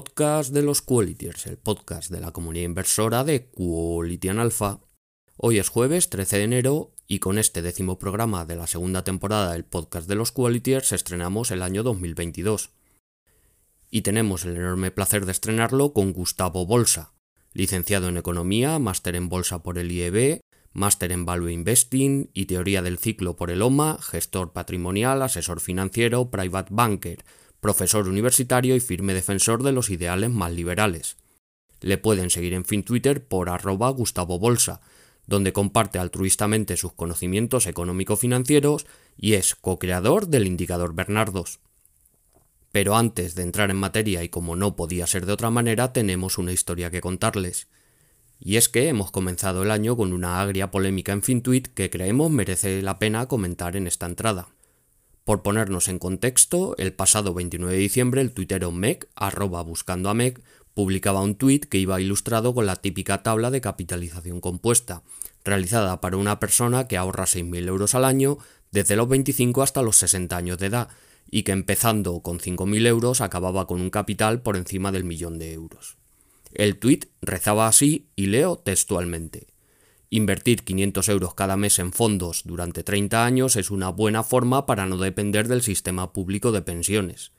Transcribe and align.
podcast 0.00 0.54
de 0.54 0.62
los 0.62 0.80
Qualitiers, 0.80 1.46
el 1.46 1.58
podcast 1.58 2.10
de 2.10 2.20
la 2.20 2.30
comunidad 2.30 2.64
inversora 2.64 3.22
de 3.22 3.50
Quality 3.50 4.30
Alpha. 4.30 4.80
Hoy 5.36 5.58
es 5.58 5.68
jueves 5.68 6.08
13 6.08 6.38
de 6.38 6.44
enero 6.44 6.92
y 7.06 7.18
con 7.18 7.36
este 7.36 7.60
décimo 7.60 7.98
programa 7.98 8.46
de 8.46 8.56
la 8.56 8.66
segunda 8.66 9.04
temporada 9.04 9.52
del 9.52 9.66
podcast 9.66 10.08
de 10.08 10.14
los 10.14 10.32
Qualitiers 10.32 10.92
estrenamos 10.92 11.50
el 11.50 11.60
año 11.60 11.82
2022. 11.82 12.70
Y 13.90 14.00
tenemos 14.00 14.46
el 14.46 14.56
enorme 14.56 14.90
placer 14.90 15.26
de 15.26 15.32
estrenarlo 15.32 15.92
con 15.92 16.14
Gustavo 16.14 16.64
Bolsa, 16.64 17.12
licenciado 17.52 18.08
en 18.08 18.16
Economía, 18.16 18.78
máster 18.78 19.16
en 19.16 19.28
Bolsa 19.28 19.62
por 19.62 19.76
el 19.76 19.92
IEB, 19.92 20.40
máster 20.72 21.12
en 21.12 21.26
Value 21.26 21.50
Investing 21.50 22.30
y 22.32 22.46
Teoría 22.46 22.80
del 22.80 22.96
Ciclo 22.96 23.36
por 23.36 23.50
el 23.50 23.60
OMA, 23.60 23.98
gestor 24.00 24.54
patrimonial, 24.54 25.20
asesor 25.20 25.60
financiero, 25.60 26.30
private 26.30 26.70
banker, 26.72 27.22
profesor 27.60 28.08
universitario 28.08 28.74
y 28.74 28.80
firme 28.80 29.14
defensor 29.14 29.62
de 29.62 29.72
los 29.72 29.90
ideales 29.90 30.30
más 30.30 30.52
liberales. 30.52 31.16
Le 31.80 31.98
pueden 31.98 32.30
seguir 32.30 32.54
en 32.54 32.64
fin 32.64 32.82
Twitter 32.82 33.26
por 33.26 33.48
arroba 33.48 33.88
Gustavo 33.90 34.38
Bolsa, 34.38 34.80
donde 35.26 35.52
comparte 35.52 35.98
altruistamente 35.98 36.76
sus 36.76 36.92
conocimientos 36.92 37.66
económico-financieros 37.66 38.86
y 39.16 39.34
es 39.34 39.54
co-creador 39.54 40.28
del 40.28 40.46
indicador 40.46 40.94
Bernardos. 40.94 41.60
Pero 42.72 42.96
antes 42.96 43.34
de 43.34 43.42
entrar 43.42 43.70
en 43.70 43.76
materia 43.76 44.22
y 44.22 44.28
como 44.28 44.56
no 44.56 44.76
podía 44.76 45.06
ser 45.06 45.26
de 45.26 45.32
otra 45.32 45.50
manera, 45.50 45.92
tenemos 45.92 46.38
una 46.38 46.52
historia 46.52 46.90
que 46.90 47.00
contarles. 47.00 47.68
Y 48.38 48.56
es 48.56 48.68
que 48.68 48.88
hemos 48.88 49.10
comenzado 49.10 49.62
el 49.62 49.70
año 49.70 49.96
con 49.96 50.12
una 50.12 50.40
agria 50.40 50.70
polémica 50.70 51.12
en 51.12 51.22
FinTweet 51.22 51.68
que 51.74 51.90
creemos 51.90 52.30
merece 52.30 52.80
la 52.80 52.98
pena 52.98 53.26
comentar 53.26 53.76
en 53.76 53.86
esta 53.86 54.06
entrada. 54.06 54.48
Por 55.24 55.42
ponernos 55.42 55.88
en 55.88 55.98
contexto, 55.98 56.74
el 56.78 56.92
pasado 56.92 57.34
29 57.34 57.74
de 57.74 57.80
diciembre 57.80 58.20
el 58.20 58.32
tuitero 58.32 58.72
Meg, 58.72 59.08
arroba 59.14 59.62
buscando 59.62 60.08
a 60.08 60.14
Meg, 60.14 60.40
publicaba 60.74 61.22
un 61.22 61.34
tuit 61.34 61.66
que 61.66 61.78
iba 61.78 62.00
ilustrado 62.00 62.54
con 62.54 62.66
la 62.66 62.76
típica 62.76 63.22
tabla 63.22 63.50
de 63.50 63.60
capitalización 63.60 64.40
compuesta, 64.40 65.02
realizada 65.44 66.00
para 66.00 66.16
una 66.16 66.40
persona 66.40 66.88
que 66.88 66.96
ahorra 66.96 67.24
6.000 67.24 67.68
euros 67.68 67.94
al 67.94 68.04
año 68.04 68.38
desde 68.70 68.96
los 68.96 69.08
25 69.08 69.62
hasta 69.62 69.82
los 69.82 69.96
60 69.96 70.36
años 70.36 70.58
de 70.58 70.66
edad, 70.66 70.88
y 71.30 71.42
que 71.42 71.52
empezando 71.52 72.20
con 72.20 72.38
5.000 72.38 72.86
euros 72.86 73.20
acababa 73.20 73.66
con 73.66 73.80
un 73.80 73.90
capital 73.90 74.42
por 74.42 74.56
encima 74.56 74.90
del 74.90 75.04
millón 75.04 75.38
de 75.38 75.52
euros. 75.52 75.96
El 76.52 76.78
tuit 76.78 77.06
rezaba 77.22 77.68
así 77.68 78.08
y 78.16 78.26
leo 78.26 78.58
textualmente. 78.58 79.46
Invertir 80.12 80.64
500 80.64 81.08
euros 81.08 81.34
cada 81.34 81.56
mes 81.56 81.78
en 81.78 81.92
fondos 81.92 82.42
durante 82.44 82.82
30 82.82 83.24
años 83.24 83.54
es 83.54 83.70
una 83.70 83.90
buena 83.90 84.24
forma 84.24 84.66
para 84.66 84.84
no 84.86 84.96
depender 84.96 85.46
del 85.46 85.62
sistema 85.62 86.12
público 86.12 86.50
de 86.50 86.62
pensiones. 86.62 87.30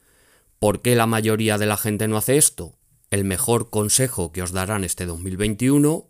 ¿Por 0.57 0.81
qué 0.81 0.95
la 0.95 1.05
mayoría 1.05 1.57
de 1.57 1.65
la 1.65 1.75
gente 1.75 2.07
no 2.07 2.15
hace 2.15 2.37
esto? 2.37 2.77
El 3.09 3.25
mejor 3.25 3.69
consejo 3.69 4.31
que 4.31 4.41
os 4.41 4.53
darán 4.53 4.85
este 4.85 5.05
2021, 5.05 6.07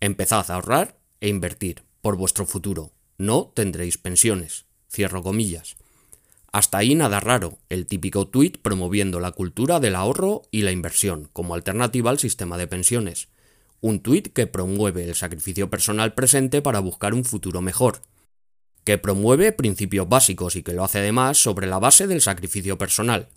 empezad 0.00 0.50
a 0.50 0.54
ahorrar 0.54 0.98
e 1.22 1.28
invertir 1.28 1.82
por 2.02 2.16
vuestro 2.16 2.44
futuro. 2.44 2.92
No 3.16 3.50
tendréis 3.54 3.96
pensiones. 3.96 4.66
Cierro 4.90 5.22
comillas. 5.22 5.76
Hasta 6.52 6.76
ahí 6.76 6.94
nada 6.94 7.20
raro, 7.20 7.56
el 7.70 7.86
típico 7.86 8.28
tuit 8.28 8.58
promoviendo 8.58 9.18
la 9.18 9.32
cultura 9.32 9.80
del 9.80 9.96
ahorro 9.96 10.42
y 10.50 10.60
la 10.60 10.72
inversión 10.72 11.30
como 11.32 11.54
alternativa 11.54 12.10
al 12.10 12.18
sistema 12.18 12.58
de 12.58 12.66
pensiones 12.66 13.31
un 13.82 14.00
tuit 14.00 14.32
que 14.32 14.46
promueve 14.46 15.04
el 15.04 15.14
sacrificio 15.16 15.68
personal 15.68 16.14
presente 16.14 16.62
para 16.62 16.78
buscar 16.78 17.14
un 17.14 17.24
futuro 17.24 17.60
mejor, 17.60 18.00
que 18.84 18.96
promueve 18.96 19.52
principios 19.52 20.08
básicos 20.08 20.56
y 20.56 20.62
que 20.62 20.72
lo 20.72 20.84
hace 20.84 21.00
además 21.00 21.36
sobre 21.36 21.66
la 21.66 21.80
base 21.80 22.06
del 22.06 22.20
sacrificio 22.20 22.78
personal. 22.78 23.28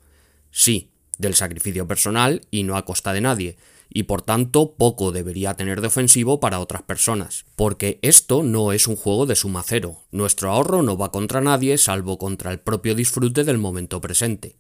Sí, 0.52 0.92
del 1.18 1.34
sacrificio 1.34 1.88
personal 1.88 2.42
y 2.52 2.64
no 2.64 2.78
a 2.78 2.86
costa 2.86 3.12
de 3.12 3.22
nadie, 3.22 3.58
y 3.90 4.04
por 4.04 4.22
tanto 4.22 4.76
poco 4.76 5.12
debería 5.12 5.56
tener 5.56 5.82
de 5.82 5.88
ofensivo 5.88 6.40
para 6.40 6.60
otras 6.60 6.84
personas, 6.84 7.46
porque 7.56 7.98
esto 8.04 8.44
no 8.44 8.72
es 8.72 8.88
un 8.88 8.96
juego 8.96 9.26
de 9.26 9.36
suma 9.36 9.64
cero, 9.66 10.04
nuestro 10.12 10.52
ahorro 10.52 10.84
no 10.84 10.96
va 10.96 11.12
contra 11.12 11.42
nadie 11.42 11.78
salvo 11.80 12.20
contra 12.20 12.52
el 12.52 12.60
propio 12.60 12.94
disfrute 12.94 13.44
del 13.44 13.58
momento 13.58 14.00
presente. 14.00 14.58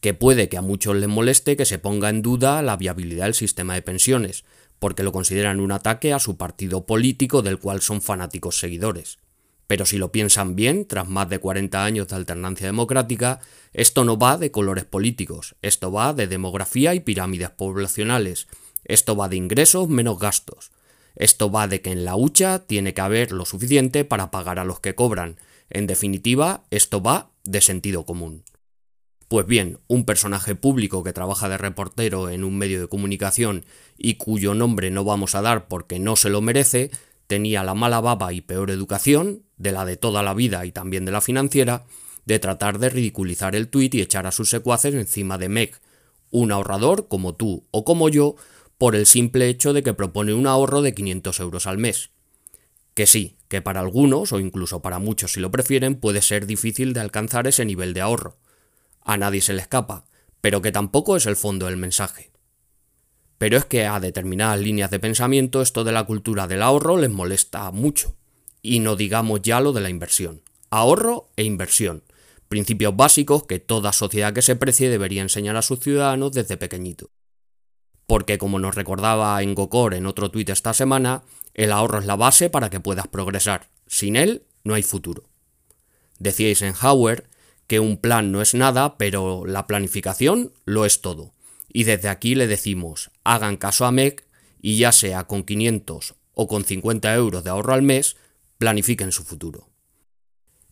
Que 0.00 0.14
puede 0.14 0.48
que 0.48 0.56
a 0.56 0.62
muchos 0.62 0.96
les 0.96 1.08
moleste 1.08 1.56
que 1.56 1.66
se 1.66 1.78
ponga 1.78 2.08
en 2.08 2.22
duda 2.22 2.62
la 2.62 2.78
viabilidad 2.78 3.24
del 3.24 3.34
sistema 3.34 3.74
de 3.74 3.82
pensiones, 3.82 4.44
porque 4.80 5.04
lo 5.04 5.12
consideran 5.12 5.60
un 5.60 5.70
ataque 5.70 6.12
a 6.12 6.18
su 6.18 6.36
partido 6.36 6.84
político 6.86 7.42
del 7.42 7.58
cual 7.58 7.82
son 7.82 8.02
fanáticos 8.02 8.58
seguidores. 8.58 9.18
Pero 9.68 9.86
si 9.86 9.98
lo 9.98 10.10
piensan 10.10 10.56
bien, 10.56 10.84
tras 10.84 11.08
más 11.08 11.28
de 11.28 11.38
40 11.38 11.84
años 11.84 12.08
de 12.08 12.16
alternancia 12.16 12.66
democrática, 12.66 13.38
esto 13.72 14.04
no 14.04 14.18
va 14.18 14.36
de 14.36 14.50
colores 14.50 14.84
políticos, 14.84 15.54
esto 15.62 15.92
va 15.92 16.12
de 16.12 16.26
demografía 16.26 16.92
y 16.94 17.00
pirámides 17.00 17.50
poblacionales, 17.50 18.48
esto 18.84 19.14
va 19.14 19.28
de 19.28 19.36
ingresos 19.36 19.88
menos 19.88 20.18
gastos, 20.18 20.72
esto 21.14 21.52
va 21.52 21.68
de 21.68 21.82
que 21.82 21.92
en 21.92 22.04
la 22.04 22.16
hucha 22.16 22.66
tiene 22.66 22.94
que 22.94 23.00
haber 23.00 23.30
lo 23.30 23.44
suficiente 23.44 24.04
para 24.04 24.32
pagar 24.32 24.58
a 24.58 24.64
los 24.64 24.80
que 24.80 24.96
cobran, 24.96 25.36
en 25.68 25.86
definitiva, 25.86 26.64
esto 26.70 27.00
va 27.00 27.30
de 27.44 27.60
sentido 27.60 28.04
común. 28.04 28.42
Pues 29.30 29.46
bien, 29.46 29.78
un 29.86 30.04
personaje 30.04 30.56
público 30.56 31.04
que 31.04 31.12
trabaja 31.12 31.48
de 31.48 31.56
reportero 31.56 32.30
en 32.30 32.42
un 32.42 32.58
medio 32.58 32.80
de 32.80 32.88
comunicación 32.88 33.64
y 33.96 34.14
cuyo 34.14 34.54
nombre 34.54 34.90
no 34.90 35.04
vamos 35.04 35.36
a 35.36 35.40
dar 35.40 35.68
porque 35.68 36.00
no 36.00 36.16
se 36.16 36.30
lo 36.30 36.40
merece, 36.40 36.90
tenía 37.28 37.62
la 37.62 37.74
mala 37.74 38.00
baba 38.00 38.32
y 38.32 38.40
peor 38.40 38.72
educación, 38.72 39.44
de 39.56 39.70
la 39.70 39.84
de 39.84 39.96
toda 39.96 40.24
la 40.24 40.34
vida 40.34 40.66
y 40.66 40.72
también 40.72 41.04
de 41.04 41.12
la 41.12 41.20
financiera, 41.20 41.84
de 42.24 42.40
tratar 42.40 42.80
de 42.80 42.88
ridiculizar 42.88 43.54
el 43.54 43.68
tuit 43.68 43.94
y 43.94 44.00
echar 44.00 44.26
a 44.26 44.32
sus 44.32 44.50
secuaces 44.50 44.96
encima 44.96 45.38
de 45.38 45.48
Meg, 45.48 45.80
un 46.32 46.50
ahorrador 46.50 47.06
como 47.06 47.36
tú 47.36 47.68
o 47.70 47.84
como 47.84 48.08
yo, 48.08 48.34
por 48.78 48.96
el 48.96 49.06
simple 49.06 49.46
hecho 49.46 49.72
de 49.72 49.84
que 49.84 49.94
propone 49.94 50.34
un 50.34 50.48
ahorro 50.48 50.82
de 50.82 50.92
500 50.92 51.38
euros 51.38 51.68
al 51.68 51.78
mes. 51.78 52.10
Que 52.94 53.06
sí, 53.06 53.36
que 53.46 53.62
para 53.62 53.78
algunos, 53.78 54.32
o 54.32 54.40
incluso 54.40 54.82
para 54.82 54.98
muchos 54.98 55.34
si 55.34 55.40
lo 55.40 55.52
prefieren, 55.52 55.94
puede 55.94 56.20
ser 56.20 56.46
difícil 56.46 56.94
de 56.94 56.98
alcanzar 56.98 57.46
ese 57.46 57.64
nivel 57.64 57.94
de 57.94 58.00
ahorro 58.00 58.36
a 59.02 59.16
nadie 59.16 59.40
se 59.40 59.52
le 59.52 59.62
escapa, 59.62 60.04
pero 60.40 60.62
que 60.62 60.72
tampoco 60.72 61.16
es 61.16 61.26
el 61.26 61.36
fondo 61.36 61.66
del 61.66 61.76
mensaje. 61.76 62.30
Pero 63.40 63.56
es 63.56 63.64
que 63.64 63.86
a 63.86 64.00
determinadas 64.00 64.60
líneas 64.60 64.90
de 64.90 65.00
pensamiento 65.00 65.62
esto 65.62 65.82
de 65.82 65.92
la 65.92 66.04
cultura 66.04 66.46
del 66.46 66.60
ahorro 66.60 66.98
les 66.98 67.08
molesta 67.08 67.70
mucho. 67.70 68.14
Y 68.60 68.80
no 68.80 68.96
digamos 68.96 69.40
ya 69.40 69.62
lo 69.62 69.72
de 69.72 69.80
la 69.80 69.88
inversión. 69.88 70.42
Ahorro 70.68 71.30
e 71.36 71.44
inversión. 71.44 72.02
Principios 72.48 72.94
básicos 72.94 73.46
que 73.46 73.58
toda 73.58 73.94
sociedad 73.94 74.34
que 74.34 74.42
se 74.42 74.56
precie 74.56 74.90
debería 74.90 75.22
enseñar 75.22 75.56
a 75.56 75.62
sus 75.62 75.80
ciudadanos 75.80 76.32
desde 76.32 76.58
pequeñito. 76.58 77.10
Porque 78.06 78.36
como 78.36 78.58
nos 78.58 78.74
recordaba 78.74 79.42
en 79.42 79.54
Gokor 79.54 79.94
en 79.94 80.04
otro 80.04 80.30
tuit 80.30 80.50
esta 80.50 80.74
semana, 80.74 81.22
el 81.54 81.72
ahorro 81.72 82.00
es 82.00 82.04
la 82.04 82.16
base 82.16 82.50
para 82.50 82.68
que 82.68 82.80
puedas 82.80 83.08
progresar. 83.08 83.70
Sin 83.86 84.16
él 84.16 84.42
no 84.64 84.74
hay 84.74 84.82
futuro. 84.82 85.24
Decía 86.18 86.48
Eisenhower 86.48 87.29
que 87.70 87.78
un 87.78 87.98
plan 87.98 88.32
no 88.32 88.42
es 88.42 88.54
nada, 88.54 88.98
pero 88.98 89.46
la 89.46 89.68
planificación 89.68 90.52
lo 90.64 90.84
es 90.84 91.02
todo. 91.02 91.34
Y 91.72 91.84
desde 91.84 92.08
aquí 92.08 92.34
le 92.34 92.48
decimos, 92.48 93.12
hagan 93.22 93.56
caso 93.56 93.86
a 93.86 93.92
MEC 93.92 94.26
y 94.60 94.76
ya 94.76 94.90
sea 94.90 95.28
con 95.28 95.44
500 95.44 96.16
o 96.34 96.48
con 96.48 96.64
50 96.64 97.14
euros 97.14 97.44
de 97.44 97.50
ahorro 97.50 97.72
al 97.72 97.82
mes, 97.82 98.16
planifiquen 98.58 99.12
su 99.12 99.22
futuro. 99.22 99.68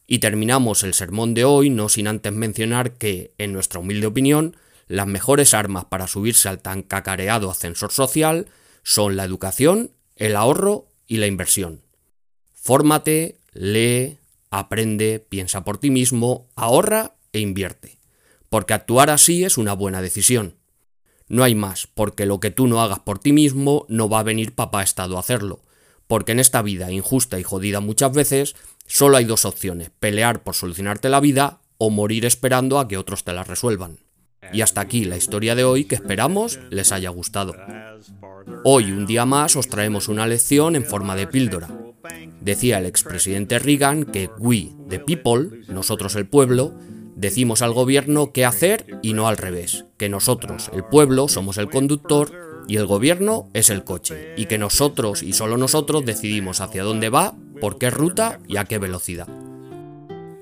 Y 0.08 0.19
terminamos 0.19 0.82
el 0.82 0.93
sermón 0.93 1.34
de 1.34 1.44
hoy 1.44 1.70
no 1.70 1.88
sin 1.88 2.08
antes 2.08 2.32
mencionar 2.32 2.94
que, 2.94 3.32
en 3.38 3.52
nuestra 3.52 3.78
humilde 3.78 4.08
opinión, 4.08 4.56
las 4.88 5.06
mejores 5.06 5.55
armas 5.55 5.84
para 5.84 6.08
subirse 6.08 6.49
al 6.49 6.58
tan 6.58 6.82
cacareado 6.82 7.49
ascensor 7.49 7.93
social 7.93 8.49
son 8.82 9.14
la 9.14 9.23
educación, 9.23 9.93
el 10.17 10.34
ahorro 10.34 10.88
y 11.06 11.19
la 11.19 11.28
inversión. 11.28 11.81
Fórmate, 12.55 13.38
lee, 13.52 14.18
Aprende, 14.50 15.25
piensa 15.29 15.65
por 15.65 15.79
ti 15.79 15.91
mismo, 15.91 16.49
ahorra 16.56 17.17
e 17.33 17.41
invierte. 17.41 17.99
Porque 18.49 18.75
actuar 18.75 19.11
así 19.11 19.45
es 19.45 19.59
una 19.59 19.75
buena 19.75 20.00
decisión. 20.00 20.56
No 21.29 21.45
hay 21.45 21.55
más, 21.55 21.87
porque 21.87 22.25
lo 22.25 22.41
que 22.41 22.50
tú 22.50 22.67
no 22.67 22.81
hagas 22.81 23.00
por 23.00 23.19
ti 23.19 23.33
mismo 23.33 23.85
no 23.89 24.09
va 24.09 24.21
a 24.21 24.25
venir 24.25 24.55
papá 24.55 24.83
Estado 24.83 25.17
a 25.17 25.21
hacerlo. 25.21 25.61
Porque 26.06 26.33
en 26.33 26.41
esta 26.41 26.62
vida 26.62 26.91
injusta 26.91 27.39
y 27.39 27.43
jodida 27.43 27.81
muchas 27.81 28.12
veces, 28.12 28.56
solo 28.87 29.19
hay 29.19 29.27
dos 29.27 29.45
opciones, 29.45 29.91
pelear 30.00 30.43
por 30.43 30.55
solucionarte 30.55 31.11
la 31.11 31.21
vida 31.21 31.61
o 31.77 31.91
morir 31.91 32.25
esperando 32.25 32.79
a 32.79 32.89
que 32.89 32.97
otros 32.97 33.25
te 33.25 33.35
la 33.35 33.45
resuelvan. 33.45 33.99
Y 34.52 34.61
hasta 34.61 34.81
aquí 34.81 35.05
la 35.05 35.17
historia 35.17 35.55
de 35.55 35.64
hoy 35.64 35.85
que 35.85 35.94
esperamos 35.94 36.58
les 36.70 36.93
haya 36.93 37.11
gustado. 37.11 37.55
Hoy 38.64 38.93
un 38.93 39.06
día 39.06 39.25
más 39.25 39.56
os 39.56 39.69
traemos 39.69 40.08
una 40.08 40.26
lección 40.26 40.76
en 40.76 40.85
forma 40.85 41.17
de 41.17 41.26
píldora 41.26 41.69
Decía 42.40 42.79
el 42.79 42.87
expresidente 42.87 43.58
Reagan 43.58 44.05
que 44.05 44.31
we, 44.38 44.70
the 44.88 44.99
people, 44.99 45.62
nosotros 45.69 46.14
el 46.14 46.26
pueblo, 46.26 46.73
decimos 47.17 47.62
al 47.62 47.73
gobierno 47.73 48.32
qué 48.32 48.44
hacer 48.44 48.87
y 49.02 49.12
no 49.12 49.29
al 49.29 49.37
revés, 49.37 49.85
que 49.96 50.08
nosotros, 50.08 50.70
el 50.73 50.85
pueblo, 50.85 51.29
somos 51.29 51.58
el 51.58 51.69
conductor 51.69 52.64
y 52.69 52.76
el 52.76 52.87
gobierno 52.87 53.49
es 53.55 53.70
el 53.70 53.85
coche, 53.85 54.35
y 54.37 54.46
que 54.46 54.58
nosotros 54.58 55.23
y 55.23 55.32
solo 55.32 55.56
nosotros 55.56 56.05
decidimos 56.05 56.61
hacia 56.61 56.85
dónde 56.85 57.08
va, 57.08 57.35
por 57.61 57.79
qué 57.79 57.90
ruta 57.90 58.38
y 58.46 58.56
a 58.56 58.64
qué 58.64 58.79
velocidad. 58.79 59.29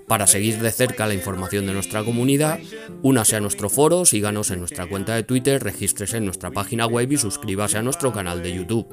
Para 0.09 0.27
seguir 0.27 0.61
de 0.61 0.71
cerca 0.71 1.07
la 1.07 1.15
información 1.15 1.67
de 1.67 1.73
nuestra 1.73 2.05
comunidad, 2.05 2.61
únase 3.03 3.37
a 3.37 3.41
nuestro 3.41 3.69
foro, 3.69 4.05
síganos 4.05 4.51
en 4.51 4.61
nuestra 4.61 4.87
cuenta 4.87 5.15
de 5.15 5.25
Twitter, 5.25 5.63
regístrese 5.63 6.19
en 6.19 6.25
nuestra 6.25 6.51
página 6.51 6.87
web 6.87 7.11
y 7.11 7.17
suscríbase 7.17 7.79
a 7.79 7.83
nuestro 7.83 8.13
canal 8.13 8.43
de 8.43 8.55
YouTube. 8.55 8.87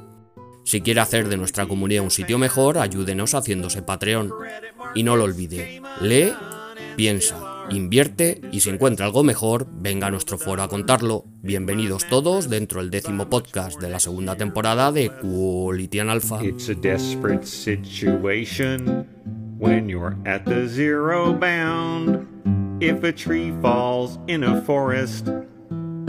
Si 0.64 0.80
quiere 0.80 1.00
hacer 1.00 1.28
de 1.28 1.36
nuestra 1.36 1.66
comunidad 1.66 2.02
un 2.02 2.10
sitio 2.10 2.38
mejor, 2.38 2.78
ayúdenos 2.78 3.34
haciéndose 3.34 3.82
Patreon. 3.82 4.32
Y 4.94 5.02
no 5.02 5.14
lo 5.14 5.24
olvide, 5.24 5.80
lee, 6.00 6.32
piensa 6.96 7.53
invierte 7.70 8.40
y 8.52 8.60
si 8.60 8.70
encuentra 8.70 9.06
algo 9.06 9.24
mejor, 9.24 9.66
venga 9.70 10.08
a 10.08 10.10
nuestro 10.10 10.38
foro 10.38 10.62
a 10.62 10.68
contarlo. 10.68 11.24
Bienvenidos 11.42 12.06
todos 12.08 12.48
dentro 12.48 12.80
del 12.80 12.90
décimo 12.90 13.28
podcast 13.28 13.80
de 13.80 13.90
la 13.90 14.00
segunda 14.00 14.36
temporada 14.36 14.92
de 14.92 15.10
Quality 15.10 15.98
Alpha. 16.00 16.44
It's 16.44 16.68
a 16.68 16.74
desperate 16.74 17.46
situation 17.46 19.06
when 19.58 19.88
you're 19.88 20.16
at 20.26 20.44
the 20.44 20.66
zero 20.66 21.32
bound. 21.32 22.26
If 22.80 23.04
a 23.04 23.12
tree 23.12 23.52
falls 23.62 24.18
in 24.26 24.44
a 24.44 24.60
forest, 24.62 25.28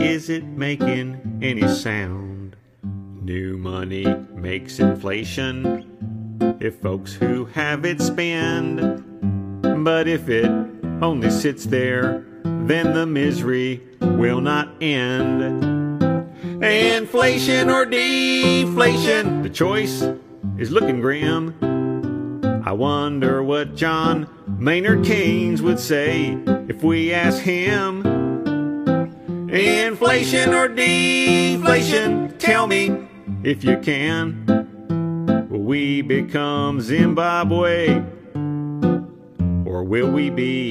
is 0.00 0.28
it 0.28 0.44
making 0.44 1.16
any 1.40 1.66
sound? 1.68 2.56
New 3.22 3.56
money 3.56 4.04
makes 4.34 4.78
inflation 4.78 5.86
if 6.60 6.80
folks 6.80 7.14
who 7.14 7.46
have 7.54 7.84
it 7.84 8.00
spend. 8.00 9.02
But 9.84 10.08
if 10.08 10.28
it 10.28 10.50
only 11.02 11.30
sits 11.30 11.66
there, 11.66 12.24
then 12.42 12.94
the 12.94 13.06
misery 13.06 13.82
will 14.00 14.40
not 14.40 14.82
end. 14.82 15.42
Inflation 16.62 17.68
or 17.68 17.84
deflation, 17.84 19.42
the 19.42 19.50
choice 19.50 20.02
is 20.58 20.70
looking 20.70 21.00
grim. 21.00 21.54
I 22.64 22.72
wonder 22.72 23.42
what 23.42 23.76
John 23.76 24.26
Maynard 24.58 25.04
Keynes 25.04 25.60
would 25.62 25.78
say 25.78 26.38
if 26.68 26.82
we 26.82 27.12
asked 27.12 27.42
him. 27.42 28.04
Inflation 29.50 30.54
or 30.54 30.66
deflation, 30.68 32.36
tell 32.38 32.66
me 32.66 33.06
if 33.44 33.62
you 33.62 33.78
can. 33.78 35.46
Will 35.50 35.62
we 35.62 36.02
become 36.02 36.80
Zimbabwe? 36.80 38.02
Will 39.82 40.10
we 40.12 40.30
be 40.30 40.68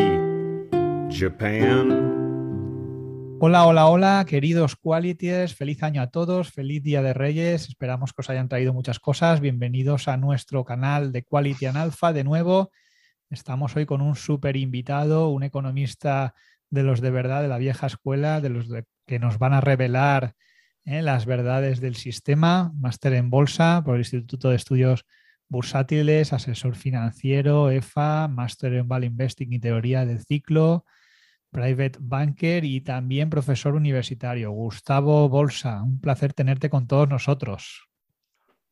Japan? 1.10 2.14
Hola, 3.40 3.66
hola, 3.66 3.88
hola, 3.88 4.26
queridos 4.28 4.76
Qualities, 4.76 5.54
feliz 5.54 5.84
año 5.84 6.02
a 6.02 6.08
todos, 6.08 6.52
feliz 6.52 6.82
Día 6.82 7.02
de 7.02 7.14
Reyes, 7.14 7.68
esperamos 7.68 8.14
que 8.14 8.22
os 8.22 8.30
hayan 8.30 8.50
traído 8.50 8.74
muchas 8.74 9.00
cosas, 9.00 9.42
bienvenidos 9.42 10.08
a 10.08 10.18
nuestro 10.18 10.66
canal 10.66 11.12
de 11.12 11.24
Quality 11.24 11.68
and 11.68 11.78
Alpha 11.78 12.14
de 12.14 12.24
nuevo, 12.24 12.72
estamos 13.30 13.76
hoy 13.76 13.86
con 13.86 14.02
un 14.02 14.16
súper 14.16 14.56
invitado, 14.56 15.30
un 15.30 15.44
economista 15.44 16.34
de 16.70 16.84
los 16.84 17.02
de 17.02 17.12
verdad, 17.12 17.42
de 17.42 17.48
la 17.48 17.58
vieja 17.58 17.88
escuela, 17.88 18.42
de 18.42 18.50
los 18.50 18.68
que 19.06 19.20
nos 19.20 19.38
van 19.38 19.54
a 19.54 19.62
revelar 19.62 20.34
eh, 20.84 21.02
las 21.02 21.26
verdades 21.26 21.80
del 21.80 21.96
sistema, 21.96 22.72
máster 22.76 23.14
en 23.14 23.30
bolsa 23.30 23.84
por 23.86 23.96
el 23.96 24.02
Instituto 24.02 24.50
de 24.50 24.56
Estudios 24.56 25.06
bursátiles, 25.50 26.34
asesor 26.34 26.76
financiero, 26.76 27.72
EFA, 27.72 28.28
máster 28.28 28.74
en 28.74 28.88
Value 28.88 29.08
Investing 29.08 29.54
y 29.54 29.60
teoría 29.60 30.06
del 30.06 30.24
ciclo, 30.24 30.86
private 31.52 31.98
banker 32.00 32.66
y 32.66 32.82
también 32.82 33.30
profesor 33.30 33.76
universitario. 33.76 34.52
Gustavo 34.52 35.30
Bolsa, 35.30 35.82
un 35.82 36.00
placer 36.02 36.34
tenerte 36.34 36.70
con 36.70 36.88
todos 36.88 37.08
nosotros. 37.08 37.88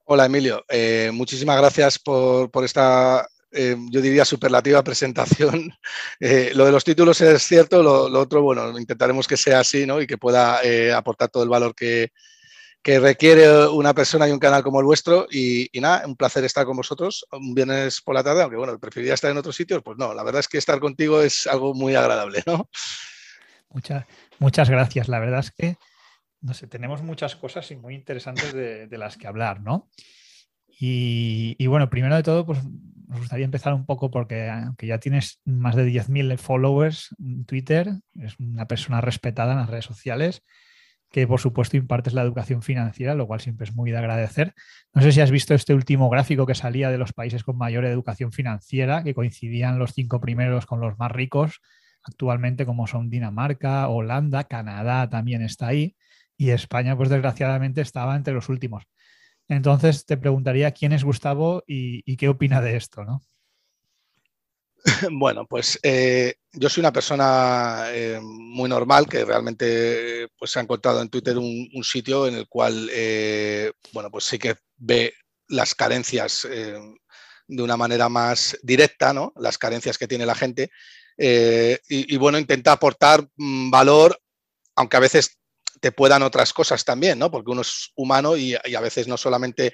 Hola 0.06 0.26
Emilio, 0.26 0.66
eh, 0.68 1.12
muchísimas 1.14 1.58
gracias 1.58 1.98
por, 1.98 2.52
por 2.52 2.66
esta, 2.66 3.26
eh, 3.54 3.78
yo 3.90 4.02
diría, 4.02 4.26
superlativa 4.26 4.84
presentación. 4.84 5.72
Eh, 6.20 6.52
lo 6.56 6.66
de 6.66 6.72
los 6.72 6.84
títulos 6.84 7.20
es 7.22 7.44
cierto, 7.44 7.84
lo, 7.84 8.08
lo, 8.08 8.22
otro, 8.22 8.42
bueno, 8.42 8.80
intentaremos 8.80 9.28
que 9.28 9.36
sea 9.36 9.60
así 9.60 9.86
¿no? 9.86 10.00
y 10.00 10.08
que 10.08 10.18
pueda 10.18 10.62
aportar 10.96 11.30
todo 11.30 11.44
el 11.44 11.50
valor 11.50 11.76
que, 11.76 12.12
que 12.84 13.00
requiere 13.00 13.68
una 13.68 13.94
persona 13.94 14.28
y 14.28 14.32
un 14.32 14.40
canal 14.40 14.62
como 14.62 14.80
el 14.82 14.86
vuestro. 14.86 15.26
Y, 15.32 15.70
nada, 15.76 16.06
un 16.06 16.18
placer 16.18 16.44
estar 16.44 16.66
con 16.66 16.76
vosotros 16.76 17.26
un 17.32 17.56
viernes 17.56 18.02
por 18.02 18.14
la 18.14 18.24
tarde, 18.24 18.42
aunque 18.42 18.58
bueno, 18.58 18.78
preferiría 18.78 19.14
estar 19.14 19.32
en 19.32 19.38
otros 19.38 19.56
sitios, 19.56 19.82
pues 19.82 19.98
no, 19.98 20.14
la 20.14 20.24
verdad 20.24 20.42
es 20.42 20.50
que 20.50 20.58
estar 20.58 20.80
contigo 20.80 21.22
es 21.22 21.48
algo 21.48 21.74
muy 21.74 21.96
agradable, 21.96 22.44
¿no? 22.46 22.70
Muchas, 23.70 24.06
muchas 24.38 24.70
gracias. 24.70 25.08
La 25.08 25.20
verdad 25.20 25.40
es 25.40 25.52
que, 25.52 25.78
no 26.42 26.54
sé, 26.54 26.68
tenemos 26.68 27.02
muchas 27.02 27.38
cosas 27.38 27.72
y 27.72 27.78
muy 27.78 27.96
interesantes 27.96 28.54
de, 28.54 28.98
las 28.98 29.18
que 29.18 29.28
hablar, 29.28 29.62
¿no? 29.62 29.90
Y, 30.68 31.56
y, 31.58 31.68
bueno, 31.68 31.90
primero 31.90 32.16
de 32.16 32.24
todo, 32.24 32.46
pues 32.46 32.60
nos 33.08 33.20
gustaría 33.20 33.46
empezar 33.46 33.74
un 33.74 33.86
poco 33.86 34.12
porque 34.12 34.50
aunque 34.50 34.88
ya 34.88 35.00
tienes 35.00 35.40
más 35.46 35.76
de 35.76 35.88
10.000 35.88 36.38
followers 36.38 37.16
en 37.18 37.46
Twitter, 37.46 37.94
es 38.20 38.38
una 38.40 38.68
persona 38.68 39.00
respetada 39.00 39.54
en 39.54 39.60
las 39.60 39.70
redes 39.70 39.86
sociales 39.86 40.44
que 41.14 41.28
por 41.28 41.40
supuesto 41.40 41.78
impartes 41.78 42.16
la 42.16 42.24
educación 42.24 42.64
financiera, 42.64 43.14
lo 43.14 43.28
cual 43.28 43.40
siempre 43.40 43.66
es 43.66 43.76
muy 43.76 43.92
de 43.92 43.98
agradecer. 44.00 44.56
No 44.96 45.04
sé 45.04 45.12
si 45.12 45.22
has 45.22 45.30
visto 45.30 45.54
este 45.54 45.76
último 45.76 46.10
gráfico 46.10 46.48
que 46.48 46.56
salía 46.56 46.90
de 46.90 46.98
los 46.98 47.14
países 47.14 47.44
con 47.44 47.56
mayor 47.56 47.86
educación 47.86 48.32
financiera, 48.32 49.04
que 49.04 49.14
coincidían 49.14 49.78
los 49.78 49.94
cinco 49.94 50.20
primeros 50.20 50.66
con 50.66 50.82
los 50.82 50.98
más 50.98 51.12
ricos 51.12 51.62
actualmente, 52.02 52.66
como 52.66 52.88
son 52.88 53.12
Dinamarca, 53.12 53.88
Holanda, 53.90 54.46
Canadá 54.46 55.08
también 55.08 55.44
está 55.44 55.68
ahí, 55.68 55.96
y 56.36 56.50
España, 56.50 56.98
pues 56.98 57.10
desgraciadamente 57.10 57.82
estaba 57.82 58.16
entre 58.16 58.34
los 58.34 58.50
últimos. 58.50 58.86
Entonces 59.48 60.08
te 60.08 60.18
preguntaría 60.18 60.72
quién 60.72 60.94
es 60.94 61.04
Gustavo 61.04 61.64
y, 61.68 62.18
qué 62.18 62.28
opina 62.28 62.60
de 62.60 62.76
esto, 62.76 63.06
¿no? 63.06 63.22
Bueno, 65.12 65.46
pues 65.46 65.80
eh, 65.84 66.36
yo 66.54 66.70
soy 66.70 66.82
una 66.82 66.94
persona 66.94 67.86
eh, 67.90 68.20
muy 68.22 68.70
normal 68.70 69.08
que 69.08 69.26
realmente 69.26 70.28
pues, 70.38 70.52
se 70.52 70.60
ha 70.60 70.62
encontrado 70.62 71.02
en 71.02 71.10
Twitter 71.10 71.38
un, 71.38 71.84
sitio 71.84 72.28
en 72.28 72.36
el 72.36 72.48
cual, 72.48 72.90
eh, 72.92 73.72
bueno, 73.92 74.12
pues 74.12 74.26
sí 74.26 74.38
que 74.38 74.56
ve 74.78 75.14
las 75.48 75.74
carencias 75.74 76.48
eh, 76.50 76.78
de 77.48 77.64
una 77.64 77.76
manera 77.76 78.08
más 78.08 78.58
directa, 78.62 79.14
¿no? 79.14 79.34
Las 79.36 79.58
carencias 79.58 79.98
que 79.98 80.08
tiene 80.08 80.26
la 80.26 80.36
gente. 80.36 80.70
Y, 81.18 82.18
bueno, 82.18 82.40
intenta 82.40 82.72
aportar 82.72 83.28
mm, 83.36 83.70
valor, 83.70 84.20
aunque 84.76 84.98
a 84.98 85.02
veces 85.02 85.38
te 85.80 85.92
puedan 85.92 86.24
otras 86.24 86.54
cosas 86.54 86.86
también, 86.86 87.20
¿no? 87.20 87.30
Porque 87.30 87.52
uno 87.52 87.62
es 87.62 87.92
humano 87.96 88.38
y, 88.38 88.56
y 88.64 88.76
a 88.76 88.80
veces 88.80 89.08
no 89.08 89.18
solamente, 89.18 89.74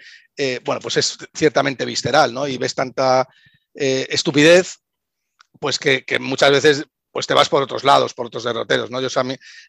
bueno, 0.65 0.81
pues 0.81 0.97
es 0.97 1.17
ciertamente 1.33 1.85
visceral, 1.85 2.33
¿no? 2.33 2.47
Y 2.47 2.57
ves 2.57 2.73
tanta 2.73 3.27
estupidez 3.73 4.79
pues 5.59 5.77
que, 5.79 6.03
muchas 6.19 6.51
veces 6.51 6.85
pues 7.11 7.25
te 7.25 7.33
vas 7.33 7.49
por 7.49 7.63
otros 7.63 7.83
lados, 7.83 8.13
por 8.13 8.27
otros 8.27 8.43
derroteros, 8.43 8.91
¿no? 8.91 9.01
Yo 9.01 9.07
o 9.07 9.21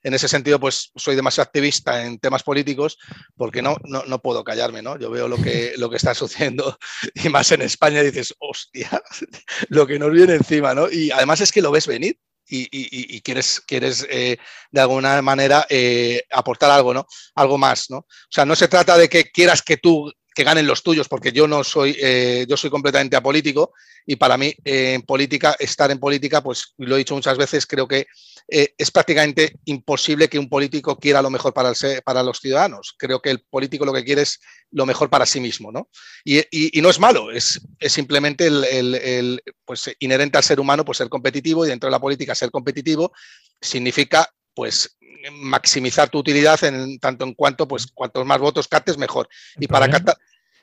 en 0.02 0.14
ese 0.14 0.28
sentido 0.28 0.60
pues 0.60 0.92
soy 0.94 1.16
demasiado 1.16 1.46
activista 1.46 2.04
en 2.04 2.18
temas 2.18 2.42
políticos 2.42 2.98
porque 3.34 3.62
no, 3.62 3.76
no, 3.84 4.04
no, 4.04 4.20
puedo 4.20 4.44
callarme, 4.44 4.82
¿no? 4.82 4.98
Yo 4.98 5.10
veo 5.10 5.26
lo 5.26 5.36
que, 5.38 5.72
lo 5.78 5.88
que 5.88 5.96
está 5.96 6.14
sucediendo 6.14 6.78
y 7.14 7.28
más 7.30 7.50
en 7.52 7.62
España 7.62 8.02
dices, 8.02 8.34
hostia, 8.38 8.90
lo 9.68 9.86
que 9.86 9.98
nos 9.98 10.12
viene 10.12 10.34
encima, 10.34 10.74
¿no? 10.74 10.90
Y 10.90 11.10
además 11.10 11.40
es 11.40 11.50
que 11.50 11.62
lo 11.62 11.70
ves 11.70 11.86
venir. 11.86 12.18
Y, 12.52 12.62
y, 12.62 13.16
y 13.16 13.20
quieres, 13.20 13.60
quieres 13.60 14.04
eh, 14.10 14.36
de 14.72 14.80
alguna 14.80 15.22
manera 15.22 15.66
eh, 15.70 16.24
aportar 16.32 16.72
algo, 16.72 16.92
¿no? 16.92 17.06
Algo 17.36 17.56
más, 17.58 17.88
¿no? 17.90 17.98
O 17.98 18.28
sea, 18.28 18.44
no 18.44 18.56
se 18.56 18.66
trata 18.66 18.98
de 18.98 19.08
que 19.08 19.30
quieras 19.30 19.62
que 19.62 19.76
tú 19.76 20.12
que 20.34 20.44
ganen 20.44 20.66
los 20.66 20.82
tuyos, 20.82 21.08
porque 21.08 21.32
yo 21.32 21.46
no 21.48 21.64
soy, 21.64 21.96
eh, 22.00 22.46
yo 22.48 22.56
soy 22.56 22.70
completamente 22.70 23.16
apolítico 23.16 23.72
y 24.06 24.16
para 24.16 24.36
mí 24.36 24.54
eh, 24.64 24.94
en 24.94 25.02
política, 25.02 25.56
estar 25.58 25.90
en 25.90 25.98
política, 25.98 26.42
pues 26.42 26.74
lo 26.78 26.94
he 26.94 26.98
dicho 26.98 27.14
muchas 27.14 27.36
veces, 27.36 27.66
creo 27.66 27.88
que 27.88 28.06
eh, 28.48 28.74
es 28.76 28.90
prácticamente 28.90 29.54
imposible 29.64 30.28
que 30.28 30.38
un 30.38 30.48
político 30.48 30.98
quiera 30.98 31.22
lo 31.22 31.30
mejor 31.30 31.52
para, 31.52 31.70
el, 31.70 32.02
para, 32.02 32.22
los 32.22 32.38
ciudadanos. 32.38 32.94
Creo 32.98 33.20
que 33.20 33.30
el 33.30 33.40
político 33.40 33.84
lo 33.84 33.92
que 33.92 34.04
quiere 34.04 34.22
es 34.22 34.40
lo 34.72 34.86
mejor 34.86 35.10
para 35.10 35.26
sí 35.26 35.40
mismo, 35.40 35.70
¿no? 35.70 35.88
Y, 36.24 36.40
y, 36.50 36.80
no 36.80 36.90
es 36.90 36.98
malo, 36.98 37.30
es, 37.30 37.60
es 37.78 37.92
simplemente 37.92 38.46
el, 38.46 38.64
el, 38.64 39.42
pues, 39.64 39.90
inherente 39.98 40.38
al 40.38 40.44
ser 40.44 40.60
humano, 40.60 40.84
pues 40.84 40.98
ser 40.98 41.08
competitivo 41.08 41.64
y 41.64 41.68
dentro 41.68 41.88
de 41.88 41.92
la 41.92 42.00
política 42.00 42.34
ser 42.34 42.50
competitivo 42.50 43.12
significa 43.60 44.28
pues 44.60 44.98
maximizar 45.32 46.10
tu 46.10 46.18
utilidad 46.18 46.62
en 46.64 46.98
tanto 46.98 47.24
en 47.24 47.32
cuanto, 47.32 47.66
pues, 47.66 47.86
cuantos 47.86 48.26
más 48.26 48.38
votos 48.38 48.68
captes, 48.68 48.98
mejor. 48.98 49.26
El 49.56 49.64
y 49.64 49.66
problema, 49.66 49.86
para 49.86 49.98
captar. 49.98 50.16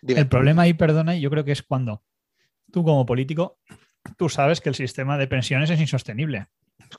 El 0.08 0.28
problema 0.28 0.62
ahí, 0.62 0.76
perdona, 0.76 1.16
yo 1.16 1.32
creo 1.32 1.44
que 1.44 1.52
es 1.52 1.64
cuando 1.64 2.04
tú, 2.72 2.84
como 2.84 3.08
político, 3.08 3.58
tú 4.16 4.30
sabes 4.30 4.62
que 4.62 4.70
el 4.70 4.76
sistema 4.76 5.18
de 5.18 5.26
pensiones 5.26 5.72
es 5.72 5.80
insostenible, 5.80 6.46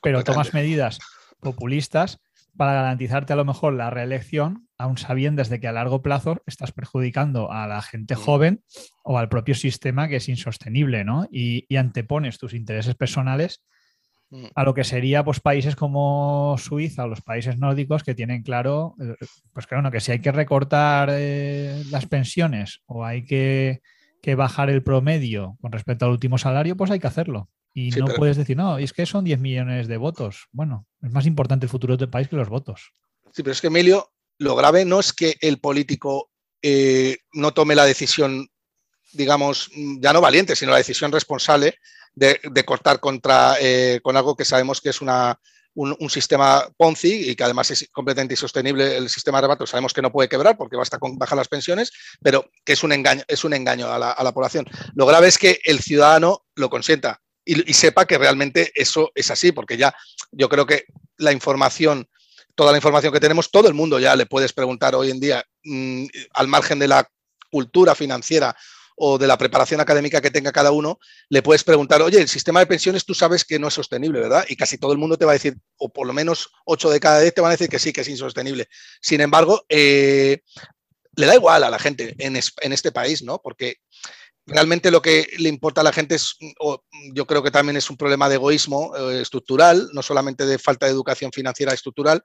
pero 0.02 0.24
tomas 0.24 0.52
medidas 0.54 0.98
populistas 1.38 2.18
para 2.56 2.72
garantizarte 2.72 3.32
a 3.32 3.36
lo 3.36 3.44
mejor 3.44 3.74
la 3.74 3.90
reelección, 3.90 4.66
aún 4.76 4.98
sabiendo 4.98 5.40
desde 5.40 5.60
que 5.60 5.68
a 5.68 5.72
largo 5.72 6.02
plazo 6.02 6.42
estás 6.46 6.72
perjudicando 6.72 7.52
a 7.52 7.68
la 7.68 7.80
gente 7.80 8.16
joven 8.16 8.64
o 9.04 9.18
al 9.18 9.28
propio 9.28 9.54
sistema 9.54 10.08
que 10.08 10.16
es 10.16 10.28
insostenible, 10.28 11.04
¿no? 11.04 11.28
Y, 11.30 11.64
y 11.68 11.76
antepones 11.76 12.38
tus 12.38 12.54
intereses 12.54 12.96
personales 12.96 13.62
a 14.54 14.64
lo 14.64 14.74
que 14.74 14.84
sería 14.84 15.24
pues, 15.24 15.40
países 15.40 15.74
como 15.76 16.56
Suiza 16.58 17.04
o 17.04 17.08
los 17.08 17.22
países 17.22 17.58
nórdicos 17.58 18.04
que 18.04 18.14
tienen 18.14 18.42
claro, 18.42 18.94
eh, 19.00 19.14
pues 19.52 19.66
claro, 19.66 19.90
que 19.90 20.00
si 20.00 20.12
hay 20.12 20.20
que 20.20 20.32
recortar 20.32 21.08
eh, 21.12 21.82
las 21.90 22.06
pensiones 22.06 22.80
o 22.86 23.04
hay 23.04 23.24
que, 23.24 23.80
que, 24.22 24.34
bajar 24.34 24.68
el 24.70 24.82
promedio 24.82 25.56
con 25.60 25.72
respecto 25.72 26.04
al 26.04 26.12
último 26.12 26.36
salario, 26.36 26.76
pues 26.76 26.90
hay 26.90 26.98
que 26.98 27.06
hacerlo. 27.06 27.48
Y 27.74 27.92
Sí, 27.92 28.00
no 28.00 28.06
pero- 28.06 28.18
puedes 28.18 28.36
decir, 28.36 28.56
no, 28.56 28.78
es 28.78 28.92
que 28.92 29.06
son 29.06 29.24
10 29.24 29.38
millones 29.40 29.88
de 29.88 29.96
votos. 29.96 30.48
Bueno, 30.52 30.86
es 31.02 31.10
más 31.12 31.26
importante 31.26 31.66
el 31.66 31.70
futuro 31.70 31.96
del 31.96 32.10
país 32.10 32.28
que 32.28 32.36
los 32.36 32.48
votos. 32.48 32.92
Sí, 33.32 33.42
pero 33.42 33.52
es 33.52 33.60
que 33.60 33.68
Emilio, 33.68 34.10
lo 34.38 34.56
grave 34.56 34.84
no 34.84 35.00
es 35.00 35.12
que 35.12 35.36
el 35.40 35.58
político 35.58 36.30
eh, 36.62 37.18
no 37.32 37.52
tome 37.52 37.74
la 37.74 37.84
decisión, 37.84 38.48
digamos, 39.12 39.70
mm, 39.74 40.00
ya 40.00 40.12
no 40.12 40.20
valiente, 40.20 40.56
sino 40.56 40.72
la 40.72 40.78
decisión 40.78 41.12
responsable 41.12 41.76
de, 42.18 42.64
cortar 42.64 43.00
contra 43.00 43.56
eh, 43.60 44.00
con 44.02 44.16
algo 44.16 44.36
que 44.36 44.44
sabemos 44.44 44.80
que 44.80 44.90
es 44.90 45.00
una, 45.00 45.38
un, 45.74 46.10
sistema 46.10 46.68
Ponzi 46.76 47.30
y 47.30 47.36
que 47.36 47.44
además 47.44 47.70
es 47.70 47.88
completamente 47.92 48.34
insostenible 48.34 48.96
el 48.96 49.08
sistema 49.08 49.38
de 49.38 49.42
rebato. 49.42 49.66
Sabemos 49.66 49.92
que 49.92 50.02
no 50.02 50.12
puede 50.12 50.28
quebrar 50.28 50.56
porque 50.56 50.76
basta 50.76 50.98
con 50.98 51.18
bajar 51.18 51.38
las 51.38 51.48
pensiones, 51.48 51.92
pero 52.22 52.50
que 52.64 52.72
es 52.72 52.82
un 52.82 52.92
engaño, 52.92 53.22
es 53.28 53.44
un 53.44 53.54
engaño 53.54 53.86
a 53.88 53.98
la, 53.98 54.10
a 54.10 54.24
la 54.24 54.32
población. 54.32 54.66
Lo 54.94 55.06
grave 55.06 55.28
es 55.28 55.38
que 55.38 55.60
el 55.64 55.80
ciudadano 55.80 56.44
lo 56.54 56.68
consienta 56.68 57.20
y, 57.44 57.72
sepa 57.72 58.06
que 58.06 58.18
realmente 58.18 58.72
eso 58.74 59.10
es 59.14 59.30
así, 59.30 59.52
porque 59.52 59.78
ya 59.78 59.94
yo 60.32 60.48
creo 60.48 60.66
que 60.66 60.84
la 61.16 61.32
información 61.32 62.08
toda 62.54 62.72
la 62.72 62.78
información 62.78 63.12
que 63.12 63.20
tenemos, 63.20 63.52
todo 63.52 63.68
el 63.68 63.74
mundo 63.74 64.00
ya 64.00 64.16
le 64.16 64.26
puedes 64.26 64.52
preguntar 64.52 64.96
hoy 64.96 65.12
en 65.12 65.20
día, 65.20 65.44
mmm, 65.62 66.06
al 66.34 66.48
margen 66.48 66.80
de 66.80 66.88
la 66.88 67.08
cultura 67.52 67.94
financiera 67.94 68.56
o 68.98 69.16
de 69.16 69.26
la 69.26 69.38
preparación 69.38 69.80
académica 69.80 70.20
que 70.20 70.30
tenga 70.30 70.52
cada 70.52 70.72
uno, 70.72 70.98
le 71.28 71.42
puedes 71.42 71.62
preguntar, 71.62 72.02
oye, 72.02 72.20
el 72.20 72.28
sistema 72.28 72.60
de 72.60 72.66
pensiones 72.66 73.04
tú 73.04 73.14
sabes 73.14 73.44
que 73.44 73.58
no 73.58 73.68
es 73.68 73.74
sostenible, 73.74 74.20
¿verdad? 74.20 74.44
Y 74.48 74.56
casi 74.56 74.76
todo 74.76 74.92
el 74.92 74.98
mundo 74.98 75.16
te 75.16 75.24
va 75.24 75.32
a 75.32 75.34
decir, 75.34 75.56
o 75.76 75.92
por 75.92 76.06
lo 76.06 76.12
menos 76.12 76.50
8 76.64 76.90
de 76.90 77.00
cada 77.00 77.20
10 77.20 77.34
te 77.34 77.40
van 77.40 77.50
a 77.50 77.54
decir 77.54 77.68
que 77.68 77.78
sí, 77.78 77.92
que 77.92 78.00
es 78.00 78.08
insostenible. 78.08 78.68
Sin 79.00 79.20
embargo, 79.20 79.64
eh, 79.68 80.42
le 81.14 81.26
da 81.26 81.34
igual 81.34 81.64
a 81.64 81.70
la 81.70 81.78
gente 81.78 82.14
en, 82.18 82.36
este 82.36 82.92
país, 82.92 83.22
¿no? 83.22 83.40
Porque 83.40 83.76
realmente 84.46 84.90
lo 84.90 85.00
que 85.00 85.28
le 85.38 85.48
importa 85.48 85.80
a 85.80 85.84
la 85.84 85.92
gente 85.92 86.16
es, 86.16 86.36
o 86.58 86.82
yo 87.12 87.26
creo 87.26 87.42
que 87.42 87.50
también 87.50 87.76
es 87.76 87.90
un 87.90 87.96
problema 87.96 88.28
de 88.28 88.36
egoísmo 88.36 88.96
eh, 88.96 89.22
estructural, 89.22 89.90
no 89.92 90.02
solamente 90.02 90.44
de 90.44 90.58
falta 90.58 90.86
de 90.86 90.92
educación 90.92 91.32
financiera 91.32 91.72
estructural. 91.72 92.22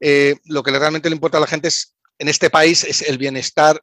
Eh, 0.00 0.36
lo 0.44 0.62
que 0.62 0.70
realmente 0.70 1.08
le 1.08 1.14
importa 1.14 1.38
a 1.38 1.40
la 1.40 1.46
gente 1.46 1.68
es, 1.68 1.96
en 2.18 2.28
este 2.28 2.50
país, 2.50 2.84
es 2.84 3.02
el 3.02 3.16
bienestar 3.16 3.82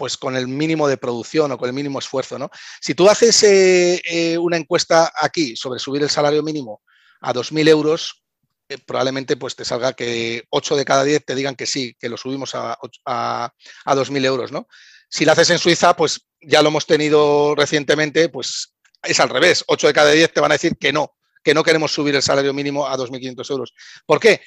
pues 0.00 0.16
con 0.16 0.34
el 0.34 0.48
mínimo 0.48 0.88
de 0.88 0.96
producción 0.96 1.52
o 1.52 1.58
con 1.58 1.68
el 1.68 1.74
mínimo 1.74 1.98
esfuerzo. 1.98 2.38
¿no? 2.38 2.50
Si 2.80 2.94
tú 2.94 3.10
haces 3.10 3.42
eh, 3.42 4.38
una 4.38 4.56
encuesta 4.56 5.12
aquí 5.14 5.54
sobre 5.56 5.78
subir 5.78 6.02
el 6.02 6.08
salario 6.08 6.42
mínimo 6.42 6.80
a 7.20 7.34
2.000 7.34 7.68
euros, 7.68 8.22
eh, 8.70 8.78
probablemente 8.78 9.36
pues 9.36 9.54
te 9.56 9.66
salga 9.66 9.92
que 9.92 10.44
8 10.48 10.76
de 10.76 10.84
cada 10.86 11.04
10 11.04 11.22
te 11.26 11.34
digan 11.34 11.54
que 11.54 11.66
sí, 11.66 11.94
que 12.00 12.08
lo 12.08 12.16
subimos 12.16 12.54
a, 12.54 12.78
a, 13.04 13.52
a 13.84 13.94
2.000 13.94 14.24
euros. 14.24 14.52
¿no? 14.52 14.68
Si 15.10 15.26
lo 15.26 15.32
haces 15.32 15.50
en 15.50 15.58
Suiza, 15.58 15.94
pues 15.94 16.22
ya 16.40 16.62
lo 16.62 16.70
hemos 16.70 16.86
tenido 16.86 17.54
recientemente, 17.54 18.30
pues 18.30 18.72
es 19.02 19.20
al 19.20 19.28
revés. 19.28 19.64
8 19.66 19.86
de 19.86 19.92
cada 19.92 20.12
10 20.12 20.32
te 20.32 20.40
van 20.40 20.52
a 20.52 20.54
decir 20.54 20.78
que 20.80 20.94
no, 20.94 21.14
que 21.44 21.52
no 21.52 21.62
queremos 21.62 21.92
subir 21.92 22.14
el 22.14 22.22
salario 22.22 22.54
mínimo 22.54 22.86
a 22.86 22.96
2.500 22.96 23.50
euros. 23.50 23.74
¿Por 24.06 24.18
qué? 24.18 24.40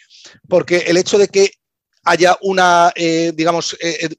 Porque 0.50 0.77
el 0.88 0.98
hecho 0.98 1.19
de 1.19 1.27
que 1.27 1.51
haya 2.05 2.38
una, 2.41 2.91
eh, 2.95 3.31
digamos, 3.36 3.77
eh, 3.79 4.10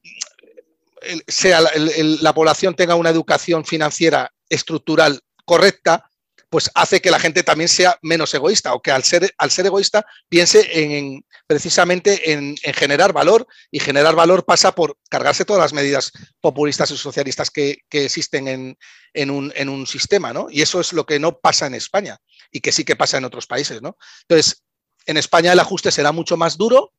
sea 1.27 1.61
la, 1.61 2.35
población 2.35 2.75
tenga 2.75 2.95
una 2.95 3.11
educación 3.11 3.65
financiera 3.65 4.33
estructural 4.49 5.21
correcta, 5.45 6.11
pues 6.51 6.71
hace 6.75 7.01
que 7.01 7.11
la 7.11 7.19
gente 7.19 7.43
también 7.43 7.69
sea 7.69 7.99
menos 8.03 8.33
egoísta 8.33 8.75
o 8.75 8.81
que 8.81 8.93
al 8.93 9.03
ser, 9.03 9.35
al 9.39 9.51
ser 9.51 9.67
egoísta 9.67 10.07
piense 10.29 10.69
en, 10.73 10.93
en 10.93 11.25
precisamente 11.47 12.33
en, 12.33 12.55
en, 12.63 12.75
generar 12.75 13.13
valor 13.13 13.47
y 13.71 13.81
generar 13.81 14.15
valor 14.15 14.45
pasa 14.45 14.73
por 14.73 14.97
cargarse 15.11 15.45
todas 15.45 15.61
las 15.61 15.73
medidas 15.73 16.13
populistas 16.41 16.91
y 16.91 16.97
socialistas 16.97 17.51
que, 17.51 17.79
que 17.89 18.05
existen 18.05 18.49
en, 18.49 18.79
en, 19.13 19.31
un, 19.31 19.53
en, 19.57 19.69
un, 19.69 19.87
sistema, 19.87 20.33
¿no? 20.33 20.47
Y 20.49 20.63
eso 20.63 20.81
es 20.81 20.93
lo 20.93 21.05
que 21.05 21.19
no 21.19 21.39
pasa 21.39 21.67
en 21.67 21.75
España 21.75 22.19
y 22.51 22.61
que 22.61 22.73
sí 22.73 22.85
que 22.85 22.97
pasa 22.97 23.19
en 23.19 23.25
otros 23.25 23.47
países, 23.47 23.83
¿no? 23.83 23.97
Entonces, 24.29 24.63
en 25.07 25.17
España 25.17 25.53
el 25.53 25.61
ajuste 25.61 25.91
será 25.91 26.13
mucho 26.13 26.37
más 26.37 26.57
duro, 26.57 26.93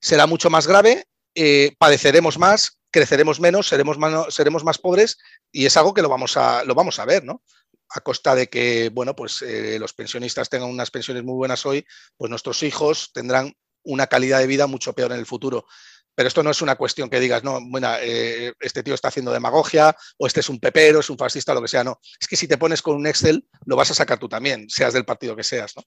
será 0.00 0.26
mucho 0.26 0.50
más 0.50 0.66
grave, 0.66 1.06
eh, 1.34 1.74
padeceremos 1.78 2.38
más, 2.38 2.79
creceremos 2.90 3.40
menos, 3.40 3.68
seremos, 3.68 3.96
seremos 4.34 4.64
más 4.64 4.78
pobres 4.78 5.18
y 5.52 5.66
es 5.66 5.76
algo 5.76 5.94
que 5.94 6.02
lo 6.02 6.08
vamos 6.08 6.36
a, 6.36 6.64
lo 6.64 6.74
vamos 6.74 6.98
a 6.98 7.04
ver, 7.04 7.24
¿no? 7.24 7.42
a 7.90 8.00
costa 8.00 8.34
de 8.34 8.48
que, 8.48 8.88
bueno, 8.90 9.16
pues 9.16 9.42
eh, 9.42 9.78
los 9.78 9.92
pensionistas 9.92 10.48
tengan 10.48 10.70
unas 10.70 10.90
pensiones 10.90 11.24
muy 11.24 11.34
buenas 11.34 11.66
hoy, 11.66 11.84
pues 12.16 12.30
nuestros 12.30 12.62
hijos 12.62 13.10
tendrán 13.12 13.52
una 13.82 14.06
calidad 14.06 14.38
de 14.38 14.46
vida 14.46 14.66
mucho 14.66 14.92
peor 14.92 15.12
en 15.12 15.18
el 15.18 15.26
futuro. 15.26 15.66
Pero 16.14 16.28
esto 16.28 16.42
no 16.42 16.50
es 16.50 16.62
una 16.62 16.76
cuestión 16.76 17.08
que 17.08 17.18
digas, 17.18 17.42
no, 17.42 17.58
bueno, 17.68 17.88
eh, 18.00 18.52
este 18.60 18.82
tío 18.82 18.94
está 18.94 19.08
haciendo 19.08 19.32
demagogia, 19.32 19.96
o 20.18 20.26
este 20.26 20.40
es 20.40 20.48
un 20.48 20.60
pepero, 20.60 21.00
es 21.00 21.10
un 21.10 21.18
fascista, 21.18 21.54
lo 21.54 21.62
que 21.62 21.68
sea, 21.68 21.82
no. 21.82 21.98
Es 22.20 22.28
que 22.28 22.36
si 22.36 22.46
te 22.46 22.58
pones 22.58 22.82
con 22.82 22.96
un 22.96 23.06
Excel, 23.06 23.46
lo 23.64 23.76
vas 23.76 23.90
a 23.90 23.94
sacar 23.94 24.18
tú 24.18 24.28
también, 24.28 24.68
seas 24.68 24.92
del 24.92 25.04
partido 25.04 25.34
que 25.34 25.44
seas, 25.44 25.74
¿no? 25.76 25.82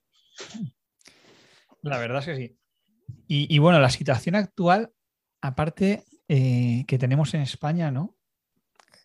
La 1.82 1.98
verdad 1.98 2.20
es 2.20 2.26
que 2.26 2.36
sí. 2.36 2.58
Y 3.26 3.58
bueno, 3.58 3.80
la 3.80 3.90
situación 3.90 4.34
actual, 4.34 4.92
aparte 5.40 6.04
eh, 6.28 6.84
que 6.86 6.98
tenemos 6.98 7.34
en 7.34 7.42
España, 7.42 7.90
¿no? 7.90 8.16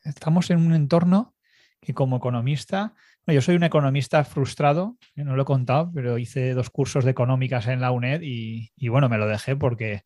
Estamos 0.03 0.49
en 0.49 0.65
un 0.65 0.73
entorno 0.73 1.35
que 1.81 1.93
como 1.93 2.17
economista, 2.17 2.93
yo 3.27 3.41
soy 3.41 3.55
un 3.55 3.63
economista 3.63 4.23
frustrado, 4.23 4.97
no 5.15 5.35
lo 5.35 5.43
he 5.43 5.45
contado, 5.45 5.91
pero 5.93 6.17
hice 6.17 6.53
dos 6.53 6.69
cursos 6.69 7.05
de 7.05 7.11
económicas 7.11 7.67
en 7.67 7.79
la 7.81 7.91
UNED 7.91 8.21
y, 8.21 8.71
y 8.75 8.87
bueno, 8.89 9.07
me 9.07 9.17
lo 9.17 9.27
dejé 9.27 9.55
porque, 9.55 10.01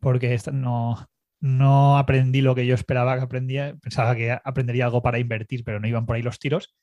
porque 0.00 0.38
no, 0.52 1.08
no 1.40 1.98
aprendí 1.98 2.40
lo 2.40 2.54
que 2.54 2.66
yo 2.66 2.74
esperaba 2.74 3.16
que 3.16 3.22
aprendía. 3.22 3.76
Pensaba 3.80 4.14
que 4.16 4.32
aprendería 4.32 4.86
algo 4.86 5.02
para 5.02 5.18
invertir, 5.18 5.64
pero 5.64 5.80
no 5.80 5.88
iban 5.88 6.06
por 6.06 6.16
ahí 6.16 6.22
los 6.22 6.38
tiros. 6.38 6.74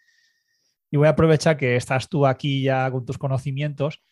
Y 0.92 0.98
voy 0.98 1.08
a 1.08 1.12
aprovechar 1.12 1.58
que 1.58 1.76
estás 1.76 2.10
tú 2.10 2.26
aquí 2.26 2.64
ya 2.64 2.90
con 2.92 3.06
tus 3.06 3.18
conocimientos 3.18 4.04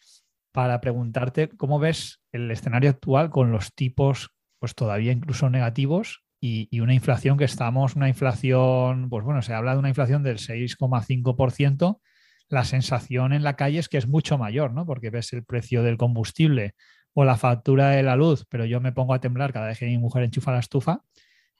para 0.51 0.81
preguntarte 0.81 1.49
cómo 1.49 1.79
ves 1.79 2.21
el 2.31 2.51
escenario 2.51 2.89
actual 2.89 3.29
con 3.29 3.51
los 3.51 3.73
tipos, 3.73 4.35
pues 4.63 4.75
todavía 4.75 5.11
incluso 5.11 5.49
negativos 5.49 6.23
y, 6.39 6.69
y, 6.71 6.79
una 6.79 6.93
inflación 6.93 7.37
que 7.37 7.43
estamos, 7.43 7.97
una 7.97 8.07
inflación, 8.07 9.09
pues 9.09 9.25
bueno, 9.25 9.41
se 9.41 9.53
habla 9.53 9.73
de 9.73 9.79
una 9.79 9.89
inflación 9.89 10.23
del 10.23 10.37
6,5%. 10.37 11.99
La 12.47 12.63
sensación 12.63 13.33
en 13.33 13.43
la 13.43 13.57
calle 13.57 13.79
es 13.79 13.89
que 13.89 13.97
es 13.97 14.07
mucho 14.07 14.37
mayor, 14.37 14.71
¿no? 14.71 14.85
Porque 14.85 15.09
ves 15.09 15.33
el 15.33 15.43
precio 15.43 15.83
del 15.83 15.97
combustible 15.97 16.75
o 17.13 17.25
la 17.25 17.35
factura 17.35 17.89
de 17.89 18.03
la 18.03 18.15
luz, 18.15 18.45
pero 18.47 18.63
yo 18.63 18.79
me 18.79 18.93
pongo 18.93 19.13
a 19.13 19.19
temblar 19.19 19.51
cada 19.51 19.67
vez 19.67 19.79
que 19.79 19.85
mi 19.85 19.97
mujer 19.97 20.23
enchufa 20.23 20.53
la 20.53 20.59
estufa 20.59 21.03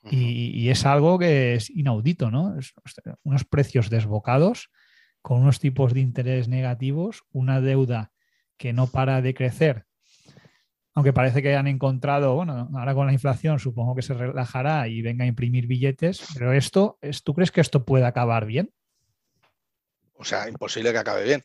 uh 0.03 0.07
-huh. 0.07 0.13
y, 0.13 0.61
y, 0.61 0.69
es 0.69 0.85
algo 0.85 1.19
que 1.19 1.55
es 1.55 1.69
inaudito, 1.69 2.31
¿no? 2.31 2.57
Es, 2.57 2.73
unos 3.23 3.43
precios 3.43 3.89
desbocados 3.89 4.69
con 5.21 5.41
unos 5.41 5.59
tipos 5.59 5.93
de 5.93 5.99
interés 5.99 6.47
negativos, 6.47 7.23
una 7.33 7.59
deuda 7.59 8.13
que 8.55 8.71
no 8.71 8.87
para 8.87 9.21
de 9.21 9.33
crecer 9.33 9.87
aunque 10.95 11.13
parece 11.13 11.41
que 11.41 11.55
han 11.55 11.67
encontrado, 11.67 12.35
bueno, 12.35 12.69
ahora 12.75 12.93
con 12.93 13.07
la 13.07 13.13
inflación 13.13 13.59
supongo 13.59 13.95
que 13.95 14.01
se 14.01 14.13
relajará 14.13 14.87
y 14.87 15.01
venga 15.01 15.25
a 15.25 15.27
imprimir 15.27 15.65
billetes, 15.65 16.23
pero 16.33 16.53
esto, 16.53 16.99
¿tú 17.23 17.33
crees 17.33 17.51
que 17.51 17.61
esto 17.61 17.83
puede 17.83 18.05
acabar 18.05 18.45
bien? 18.45 18.71
O 20.13 20.23
sea, 20.23 20.47
imposible 20.47 20.91
que 20.91 20.99
acabe 20.99 21.23
bien. 21.23 21.43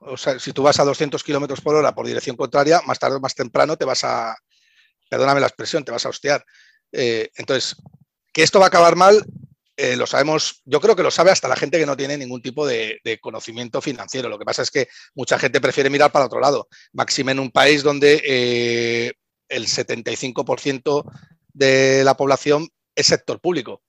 O 0.00 0.16
sea, 0.16 0.38
si 0.38 0.52
tú 0.52 0.62
vas 0.62 0.78
a 0.80 0.84
200 0.84 1.22
kilómetros 1.24 1.60
por 1.60 1.74
hora 1.74 1.94
por 1.94 2.06
dirección 2.06 2.36
contraria, 2.36 2.80
más 2.86 2.98
tarde 2.98 3.16
o 3.16 3.20
más 3.20 3.34
temprano 3.34 3.76
te 3.76 3.84
vas 3.84 4.04
a, 4.04 4.36
perdóname 5.08 5.40
la 5.40 5.46
expresión, 5.46 5.84
te 5.84 5.92
vas 5.92 6.04
a 6.04 6.10
hostiar. 6.10 6.44
Eh, 6.92 7.30
entonces, 7.36 7.76
que 8.32 8.42
esto 8.42 8.58
va 8.58 8.66
a 8.66 8.68
acabar 8.68 8.96
mal, 8.96 9.24
eh, 9.80 9.96
lo 9.96 10.06
sabemos, 10.06 10.60
yo 10.66 10.78
creo 10.78 10.94
que 10.94 11.02
lo 11.02 11.10
sabe 11.10 11.30
hasta 11.30 11.48
la 11.48 11.56
gente 11.56 11.78
que 11.78 11.86
no 11.86 11.96
tiene 11.96 12.18
ningún 12.18 12.42
tipo 12.42 12.66
de, 12.66 13.00
conocimiento 13.22 13.80
financiero. 13.80 14.28
Lo 14.28 14.38
que 14.38 14.44
pasa 14.44 14.60
es 14.62 14.70
que 14.70 14.88
mucha 15.14 15.38
gente 15.38 15.60
prefiere 15.60 15.88
mirar 15.88 16.12
para 16.12 16.26
otro 16.26 16.38
lado, 16.38 16.68
máxime 16.92 17.32
en 17.32 17.38
un 17.38 17.50
país 17.50 17.82
donde 17.82 18.22
eh, 18.24 19.12
el 19.48 19.66
75% 19.66 21.04
de 21.54 22.04
la 22.04 22.14
población 22.14 22.68
es 22.94 23.06
sector 23.06 23.40
público. 23.40 23.82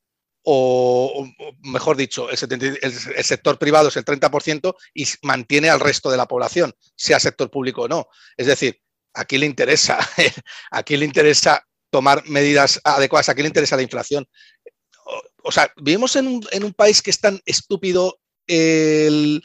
O, 0.43 1.27
mejor 1.63 1.97
dicho, 1.97 2.29
el, 2.29 2.37
70, 2.37 2.65
el, 2.65 2.77
el, 2.81 3.23
sector 3.23 3.59
privado 3.59 3.89
es 3.89 3.97
el 3.97 4.05
30% 4.05 4.73
y 4.93 5.05
mantiene 5.23 5.69
al 5.69 5.81
resto 5.81 6.09
de 6.09 6.17
la 6.17 6.25
población, 6.25 6.73
sea 6.95 7.19
sector 7.19 7.51
público 7.51 7.83
o 7.83 7.87
no. 7.87 8.07
Es 8.37 8.47
decir, 8.47 8.79
aquí 9.13 9.37
le 9.37 9.45
interesa, 9.45 9.99
aquí 10.71 10.95
le 10.95 11.05
interesa 11.05 11.63
tomar 11.91 12.23
medidas 12.27 12.79
adecuadas, 12.83 13.29
aquí 13.29 13.41
le 13.41 13.49
interesa 13.49 13.75
la 13.75 13.83
inflación 13.83 14.25
o 15.43 15.51
sea, 15.51 15.71
vivimos 15.77 16.15
en 16.15 16.27
un, 16.27 16.47
en 16.51 16.63
un, 16.63 16.73
país 16.73 17.01
que 17.01 17.11
es 17.11 17.19
tan 17.19 17.41
estúpido 17.45 18.19
el, 18.47 19.43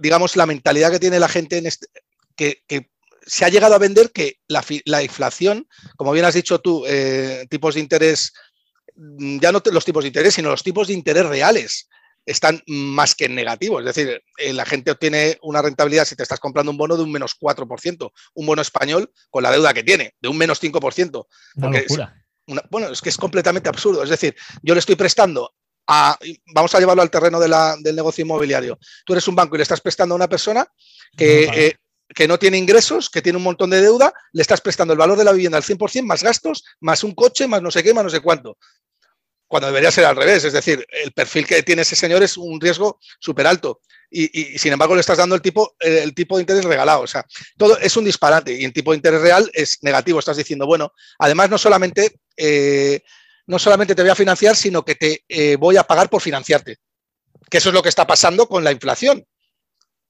digamos, 0.00 0.36
la 0.36 0.46
mentalidad 0.46 0.90
que 0.90 0.98
tiene 0.98 1.18
la 1.18 1.28
gente 1.28 1.58
en 1.58 1.66
este, 1.66 1.86
que, 2.36 2.62
que, 2.66 2.90
se 3.26 3.44
ha 3.44 3.48
llegado 3.48 3.74
a 3.74 3.78
vender 3.78 4.12
que 4.12 4.38
la, 4.46 4.64
la 4.84 5.02
inflación, 5.02 5.66
como 5.96 6.12
bien 6.12 6.24
has 6.24 6.34
dicho 6.34 6.60
tú, 6.60 6.84
eh, 6.86 7.44
tipos 7.50 7.74
de 7.74 7.80
interés, 7.80 8.32
ya 8.94 9.50
no 9.50 9.60
los 9.72 9.84
tipos 9.84 10.04
de 10.04 10.08
interés, 10.08 10.34
sino 10.34 10.50
los 10.50 10.62
tipos 10.62 10.86
de 10.86 10.94
interés 10.94 11.26
reales 11.26 11.88
están 12.24 12.62
más 12.66 13.14
que 13.14 13.24
en 13.24 13.34
negativo. 13.34 13.80
Es 13.80 13.86
decir, 13.86 14.22
eh, 14.38 14.52
la 14.52 14.64
gente 14.64 14.92
obtiene 14.92 15.38
una 15.42 15.60
rentabilidad 15.60 16.04
si 16.04 16.16
te 16.16 16.22
estás 16.22 16.38
comprando 16.38 16.70
un 16.70 16.78
bono 16.78 16.96
de 16.96 17.02
un 17.02 17.10
menos 17.10 17.36
4%, 17.38 18.12
un 18.34 18.46
bono 18.46 18.62
español 18.62 19.12
con 19.30 19.42
la 19.42 19.50
deuda 19.50 19.74
que 19.74 19.82
tiene, 19.82 20.14
de 20.20 20.28
un 20.28 20.38
menos 20.38 20.62
5%. 20.62 21.26
Una 21.56 21.80
locura. 21.80 22.25
Una, 22.46 22.62
bueno, 22.70 22.88
es 22.88 23.00
que 23.00 23.08
es 23.08 23.16
completamente 23.16 23.68
absurdo. 23.68 24.02
Es 24.02 24.10
decir, 24.10 24.34
yo 24.62 24.74
le 24.74 24.80
estoy 24.80 24.96
prestando 24.96 25.52
vamos 26.52 26.74
a 26.74 26.80
llevarlo 26.80 27.02
al 27.02 27.10
terreno 27.10 27.38
del 27.38 27.94
negocio 27.94 28.22
inmobiliario. 28.22 28.78
Tú 29.04 29.12
eres 29.12 29.28
un 29.28 29.36
banco 29.36 29.54
y 29.54 29.58
le 29.58 29.62
estás 29.62 29.80
prestando 29.80 30.14
a 30.14 30.16
una 30.16 30.28
persona 30.28 30.66
que, 31.16 31.44
eh, 31.44 31.76
que 32.08 32.26
no 32.26 32.38
tiene 32.38 32.58
ingresos, 32.58 33.08
que 33.08 33.22
tiene 33.22 33.36
un 33.36 33.44
montón 33.44 33.70
de 33.70 33.80
deuda, 33.80 34.12
le 34.32 34.42
estás 34.42 34.60
prestando 34.60 34.92
el 34.92 34.98
valor 34.98 35.16
de 35.16 35.24
la 35.24 35.32
vivienda 35.32 35.58
al 35.58 35.64
100%, 35.64 36.02
más 36.02 36.22
gastos, 36.22 36.64
más 36.80 37.04
un 37.04 37.14
coche, 37.14 37.46
más 37.46 37.62
no 37.62 37.70
sé 37.70 37.82
qué, 37.82 37.94
más 37.94 38.04
no 38.04 38.10
sé 38.10 38.20
cuánto 38.20 38.58
cuando 39.46 39.68
debería 39.68 39.90
ser 39.90 40.04
al 40.04 40.16
revés. 40.16 40.44
Es 40.44 40.52
decir, 40.52 40.84
el 40.90 41.12
perfil 41.12 41.46
que 41.46 41.62
tiene 41.62 41.82
ese 41.82 41.96
señor 41.96 42.22
es 42.22 42.36
un 42.36 42.60
riesgo 42.60 42.98
súper 43.18 43.46
alto 43.46 43.80
y, 44.10 44.58
sin 44.58 44.72
embargo 44.72 44.94
le 44.94 45.00
estás 45.00 45.18
dando 45.18 45.34
el 45.34 45.42
tipo, 45.42 45.74
el 45.80 46.14
tipo 46.14 46.36
de 46.36 46.42
interés 46.42 46.64
regalado. 46.64 47.02
O 47.02 47.06
sea, 47.06 47.24
todo 47.56 47.78
es 47.78 47.96
un 47.96 48.04
disparate 48.04 48.52
y 48.52 48.64
el 48.64 48.72
tipo 48.72 48.92
de 48.92 48.96
interés 48.96 49.20
real 49.20 49.50
es 49.52 49.78
negativo. 49.82 50.18
Estás 50.18 50.36
diciendo, 50.36 50.66
bueno, 50.66 50.92
además 51.18 51.50
no 51.50 51.58
solamente, 51.58 52.20
eh, 52.36 53.02
no 53.46 53.58
solamente 53.58 53.94
te 53.94 54.02
voy 54.02 54.10
a 54.10 54.16
financiar, 54.16 54.56
sino 54.56 54.84
que 54.84 54.96
te 54.96 55.24
eh, 55.28 55.56
voy 55.56 55.76
a 55.76 55.84
pagar 55.84 56.10
por 56.10 56.20
financiarte. 56.20 56.78
Que 57.48 57.58
eso 57.58 57.68
es 57.68 57.74
lo 57.74 57.82
que 57.82 57.88
está 57.88 58.06
pasando 58.06 58.48
con 58.48 58.64
la 58.64 58.72
inflación. 58.72 59.24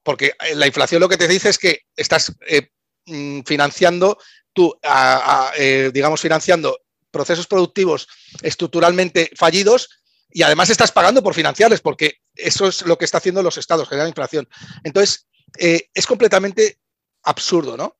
Porque 0.03 0.33
eh, 0.39 0.55
la 0.55 0.67
inflación 0.67 1.01
lo 1.01 1.09
que 1.09 1.17
te 1.17 1.27
dice 1.27 1.49
es 1.49 1.57
que 1.57 1.81
estás 1.95 2.33
mm, 3.05 3.41
financiando 3.41 4.17
tú, 4.53 4.75
digamos, 5.93 6.19
financiando 6.19 6.79
procesos 7.11 7.45
productivos 7.45 8.07
estructuralmente 8.41 9.29
fallidos 9.35 10.01
y 10.31 10.41
además 10.41 10.71
estás 10.71 10.91
pagando 10.91 11.21
por 11.21 11.35
financiarles, 11.35 11.79
porque 11.79 12.21
eso 12.33 12.67
es 12.67 12.81
lo 12.81 12.97
que 12.97 13.05
está 13.05 13.19
haciendo 13.19 13.43
los 13.43 13.59
estados, 13.59 13.87
generar 13.87 14.07
inflación. 14.07 14.49
Entonces, 14.83 15.27
es 15.59 16.07
completamente 16.07 16.79
absurdo, 17.21 17.77
¿no? 17.77 17.97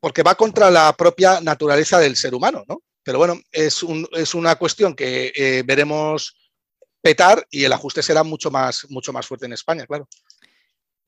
Porque 0.00 0.22
va 0.22 0.36
contra 0.36 0.70
la 0.70 0.94
propia 0.94 1.42
naturaleza 1.42 1.98
del 1.98 2.16
ser 2.16 2.34
humano, 2.34 2.64
¿no? 2.66 2.82
Pero 3.06 3.18
bueno, 3.18 3.40
es, 3.52 3.84
una 4.34 4.56
cuestión 4.56 4.96
que 4.96 5.32
eh, 5.36 5.62
veremos 5.64 6.36
petar 7.00 7.46
y 7.52 7.62
el 7.62 7.72
ajuste 7.72 8.02
será 8.02 8.24
mucho 8.24 8.50
más, 8.50 8.84
mucho 8.90 9.12
más 9.12 9.24
fuerte 9.24 9.46
en 9.46 9.52
España, 9.52 9.86
claro. 9.86 10.08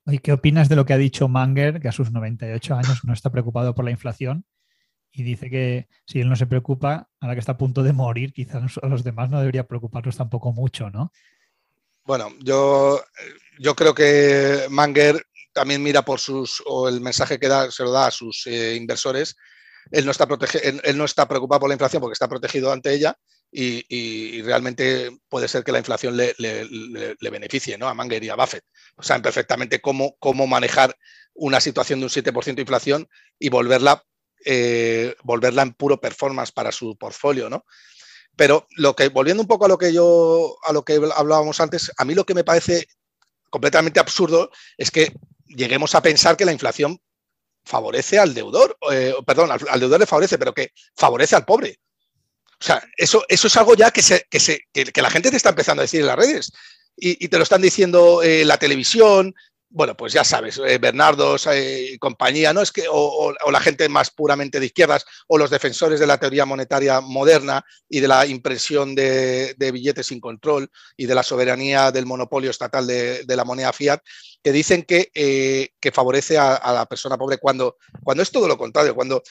¿Y 0.06 0.20
qué 0.20 0.32
opinas 0.32 0.68
de 0.68 0.76
lo 0.76 0.86
que 0.86 0.92
ha 0.92 0.96
dicho 0.96 1.26
Manger, 1.26 1.80
que 1.80 1.88
a 1.88 1.92
sus 1.92 2.12
98 2.12 2.76
años 2.76 3.00
no 3.02 3.12
está 3.12 3.32
preocupado 3.32 3.74
por 3.74 3.84
la 3.84 3.90
inflación 3.90 4.46
y 5.10 5.24
dice 5.24 5.50
que 5.50 5.88
si 6.06 6.20
él 6.20 6.28
no 6.28 6.36
se 6.36 6.46
preocupa, 6.46 7.08
ahora 7.18 7.34
que 7.34 7.40
está 7.40 7.52
a 7.52 7.58
punto 7.58 7.82
de 7.82 7.92
morir, 7.92 8.32
quizás 8.32 8.78
a 8.80 8.86
los 8.86 9.02
demás 9.02 9.28
no 9.28 9.40
debería 9.40 9.66
preocuparnos 9.66 10.16
tampoco 10.16 10.52
mucho, 10.52 10.90
¿no? 10.90 11.10
Bueno, 12.04 12.30
yo, 12.38 13.02
yo 13.58 13.74
creo 13.74 13.92
que 13.92 14.68
Manger 14.70 15.20
también 15.52 15.82
mira 15.82 16.04
por 16.04 16.20
sus, 16.20 16.62
o 16.64 16.88
el 16.88 17.00
mensaje 17.00 17.40
que 17.40 17.48
da, 17.48 17.72
se 17.72 17.82
lo 17.82 17.90
da 17.90 18.06
a 18.06 18.12
sus 18.12 18.46
eh, 18.46 18.76
inversores. 18.76 19.34
Él 19.90 20.04
no, 20.04 20.10
está 20.10 20.28
él, 20.62 20.98
no 20.98 21.04
está 21.04 21.26
preocupado 21.26 21.60
por 21.60 21.68
la 21.68 21.74
inflación 21.74 22.00
porque 22.00 22.12
está 22.12 22.28
protegido 22.28 22.72
ante 22.72 22.92
ella 22.92 23.16
y, 23.50 24.42
realmente 24.42 25.10
puede 25.28 25.48
ser 25.48 25.64
que 25.64 25.72
la 25.72 25.78
inflación 25.78 26.16
le, 26.16 26.34
le, 26.38 27.30
beneficie 27.30 27.78
¿no? 27.78 27.88
a 27.88 27.94
Manger 27.94 28.22
y 28.24 28.28
a 28.28 28.36
Buffett. 28.36 28.64
O 28.96 29.02
saben 29.02 29.22
perfectamente 29.22 29.80
cómo, 29.80 30.16
manejar 30.46 30.96
una 31.34 31.60
situación 31.60 32.00
de 32.00 32.06
un 32.06 32.10
7% 32.10 32.54
de 32.54 32.62
inflación 32.62 33.08
y 33.38 33.48
volverla 33.48 34.02
eh, 34.44 35.16
volverla 35.24 35.62
en 35.62 35.74
puro 35.74 36.00
performance 36.00 36.52
para 36.52 36.70
su 36.70 36.96
portfolio, 36.96 37.50
¿no? 37.50 37.64
Pero 38.36 38.68
lo 38.76 38.94
que, 38.94 39.08
volviendo 39.08 39.42
un 39.42 39.48
poco 39.48 39.64
a 39.64 39.68
lo 39.68 39.78
que 39.78 39.92
yo, 39.92 40.56
a 40.62 40.72
lo 40.72 40.84
que 40.84 41.00
hablábamos 41.16 41.60
antes, 41.60 41.90
a 41.96 42.04
mí 42.04 42.14
lo 42.14 42.24
que 42.24 42.34
me 42.34 42.44
parece 42.44 42.86
completamente 43.50 43.98
absurdo 43.98 44.50
es 44.76 44.92
que 44.92 45.12
lleguemos 45.46 45.96
a 45.96 46.02
pensar 46.02 46.36
que 46.36 46.44
la 46.44 46.52
inflación 46.52 47.00
favorece 47.68 48.18
al 48.18 48.32
deudor, 48.32 48.76
eh, 48.90 49.14
perdón, 49.26 49.50
al, 49.52 49.80
deudor 49.80 50.00
le 50.00 50.06
favorece, 50.06 50.38
pero 50.38 50.54
que 50.54 50.72
favorece 50.96 51.36
al 51.36 51.44
pobre. 51.44 51.78
O 52.60 52.64
sea, 52.64 52.82
eso, 52.96 53.24
eso 53.28 53.46
es 53.46 53.56
algo 53.56 53.76
ya 53.76 53.90
que, 53.90 54.02
se, 54.02 54.24
que, 54.30 54.40
se, 54.40 54.62
que, 54.72 55.02
la 55.02 55.10
gente 55.10 55.30
te 55.30 55.36
está 55.36 55.50
empezando 55.50 55.82
a 55.82 55.84
decir 55.84 56.00
en 56.00 56.06
las 56.06 56.16
redes. 56.16 56.50
Y, 56.96 57.28
te 57.28 57.36
lo 57.36 57.44
están 57.44 57.62
diciendo 57.62 58.22
eh, 58.24 58.44
la 58.44 58.56
televisión, 58.56 59.34
bueno, 59.70 59.94
pues 59.96 60.12
ya 60.14 60.24
sabes, 60.24 60.58
eh, 60.58 60.78
Bernardo 60.78 61.36
y 61.36 61.48
eh, 61.52 61.98
compañía, 62.00 62.52
¿no? 62.52 62.62
Es 62.62 62.72
que, 62.72 62.84
o, 62.90 63.34
la 63.50 63.60
gente 63.60 63.88
más 63.88 64.10
puramente 64.10 64.60
de 64.60 64.66
izquierdas, 64.66 65.04
o 65.26 65.36
los 65.36 65.50
defensores 65.50 66.00
de 66.00 66.06
la 66.06 66.18
teoría 66.18 66.46
monetaria 66.46 67.00
moderna 67.00 67.64
y 67.88 68.00
de 68.00 68.08
la 68.08 68.24
impresión 68.26 68.94
de, 68.94 69.54
billetes 69.72 70.06
sin 70.06 70.20
control 70.20 70.70
y 70.96 71.06
de 71.06 71.14
la 71.14 71.22
soberanía 71.22 71.92
del 71.92 72.06
monopolio 72.06 72.50
estatal 72.50 72.86
de, 72.86 73.24
la 73.26 73.44
moneda 73.44 73.72
fiat, 73.72 74.00
que 74.42 74.52
dicen 74.52 74.84
que, 74.84 75.10
eh, 75.14 75.70
que 75.78 75.92
favorece 75.92 76.38
a, 76.38 76.72
la 76.72 76.86
persona 76.86 77.18
pobre 77.18 77.36
cuando, 77.36 77.76
cuando 78.02 78.22
es 78.22 78.30
todo 78.30 78.48
lo 78.48 78.56
contrario, 78.56 78.94
cuando 78.94 79.22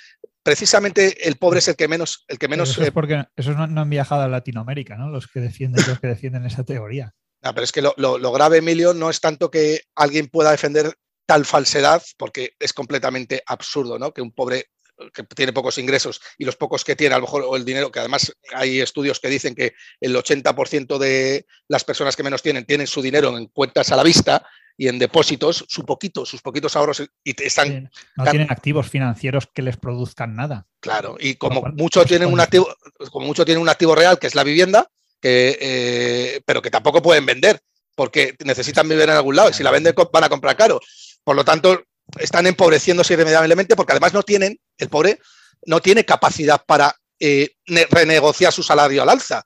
precisamente 0.44 1.28
el 1.28 1.38
pobre 1.38 1.60
es 1.60 1.68
el 1.68 1.76
que 1.76 1.88
menos. 1.88 2.26
El 2.28 2.38
que 2.38 2.48
menos 2.48 2.70
eso 2.70 2.84
es 2.84 2.92
porque 2.92 3.26
esos 3.36 3.56
no, 3.56 3.66
no, 3.66 3.82
han 3.82 3.90
viajado 3.90 4.22
a 4.22 4.28
Latinoamérica, 4.28 4.98
¿no? 4.98 5.10
Los 5.10 5.28
que 5.28 5.40
defienden, 5.40 5.84
los 5.88 6.00
que 6.00 6.08
defienden 6.08 6.46
esa 6.46 6.64
teoría 6.64 7.16
pero 7.42 7.64
es 7.64 7.72
que 7.72 7.82
lo, 7.82 8.32
grave, 8.32 8.58
Emilio, 8.58 8.94
no 8.94 9.10
es 9.10 9.20
tanto 9.20 9.50
que 9.52 9.82
alguien 9.96 10.28
pueda 10.28 10.52
defender 10.52 10.98
tal 11.26 11.46
falsedad, 11.46 12.02
porque 12.18 12.54
es 12.60 12.74
completamente 12.74 13.44
absurdo, 13.46 14.00
¿no? 14.00 14.14
Que 14.14 14.22
un 14.22 14.32
pobre 14.32 14.68
que 15.14 15.24
tiene 15.24 15.54
pocos 15.54 15.78
ingresos 15.78 16.22
y 16.40 16.46
los 16.46 16.56
pocos 16.56 16.84
que 16.84 16.96
tiene, 16.96 17.14
a 17.14 17.20
lo 17.20 17.26
mejor, 17.26 17.44
o 17.46 17.56
el 17.56 17.66
dinero, 17.66 17.92
que 17.92 18.00
además 18.00 18.34
hay 18.54 18.82
estudios 18.82 19.20
que 19.20 19.30
dicen 19.30 19.54
que 19.54 19.74
el 20.02 20.16
80% 20.16 20.98
de 20.98 21.46
las 21.68 21.84
personas 21.84 22.16
que 22.16 22.24
menos 22.24 22.42
tienen 22.42 22.66
tienen 22.66 22.88
su 22.88 23.02
dinero 23.02 23.38
en 23.38 23.46
cuentas 23.48 23.92
a 23.92 23.96
la 23.96 24.04
vista 24.04 24.44
y 24.76 24.88
en 24.88 25.00
depósitos, 25.00 25.66
su 25.68 25.86
poquito, 25.86 26.26
sus 26.26 26.42
poquitos 26.42 26.76
ahorros 26.76 27.04
y 27.24 27.44
están... 27.44 27.92
No 28.16 28.26
tienen 28.26 28.52
activos 28.52 28.90
financieros 28.90 29.48
que 29.48 29.64
les 29.64 29.78
produzcan 29.78 30.36
nada. 30.36 30.68
Claro, 30.80 31.18
y 31.20 31.36
como 31.36 31.62
mucho 31.76 32.06
tienen 32.06 32.32
un 32.32 32.40
activo, 32.40 32.68
como 33.12 33.26
mucho 33.26 33.44
tienen 33.44 33.62
un 33.62 33.70
activo 33.70 33.96
real, 33.96 34.20
que 34.20 34.28
es 34.28 34.36
la 34.36 34.44
vivienda, 34.44 34.90
eh, 35.22 36.42
pero 36.46 36.62
que 36.62 36.72
tampoco 36.72 37.02
pueden 37.02 37.26
vender 37.26 37.60
porque 37.96 38.36
necesitan 38.46 38.88
vivir 38.88 39.06
en 39.06 39.12
algún 39.12 39.36
lado 39.36 39.50
y 39.50 39.54
si 39.54 39.64
la 39.64 39.72
venden 39.72 39.96
van 40.12 40.24
a 40.24 40.30
comprar 40.30 40.56
caro. 40.56 40.80
Por 41.24 41.36
lo 41.36 41.44
tanto, 41.44 41.84
están 42.20 42.46
empobreciéndose 42.46 43.14
irremediablemente 43.14 43.76
porque 43.76 43.94
además 43.94 44.14
no 44.14 44.24
tienen, 44.24 44.60
el 44.78 44.90
pobre 44.90 45.20
no 45.66 45.82
tiene 45.82 46.06
capacidad 46.06 46.64
para 46.66 46.96
eh, 47.20 47.56
renegociar 47.90 48.54
su 48.54 48.62
salario 48.62 49.02
al 49.02 49.10
alza. 49.10 49.44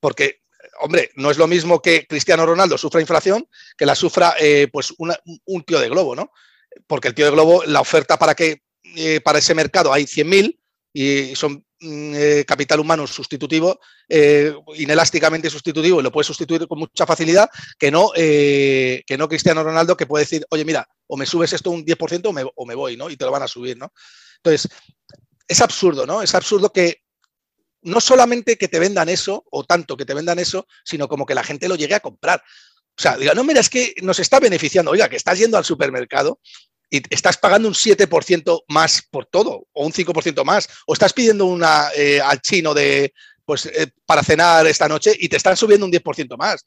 Porque, 0.00 0.42
hombre, 0.80 1.10
no 1.16 1.30
es 1.30 1.38
lo 1.38 1.46
mismo 1.46 1.80
que 1.80 2.06
Cristiano 2.06 2.44
Ronaldo 2.44 2.76
sufra 2.76 3.00
inflación 3.00 3.48
que 3.76 3.86
la 3.86 3.94
sufra 3.94 4.34
eh, 4.38 4.68
pues 4.70 4.92
un 4.98 5.64
tío 5.64 5.80
de 5.80 5.88
globo, 5.88 6.14
¿no? 6.14 6.30
Porque 6.86 7.08
el 7.08 7.14
tío 7.14 7.24
de 7.24 7.32
globo, 7.32 7.64
la 7.64 7.80
oferta 7.80 8.18
para 8.18 8.34
que 8.34 8.62
para 9.22 9.38
ese 9.38 9.54
mercado 9.54 9.92
hay 9.92 10.04
100.000 10.04 10.57
y 10.92 11.34
son 11.34 11.64
Mm, 11.80 12.12
eh, 12.16 12.44
capital 12.44 12.80
humano 12.80 13.06
sustitutivo, 13.06 13.78
eh, 14.08 14.52
inelásticamente 14.74 15.48
sustitutivo, 15.48 16.00
y 16.00 16.02
lo 16.02 16.10
puede 16.10 16.24
sustituir 16.24 16.66
con 16.66 16.80
mucha 16.80 17.06
facilidad, 17.06 17.48
que 17.78 17.92
no, 17.92 18.10
eh, 18.16 19.04
que 19.06 19.16
no 19.16 19.28
Cristiano 19.28 19.62
Ronaldo, 19.62 19.96
que 19.96 20.06
puede 20.06 20.24
decir, 20.24 20.44
oye, 20.50 20.64
mira, 20.64 20.88
o 21.06 21.16
me 21.16 21.24
subes 21.24 21.52
esto 21.52 21.70
un 21.70 21.84
10% 21.84 22.30
o 22.30 22.32
me, 22.32 22.44
o 22.52 22.66
me 22.66 22.74
voy, 22.74 22.96
¿no? 22.96 23.08
Y 23.10 23.16
te 23.16 23.24
lo 23.24 23.30
van 23.30 23.44
a 23.44 23.48
subir, 23.48 23.78
¿no? 23.78 23.92
Entonces, 24.38 24.68
es 25.46 25.60
absurdo, 25.60 26.04
¿no? 26.04 26.20
Es 26.20 26.34
absurdo 26.34 26.72
que 26.72 27.02
no 27.82 28.00
solamente 28.00 28.58
que 28.58 28.66
te 28.66 28.80
vendan 28.80 29.08
eso, 29.08 29.44
o 29.48 29.62
tanto 29.62 29.96
que 29.96 30.04
te 30.04 30.14
vendan 30.14 30.40
eso, 30.40 30.66
sino 30.84 31.06
como 31.06 31.26
que 31.26 31.34
la 31.36 31.44
gente 31.44 31.68
lo 31.68 31.76
llegue 31.76 31.94
a 31.94 32.00
comprar. 32.00 32.40
O 32.40 33.00
sea, 33.00 33.16
diga, 33.16 33.34
no, 33.34 33.44
mira, 33.44 33.60
es 33.60 33.70
que 33.70 33.94
nos 34.02 34.18
está 34.18 34.40
beneficiando. 34.40 34.90
Oiga, 34.90 35.08
que 35.08 35.16
estás 35.16 35.38
yendo 35.38 35.56
al 35.56 35.64
supermercado 35.64 36.40
y 36.90 37.02
estás 37.14 37.36
pagando 37.36 37.68
un 37.68 37.74
7% 37.74 38.64
más 38.68 39.02
por 39.10 39.26
todo, 39.26 39.66
o 39.72 39.86
un 39.86 39.92
5% 39.92 40.44
más, 40.44 40.68
o 40.86 40.92
estás 40.92 41.12
pidiendo 41.12 41.44
una 41.46 41.88
eh, 41.94 42.20
al 42.20 42.40
chino 42.40 42.74
de, 42.74 43.12
pues, 43.44 43.66
eh, 43.66 43.92
para 44.06 44.22
cenar 44.22 44.66
esta 44.66 44.88
noche 44.88 45.14
y 45.18 45.28
te 45.28 45.36
están 45.36 45.56
subiendo 45.56 45.86
un 45.86 45.92
10% 45.92 46.36
más. 46.36 46.64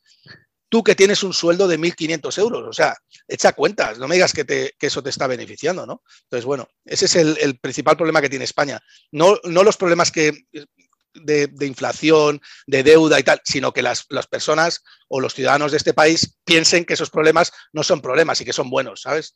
Tú 0.70 0.84
que 0.84 0.96
tienes 0.96 1.22
un 1.24 1.34
sueldo 1.34 1.68
de 1.68 1.78
1.500 1.78 2.38
euros, 2.40 2.68
o 2.68 2.74
sea, 2.74 2.96
echa 3.28 3.52
cuentas, 3.52 4.00
no 4.00 4.08
me 4.08 4.16
digas 4.16 4.32
que, 4.32 4.46
te, 4.46 4.74
que 4.80 4.88
eso 4.88 5.04
te 5.04 5.10
está 5.10 5.28
beneficiando, 5.28 5.86
¿no? 5.86 6.02
Entonces, 6.24 6.46
bueno, 6.46 6.70
ese 6.86 7.06
es 7.06 7.16
el, 7.16 7.60
principal 7.60 7.98
problema 7.98 8.22
que 8.22 8.30
tiene 8.30 8.46
España. 8.46 8.80
No, 9.12 9.38
no 9.44 9.64
los 9.64 9.76
problemas 9.76 10.12
que, 10.12 10.46
de, 11.14 11.68
inflación, 11.68 12.42
de 12.68 12.84
deuda 12.84 13.20
y 13.20 13.24
tal, 13.24 13.42
sino 13.44 13.74
que 13.74 13.82
las, 13.82 14.06
las, 14.10 14.28
personas 14.28 14.84
o 15.08 15.20
los 15.20 15.34
ciudadanos 15.34 15.72
de 15.72 15.78
este 15.78 15.94
país 15.94 16.38
piensen 16.46 16.86
que 16.86 16.94
esos 16.94 17.10
problemas 17.10 17.52
no 17.74 17.84
son 17.84 18.02
problemas 18.02 18.40
y 18.42 18.46
que 18.46 18.54
son 18.54 18.70
buenos, 18.70 19.02
¿sabes? 19.02 19.36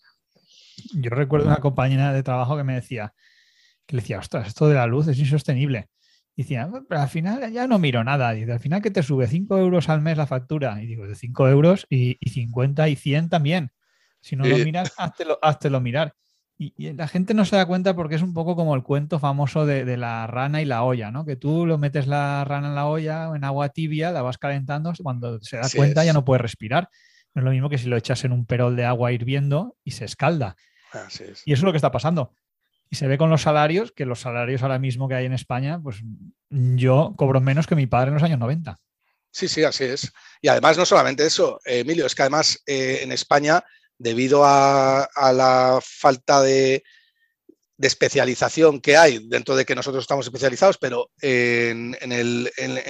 Yo 0.94 1.10
recuerdo 1.10 1.48
una 1.48 1.58
compañera 1.58 2.14
de 2.14 2.24
trabajo 2.24 2.58
que 2.58 2.64
me 2.64 2.76
decía, 2.76 3.14
que 3.86 3.96
le 3.96 4.02
decía, 4.02 4.20
ostras, 4.20 4.48
esto 4.48 4.68
de 4.68 4.76
la 4.76 4.88
luz 4.88 5.08
es 5.08 5.20
insostenible. 5.20 5.90
Y 6.36 6.44
decía, 6.44 6.70
pero 6.90 7.02
al 7.02 7.10
final 7.10 7.52
ya 7.52 7.68
no 7.68 7.80
miro 7.80 8.04
nada. 8.04 8.32
Dice, 8.32 8.52
al 8.52 8.60
final 8.60 8.82
que 8.82 8.92
te 8.92 9.04
sube 9.04 9.28
5 9.28 9.58
euros 9.58 9.88
al 9.90 10.02
mes 10.02 10.18
la 10.18 10.28
factura. 10.28 10.82
Y 10.82 10.88
digo, 10.88 11.08
de 11.08 11.16
5 11.16 11.50
euros 11.50 11.88
y, 11.90 12.18
y 12.20 12.30
50 12.32 12.90
y 12.90 12.96
100 12.96 13.30
también. 13.30 13.72
Si 14.26 14.36
no 14.36 14.44
lo 14.44 14.58
miras, 14.58 14.92
háztelo, 14.98 15.82
mirar. 15.82 16.16
Y, 16.58 16.94
la 16.94 17.08
gente 17.08 17.36
no 17.36 17.46
se 17.46 17.58
da 17.58 17.68
cuenta 17.68 17.96
porque 17.96 18.16
es 18.16 18.24
un 18.24 18.34
poco 18.34 18.56
como 18.56 18.74
el 18.74 18.82
cuento 18.82 19.20
famoso 19.20 19.68
de, 19.68 19.98
la 19.98 20.26
rana 20.26 20.64
y 20.64 20.66
la 20.66 20.82
olla, 20.82 21.12
¿no? 21.12 21.26
Que 21.26 21.36
tú 21.36 21.68
lo 21.68 21.78
metes 21.78 22.08
la 22.08 22.44
rana 22.44 22.70
en 22.70 22.76
la 22.76 22.88
olla 22.88 23.30
en 23.36 23.44
agua 23.44 23.70
tibia, 23.70 24.12
la 24.12 24.24
vas 24.24 24.40
calentando, 24.40 24.94
cuando 25.04 25.40
se 25.42 25.58
da 25.58 25.70
cuenta 25.76 26.04
ya 26.04 26.14
no 26.14 26.26
puede 26.26 26.42
respirar. 26.42 26.90
No 27.36 27.42
es 27.42 27.46
lo 27.46 27.52
mismo 27.52 27.70
que 27.70 27.78
si 27.78 27.88
lo 27.88 27.98
echas 27.98 28.24
en 28.24 28.32
un 28.32 28.46
perol 28.46 28.76
de 28.76 28.86
agua 28.86 29.12
hirviendo 29.12 29.78
y 29.84 29.92
se 29.92 30.06
escalda. 30.06 30.56
Y 31.46 31.54
eso 31.54 31.60
es 31.60 31.64
lo 31.64 31.72
que 31.72 31.78
está 31.78 31.92
pasando. 31.92 32.34
Y 32.90 32.96
se 32.96 33.08
ve 33.08 33.18
con 33.18 33.30
los 33.30 33.42
salarios, 33.42 33.92
que 33.92 34.06
los 34.06 34.22
salarios 34.22 34.64
ahora 34.64 34.80
mismo 34.80 35.08
que 35.08 35.16
hay 35.16 35.26
en 35.26 35.34
España, 35.34 35.80
pues 35.82 36.02
yo 36.50 37.14
cobro 37.18 37.42
menos 37.42 37.68
que 37.68 37.76
mi 37.76 37.88
padre 37.88 38.10
en 38.10 38.14
los 38.14 38.24
años 38.24 38.40
90. 38.40 38.80
Sí, 39.32 39.50
sí, 39.50 39.64
así 39.64 39.84
es. 39.84 40.14
Y 40.42 40.48
además, 40.48 40.78
no 40.78 40.86
solamente 40.86 41.26
eso, 41.26 41.60
Emilio, 41.66 42.06
es 42.06 42.16
que 42.16 42.22
además 42.22 42.62
eh, 42.66 43.00
en 43.02 43.12
España, 43.12 43.62
debido 43.98 44.44
a, 44.46 45.10
la 45.34 45.80
falta 45.84 46.42
de, 46.42 46.84
especialización 47.80 48.80
que 48.80 48.98
hay 48.98 49.20
dentro 49.28 49.56
de 49.56 49.66
que 49.66 49.76
nosotros 49.76 50.04
estamos 50.04 50.26
especializados, 50.26 50.78
pero 50.78 51.12
en, 51.22 51.96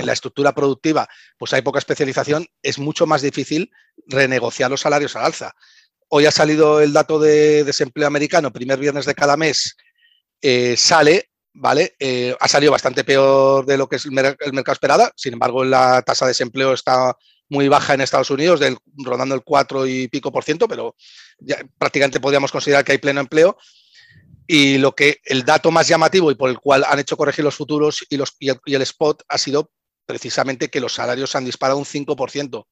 la 0.04 0.14
estructura 0.14 0.54
productiva 0.54 1.08
pues 1.38 1.54
hay 1.54 1.62
poca 1.62 1.80
especialización, 1.80 2.48
es 2.62 2.78
mucho 2.78 3.08
más 3.08 3.22
difícil 3.22 3.72
renegociar 4.08 4.70
los 4.70 4.82
salarios 4.82 5.16
al 5.16 5.26
alza. 5.26 5.54
Hoy 6.10 6.26
ha 6.26 6.32
salido 6.32 6.82
el 6.82 6.94
dato 6.94 7.20
de 7.20 7.64
desempleo 7.64 8.08
americano, 8.08 8.54
primer 8.54 8.80
viernes 8.80 9.06
de 9.06 9.16
cada 9.16 9.38
mes, 9.38 9.76
eh, 10.42 10.76
sale 10.78 11.30
¿vale? 11.56 11.96
Eh, 12.00 12.36
ha 12.40 12.48
salido 12.48 12.72
bastante 12.72 13.04
peor 13.04 13.66
de 13.66 13.78
lo 13.78 13.88
que 13.88 13.96
es 13.96 14.06
el, 14.06 14.12
mercado 14.12 14.74
esperada, 14.74 15.12
sin 15.16 15.34
embargo 15.34 15.64
la 15.64 16.02
tasa 16.02 16.26
de 16.26 16.32
desempleo 16.32 16.74
está 16.74 17.16
muy 17.50 17.68
baja 17.70 17.94
en 17.94 18.02
Estados 18.02 18.30
Unidos, 18.30 18.60
del, 18.60 18.78
el 18.98 19.44
4 19.44 19.88
y 19.88 20.08
pico 20.08 20.32
por 20.32 20.44
ciento, 20.44 20.68
pero 20.68 20.96
prácticamente 21.78 22.20
podríamos 22.20 22.52
considerar 22.52 22.84
que 22.84 22.94
hay 22.94 22.98
pleno 22.98 23.22
empleo. 23.22 23.58
Y 24.48 24.78
lo 24.78 24.94
que 24.94 25.22
el 25.26 25.44
dato 25.44 25.72
más 25.72 25.88
llamativo 25.88 26.32
y 26.32 26.36
por 26.36 26.50
el 26.50 26.60
cual 26.60 26.86
han 26.88 27.00
hecho 27.00 27.18
corregir 27.18 27.44
los 27.44 27.56
futuros 27.56 28.06
y, 28.10 28.18
los, 28.18 28.36
y, 28.40 28.50
el, 28.50 28.82
spot 28.84 29.24
ha 29.28 29.38
sido 29.38 29.72
precisamente 30.06 30.70
que 30.70 30.80
los 30.80 30.94
salarios 30.94 31.36
han 31.36 31.46
disparado 31.46 31.80
un 31.80 31.86
5% 31.86 32.66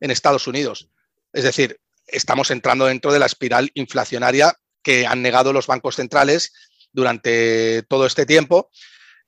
en 0.00 0.10
Estados 0.10 0.46
Unidos. 0.46 0.88
Es 1.32 1.44
decir, 1.44 1.78
estamos 2.06 2.50
entrando 2.50 2.86
dentro 2.86 3.12
de 3.12 3.18
la 3.18 3.26
espiral 3.26 3.70
inflacionaria 3.74 4.54
que 4.82 5.06
han 5.06 5.20
negado 5.20 5.52
los 5.52 5.66
bancos 5.66 5.96
centrales 5.96 6.52
durante 6.92 7.82
todo 7.82 8.06
este 8.06 8.24
tiempo, 8.24 8.70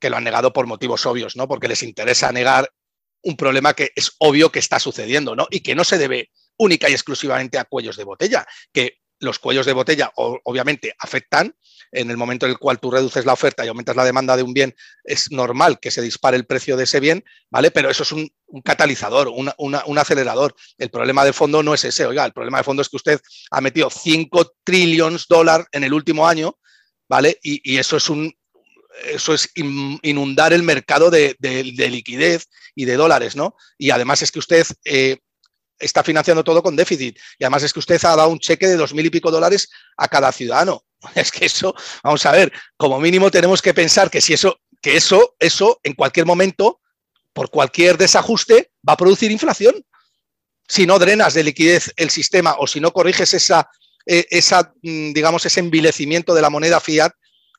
que 0.00 0.10
lo 0.10 0.16
han 0.16 0.24
negado 0.24 0.52
por 0.52 0.66
motivos 0.66 1.04
obvios, 1.04 1.36
¿no? 1.36 1.46
Porque 1.46 1.68
les 1.68 1.82
interesa 1.82 2.32
negar 2.32 2.72
un 3.22 3.36
problema 3.36 3.74
que 3.74 3.92
es 3.94 4.12
obvio 4.18 4.50
que 4.50 4.58
está 4.58 4.80
sucediendo, 4.80 5.36
¿no? 5.36 5.46
Y 5.50 5.60
que 5.60 5.74
no 5.74 5.84
se 5.84 5.98
debe 5.98 6.30
única 6.56 6.88
y 6.88 6.92
exclusivamente 6.92 7.58
a 7.58 7.64
cuellos 7.64 7.96
de 7.96 8.04
botella, 8.04 8.46
que 8.72 9.01
los 9.22 9.38
cuellos 9.38 9.66
de 9.66 9.72
botella 9.72 10.12
obviamente 10.16 10.94
afectan. 10.98 11.54
En 11.94 12.10
el 12.10 12.16
momento 12.16 12.46
en 12.46 12.52
el 12.52 12.58
cual 12.58 12.80
tú 12.80 12.90
reduces 12.90 13.26
la 13.26 13.34
oferta 13.34 13.64
y 13.64 13.68
aumentas 13.68 13.96
la 13.96 14.04
demanda 14.04 14.34
de 14.34 14.42
un 14.42 14.54
bien, 14.54 14.74
es 15.04 15.30
normal 15.30 15.78
que 15.78 15.90
se 15.90 16.00
dispare 16.00 16.38
el 16.38 16.46
precio 16.46 16.76
de 16.76 16.84
ese 16.84 17.00
bien, 17.00 17.22
¿vale? 17.50 17.70
Pero 17.70 17.90
eso 17.90 18.02
es 18.02 18.12
un, 18.12 18.30
catalizador, 18.64 19.28
un 19.28 19.98
acelerador. 19.98 20.54
El 20.78 20.90
problema 20.90 21.22
de 21.24 21.34
fondo 21.34 21.62
no 21.62 21.74
es 21.74 21.84
ese, 21.84 22.06
oiga, 22.06 22.24
el 22.24 22.32
problema 22.32 22.58
de 22.58 22.64
fondo 22.64 22.80
es 22.80 22.88
que 22.88 22.96
usted 22.96 23.20
ha 23.50 23.60
metido 23.60 23.90
5 23.90 24.54
trillones 24.64 25.26
de 25.28 25.36
dólares 25.36 25.66
en 25.72 25.84
el 25.84 25.92
último 25.92 26.26
año 26.26 26.56
¿vale? 27.12 27.38
Y, 27.42 27.76
eso 27.76 27.98
es 27.98 28.08
un 28.08 28.34
eso 29.04 29.34
es 29.34 29.50
inundar 29.54 30.54
el 30.54 30.62
mercado 30.62 31.10
de, 31.10 31.36
liquidez 31.90 32.48
y 32.74 32.86
de 32.86 32.96
dólares, 32.96 33.36
¿no? 33.36 33.54
Y 33.76 33.90
además 33.90 34.22
es 34.22 34.32
que 34.32 34.38
usted 34.38 34.66
eh, 34.84 35.18
está 35.82 36.02
financiando 36.02 36.42
todo 36.44 36.62
con 36.62 36.76
déficit. 36.76 37.18
Y 37.38 37.44
además 37.44 37.62
es 37.64 37.72
que 37.72 37.80
usted 37.80 38.02
ha 38.04 38.16
dado 38.16 38.28
un 38.28 38.38
cheque 38.38 38.66
de 38.66 38.76
dos 38.76 38.94
mil 38.94 39.06
y 39.06 39.10
pico 39.10 39.30
dólares 39.30 39.68
a 39.96 40.08
cada 40.08 40.32
ciudadano. 40.32 40.84
Es 41.14 41.32
que 41.32 41.46
eso, 41.46 41.74
vamos 42.02 42.24
a 42.26 42.32
ver, 42.32 42.52
como 42.76 43.00
mínimo 43.00 43.30
tenemos 43.30 43.60
que 43.60 43.74
pensar 43.74 44.10
que 44.10 44.20
si 44.20 44.34
eso, 44.34 44.60
que 44.80 44.96
eso, 44.96 45.34
eso 45.38 45.80
en 45.82 45.94
cualquier 45.94 46.26
momento, 46.26 46.80
por 47.32 47.50
cualquier 47.50 47.98
desajuste, 47.98 48.70
va 48.88 48.92
a 48.92 48.96
producir 48.96 49.30
inflación. 49.30 49.84
Si 50.68 50.86
no 50.86 50.98
drenas 50.98 51.34
de 51.34 51.42
liquidez 51.42 51.92
el 51.96 52.10
sistema 52.10 52.54
o 52.58 52.66
si 52.66 52.80
no 52.80 52.92
corriges 52.92 53.34
esa 53.34 53.68
e, 54.06 54.26
esa, 54.30 54.72
mm, 54.82 55.12
digamos, 55.12 55.46
ese 55.46 55.60
envilecimiento 55.60 56.34
de 56.34 56.42
la 56.42 56.50
moneda 56.50 56.80
fiat 56.80 57.12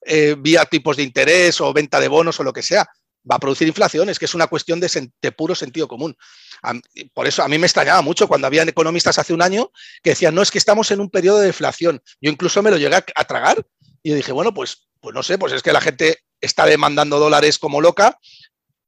eh, 0.05 0.35
vía 0.37 0.65
tipos 0.65 0.97
de 0.97 1.03
interés 1.03 1.61
o 1.61 1.71
venta 1.71 1.99
de 1.99 2.09
bonos 2.09 2.39
o 2.39 2.43
lo 2.43 2.53
que 2.53 2.61
sea. 2.61 2.87
Va 3.29 3.35
a 3.35 3.39
producir 3.39 3.67
inflación, 3.67 4.09
es 4.09 4.19
que 4.19 4.25
es 4.25 4.33
una 4.33 4.47
cuestión 4.47 4.79
de, 4.79 5.31
puro 5.31 5.55
sentido 5.55 5.87
común. 5.87 6.15
por 7.13 7.27
eso 7.27 7.43
a 7.43 7.47
mí 7.47 7.57
me 7.57 7.67
extrañaba 7.67 8.01
mucho 8.01 8.27
cuando 8.27 8.47
habían 8.47 8.69
economistas 8.69 9.17
hace 9.17 9.33
un 9.33 9.41
año 9.41 9.71
que 10.01 10.11
decían, 10.11 10.35
no, 10.35 10.41
es 10.41 10.51
que 10.51 10.57
estamos 10.57 10.91
en 10.91 10.99
un 10.99 11.09
periodo 11.09 11.39
de 11.39 11.47
deflación. 11.47 12.01
Yo 12.21 12.31
incluso 12.31 12.61
me 12.61 12.71
lo 12.71 12.77
llegué 12.77 12.95
a, 12.95 13.23
tragar 13.25 13.65
y 14.01 14.13
dije, 14.13 14.31
bueno, 14.31 14.53
pues, 14.53 14.87
pues 14.99 15.15
no 15.15 15.23
sé, 15.23 15.37
pues 15.37 15.53
es 15.53 15.63
que 15.63 15.71
la 15.73 15.81
gente 15.81 16.19
está 16.41 16.65
demandando 16.65 17.19
dólares 17.19 17.57
como 17.57 17.79
loca 17.79 18.19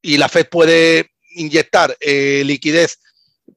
y 0.02 0.18
la 0.18 0.30
Fed 0.30 0.48
puede 0.50 1.12
inyectar 1.36 1.98
eh, 2.00 2.44
liquidez 2.46 3.00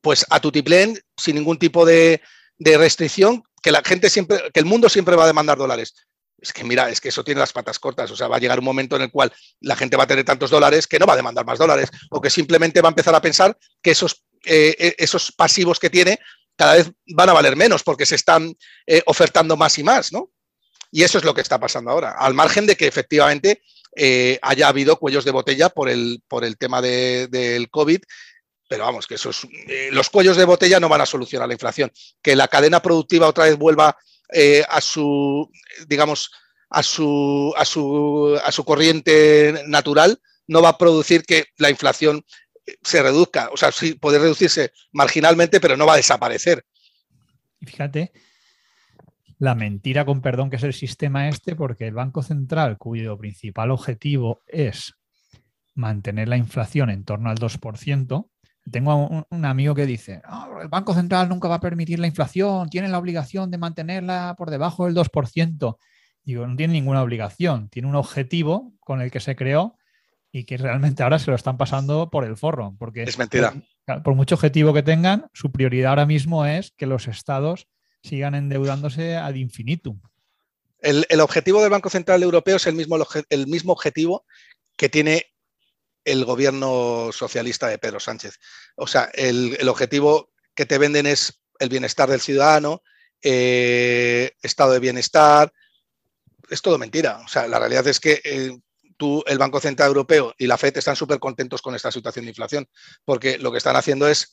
pues 0.00 0.24
a 0.30 0.40
tutiplén 0.40 0.98
sin 1.16 1.34
ningún 1.36 1.58
tipo 1.58 1.84
de, 1.84 2.22
de 2.58 2.78
restricción 2.78 3.42
que 3.62 3.72
la 3.72 3.82
gente 3.82 4.10
siempre, 4.10 4.38
que 4.52 4.60
el 4.60 4.66
mundo 4.66 4.88
siempre 4.88 5.16
va 5.16 5.24
a 5.24 5.28
demandar 5.28 5.58
dólares. 5.58 5.94
Es 6.40 6.52
que 6.52 6.64
mira, 6.64 6.88
es 6.88 7.00
que 7.00 7.08
eso 7.08 7.24
tiene 7.24 7.40
las 7.40 7.52
patas 7.52 7.78
cortas. 7.78 8.10
O 8.10 8.16
sea, 8.16 8.28
va 8.28 8.36
a 8.36 8.38
llegar 8.38 8.58
un 8.58 8.64
momento 8.64 8.96
en 8.96 9.02
el 9.02 9.10
cual 9.10 9.32
la 9.60 9.76
gente 9.76 9.96
va 9.96 10.04
a 10.04 10.06
tener 10.06 10.24
tantos 10.24 10.50
dólares 10.50 10.86
que 10.86 10.98
no 10.98 11.06
va 11.06 11.14
a 11.14 11.16
demandar 11.16 11.44
más 11.44 11.58
dólares 11.58 11.90
o 12.10 12.20
que 12.20 12.30
simplemente 12.30 12.80
va 12.80 12.88
a 12.88 12.90
empezar 12.90 13.14
a 13.14 13.20
pensar 13.20 13.56
que 13.82 13.90
esos, 13.90 14.24
eh, 14.44 14.74
eh, 14.78 14.94
esos 14.98 15.32
pasivos 15.32 15.78
que 15.78 15.90
tiene 15.90 16.18
cada 16.56 16.74
vez 16.74 16.90
van 17.14 17.28
a 17.28 17.32
valer 17.32 17.56
menos 17.56 17.82
porque 17.82 18.06
se 18.06 18.14
están 18.14 18.54
eh, 18.86 19.02
ofertando 19.06 19.56
más 19.56 19.78
y 19.78 19.82
más, 19.82 20.12
¿no? 20.12 20.30
Y 20.90 21.02
eso 21.02 21.18
es 21.18 21.24
lo 21.24 21.34
que 21.34 21.42
está 21.42 21.60
pasando 21.60 21.90
ahora, 21.90 22.12
al 22.12 22.34
margen 22.34 22.66
de 22.66 22.76
que 22.76 22.86
efectivamente 22.86 23.62
haya 24.42 24.68
habido 24.68 24.96
cuellos 24.96 25.24
de 25.24 25.32
botella 25.32 25.70
por 25.70 25.88
el, 25.88 26.22
por 26.28 26.44
el 26.44 26.56
tema 26.56 26.80
del 26.80 27.68
COVID 27.68 28.00
pero 28.68 28.84
vamos, 28.84 29.06
que 29.06 29.14
esos, 29.14 29.48
los 29.90 30.10
cuellos 30.10 30.36
de 30.36 30.44
botella 30.44 30.78
no 30.78 30.90
van 30.90 31.00
a 31.00 31.06
solucionar 31.06 31.48
la 31.48 31.54
inflación. 31.54 31.90
Que 32.22 32.36
la 32.36 32.48
cadena 32.48 32.82
productiva 32.82 33.26
otra 33.26 33.44
vez 33.44 33.56
vuelva 33.56 33.96
eh, 34.32 34.64
a 34.68 34.80
su, 34.80 35.50
digamos, 35.86 36.30
a 36.70 36.82
su, 36.82 37.52
a 37.56 37.64
su, 37.64 38.38
a 38.44 38.52
su 38.52 38.64
corriente 38.64 39.64
natural, 39.66 40.20
no 40.46 40.62
va 40.62 40.70
a 40.70 40.78
producir 40.78 41.24
que 41.24 41.46
la 41.58 41.70
inflación 41.70 42.24
se 42.82 43.02
reduzca. 43.02 43.48
O 43.52 43.56
sea, 43.56 43.72
sí 43.72 43.94
puede 43.94 44.18
reducirse 44.18 44.72
marginalmente, 44.92 45.60
pero 45.60 45.76
no 45.76 45.86
va 45.86 45.94
a 45.94 45.98
desaparecer. 45.98 46.64
Fíjate 47.64 48.12
la 49.38 49.54
mentira 49.54 50.04
con 50.04 50.20
perdón 50.20 50.50
que 50.50 50.56
es 50.56 50.64
el 50.64 50.74
sistema 50.74 51.28
este, 51.28 51.54
porque 51.54 51.86
el 51.86 51.94
Banco 51.94 52.22
Central, 52.22 52.76
cuyo 52.76 53.16
principal 53.16 53.70
objetivo 53.70 54.42
es 54.46 54.94
mantener 55.74 56.28
la 56.28 56.36
inflación 56.36 56.90
en 56.90 57.04
torno 57.04 57.30
al 57.30 57.38
2%, 57.38 58.28
tengo 58.70 59.24
un, 59.30 59.44
amigo 59.44 59.74
que 59.74 59.86
dice, 59.86 60.22
el 60.60 60.68
Banco 60.68 60.94
Central 60.94 61.28
nunca 61.28 61.48
va 61.48 61.56
a 61.56 61.60
permitir 61.60 61.98
la 61.98 62.06
inflación, 62.06 62.68
tiene 62.68 62.88
la 62.88 62.98
obligación 62.98 63.50
de 63.50 63.58
mantenerla 63.58 64.34
por 64.36 64.50
debajo 64.50 64.86
del 64.86 64.94
2%. 64.94 65.76
Digo, 66.22 66.46
no 66.46 66.56
tiene 66.56 66.74
ninguna 66.74 67.02
obligación, 67.02 67.68
tiene 67.68 67.88
un 67.88 67.96
objetivo 67.96 68.74
con 68.80 69.00
el 69.00 69.10
que 69.10 69.20
se 69.20 69.36
creó 69.36 69.76
y 70.30 70.44
que 70.44 70.56
realmente 70.56 71.02
ahora 71.02 71.18
se 71.18 71.30
lo 71.30 71.36
están 71.36 71.56
pasando 71.56 72.10
por 72.10 72.24
el 72.24 72.36
forro. 72.36 72.74
Porque 72.78 73.04
es 73.04 73.18
mentira. 73.18 73.54
Por, 74.04 74.14
mucho 74.14 74.34
objetivo 74.34 74.74
que 74.74 74.82
tengan, 74.82 75.26
su 75.32 75.50
prioridad 75.50 75.90
ahora 75.90 76.06
mismo 76.06 76.44
es 76.44 76.72
que 76.72 76.86
los 76.86 77.08
estados 77.08 77.68
sigan 78.02 78.34
endeudándose 78.34 79.16
ad 79.16 79.34
infinitum. 79.34 80.00
El, 80.80 81.20
objetivo 81.20 81.60
del 81.60 81.70
Banco 81.70 81.90
Central 81.90 82.22
Europeo 82.22 82.56
es 82.56 82.66
el 82.66 82.74
mismo, 82.74 82.98
el 83.30 83.46
mismo 83.46 83.72
objetivo 83.72 84.24
que 84.76 84.88
tiene 84.88 85.26
el 86.04 86.24
gobierno 86.24 87.10
socialista 87.12 87.68
de 87.68 87.78
Pedro 87.78 88.00
Sánchez. 88.00 88.38
O 88.76 88.86
sea, 88.86 89.10
el, 89.14 89.68
objetivo 89.68 90.30
que 90.54 90.66
te 90.66 90.78
venden 90.78 91.06
es 91.06 91.40
el 91.58 91.68
bienestar 91.68 92.08
del 92.08 92.20
ciudadano, 92.20 92.82
eh, 93.22 94.32
estado 94.42 94.72
de 94.72 94.80
bienestar. 94.80 95.52
Es 96.50 96.62
todo 96.62 96.78
mentira. 96.78 97.20
O 97.24 97.28
sea, 97.28 97.46
la 97.46 97.58
realidad 97.58 97.86
es 97.86 98.00
que 98.00 98.20
eh, 98.24 98.58
tú, 98.96 99.22
el 99.26 99.38
Banco 99.38 99.60
Central 99.60 99.88
Europeo 99.88 100.34
y 100.38 100.46
la 100.46 100.58
FED 100.58 100.78
están 100.78 100.96
súper 100.96 101.18
contentos 101.18 101.62
con 101.62 101.74
esta 101.74 101.92
situación 101.92 102.24
de 102.24 102.30
inflación, 102.30 102.68
porque 103.04 103.38
lo 103.38 103.52
que 103.52 103.58
están 103.58 103.76
haciendo 103.76 104.08
es 104.08 104.32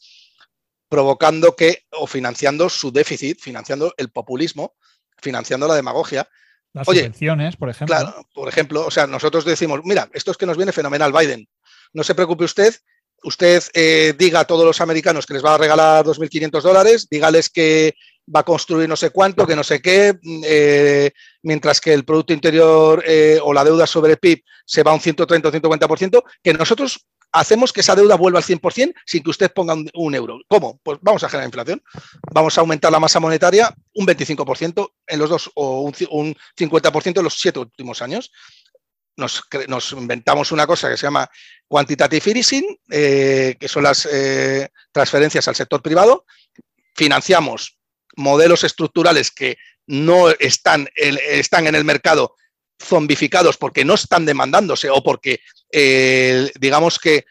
provocando 0.87 1.55
que, 1.55 1.85
o 1.91 2.07
financiando 2.07 2.69
su 2.69 2.91
déficit, 2.91 3.39
financiando 3.41 3.93
el 3.97 4.09
populismo, 4.11 4.75
financiando 5.17 5.67
la 5.67 5.75
demagogia, 5.75 6.29
las 6.75 6.85
subvenciones, 6.85 7.55
por 7.55 7.69
ejemplo. 7.69 7.95
Claro, 7.95 8.27
por 8.33 8.49
ejemplo, 8.49 8.85
o 8.85 8.91
sea, 8.91 9.07
nosotros 9.07 9.45
decimos, 9.45 9.79
mira, 9.85 10.09
esto 10.13 10.31
es 10.31 10.37
que 10.37 10.45
nos 10.45 10.57
viene 10.57 10.73
fenomenal 10.73 11.13
Biden. 11.13 11.47
No 11.95 12.03
se 12.03 12.13
preocupe 12.13 12.43
usted, 12.43 12.75
usted 13.23 13.63
eh, 13.73 14.13
diga 14.17 14.41
a 14.41 14.45
todos 14.45 14.65
los 14.65 14.81
americanos 14.81 15.25
que 15.25 15.33
les 15.33 15.43
va 15.43 15.55
a 15.55 15.57
regalar 15.57 16.05
2.500 16.05 16.61
dólares, 16.61 17.07
dígales 17.09 17.49
que 17.49 17.95
va 18.33 18.41
a 18.41 18.43
construir 18.43 18.89
no 18.89 18.97
sé 18.97 19.11
cuánto, 19.11 19.47
que 19.47 19.55
no 19.55 19.63
sé 19.63 19.81
qué, 19.81 20.13
eh, 20.43 21.11
mientras 21.43 21.79
que 21.79 21.93
el 21.93 22.03
Producto 22.03 22.33
Interior 22.33 23.01
eh, 23.07 23.39
o 23.41 23.53
la 23.53 23.63
deuda 23.63 23.87
sobre 23.87 24.17
PIB 24.17 24.43
se 24.65 24.83
va 24.83 24.91
a 24.91 24.95
un 24.95 24.99
130 24.99 25.47
o 25.47 25.51
150%, 25.53 26.23
que 26.43 26.53
nosotros 26.53 27.05
hacemos 27.31 27.71
que 27.71 27.81
esa 27.81 27.95
deuda 27.95 28.15
vuelva 28.15 28.39
al 28.39 28.45
100% 28.45 28.93
sin 29.05 29.23
que 29.23 29.29
usted 29.29 29.51
ponga 29.53 29.75
un, 29.93 30.15
euro. 30.15 30.39
¿Cómo? 30.47 30.79
Pues 30.83 30.99
vamos 31.01 31.23
a 31.23 31.29
generar 31.29 31.47
inflación. 31.47 31.81
Vamos 32.33 32.57
a 32.57 32.61
aumentar 32.61 32.91
la 32.91 32.99
masa 32.99 33.19
monetaria 33.19 33.73
un 33.93 34.05
25% 34.05 34.91
en 35.07 35.19
los 35.19 35.29
dos 35.29 35.51
o 35.55 35.81
un, 35.81 35.93
50% 35.93 37.17
en 37.17 37.23
los 37.23 37.39
siete 37.39 37.59
últimos 37.59 38.01
años. 38.01 38.31
Nos, 39.17 39.91
inventamos 39.93 40.51
una 40.51 40.67
cosa 40.67 40.89
que 40.89 40.97
se 40.97 41.05
llama 41.05 41.29
quantitative 41.67 42.31
easing, 42.37 42.77
eh, 42.91 43.55
que 43.59 43.67
son 43.67 43.83
las 43.83 44.07
eh, 44.11 44.69
transferencias 44.91 45.47
al 45.47 45.55
sector 45.55 45.81
privado. 45.81 46.25
Financiamos 46.95 47.77
modelos 48.17 48.63
estructurales 48.63 49.31
que 49.31 49.57
no 49.87 50.29
están, 50.31 50.89
están 50.95 51.67
en 51.67 51.75
el 51.75 51.85
mercado 51.85 52.35
zombificados 52.81 53.57
porque 53.57 53.85
no 53.85 53.93
están 53.93 54.25
demandándose 54.25 54.89
o 54.89 55.01
porque, 55.01 55.39
eh, 55.71 56.51
digamos 56.59 56.99
que 56.99 57.25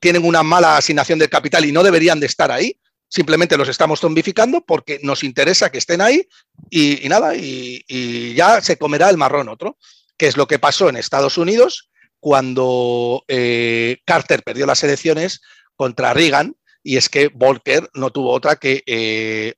tienen 0.00 0.24
una 0.24 0.44
mala 0.44 0.76
asignación 0.76 1.18
del 1.18 1.30
capital 1.30 1.64
y 1.64 1.72
no 1.72 1.82
deberían 1.82 2.20
de 2.20 2.26
estar 2.26 2.52
ahí. 2.52 2.78
Simplemente 3.14 3.56
los 3.56 3.68
estamos 3.68 4.00
zombificando 4.00 4.60
porque 4.62 4.98
nos 5.02 5.22
interesa 5.22 5.70
que 5.70 5.78
estén 5.78 6.00
ahí 6.00 6.26
y, 6.68 7.08
nada, 7.08 7.36
y, 7.36 8.34
ya 8.34 8.60
se 8.60 8.76
comerá 8.76 9.08
el 9.08 9.16
marrón 9.16 9.48
otro, 9.48 9.78
que 10.16 10.26
es 10.26 10.36
lo 10.36 10.46
que 10.46 10.58
pasó 10.58 10.88
en 10.88 10.96
Estados 10.96 11.38
Unidos 11.38 11.90
cuando 12.20 13.24
eh, 13.28 13.98
Carter 14.04 14.42
perdió 14.42 14.66
las 14.66 14.82
elecciones 14.82 15.40
contra 15.76 16.14
Reagan 16.14 16.56
y 16.82 16.96
es 16.96 17.08
que 17.08 17.28
Volcker 17.28 17.88
no 17.94 18.10
tuvo 18.10 18.32
otra 18.32 18.56
que 18.56 18.82
eh, 18.86 19.54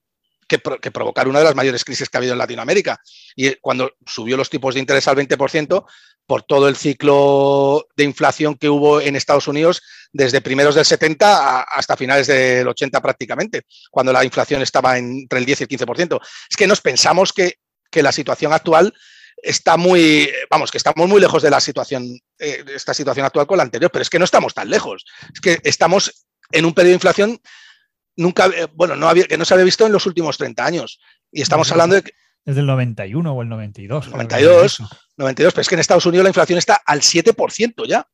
que, 0.46 0.58
provocar 0.58 1.28
una 1.28 1.40
de 1.40 1.44
las 1.44 1.54
mayores 1.54 1.84
crisis 1.84 2.08
que 2.08 2.16
ha 2.16 2.20
habido 2.20 2.32
en 2.32 2.38
Latinoamérica. 2.38 3.00
Y 3.34 3.54
cuando 3.56 3.92
subió 4.06 4.36
los 4.36 4.50
tipos 4.50 4.74
de 4.74 4.80
interés 4.80 5.08
al 5.08 5.16
20%, 5.16 5.84
por 6.26 6.42
todo 6.42 6.68
el 6.68 6.76
ciclo 6.76 7.86
de 7.96 8.04
inflación 8.04 8.56
que 8.56 8.68
hubo 8.68 9.00
en 9.00 9.16
Estados 9.16 9.46
Unidos 9.46 9.82
desde 10.12 10.40
primeros 10.40 10.74
del 10.74 10.84
70 10.84 11.62
hasta 11.62 11.96
finales 11.96 12.26
del 12.26 12.66
80 12.66 13.00
prácticamente, 13.00 13.62
cuando 13.90 14.12
la 14.12 14.24
inflación 14.24 14.62
estaba 14.62 14.98
entre 14.98 15.38
el 15.38 15.44
10 15.44 15.60
y 15.60 15.64
el 15.64 15.68
15%. 15.68 16.20
Es 16.50 16.56
que 16.56 16.66
nos 16.66 16.80
pensamos 16.80 17.32
que, 17.32 17.54
la 17.92 18.12
situación 18.12 18.52
actual 18.52 18.92
está 19.36 19.76
muy, 19.76 20.30
vamos, 20.50 20.70
que 20.70 20.78
estamos 20.78 21.08
muy 21.08 21.20
lejos 21.20 21.42
de 21.42 21.50
la 21.50 21.60
situación, 21.60 22.04
eh, 22.38 22.64
esta 22.74 22.94
situación 22.94 23.26
actual 23.26 23.46
con 23.46 23.58
la 23.58 23.62
anterior, 23.62 23.90
pero 23.90 24.02
es 24.02 24.10
que 24.10 24.18
no 24.18 24.24
estamos 24.24 24.54
tan 24.54 24.68
lejos. 24.68 25.04
Es 25.32 25.40
que 25.40 25.60
estamos 25.64 26.26
en 26.52 26.64
un 26.64 26.72
periodo 26.72 26.90
de 26.90 26.94
inflación 26.94 27.40
nunca, 28.16 28.46
eh, 28.46 28.68
bueno, 28.72 28.96
no 28.96 29.08
había, 29.08 29.24
que 29.24 29.36
no 29.36 29.44
se 29.44 29.54
había 29.54 29.64
visto 29.64 29.86
en 29.86 29.92
los 29.92 30.06
últimos 30.06 30.38
30 30.38 30.64
años. 30.64 31.00
Y 31.30 31.42
estamos 31.42 31.70
hablando 31.70 31.96
de 31.96 32.02
que, 32.02 32.12
desde 32.46 32.60
el 32.60 32.66
91 32.66 33.32
o 33.32 33.42
el 33.42 33.48
92. 33.48 34.08
92, 34.08 34.78
92, 35.16 35.52
pero 35.52 35.62
es 35.62 35.68
que 35.68 35.74
en 35.74 35.80
Estados 35.80 36.06
Unidos 36.06 36.22
la 36.22 36.30
inflación 36.30 36.58
está 36.58 36.80
al 36.86 37.00
7% 37.00 37.86
ya. 37.88 38.08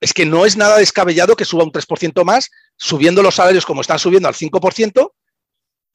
Es 0.00 0.14
que 0.14 0.24
no 0.24 0.46
es 0.46 0.56
nada 0.56 0.78
descabellado 0.78 1.36
que 1.36 1.44
suba 1.44 1.64
un 1.64 1.70
3% 1.70 2.24
más, 2.24 2.50
subiendo 2.76 3.22
los 3.22 3.34
salarios 3.34 3.66
como 3.66 3.82
están 3.82 3.98
subiendo 3.98 4.28
al 4.28 4.34
5%, 4.34 5.12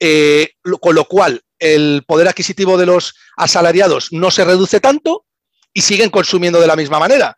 eh, 0.01 0.55
con 0.81 0.95
lo 0.95 1.05
cual 1.05 1.41
el 1.59 2.03
poder 2.05 2.27
adquisitivo 2.27 2.77
de 2.77 2.87
los 2.87 3.13
asalariados 3.37 4.11
no 4.11 4.31
se 4.31 4.43
reduce 4.43 4.81
tanto 4.81 5.25
y 5.71 5.81
siguen 5.81 6.09
consumiendo 6.09 6.59
de 6.59 6.67
la 6.67 6.75
misma 6.75 6.99
manera 6.99 7.37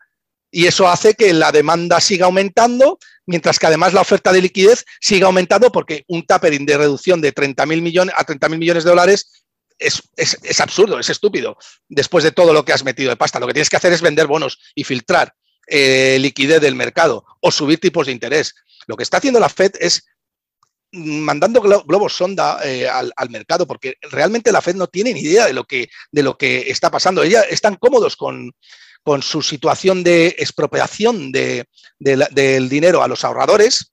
y 0.54 0.68
eso 0.68 0.88
hace 0.88 1.14
que 1.14 1.32
la 1.34 1.50
demanda 1.50 2.00
siga 2.00 2.26
aumentando, 2.26 3.00
mientras 3.26 3.58
que 3.58 3.66
además 3.66 3.92
la 3.92 4.02
oferta 4.02 4.32
de 4.32 4.40
liquidez 4.40 4.84
siga 5.00 5.26
aumentando 5.26 5.72
porque 5.72 6.04
un 6.06 6.24
tapering 6.24 6.64
de 6.64 6.78
reducción 6.78 7.20
de 7.20 7.34
30.000 7.34 7.82
millones 7.82 8.14
a 8.16 8.24
30.000 8.24 8.56
millones 8.56 8.84
de 8.84 8.90
dólares 8.90 9.44
es, 9.78 10.60
absurdo, 10.60 11.00
es 11.00 11.10
estúpido. 11.10 11.58
Después 11.88 12.22
de 12.22 12.30
todo 12.30 12.52
lo 12.52 12.64
que 12.64 12.72
has 12.72 12.84
metido 12.84 13.10
de 13.10 13.16
pasta, 13.16 13.40
lo 13.40 13.48
que 13.48 13.52
tienes 13.52 13.68
que 13.68 13.76
hacer 13.76 13.92
es 13.92 14.00
vender 14.00 14.28
bonos 14.28 14.60
y 14.76 14.84
filtrar 14.84 15.34
eh, 15.66 16.18
liquidez 16.20 16.60
del 16.60 16.76
mercado 16.76 17.24
o 17.40 17.50
subir 17.50 17.80
tipos 17.80 18.06
de 18.06 18.12
interés. 18.12 18.54
Lo 18.86 18.96
que 18.96 19.02
está 19.02 19.16
haciendo 19.16 19.40
la 19.40 19.48
Fed 19.48 19.72
es 19.80 20.06
mandando 20.94 21.60
globos 21.60 22.12
sonda 22.12 22.60
eh, 22.64 22.88
al, 22.88 23.30
mercado, 23.30 23.66
porque 23.66 23.96
realmente 24.10 24.52
la 24.52 24.62
Fed 24.62 24.76
no 24.76 24.86
tiene 24.86 25.12
ni 25.12 25.20
idea 25.20 25.46
de 25.46 25.52
lo 25.52 25.64
que, 25.64 25.88
de 26.12 26.22
lo 26.22 26.38
que 26.38 26.70
está 26.70 26.90
pasando. 26.90 27.22
Ellos 27.22 27.44
están 27.50 27.76
cómodos 27.76 28.16
con, 28.16 28.52
con 29.02 29.22
su 29.22 29.42
situación 29.42 30.02
de 30.02 30.28
expropiación 30.38 31.30
de, 31.32 31.66
del 31.98 32.68
dinero 32.68 33.02
a 33.02 33.08
los 33.08 33.24
ahorradores, 33.24 33.92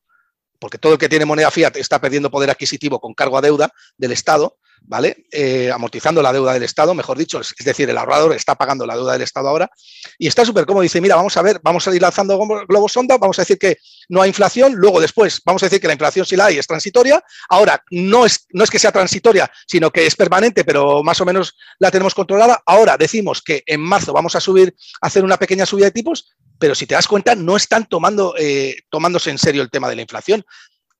porque 0.60 0.78
todo 0.78 0.94
el 0.94 1.00
que 1.00 1.10
tiene 1.10 1.26
moneda 1.26 1.52
fiat 1.52 1.76
está 1.78 2.00
perdiendo 2.00 2.32
poder 2.32 2.50
adquisitivo 2.50 3.00
con 3.00 3.14
cargo 3.14 3.38
a 3.38 3.42
deuda 3.42 3.72
del 3.98 4.12
Estado, 4.12 4.58
¿vale? 4.82 5.26
Eh, 5.32 5.72
amortizando 5.72 6.22
la 6.22 6.34
deuda 6.34 6.54
del 6.54 6.64
Estado, 6.64 6.94
mejor 6.94 7.18
dicho, 7.18 7.40
es, 7.40 7.54
decir, 7.64 7.90
el 7.90 7.98
ahorrador 7.98 8.34
está 8.34 8.56
pagando 8.56 8.86
la 8.86 8.96
deuda 8.96 9.14
del 9.14 9.22
Estado 9.22 9.48
ahora 9.48 9.70
y 10.18 10.28
está 10.28 10.44
súper 10.46 10.66
cómodo. 10.66 10.84
Dice, 10.84 11.02
mira, 11.02 11.16
vamos 11.16 11.38
a 11.38 11.42
ver, 11.42 11.60
vamos 11.64 11.88
a 11.88 11.96
ir 11.96 12.02
lanzando 12.02 12.38
globos 12.68 12.92
sonda, 12.92 13.18
vamos 13.18 13.40
a 13.40 13.44
decir 13.44 13.58
que 13.58 13.78
no 14.10 14.22
hay 14.22 14.30
inflación, 14.30 14.74
luego 14.74 15.00
después 15.00 15.42
vamos 15.46 15.64
a 15.64 15.68
decir 15.68 15.80
que 15.80 15.88
la 15.88 15.94
inflación 15.94 16.26
sí 16.26 16.36
la 16.36 16.46
hay, 16.46 16.58
es 16.58 16.68
transitoria. 16.68 17.24
Ahora, 17.50 17.82
no 17.92 18.26
es, 18.26 18.48
no 18.52 18.64
es 18.64 18.70
que 18.70 18.80
sea 18.80 18.92
transitoria, 18.92 19.50
sino 19.68 19.92
que 19.92 20.06
es 20.06 20.16
permanente, 20.16 20.64
pero 20.66 21.04
más 21.04 21.22
o 21.22 21.26
menos 21.26 21.56
la 21.80 21.92
tenemos 21.92 22.14
controlada. 22.14 22.62
Ahora 22.66 22.98
decimos 22.98 23.42
que 23.42 23.64
en 23.66 23.82
marzo 23.82 24.14
vamos 24.14 24.36
a 24.36 24.42
subir, 24.42 24.76
hacer 25.02 25.24
una 25.24 25.38
pequeña 25.38 25.66
subida 25.66 25.86
de 25.86 25.92
tipos, 25.92 26.36
pero 26.60 26.76
si 26.76 26.86
te 26.86 26.96
das 26.96 27.08
cuenta, 27.08 27.34
no 27.34 27.56
están 27.56 27.88
tomando, 27.88 28.36
eh, 28.38 28.76
tomándose 28.90 29.30
en 29.30 29.38
serio 29.38 29.62
el 29.62 29.72
tema 29.72 29.90
de 29.90 29.96
la 29.96 30.02
inflación. 30.02 30.46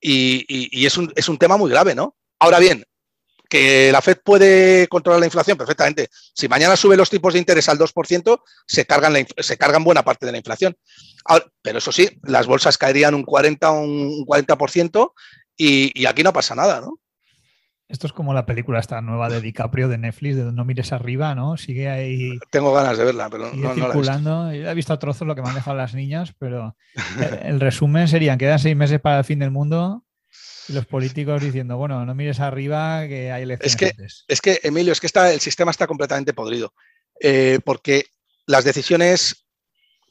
Y, 0.04 0.84
es, 0.84 0.96
un, 0.96 1.12
es 1.14 1.28
un 1.28 1.38
tema 1.38 1.56
muy 1.56 1.70
grave, 1.70 1.94
¿no? 1.94 2.16
Ahora 2.40 2.58
bien, 2.58 2.84
que 3.52 3.92
la 3.92 4.00
Fed 4.00 4.16
puede 4.24 4.88
controlar 4.88 5.20
la 5.20 5.26
inflación 5.26 5.58
perfectamente. 5.58 6.08
Si 6.32 6.48
mañana 6.48 6.74
sube 6.74 6.96
los 6.96 7.10
tipos 7.10 7.34
de 7.34 7.38
interés 7.38 7.68
al 7.68 7.78
2%, 7.78 8.40
se 8.66 8.86
cargan, 8.86 9.26
se 9.36 9.58
cargan 9.58 9.84
buena 9.84 10.02
parte 10.02 10.24
de 10.24 10.32
la 10.32 10.38
inflación. 10.38 10.74
pero 11.60 11.76
eso 11.76 11.92
sí, 11.92 12.08
las 12.22 12.46
bolsas 12.46 12.78
caerían 12.78 13.14
un 13.14 13.24
40 13.24 13.70
o 13.70 13.82
un 13.82 14.24
40% 14.24 15.12
y, 15.58 15.92
y, 16.00 16.06
aquí 16.06 16.22
no 16.22 16.32
pasa 16.32 16.54
nada, 16.54 16.80
¿no? 16.80 16.98
Esto 17.88 18.06
es 18.06 18.14
como 18.14 18.32
la 18.32 18.46
película 18.46 18.80
esta 18.80 19.02
nueva 19.02 19.28
de 19.28 19.42
DiCaprio 19.42 19.86
de 19.86 19.98
Netflix, 19.98 20.36
de 20.36 20.50
No 20.50 20.64
mires 20.64 20.94
arriba, 20.94 21.34
¿no? 21.34 21.58
Sigue 21.58 21.90
ahí. 21.90 22.38
Tengo 22.50 22.72
ganas 22.72 22.96
de 22.96 23.04
verla, 23.04 23.28
pero 23.28 23.52
no, 23.52 23.74
circulando. 23.74 24.48
he, 24.48 24.54
visto. 24.54 24.70
he 24.70 24.74
visto 24.74 24.92
a 24.94 24.98
trozos 24.98 25.28
lo 25.28 25.34
que 25.34 25.42
me 25.42 25.50
han 25.50 25.56
dejado 25.56 25.76
las 25.76 25.92
niñas, 25.92 26.34
pero 26.38 26.74
el 27.42 27.60
resumen 27.60 28.08
sería: 28.08 28.38
quedan 28.38 28.58
seis 28.58 28.74
meses 28.74 28.98
para 28.98 29.18
el 29.18 29.24
fin 29.24 29.40
del 29.40 29.50
mundo 29.50 30.06
y 30.68 30.72
los 30.72 30.86
políticos 30.86 31.42
diciendo, 31.42 31.76
bueno, 31.76 32.04
no 32.04 32.14
mires 32.14 32.40
arriba 32.40 33.06
que 33.06 33.32
hay 33.32 33.42
elecciones. 33.42 34.24
Es 34.28 34.40
que, 34.40 34.54
es 34.54 34.60
que 34.60 34.66
Emilio, 34.66 34.92
es 34.92 35.00
que 35.00 35.06
está, 35.06 35.32
el 35.32 35.40
sistema 35.40 35.70
está 35.70 35.86
completamente 35.86 36.32
podrido. 36.34 36.74
Eh, 37.20 37.60
porque 37.64 38.06
las 38.46 38.64
decisiones 38.64 39.46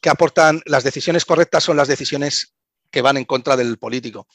que 0.02 0.10
aportan, 0.10 0.62
las 0.66 0.84
decisiones 0.84 1.26
correctas 1.26 1.64
son 1.64 1.78
las 1.78 1.88
decisiones 1.88 2.56
que 2.90 3.02
van 3.02 3.18
en 3.18 3.26
contra 3.26 3.56
del 3.56 3.78
político. 3.78 4.28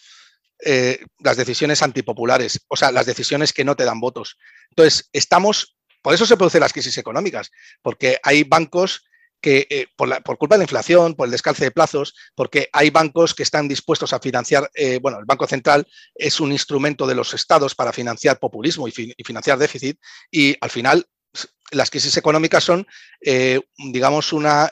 Eh, 0.65 1.05
las 1.19 1.37
decisiones 1.37 1.83
antipopulares, 1.83 2.61
o 2.69 2.77
sea, 2.77 2.91
las 2.91 3.07
decisiones 3.07 3.53
que 3.53 3.65
no 3.65 3.77
te 3.77 3.85
dan 3.85 4.01
votos. 4.01 4.39
Entonces, 4.71 5.09
estamos, 5.13 5.77
por 6.03 6.15
eso 6.15 6.25
se 6.25 6.37
producen 6.37 6.61
las 6.61 6.73
crisis 6.73 6.97
económicas, 6.99 7.51
porque 7.83 8.19
hay 8.23 8.45
bancos 8.45 9.05
que 9.41 9.67
eh, 9.71 9.87
por, 9.97 10.39
culpa 10.39 10.57
de 10.57 10.61
la 10.61 10.65
inflación, 10.65 11.15
por 11.15 11.27
el 11.27 11.31
descalce 11.31 11.65
de 11.65 11.71
plazos, 11.71 12.15
porque 12.35 12.69
hay 12.73 12.91
bancos 12.91 13.35
que 13.35 13.43
están 13.43 13.69
dispuestos 13.69 14.13
a 14.13 14.21
financiar, 14.21 14.71
eh, 14.75 14.99
bueno, 15.01 15.19
el 15.19 15.25
Banco 15.25 15.47
Central 15.47 15.87
es 16.15 16.41
un 16.41 16.53
instrumento 16.53 17.07
de 17.07 17.15
los 17.15 17.35
estados 17.35 17.75
para 17.75 17.93
financiar 17.93 18.39
populismo 18.39 18.89
y, 18.89 18.93
financiar 18.93 19.59
déficit 19.59 19.99
y 20.31 20.57
al 20.61 20.71
final 20.71 21.07
las 21.71 21.91
crisis 21.91 22.17
económicas 22.17 22.65
son, 22.65 22.87
eh, 23.21 23.61
digamos, 23.77 24.33
una... 24.33 24.71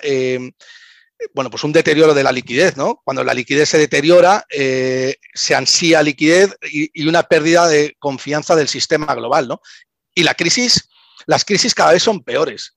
bueno, 1.35 1.50
pues 1.50 1.64
un 1.64 1.72
deterioro 1.72 2.14
de 2.14 2.22
la 2.22 2.33
liquidez, 2.33 2.77
¿no? 2.77 3.00
Cuando 3.05 3.24
la 3.24 3.35
liquidez 3.35 3.68
se 3.68 3.79
deteriora, 3.79 4.44
se 4.48 5.55
ansía 5.55 6.03
liquidez 6.03 6.57
y, 6.62 7.07
una 7.07 7.24
pérdida 7.24 7.68
de 7.68 7.96
confianza 7.98 8.57
del 8.57 8.68
sistema 8.68 9.14
global, 9.14 9.48
¿no? 9.48 9.61
Y 10.14 10.22
la 10.22 10.35
crisis, 10.35 10.88
las 11.27 11.44
crisis 11.44 11.74
cada 11.74 11.92
vez 11.92 12.03
son 12.03 12.22
peores. 12.22 12.77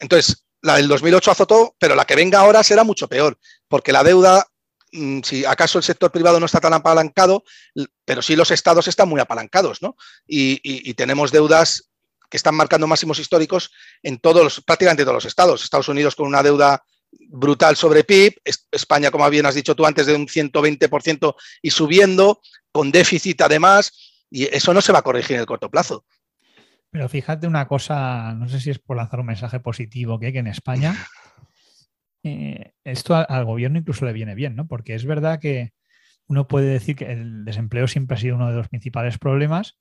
Entonces, 0.00 0.44
la 0.62 0.76
del 0.76 0.88
2008 0.88 1.30
azotó, 1.30 1.76
pero 1.78 1.94
la 1.94 2.04
que 2.04 2.16
venga 2.16 2.40
ahora 2.40 2.62
será 2.62 2.84
mucho 2.84 3.08
peor, 3.08 3.38
porque 3.68 3.92
la 3.92 4.02
deuda, 4.02 4.46
mm, 4.92 5.20
si 5.22 5.44
acaso 5.44 5.78
el 5.78 5.84
sector 5.84 6.10
privado 6.10 6.40
no 6.40 6.46
está 6.46 6.60
tan 6.60 6.74
apalancado, 6.74 7.44
pero 8.04 8.22
sí 8.22 8.34
los 8.34 8.50
estados 8.50 8.88
están 8.88 9.08
muy 9.08 9.20
apalancados, 9.20 9.82
¿no? 9.82 9.96
Y, 10.26 10.92
tenemos 10.94 11.30
deudas 11.30 11.90
que 12.28 12.36
están 12.36 12.54
marcando 12.54 12.86
máximos 12.86 13.18
históricos 13.18 13.70
en 14.02 14.18
todos, 14.18 14.62
prácticamente 14.64 15.02
todos 15.02 15.14
los 15.14 15.24
estados. 15.24 15.64
Estados 15.64 15.88
Unidos 15.88 16.14
con 16.14 16.26
una 16.26 16.42
deuda 16.42 16.84
brutal 17.28 17.76
sobre 17.76 18.04
PIB, 18.04 18.40
España, 18.70 19.10
como 19.10 19.28
bien 19.30 19.46
has 19.46 19.54
dicho 19.54 19.74
tú 19.74 19.84
antes, 19.84 20.06
de 20.06 20.14
un 20.14 20.28
120% 20.28 21.34
y 21.62 21.70
subiendo, 21.70 22.40
con 22.70 22.92
déficit 22.92 23.40
además, 23.40 23.92
y 24.30 24.44
eso 24.44 24.72
no 24.72 24.80
se 24.80 24.92
va 24.92 25.00
a 25.00 25.02
corregir 25.02 25.34
en 25.34 25.40
el 25.40 25.46
corto 25.46 25.70
plazo. 25.70 26.04
Pero 26.90 27.08
fíjate 27.08 27.46
una 27.46 27.68
cosa, 27.68 28.34
no 28.34 28.48
sé 28.48 28.60
si 28.60 28.70
es 28.70 28.78
por 28.78 28.96
lanzar 28.96 29.20
un 29.20 29.26
mensaje 29.26 29.60
positivo 29.60 30.18
que, 30.18 30.32
que 30.32 30.40
en 30.40 30.48
España 30.48 30.94
eh, 32.24 32.72
esto 32.84 33.14
al, 33.14 33.44
gobierno 33.44 33.78
incluso 33.78 34.04
le 34.04 34.12
viene 34.12 34.34
bien, 34.34 34.56
¿no? 34.56 34.66
Porque 34.66 34.94
es 34.94 35.04
verdad 35.04 35.38
que 35.40 35.72
uno 36.26 36.48
puede 36.48 36.66
decir 36.66 36.96
que 36.96 37.10
el 37.10 37.44
desempleo 37.44 37.86
siempre 37.88 38.16
ha 38.16 38.20
sido 38.20 38.36
uno 38.36 38.50
de 38.50 38.56
los 38.56 38.68
principales 38.68 39.18
problemas, 39.18 39.78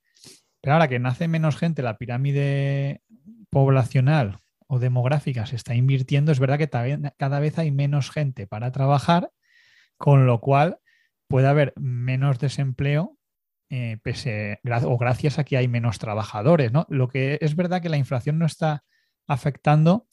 pero 0.61 0.73
ahora 0.73 0.87
que 0.87 0.99
nace 0.99 1.27
menos 1.27 1.57
gente, 1.57 1.81
la 1.81 1.97
pirámide 1.97 3.01
poblacional 3.49 4.37
o 4.67 4.79
demográfica 4.79 5.45
se 5.45 5.55
está 5.55 5.73
invirtiendo, 5.75 6.31
es 6.31 6.39
verdad 6.39 6.57
que 6.57 6.69
cada 7.17 7.39
vez 7.39 7.57
hay 7.57 7.71
menos 7.71 8.11
gente 8.11 8.45
para 8.45 8.71
trabajar, 8.71 9.31
con 9.97 10.27
lo 10.27 10.39
cual 10.39 10.79
puede 11.27 11.47
haber 11.47 11.73
menos 11.75 12.39
desempleo 12.39 13.18
eh, 13.69 13.97
pese, 14.01 14.59
o 14.83 14.97
gracias 14.97 15.37
a 15.37 15.43
que 15.43 15.57
hay 15.57 15.67
menos 15.67 15.99
trabajadores. 15.99 16.71
¿no? 16.71 16.85
Lo 16.89 17.07
que 17.07 17.37
es 17.41 17.55
verdad 17.55 17.81
que 17.81 17.89
la 17.89 17.97
inflación 17.97 18.39
no 18.39 18.45
está 18.45 18.83
afectando 19.27 20.07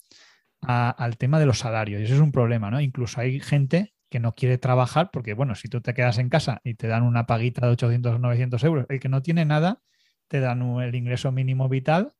al 0.61 1.17
tema 1.17 1.39
de 1.39 1.45
los 1.45 1.59
salarios 1.59 2.01
y 2.01 2.05
eso 2.05 2.15
es 2.15 2.19
un 2.19 2.31
problema. 2.31 2.69
¿no? 2.69 2.81
Incluso 2.81 3.19
hay 3.19 3.39
gente 3.39 3.93
que 4.09 4.19
no 4.19 4.35
quiere 4.35 4.57
trabajar 4.57 5.09
porque, 5.11 5.33
bueno, 5.33 5.55
si 5.55 5.67
tú 5.69 5.81
te 5.81 5.93
quedas 5.93 6.17
en 6.17 6.29
casa 6.29 6.61
y 6.63 6.75
te 6.75 6.87
dan 6.87 7.03
una 7.03 7.25
paguita 7.25 7.65
de 7.65 7.73
800 7.73 8.15
o 8.15 8.19
900 8.19 8.63
euros, 8.63 8.85
el 8.89 8.99
que 8.99 9.09
no 9.09 9.21
tiene 9.21 9.45
nada, 9.45 9.81
te 10.27 10.39
dan 10.39 10.61
el 10.79 10.95
ingreso 10.95 11.31
mínimo 11.31 11.67
vital. 11.67 12.13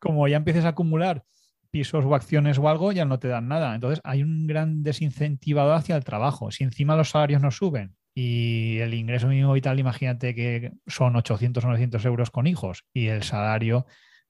Como 0.00 0.26
ya 0.26 0.38
empieces 0.38 0.64
a 0.64 0.68
acumular 0.68 1.24
pisos 1.70 2.04
o 2.04 2.14
acciones 2.14 2.58
o 2.58 2.68
algo, 2.68 2.92
ya 2.92 3.04
no 3.04 3.18
te 3.18 3.28
dan 3.28 3.48
nada. 3.48 3.74
Entonces 3.74 4.00
hay 4.04 4.22
un 4.22 4.46
gran 4.46 4.82
desincentivador 4.82 5.76
hacia 5.76 5.96
el 5.96 6.04
trabajo. 6.04 6.50
Si 6.50 6.64
encima 6.64 6.96
los 6.96 7.10
salarios 7.10 7.42
no 7.42 7.50
suben 7.50 7.94
y 8.18 8.78
el 8.78 8.94
ingreso 8.94 9.28
mínimo 9.28 9.52
vital, 9.52 9.78
imagínate 9.78 10.34
que 10.34 10.72
son 10.86 11.16
800 11.16 11.62
o 11.62 11.68
900 11.68 12.02
euros 12.06 12.30
con 12.30 12.46
hijos 12.46 12.86
y 12.94 13.08
el 13.08 13.22
salario 13.22 13.84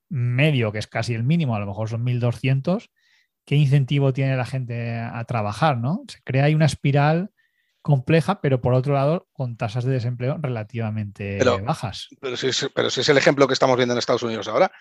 medio, 0.08 0.72
que 0.72 0.80
es 0.80 0.88
casi 0.88 1.14
el 1.14 1.22
mínimo, 1.22 1.54
a 1.54 1.60
lo 1.60 1.66
mejor 1.66 1.88
son 1.88 2.04
1.200, 2.04 2.90
¿qué 3.44 3.54
incentivo 3.54 4.12
tiene 4.12 4.36
la 4.36 4.44
gente 4.44 4.98
a 4.98 5.22
trabajar? 5.22 5.78
¿no? 5.78 6.02
Se 6.08 6.20
crea 6.24 6.46
ahí 6.46 6.54
una 6.56 6.66
espiral 6.66 7.30
compleja, 7.80 8.40
pero 8.40 8.60
por 8.60 8.74
otro 8.74 8.92
lado 8.94 9.28
con 9.32 9.56
tasas 9.56 9.84
de 9.84 9.92
desempleo 9.92 10.36
relativamente 10.42 11.38
bajas. 11.62 12.08
Pero 12.20 12.36
si, 12.36 12.48
es, 12.48 12.68
pero 12.74 12.90
si 12.90 13.02
es 13.02 13.08
el 13.08 13.18
ejemplo 13.18 13.46
que 13.46 13.54
estamos 13.54 13.76
viendo 13.76 13.92
en 13.92 13.98
Estados 13.98 14.24
Unidos 14.24 14.48
ahora, 14.48 14.72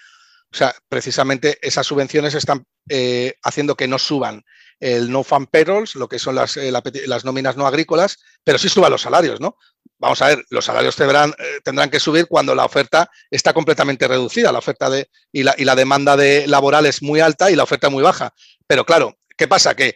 o 0.53 0.57
sea, 0.57 0.73
precisamente 0.87 1.57
esas 1.61 1.85
subvenciones 1.85 2.33
están 2.33 2.65
eh, 2.89 3.35
haciendo 3.43 3.75
que 3.75 3.87
no 3.87 3.99
suban 3.99 4.43
el 4.79 5.11
no 5.11 5.23
fan 5.23 5.47
payrolls, 5.47 5.95
lo 5.95 6.07
que 6.07 6.19
son 6.19 6.35
las, 6.35 6.57
eh, 6.57 6.71
las, 6.71 7.25
nóminas 7.25 7.57
no 7.57 7.65
agrícolas, 7.65 8.17
pero 8.43 8.57
sí 8.57 8.69
suban 8.69 8.91
los 8.91 9.01
salarios, 9.01 9.41
¿no? 9.41 9.57
Vamos 9.97 10.21
a 10.21 10.27
ver, 10.27 10.45
los 10.49 10.65
salarios 10.65 10.95
tendrán, 10.95 11.31
eh, 11.39 11.59
tendrán 11.63 11.89
que 11.89 11.99
subir 11.99 12.27
cuando 12.27 12.53
la 12.53 12.65
oferta 12.65 13.09
está 13.31 13.53
completamente 13.53 14.07
reducida, 14.07 14.51
la 14.51 14.59
oferta 14.59 14.89
de, 14.89 15.09
y, 15.31 15.43
la, 15.43 15.55
y 15.57 15.65
la 15.65 15.75
demanda 15.75 16.15
de 16.17 16.47
laboral 16.47 16.85
es 16.85 17.01
muy 17.01 17.21
alta 17.21 17.49
y 17.49 17.55
la 17.55 17.63
oferta 17.63 17.89
muy 17.89 18.03
baja. 18.03 18.33
Pero 18.67 18.85
claro, 18.85 19.17
¿qué 19.37 19.47
pasa? 19.47 19.75
Que 19.75 19.95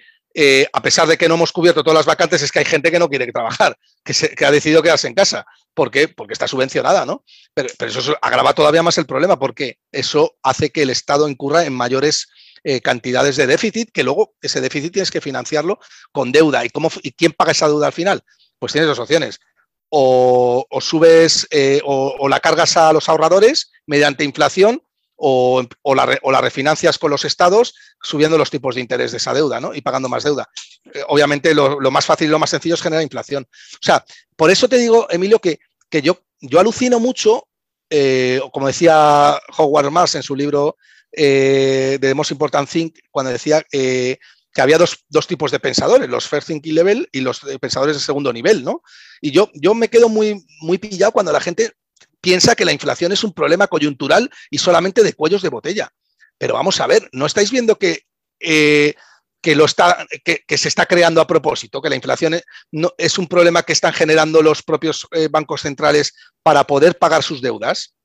a 0.71 0.81
pesar 0.81 1.07
de 1.07 1.17
que 1.17 1.27
no 1.27 1.35
hemos 1.35 1.51
cubierto 1.51 1.83
todas 1.83 1.97
las 1.97 2.05
vacantes, 2.05 2.41
es 2.41 2.51
que 2.51 2.59
hay 2.59 2.65
gente 2.65 2.91
que 2.91 2.99
no 2.99 3.09
quiere 3.09 3.29
trabajar, 3.31 3.77
que, 4.05 4.45
ha 4.45 4.51
decidido 4.51 4.81
quedarse 4.81 5.07
en 5.07 5.13
casa. 5.13 5.45
¿Por 5.79 5.91
qué? 5.91 6.09
Porque 6.09 6.33
está 6.33 6.45
subvencionada, 6.45 7.05
¿no? 7.05 7.23
Pero, 7.53 7.69
eso 7.79 8.17
agrava 8.21 8.53
todavía 8.53 8.83
más 8.83 8.97
el 8.97 9.05
problema, 9.05 9.39
porque 9.39 9.79
eso 9.93 10.35
hace 10.43 10.71
que 10.71 10.81
el 10.81 10.89
Estado 10.89 11.29
incurra 11.29 11.63
en 11.63 11.71
mayores 11.71 12.27
eh, 12.65 12.81
cantidades 12.81 13.37
de 13.37 13.47
déficit, 13.47 13.89
que 13.93 14.03
luego 14.03 14.33
ese 14.41 14.59
déficit 14.59 14.91
tienes 14.91 15.09
que 15.09 15.21
financiarlo 15.21 15.79
con 16.11 16.33
deuda. 16.33 16.65
¿Y, 16.65 16.69
cómo, 16.69 16.91
y 17.01 17.13
quién 17.13 17.31
paga 17.31 17.53
esa 17.53 17.69
deuda 17.69 17.87
al 17.87 17.93
final? 17.93 18.25
Pues 18.59 18.73
tienes 18.73 18.89
dos 18.89 18.99
opciones. 18.99 19.39
O, 19.87 20.67
subes 20.81 21.47
eh, 21.49 21.79
o 21.85 22.27
la 22.27 22.41
cargas 22.41 22.75
a 22.75 22.91
los 22.91 23.07
ahorradores 23.07 23.71
mediante 23.85 24.25
inflación 24.25 24.83
o, 25.19 25.95
la, 25.95 26.41
refinancias 26.41 26.97
con 26.97 27.11
los 27.11 27.25
estados 27.25 27.75
subiendo 28.01 28.37
los 28.37 28.49
tipos 28.49 28.75
de 28.75 28.81
interés 28.81 29.11
de 29.11 29.17
esa 29.17 29.33
deuda 29.33 29.59
¿no? 29.59 29.73
y 29.75 29.81
pagando 29.81 30.09
más 30.09 30.23
deuda. 30.23 30.49
Eh, 30.93 31.03
obviamente 31.07 31.53
lo, 31.53 31.79
más 31.91 32.05
fácil 32.05 32.27
y 32.27 32.31
lo 32.31 32.39
más 32.39 32.49
sencillo 32.49 32.75
es 32.75 32.81
generar 32.81 33.03
inflación. 33.03 33.47
O 33.73 33.81
sea, 33.81 34.03
por 34.35 34.49
eso 34.49 34.67
te 34.69 34.77
digo, 34.77 35.07
Emilio, 35.09 35.39
que, 35.39 35.59
que 35.89 36.01
yo, 36.01 36.19
yo 36.39 36.59
alucino 36.59 36.99
mucho, 36.99 37.47
eh, 37.89 38.39
como 38.53 38.67
decía 38.67 39.39
Howard 39.57 39.91
Marks 39.91 40.15
en 40.15 40.23
su 40.23 40.35
libro 40.35 40.77
eh, 41.11 41.97
The 41.99 42.13
Most 42.13 42.31
Important 42.31 42.69
Thing, 42.69 42.91
cuando 43.11 43.31
decía 43.31 43.63
que 43.69 44.19
había 44.57 44.77
dos, 44.77 45.27
tipos 45.27 45.51
de 45.51 45.59
pensadores, 45.59 46.09
los 46.09 46.27
first 46.27 46.47
thinking 46.47 46.75
level 46.75 47.09
y 47.11 47.21
los 47.21 47.39
pensadores 47.59 47.95
de 47.95 48.01
segundo 48.01 48.33
nivel, 48.33 48.63
¿no? 48.63 48.83
Y 49.21 49.31
yo, 49.31 49.49
yo 49.53 49.73
me 49.73 49.89
quedo 49.89 50.09
muy, 50.09 50.45
muy 50.61 50.77
pillado 50.77 51.11
cuando 51.11 51.31
la 51.31 51.41
gente 51.41 51.73
piensa 52.21 52.55
que 52.55 52.65
la 52.65 52.73
inflación 52.73 53.11
es 53.11 53.23
un 53.23 53.33
problema 53.33 53.67
coyuntural 53.67 54.29
y 54.49 54.57
solamente 54.57 55.03
de 55.03 55.13
cuellos 55.13 55.41
de 55.41 55.49
botella. 55.49 55.91
Pero 56.37 56.53
vamos 56.53 56.79
a 56.79 56.87
ver, 56.87 57.09
¿no 57.11 57.25
estáis 57.25 57.51
viendo 57.51 57.77
que, 57.77 58.03
eh, 58.39 58.95
que, 59.41 59.55
lo 59.55 59.65
está, 59.65 60.05
que, 60.23 60.57
se 60.57 60.67
está 60.67 60.85
creando 60.85 61.21
a 61.21 61.27
propósito? 61.27 61.81
Que 61.81 61.89
la 61.89 61.95
inflación 61.95 62.33
es, 62.33 62.43
no, 62.71 62.93
es 62.97 63.17
un 63.17 63.27
problema 63.27 63.63
que 63.63 63.73
están 63.73 63.93
generando 63.93 64.41
los 64.41 64.63
propios 64.63 65.07
eh, 65.11 65.27
bancos 65.29 65.61
centrales 65.61 66.13
para 66.43 66.65
poder 66.65 66.97
pagar 66.97 67.23
sus 67.23 67.41
deudas, 67.41 67.95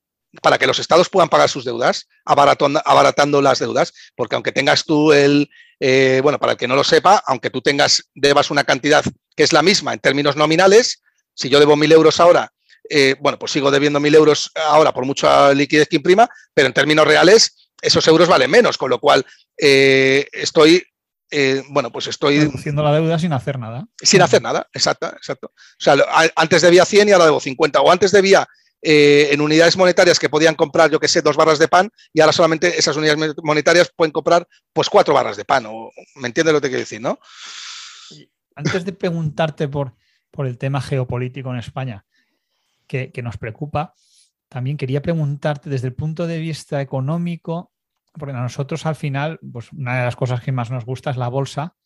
para 0.42 0.59
que 0.59 0.66
los 0.66 0.79
estados 0.79 1.09
puedan 1.09 1.29
pagar 1.29 1.49
sus 1.49 1.64
deudas, 1.64 2.09
abaratando, 2.25 2.83
abaratando 2.85 3.42
las 3.42 3.59
deudas, 3.59 3.92
porque 4.16 4.35
aunque 4.35 4.53
tengas 4.53 4.85
tú 4.85 5.12
el, 5.12 5.49
eh, 5.81 6.20
bueno, 6.23 6.38
para 6.38 6.53
el 6.53 6.59
que 6.59 6.68
no 6.68 6.77
lo 6.77 6.85
sepa, 6.85 7.23
aunque 7.27 7.51
tú 7.51 7.61
tengas, 7.61 8.11
debas 8.14 8.51
una 8.51 8.64
cantidad 8.64 9.05
que 9.37 9.42
es 9.42 9.53
la 9.53 9.62
misma 9.62 9.92
en 9.92 10.01
términos 10.01 10.37
nominales, 10.37 11.03
si 11.35 11.49
yo 11.49 11.59
debo 11.59 11.77
mil 11.77 11.90
euros 11.90 12.20
ahora 12.20 12.51
eh, 12.90 13.16
bueno, 13.18 13.38
pues 13.38 13.51
sigo 13.51 13.70
debiendo 13.70 13.99
mil 13.99 14.14
euros 14.14 14.51
ahora 14.55 14.92
por 14.92 15.07
mucha 15.07 15.55
liquidez 15.55 15.88
que 15.88 15.97
imprima, 15.97 16.29
pero 16.53 16.66
en 16.66 16.75
términos 16.75 17.07
reales 17.07 17.70
esos 17.81 18.07
euros 18.07 18.29
valen 18.29 18.51
menos, 18.51 18.77
con 18.77 18.90
lo 18.90 18.99
cual 18.99 19.25
estoy, 19.57 20.85
eh, 21.30 21.62
bueno, 21.70 21.90
pues 21.90 22.06
estoy... 22.06 22.40
Reduciendo 22.40 22.82
la 22.82 22.92
deuda 22.92 23.18
sin 23.18 23.32
hacer 23.32 23.58
nada. 23.58 23.87
Sin 24.00 24.22
hacer 24.22 24.42
nada, 24.42 24.68
exacto, 24.72 25.06
exacto. 25.08 25.48
O 25.48 25.52
sea, 25.78 25.96
antes 26.37 26.62
debía 26.62 26.84
100 26.84 27.08
y 27.08 27.12
ahora 27.12 27.26
debo 27.26 27.40
50, 27.40 27.80
o 27.80 27.90
antes 27.90 28.12
debía 28.12 28.46
en 28.87 29.40
unidades 29.40 29.78
monetarias 29.78 30.18
que 30.18 30.28
podían 30.28 30.54
comprar, 30.54 30.90
yo 30.90 31.00
qué 31.00 31.08
sé, 31.08 31.22
dos 31.22 31.38
barras 31.38 31.58
de 31.58 31.68
pan 31.68 31.90
y 32.12 32.20
ahora 32.20 32.34
solamente 32.34 32.78
esas 32.78 32.94
unidades 32.94 33.34
monetarias 33.42 33.90
pueden 33.96 34.12
comprar 34.12 34.46
pues 34.74 34.90
cuatro 34.90 35.14
barras 35.14 35.38
de 35.38 35.46
pan. 35.46 35.64
O, 35.66 35.90
¿Me 36.16 36.28
entiendes 36.28 36.52
lo 36.52 36.60
que 36.60 36.68
quiero 36.68 36.80
decir, 36.80 37.00
no? 37.00 37.18
Antes 38.54 38.84
de 38.84 38.92
preguntarte 38.92 39.68
por, 39.68 39.94
por 40.30 40.46
el 40.46 40.58
tema 40.58 40.82
geopolítico 40.82 41.50
en 41.50 41.60
España, 41.60 42.04
que, 42.87 43.22
nos 43.22 43.37
preocupa, 43.37 43.94
también 44.48 44.76
quería 44.76 45.02
preguntarte 45.02 45.70
desde 45.70 45.88
el 45.88 45.94
punto 45.94 46.26
de 46.26 46.38
vista 46.38 46.80
económico, 46.80 47.72
porque 48.18 48.35
a 48.35 48.40
nosotros 48.40 48.87
al 48.87 48.94
final, 48.94 49.38
pues 49.53 49.72
una 49.72 49.98
de 49.98 50.05
las 50.05 50.16
cosas 50.16 50.40
que 50.40 50.53
más 50.53 50.70
nos 50.70 50.85
gusta 50.85 51.11
es 51.11 51.16
la 51.16 51.29
bolsa 51.29 51.77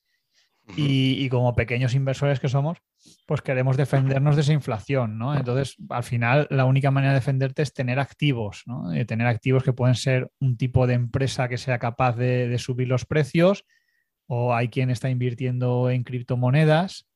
y, 0.77 1.29
como 1.31 1.55
pequeños 1.55 1.95
inversores 1.95 2.41
que 2.41 2.49
somos, 2.49 2.79
pues 3.27 3.41
queremos 3.41 3.79
defendernos 3.79 4.37
de 4.37 4.43
esa 4.43 4.53
inflación, 4.53 5.19
¿no? 5.19 5.35
Entonces, 5.35 5.77
al 5.89 6.03
final, 6.03 6.47
la 6.51 6.67
única 6.67 6.91
manera 6.91 7.15
de 7.15 7.21
defenderte 7.21 7.63
es 7.63 7.73
tener 7.73 7.99
activos, 7.99 8.65
¿no? 8.67 8.91
tener 9.07 9.27
activos 9.27 9.63
que 9.63 9.73
pueden 9.73 9.95
ser 9.95 10.31
un 10.41 10.59
tipo 10.59 10.87
de 10.87 10.95
empresa 10.95 11.49
que 11.49 11.57
sea 11.57 11.79
capaz 11.79 12.17
de, 12.17 12.49
de 12.49 12.59
subir 12.59 12.87
los 12.87 13.07
precios, 13.07 13.65
o 14.27 14.55
hay 14.55 14.69
quien 14.69 14.91
está 14.91 15.09
invirtiendo 15.09 15.89
en 15.89 16.05
criptomonedas. 16.05 17.09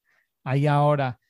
Hay 0.44 0.66
ahora 0.66 1.20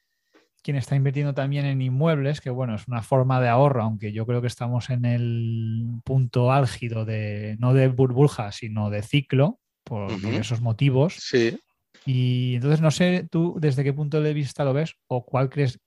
quien 0.62 0.76
está 0.76 0.94
invirtiendo 0.94 1.34
también 1.34 1.66
en 1.66 1.82
inmuebles, 1.82 2.40
que 2.40 2.50
bueno, 2.50 2.76
es 2.76 2.86
una 2.86 3.02
forma 3.02 3.40
de 3.40 3.48
ahorro, 3.48 3.82
aunque 3.82 4.12
yo 4.12 4.26
creo 4.26 4.40
que 4.40 4.46
estamos 4.46 4.90
en 4.90 5.04
el 5.04 6.00
punto 6.04 6.52
álgido 6.52 7.04
de, 7.04 7.56
no 7.58 7.74
de 7.74 7.88
burbuja, 7.88 8.52
sino 8.52 8.88
de 8.88 9.02
ciclo, 9.02 9.58
por, 9.82 10.12
esos 10.12 10.60
motivos. 10.60 11.16
Sí. 11.18 11.58
Y 12.06 12.54
entonces 12.56 12.80
no 12.80 12.90
sé 12.90 13.26
tú 13.30 13.56
desde 13.60 13.84
qué 13.84 13.92
punto 13.92 14.20
de 14.20 14.32
vista 14.32 14.64
lo 14.64 14.72
ves 14.72 14.94
o 15.08 15.24
cuál 15.24 15.50
crees 15.50 15.80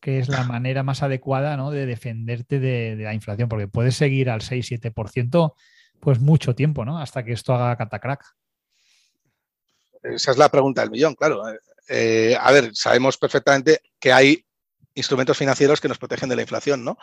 que 0.00 0.18
es 0.18 0.28
la 0.28 0.42
manera 0.42 0.82
más 0.82 1.02
adecuada 1.02 1.56
¿no? 1.56 1.70
de 1.70 1.86
defenderte 1.86 2.58
de, 2.58 2.96
la 2.96 3.14
inflación, 3.14 3.48
porque 3.48 3.68
puedes 3.68 3.94
seguir 3.94 4.30
al 4.30 4.40
6-7% 4.40 5.54
pues 6.00 6.18
mucho 6.18 6.56
tiempo, 6.56 6.84
¿no? 6.84 6.98
Hasta 6.98 7.24
que 7.24 7.32
esto 7.32 7.54
haga 7.54 7.76
catacrack. 7.76 8.24
Esa 10.02 10.32
es 10.32 10.38
la 10.38 10.48
pregunta 10.48 10.80
del 10.80 10.90
millón, 10.90 11.14
claro. 11.14 11.44
Eh, 11.94 12.34
a 12.40 12.50
ver, 12.52 12.70
sabemos 12.72 13.18
perfectamente 13.18 13.82
que 14.00 14.14
hay 14.14 14.46
instrumentos 14.94 15.36
financieros 15.36 15.78
que 15.78 15.88
nos 15.88 15.98
protegen 15.98 16.30
de 16.30 16.36
la 16.36 16.42
inflación, 16.42 16.82
¿no? 16.82 16.96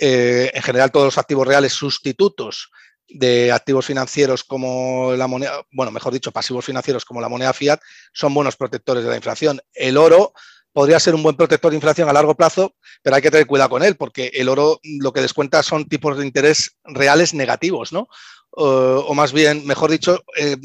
Eh, 0.00 0.50
en 0.54 0.62
general, 0.62 0.90
todos 0.90 1.04
los 1.04 1.18
activos 1.18 1.46
reales 1.46 1.74
sustitutos 1.74 2.70
de 3.08 3.52
activos 3.52 3.84
financieros 3.84 4.42
como 4.42 5.12
la 5.12 5.26
moneda, 5.26 5.62
bueno, 5.70 5.92
mejor 5.92 6.14
dicho, 6.14 6.32
pasivos 6.32 6.64
financieros 6.64 7.04
como 7.04 7.20
la 7.20 7.28
moneda 7.28 7.52
fiat, 7.52 7.78
son 8.14 8.32
buenos 8.32 8.56
protectores 8.56 9.04
de 9.04 9.10
la 9.10 9.16
inflación. 9.16 9.60
El 9.74 9.98
oro 9.98 10.32
podría 10.72 10.98
ser 10.98 11.14
un 11.14 11.22
buen 11.22 11.36
protector 11.36 11.70
de 11.70 11.76
inflación 11.76 12.08
a 12.08 12.14
largo 12.14 12.34
plazo, 12.34 12.74
pero 13.02 13.16
hay 13.16 13.20
que 13.20 13.30
tener 13.30 13.46
cuidado 13.46 13.68
con 13.68 13.82
él, 13.82 13.96
porque 13.96 14.30
el 14.32 14.48
oro 14.48 14.80
lo 14.82 15.12
que 15.12 15.20
descuenta 15.20 15.62
son 15.62 15.86
tipos 15.90 16.16
de 16.16 16.24
interés 16.24 16.78
reales 16.84 17.34
negativos, 17.34 17.92
¿no? 17.92 18.08
o 18.54 19.14
más 19.14 19.32
bien, 19.32 19.66
mejor 19.66 19.90
dicho, 19.90 20.22
eh, 20.36 20.56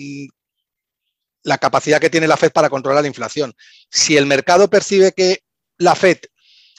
la 1.47 1.57
capacidad 1.57 2.01
que 2.01 2.09
tiene 2.09 2.27
la 2.27 2.35
Fed 2.35 2.51
para 2.51 2.69
controlar 2.69 3.01
la 3.01 3.07
inflación. 3.07 3.55
Si 3.89 4.17
el 4.17 4.25
mercado 4.25 4.69
percibe 4.69 5.13
que 5.13 5.43
la 5.77 5.95
Fed 5.95 6.17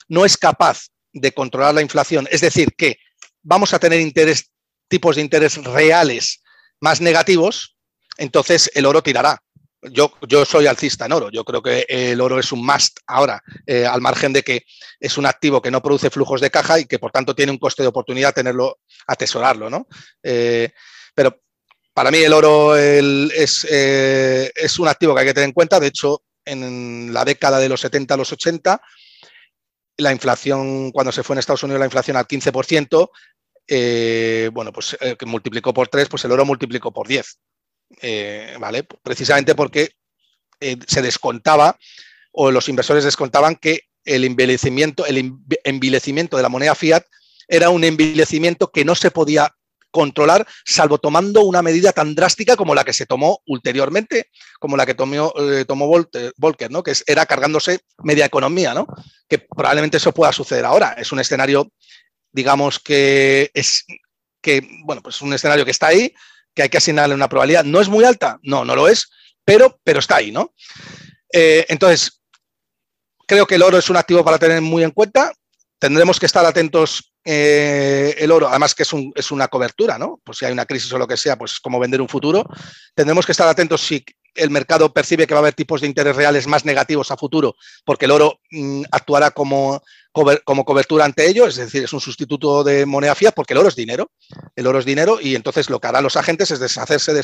no 0.08 0.26
es 0.26 0.36
capaz 0.36 0.88
de 1.14 1.32
controlar 1.32 1.74
la 1.74 1.80
inflación, 1.80 2.28
es 2.30 2.42
decir, 2.42 2.74
que 2.76 2.98
vamos 3.42 3.72
a 3.72 3.78
tener 3.78 4.12
tipos 4.86 5.16
de 5.16 5.22
interés 5.22 5.56
reales 5.64 6.42
más 6.80 7.00
negativos, 7.00 7.78
entonces 8.18 8.70
el 8.74 8.84
oro 8.84 9.02
tirará. 9.02 9.42
Yo, 9.80 10.12
yo, 10.28 10.44
soy 10.44 10.66
alcista 10.66 11.06
en 11.06 11.12
oro. 11.12 11.30
Yo 11.30 11.44
creo 11.44 11.62
que 11.62 11.86
el 11.88 12.20
oro 12.20 12.38
es 12.38 12.52
un 12.52 12.66
must 12.66 12.98
ahora, 13.06 13.42
eh, 13.64 13.86
al 13.86 14.02
margen 14.02 14.34
de 14.34 14.42
que 14.42 14.64
es 15.00 15.16
un 15.16 15.24
activo 15.24 15.62
que 15.62 15.70
no 15.70 15.80
produce 15.80 16.10
flujos 16.10 16.42
de 16.42 16.50
caja 16.50 16.78
y 16.78 16.84
que 16.84 16.98
por 16.98 17.10
tanto 17.10 17.34
tiene 17.34 17.52
un 17.52 17.58
coste 17.58 17.84
de 17.84 17.88
oportunidad 17.88 18.34
tenerlo, 18.34 18.80
atesorarlo, 19.06 19.70
¿no? 19.70 19.86
Eh, 20.22 20.72
pero 21.14 21.40
para 21.98 22.12
mí 22.12 22.18
el 22.18 22.32
oro 22.32 22.78
eh, 22.78 23.28
es, 23.34 24.78
un 24.78 24.86
activo 24.86 25.16
que 25.16 25.20
hay 25.20 25.26
que 25.26 25.34
tener 25.34 25.48
en 25.48 25.52
cuenta. 25.52 25.80
De 25.80 25.88
hecho, 25.88 26.22
en 26.44 27.12
la 27.12 27.24
década 27.24 27.58
de 27.58 27.68
los 27.68 27.80
70 27.80 28.14
a 28.14 28.16
los 28.16 28.30
80, 28.30 28.80
la 29.96 30.12
inflación, 30.12 30.92
cuando 30.92 31.10
se 31.10 31.24
fue 31.24 31.34
en 31.34 31.40
Estados 31.40 31.64
Unidos 31.64 31.80
la 31.80 31.86
inflación 31.86 32.16
al 32.16 32.28
15%, 32.28 33.10
eh, 33.66 34.48
bueno, 34.52 34.72
pues 34.72 34.96
eh, 35.00 35.16
que 35.18 35.26
multiplicó 35.26 35.74
por 35.74 35.88
3, 35.88 36.08
pues 36.08 36.24
el 36.24 36.30
oro 36.30 36.44
multiplicó 36.44 36.92
por 36.92 37.08
10. 37.08 37.40
¿Vale? 38.60 38.84
Precisamente 39.02 39.56
porque 39.56 39.90
se 40.60 41.02
descontaba 41.02 41.76
o 42.30 42.52
los 42.52 42.68
inversores 42.68 43.02
descontaban 43.02 43.56
que 43.56 43.88
el 44.04 44.22
envilecimiento, 44.22 45.04
el 45.04 45.32
envilecimiento 45.64 46.36
de 46.36 46.44
la 46.44 46.48
moneda 46.48 46.76
fiat 46.76 47.02
era 47.48 47.70
un 47.70 47.82
envilecimiento 47.82 48.70
que 48.70 48.84
no 48.84 48.94
se 48.94 49.10
podía 49.10 49.52
controlar, 49.90 50.46
salvo 50.64 50.98
tomando 50.98 51.42
una 51.42 51.62
medida 51.62 51.92
tan 51.92 52.14
drástica 52.14 52.56
como 52.56 52.74
la 52.74 52.84
que 52.84 52.92
se 52.92 53.06
tomó 53.06 53.40
ulteriormente, 53.46 54.30
como 54.58 54.76
la 54.76 54.86
que 54.86 54.94
tomó, 54.94 55.32
eh, 55.38 55.64
tomó 55.66 55.86
Volcker, 56.36 56.70
¿no? 56.70 56.82
que 56.82 56.92
era 57.06 57.26
cargándose 57.26 57.80
media 58.02 58.26
economía, 58.26 58.74
¿no? 58.74 58.86
que 59.28 59.38
probablemente 59.38 59.96
eso 59.96 60.12
pueda 60.12 60.32
suceder 60.32 60.64
ahora. 60.64 60.92
Es 60.92 61.12
un 61.12 61.20
escenario, 61.20 61.72
digamos, 62.32 62.78
que 62.78 63.50
es 63.54 63.84
que, 64.40 64.66
bueno, 64.84 65.02
pues 65.02 65.20
un 65.22 65.32
escenario 65.32 65.64
que 65.64 65.70
está 65.70 65.88
ahí, 65.88 66.14
que 66.54 66.62
hay 66.62 66.68
que 66.68 66.78
asignarle 66.78 67.14
una 67.14 67.28
probabilidad. 67.28 67.64
¿No 67.64 67.80
es 67.80 67.88
muy 67.88 68.04
alta? 68.04 68.38
No, 68.42 68.64
no 68.64 68.74
lo 68.74 68.88
es, 68.88 69.10
pero, 69.44 69.78
pero 69.84 70.00
está 70.00 70.16
ahí, 70.16 70.30
¿no? 70.30 70.54
Eh, 71.32 71.66
entonces, 71.68 72.22
creo 73.26 73.46
que 73.46 73.56
el 73.56 73.62
oro 73.62 73.78
es 73.78 73.90
un 73.90 73.96
activo 73.96 74.24
para 74.24 74.38
tener 74.38 74.60
muy 74.60 74.82
en 74.82 74.90
cuenta. 74.90 75.32
Tendremos 75.78 76.18
que 76.18 76.26
estar 76.26 76.44
atentos 76.44 77.12
eh, 77.30 78.14
el 78.20 78.32
oro, 78.32 78.48
además 78.48 78.74
que 78.74 78.84
es, 78.84 78.90
es, 79.14 79.30
una 79.30 79.48
cobertura, 79.48 79.98
¿no? 79.98 80.18
Pues 80.24 80.38
si 80.38 80.46
hay 80.46 80.52
una 80.52 80.64
crisis 80.64 80.90
o 80.94 80.98
lo 80.98 81.06
que 81.06 81.18
sea, 81.18 81.36
pues 81.36 81.60
como 81.60 81.78
vender 81.78 82.00
un 82.00 82.08
futuro. 82.08 82.42
Tendremos 82.94 83.26
que 83.26 83.32
estar 83.32 83.46
atentos 83.46 83.82
si 83.82 84.02
el 84.34 84.48
mercado 84.48 84.94
percibe 84.94 85.26
que 85.26 85.34
va 85.34 85.40
a 85.40 85.42
haber 85.42 85.52
tipos 85.52 85.82
de 85.82 85.88
interés 85.88 86.16
reales 86.16 86.46
más 86.46 86.64
negativos 86.64 87.10
a 87.10 87.18
futuro, 87.18 87.54
porque 87.84 88.06
el 88.06 88.12
oro 88.12 88.40
mm, 88.50 88.84
actuará 88.90 89.30
como, 89.30 89.82
como 90.42 90.64
cobertura 90.64 91.04
ante 91.04 91.28
ello, 91.28 91.46
es 91.46 91.56
decir, 91.56 91.84
es 91.84 91.92
un 91.92 92.00
sustituto 92.00 92.64
de 92.64 92.86
moneda 92.86 93.14
fiat, 93.14 93.34
porque 93.34 93.52
el 93.52 93.58
oro 93.58 93.68
es 93.68 93.76
dinero. 93.76 94.10
El 94.56 94.66
oro 94.66 94.78
es 94.78 94.86
dinero 94.86 95.18
y 95.20 95.34
entonces 95.34 95.68
lo 95.68 95.80
que 95.80 95.88
harán 95.88 96.04
los 96.04 96.16
agentes 96.16 96.50
es 96.50 96.60
deshacerse 96.60 97.12
de 97.12 97.22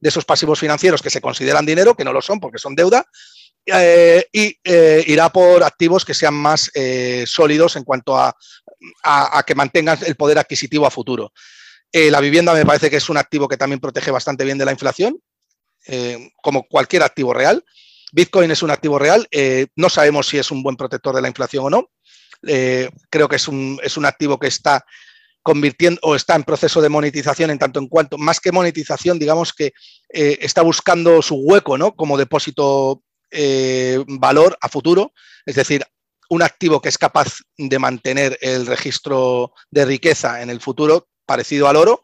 esos 0.00 0.24
pasivos 0.24 0.58
financieros 0.58 1.02
que 1.02 1.10
se 1.10 1.20
consideran 1.20 1.66
dinero, 1.66 1.94
que 1.94 2.04
no 2.04 2.14
lo 2.14 2.22
son 2.22 2.40
porque 2.40 2.56
son 2.56 2.74
deuda, 2.74 3.04
eh, 3.66 4.26
y 4.30 4.58
eh, 4.62 5.02
irá 5.06 5.30
por 5.30 5.62
activos 5.62 6.04
que 6.04 6.12
sean 6.12 6.34
más 6.34 6.70
eh, 6.74 7.24
sólidos 7.26 7.76
en 7.76 7.84
cuanto 7.84 8.16
a, 8.16 8.36
a, 9.02 9.42
que 9.42 9.54
mantengan 9.54 9.98
el 10.06 10.16
poder 10.16 10.38
adquisitivo 10.38 10.86
a 10.86 10.90
futuro. 10.90 11.32
la 11.92 12.20
vivienda 12.20 12.52
me 12.52 12.66
parece 12.66 12.90
que 12.90 12.96
es 12.96 13.08
un 13.08 13.16
activo 13.16 13.48
que 13.48 13.56
también 13.56 13.80
protege 13.80 14.10
bastante 14.10 14.44
bien 14.44 14.58
de 14.58 14.64
la 14.64 14.72
inflación 14.72 15.18
como 16.42 16.66
cualquier 16.66 17.02
activo 17.02 17.32
real. 17.32 17.64
Bitcoin 18.12 18.50
es 18.50 18.62
un 18.62 18.70
activo 18.70 18.98
real, 18.98 19.28
no 19.76 19.88
sabemos 19.88 20.28
si 20.28 20.38
es 20.38 20.50
un 20.50 20.62
buen 20.62 20.76
protector 20.76 21.14
de 21.14 21.22
la 21.22 21.28
inflación 21.28 21.64
o 21.64 21.70
no. 21.70 21.90
Creo 22.40 23.28
que 23.28 23.36
es 23.36 23.48
un, 23.48 23.78
es 23.82 23.96
un 23.96 24.06
activo 24.06 24.38
que 24.38 24.48
está 24.48 24.84
convirtiendo 25.42 26.00
o 26.02 26.14
está 26.16 26.34
en 26.36 26.42
proceso 26.42 26.80
de 26.80 26.88
monetización 26.88 27.50
en 27.50 27.58
tanto 27.58 27.80
en 27.80 27.88
cuanto, 27.88 28.18
más 28.18 28.40
que 28.40 28.50
monetización, 28.50 29.18
digamos 29.18 29.52
que 29.52 29.72
está 30.08 30.62
buscando 30.62 31.22
su 31.22 31.36
hueco 31.36 31.78
¿no? 31.78 31.94
como 31.94 32.18
depósito 32.18 33.03
valor 34.06 34.56
a 34.60 34.68
futuro, 34.68 35.12
es 35.46 35.56
decir, 35.56 35.84
un 36.30 36.42
activo 36.42 36.80
que 36.80 36.88
es 36.88 36.98
capaz 36.98 37.38
de 37.58 37.78
mantener 37.78 38.38
el 38.40 38.66
registro 38.66 39.52
de 39.70 39.84
riqueza 39.84 40.42
en 40.42 40.50
el 40.50 40.60
futuro 40.60 41.08
parecido 41.26 41.68
al 41.68 41.76
oro, 41.76 42.02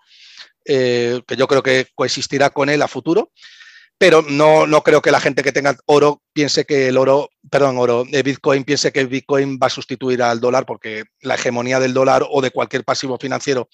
que 0.64 1.36
yo 1.36 1.46
creo 1.46 1.62
que 1.62 1.88
coexistirá 1.94 2.50
con 2.50 2.68
él 2.68 2.82
a 2.82 2.88
futuro 2.88 3.32
pero 4.00 4.22
no, 4.22 4.66
no 4.66 4.82
creo 4.82 5.02
que 5.02 5.10
la 5.10 5.20
gente 5.20 5.42
que 5.42 5.52
tenga 5.52 5.76
oro 5.84 6.22
piense 6.32 6.64
que 6.64 6.88
el 6.88 6.96
oro, 6.96 7.28
perdón, 7.50 7.76
oro, 7.76 8.06
de 8.06 8.22
Bitcoin 8.22 8.64
piense 8.64 8.92
que 8.92 9.04
Bitcoin 9.04 9.58
va 9.62 9.66
a 9.66 9.70
sustituir 9.70 10.22
al 10.22 10.40
dólar 10.40 10.64
porque 10.64 11.04
la 11.20 11.34
hegemonía 11.34 11.78
del 11.78 11.92
dólar 11.92 12.26
o 12.30 12.40
de 12.40 12.50
cualquier 12.50 12.82
pasivo 12.82 13.18
financiero 13.18 13.68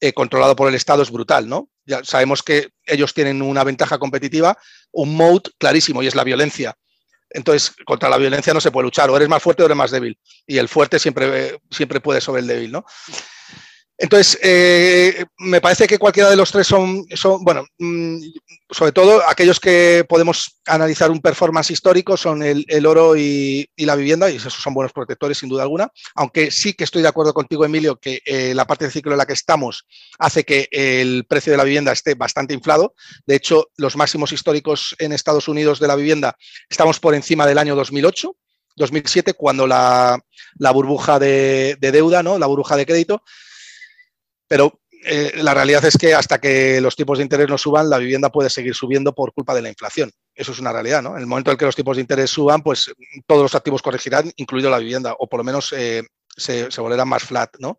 eh, 0.00 0.12
controlado 0.12 0.56
por 0.56 0.68
el 0.68 0.74
Estado 0.74 1.04
es 1.04 1.12
brutal, 1.12 1.48
¿no? 1.48 1.68
Ya 1.86 2.02
sabemos 2.02 2.42
que 2.42 2.70
ellos 2.86 3.14
tienen 3.14 3.40
una 3.40 3.62
ventaja 3.62 3.98
competitiva, 3.98 4.58
un 4.90 5.14
mode 5.14 5.48
clarísimo 5.58 6.02
y 6.02 6.08
es 6.08 6.16
la 6.16 6.24
violencia. 6.24 6.74
Entonces, 7.30 7.74
contra 7.84 8.08
la 8.08 8.16
violencia 8.16 8.54
no 8.54 8.60
se 8.60 8.70
puede 8.70 8.84
luchar, 8.84 9.10
o 9.10 9.16
eres 9.16 9.28
más 9.28 9.42
fuerte 9.42 9.62
o 9.62 9.66
eres 9.66 9.76
más 9.76 9.90
débil. 9.90 10.18
Y 10.46 10.58
el 10.58 10.68
fuerte 10.68 10.98
siempre, 10.98 11.60
siempre 11.70 12.00
puede 12.00 12.20
sobre 12.20 12.40
el 12.42 12.46
débil, 12.46 12.72
¿no? 12.72 12.84
Entonces, 14.00 14.38
eh, 14.44 15.26
me 15.38 15.60
parece 15.60 15.88
que 15.88 15.98
cualquiera 15.98 16.30
de 16.30 16.36
los 16.36 16.52
tres 16.52 16.68
son, 16.68 17.04
bueno, 17.40 17.66
mm, 17.78 18.18
sobre 18.70 18.92
todo 18.92 19.28
aquellos 19.28 19.58
que 19.58 20.06
podemos 20.08 20.60
analizar 20.66 21.10
un 21.10 21.20
performance 21.20 21.72
histórico 21.72 22.16
son 22.16 22.44
el, 22.44 22.86
oro 22.86 23.16
y, 23.16 23.68
la 23.76 23.96
vivienda, 23.96 24.30
y 24.30 24.36
esos 24.36 24.54
son 24.54 24.72
buenos 24.72 24.92
protectores 24.92 25.38
sin 25.38 25.48
duda 25.48 25.64
alguna, 25.64 25.90
aunque 26.14 26.52
sí 26.52 26.74
que 26.74 26.84
estoy 26.84 27.02
de 27.02 27.08
acuerdo 27.08 27.34
contigo, 27.34 27.64
Emilio, 27.64 27.96
que 27.96 28.22
eh, 28.24 28.54
la 28.54 28.68
parte 28.68 28.84
del 28.84 28.92
ciclo 28.92 29.12
en 29.12 29.18
la 29.18 29.26
que 29.26 29.32
estamos 29.32 29.84
hace 30.20 30.44
que 30.44 30.68
el 30.70 31.24
precio 31.28 31.50
de 31.50 31.56
la 31.56 31.64
vivienda 31.64 31.90
esté 31.90 32.14
bastante 32.14 32.54
inflado. 32.54 32.94
De 33.26 33.34
hecho, 33.34 33.66
los 33.76 33.96
máximos 33.96 34.30
históricos 34.30 34.94
en 35.00 35.12
Estados 35.12 35.48
Unidos 35.48 35.80
de 35.80 35.88
la 35.88 35.96
vivienda 35.96 36.36
estamos 36.70 37.00
por 37.00 37.16
encima 37.16 37.46
del 37.48 37.58
año 37.58 37.74
2008. 37.74 38.32
2007, 38.76 39.34
cuando 39.34 39.66
la, 39.66 40.22
burbuja 40.72 41.18
de, 41.18 41.76
de 41.80 41.90
deuda, 41.90 42.22
¿no? 42.22 42.38
la 42.38 42.46
burbuja 42.46 42.76
de 42.76 42.86
crédito, 42.86 43.24
pero 44.48 44.80
eh, 45.04 45.32
la 45.36 45.54
realidad 45.54 45.84
es 45.84 45.96
que 45.96 46.14
hasta 46.14 46.40
que 46.40 46.80
los 46.80 46.96
tipos 46.96 47.18
de 47.18 47.24
interés 47.24 47.48
no 47.48 47.56
suban, 47.56 47.88
la 47.88 47.98
vivienda 47.98 48.30
puede 48.30 48.50
seguir 48.50 48.74
subiendo 48.74 49.14
por 49.14 49.32
culpa 49.32 49.54
de 49.54 49.62
la 49.62 49.68
inflación. 49.68 50.10
Eso 50.34 50.52
es 50.52 50.58
una 50.58 50.72
realidad, 50.72 51.02
¿no? 51.02 51.14
En 51.14 51.20
el 51.20 51.26
momento 51.26 51.50
en 51.50 51.56
que 51.56 51.64
los 51.64 51.76
tipos 51.76 51.96
de 51.96 52.00
interés 52.00 52.30
suban, 52.30 52.62
pues 52.62 52.90
todos 53.26 53.42
los 53.42 53.54
activos 53.54 53.82
corregirán, 53.82 54.32
incluido 54.36 54.70
la 54.70 54.78
vivienda, 54.78 55.14
o 55.18 55.28
por 55.28 55.38
lo 55.38 55.44
menos 55.44 55.72
eh, 55.76 56.02
se, 56.36 56.68
volverán 56.80 57.08
más 57.08 57.22
flat, 57.22 57.54
¿no? 57.60 57.78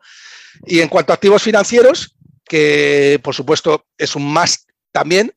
Y 0.66 0.80
en 0.80 0.88
cuanto 0.88 1.12
a 1.12 1.16
activos 1.16 1.44
financieros, 1.44 2.16
que 2.46 3.20
por 3.24 3.36
supuesto 3.36 3.86
es 3.98 4.16
un 4.16 4.32
más 4.32 4.66
también, 4.92 5.34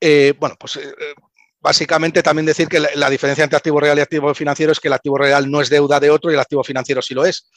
eh, 0.00 0.34
bueno, 0.38 0.56
pues 0.58 0.78
básicamente 1.60 2.22
también 2.22 2.46
decir 2.46 2.68
que 2.68 2.80
la, 2.80 2.88
la, 2.94 3.10
diferencia 3.10 3.44
entre 3.44 3.56
activo 3.56 3.80
real 3.80 3.98
y 3.98 4.00
activo 4.00 4.34
financiero 4.34 4.72
es 4.72 4.80
que 4.80 4.88
el 4.88 4.94
activo 4.94 5.18
real 5.18 5.50
no 5.50 5.60
es 5.60 5.68
deuda 5.68 6.00
de 6.00 6.10
otro 6.10 6.30
y 6.30 6.34
el 6.34 6.40
activo 6.40 6.64
financiero 6.64 7.02
sí 7.02 7.14
lo 7.14 7.24
es. 7.24 7.48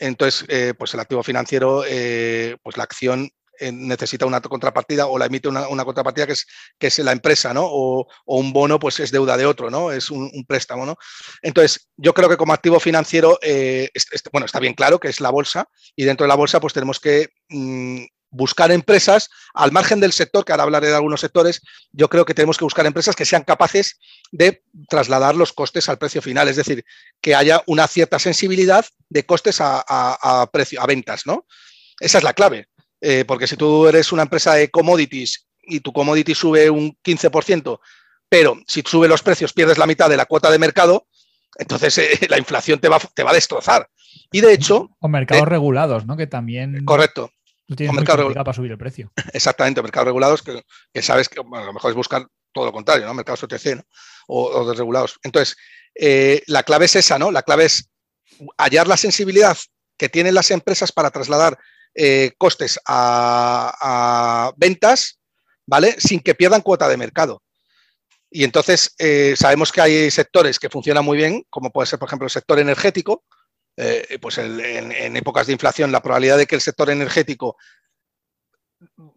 Entonces, 0.00 0.44
eh, 0.48 0.74
pues 0.76 0.94
el 0.94 1.00
activo 1.00 1.22
financiero, 1.22 1.84
eh, 1.86 2.56
pues 2.62 2.76
la 2.76 2.84
acción 2.84 3.30
eh, 3.58 3.70
necesita 3.70 4.24
una 4.24 4.40
contrapartida 4.40 5.06
o 5.06 5.18
la 5.18 5.26
emite 5.26 5.48
una, 5.48 5.66
contrapartida 5.84 6.26
que 6.26 6.32
es, 6.32 6.46
que 6.78 6.86
es 6.86 6.98
la 7.00 7.12
empresa, 7.12 7.52
¿no? 7.52 7.66
O, 7.66 8.06
un 8.24 8.52
bono, 8.52 8.78
pues 8.78 8.98
es 9.00 9.12
deuda 9.12 9.36
de 9.36 9.46
otro, 9.46 9.70
¿no? 9.70 9.92
Es 9.92 10.10
un, 10.10 10.30
préstamo, 10.48 10.86
¿no? 10.86 10.96
Entonces, 11.42 11.90
yo 11.96 12.14
creo 12.14 12.28
que 12.28 12.38
como 12.38 12.54
activo 12.54 12.80
financiero, 12.80 13.38
bueno, 14.32 14.46
está 14.46 14.58
bien 14.58 14.74
claro 14.74 14.98
que 14.98 15.08
es 15.08 15.20
la 15.20 15.30
bolsa 15.30 15.68
y 15.94 16.04
dentro 16.04 16.24
de 16.24 16.28
la 16.28 16.36
bolsa, 16.36 16.60
pues 16.60 16.72
tenemos 16.72 16.98
que 16.98 17.28
mm, 17.50 18.04
buscar 18.30 18.70
empresas, 18.70 19.28
al 19.54 19.72
margen 19.72 20.00
del 20.00 20.12
sector, 20.12 20.44
que 20.44 20.52
ahora 20.52 20.64
hablaré 20.64 20.88
de 20.88 20.94
algunos 20.94 21.20
sectores, 21.20 21.62
yo 21.92 22.08
creo 22.08 22.24
que 22.24 22.34
tenemos 22.34 22.56
que 22.56 22.64
buscar 22.64 22.86
empresas 22.86 23.16
que 23.16 23.24
sean 23.24 23.42
capaces 23.42 23.98
de 24.30 24.62
trasladar 24.88 25.34
los 25.34 25.52
costes 25.52 25.88
al 25.88 25.98
precio 25.98 26.22
final, 26.22 26.48
es 26.48 26.56
decir, 26.56 26.84
que 27.20 27.34
haya 27.34 27.62
una 27.66 27.86
cierta 27.86 28.18
sensibilidad 28.18 28.86
de 29.08 29.26
costes 29.26 29.58
a, 29.60 30.48
precio, 30.52 30.80
a 30.80 30.86
ventas, 30.86 31.26
¿no? 31.26 31.46
Esa 31.98 32.18
es 32.18 32.24
la 32.24 32.32
clave, 32.32 32.68
eh, 33.00 33.24
porque 33.26 33.46
si 33.46 33.56
tú 33.56 33.86
eres 33.86 34.12
una 34.12 34.22
empresa 34.22 34.54
de 34.54 34.70
commodities 34.70 35.46
y 35.62 35.80
tu 35.80 35.92
commodity 35.92 36.34
sube 36.34 36.70
un 36.70 36.96
15%, 37.04 37.80
pero 38.28 38.56
si 38.66 38.82
sube 38.86 39.08
los 39.08 39.22
precios 39.22 39.52
pierdes 39.52 39.78
la 39.78 39.86
mitad 39.86 40.08
de 40.08 40.16
la 40.16 40.26
cuota 40.26 40.50
de 40.50 40.58
mercado, 40.58 41.06
entonces 41.58 41.98
eh, 41.98 42.18
la 42.28 42.38
inflación 42.38 42.78
te 42.78 42.88
va, 42.88 42.98
te 42.98 43.22
va 43.22 43.30
a 43.30 43.34
destrozar. 43.34 43.88
Y 44.32 44.40
de 44.40 44.52
hecho... 44.52 44.90
O 45.00 45.08
mercados 45.08 45.42
eh, 45.42 45.46
regulados, 45.46 46.06
¿no? 46.06 46.16
Que 46.16 46.26
también... 46.26 46.84
Correcto. 46.84 47.32
No 47.70 47.76
tienes 47.76 47.94
mercado 47.94 48.34
para 48.34 48.52
subir 48.52 48.72
el 48.72 48.78
precio. 48.78 49.12
Exactamente, 49.32 49.80
mercados 49.80 50.06
regulados 50.06 50.42
que, 50.42 50.60
sabes 51.00 51.28
que 51.28 51.38
a 51.38 51.64
lo 51.64 51.72
mejor 51.72 51.90
es 51.90 51.96
buscar 51.96 52.26
todo 52.52 52.64
lo 52.64 52.72
contrario, 52.72 53.06
¿no? 53.06 53.14
Mercados 53.14 53.44
OTC 53.44 53.80
o, 54.26 54.68
desregulados. 54.68 55.20
Entonces, 55.22 55.56
eh, 55.94 56.42
la 56.48 56.64
clave 56.64 56.86
es 56.86 56.96
esa, 56.96 57.16
¿no? 57.16 57.30
La 57.30 57.44
clave 57.44 57.66
es 57.66 57.88
hallar 58.58 58.88
la 58.88 58.96
sensibilidad 58.96 59.56
que 59.96 60.08
tienen 60.08 60.34
las 60.34 60.50
empresas 60.50 60.90
para 60.90 61.12
trasladar 61.12 61.56
eh, 61.94 62.32
costes 62.38 62.80
a, 62.88 64.52
ventas, 64.56 65.20
¿vale? 65.64 65.94
Sin 66.00 66.18
que 66.18 66.34
pierdan 66.34 66.62
cuota 66.62 66.88
de 66.88 66.96
mercado. 66.96 67.40
Y 68.32 68.42
entonces 68.42 68.96
eh, 68.98 69.34
sabemos 69.36 69.70
que 69.70 69.80
hay 69.80 70.10
sectores 70.10 70.58
que 70.58 70.70
funcionan 70.70 71.04
muy 71.04 71.16
bien, 71.16 71.44
como 71.48 71.70
puede 71.70 71.86
ser, 71.86 72.00
por 72.00 72.08
ejemplo, 72.08 72.26
el 72.26 72.32
sector 72.32 72.58
energético, 72.58 73.22
eh, 73.82 74.18
pues 74.20 74.36
en, 74.38 75.16
épocas 75.16 75.46
de 75.46 75.54
inflación 75.54 75.90
la 75.90 76.02
probabilidad 76.02 76.36
de 76.36 76.46
que 76.46 76.54
el 76.54 76.60
sector 76.60 76.90
energético, 76.90 77.56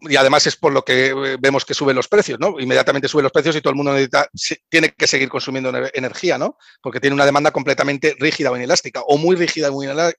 y 0.00 0.16
además 0.16 0.46
es 0.46 0.56
por 0.56 0.72
lo 0.72 0.84
que 0.84 1.06
eh, 1.06 1.36
vemos 1.40 1.64
que 1.64 1.74
suben 1.74 1.96
los 1.96 2.08
precios, 2.08 2.38
¿no? 2.38 2.58
Inmediatamente 2.58 3.08
suben 3.08 3.24
los 3.24 3.32
precios 3.32 3.56
y 3.56 3.60
todo 3.60 3.70
el 3.70 3.76
mundo 3.76 3.92
necesita, 3.92 4.28
tiene 4.68 4.90
que 4.90 5.06
seguir 5.06 5.28
consumiendo 5.28 5.70
energía, 5.92 6.38
¿no? 6.38 6.56
Porque 6.82 7.00
tiene 7.00 7.14
una 7.14 7.26
demanda 7.26 7.50
completamente 7.50 8.14
rígida 8.18 8.50
o 8.50 8.56
inelástica, 8.56 9.02
o 9.02 9.16
muy 9.16 9.36
rígida 9.36 9.68
y 9.68 9.70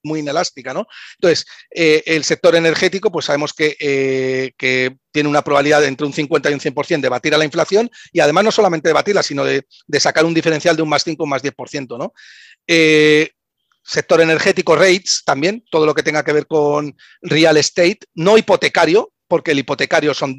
muy, 0.04 0.20
inelástica, 0.20 0.74
¿no? 0.74 0.88
Entonces, 1.20 1.46
eh, 1.72 2.04
el 2.06 2.24
sector 2.24 2.56
energético, 2.56 3.12
pues 3.12 3.26
sabemos 3.26 3.54
que, 3.54 4.54
tiene 5.12 5.30
una 5.30 5.44
probabilidad 5.44 5.80
de 5.80 5.88
entre 5.88 6.06
un 6.06 6.12
50 6.12 6.52
y 6.52 6.54
un 6.54 6.60
100% 6.60 7.00
de 7.00 7.08
batir 7.08 7.34
a 7.34 7.38
la 7.38 7.46
inflación 7.46 7.90
y 8.12 8.20
además 8.20 8.44
no 8.44 8.52
solamente 8.52 8.90
de 8.90 8.94
batirla, 8.94 9.24
sino 9.24 9.46
de, 9.46 9.66
sacar 9.98 10.26
un 10.26 10.34
diferencial 10.34 10.76
de 10.76 10.82
un 10.82 10.90
más 10.90 11.06
5 11.06 11.24
o 11.24 11.26
más 11.26 11.42
10%, 11.42 11.98
¿no? 11.98 12.14
Sector 13.86 14.20
energético, 14.20 14.76
rates 14.76 15.22
también, 15.26 15.64
todo 15.70 15.86
lo 15.86 15.94
que 15.94 16.04
tenga 16.04 16.24
que 16.24 16.34
ver 16.34 16.48
con 16.48 16.98
real 17.22 17.58
estate, 17.58 18.00
no 18.16 18.38
hipotecario, 18.38 19.14
porque 19.28 19.52
el 19.52 19.60
hipotecario 19.60 20.14
son, 20.14 20.38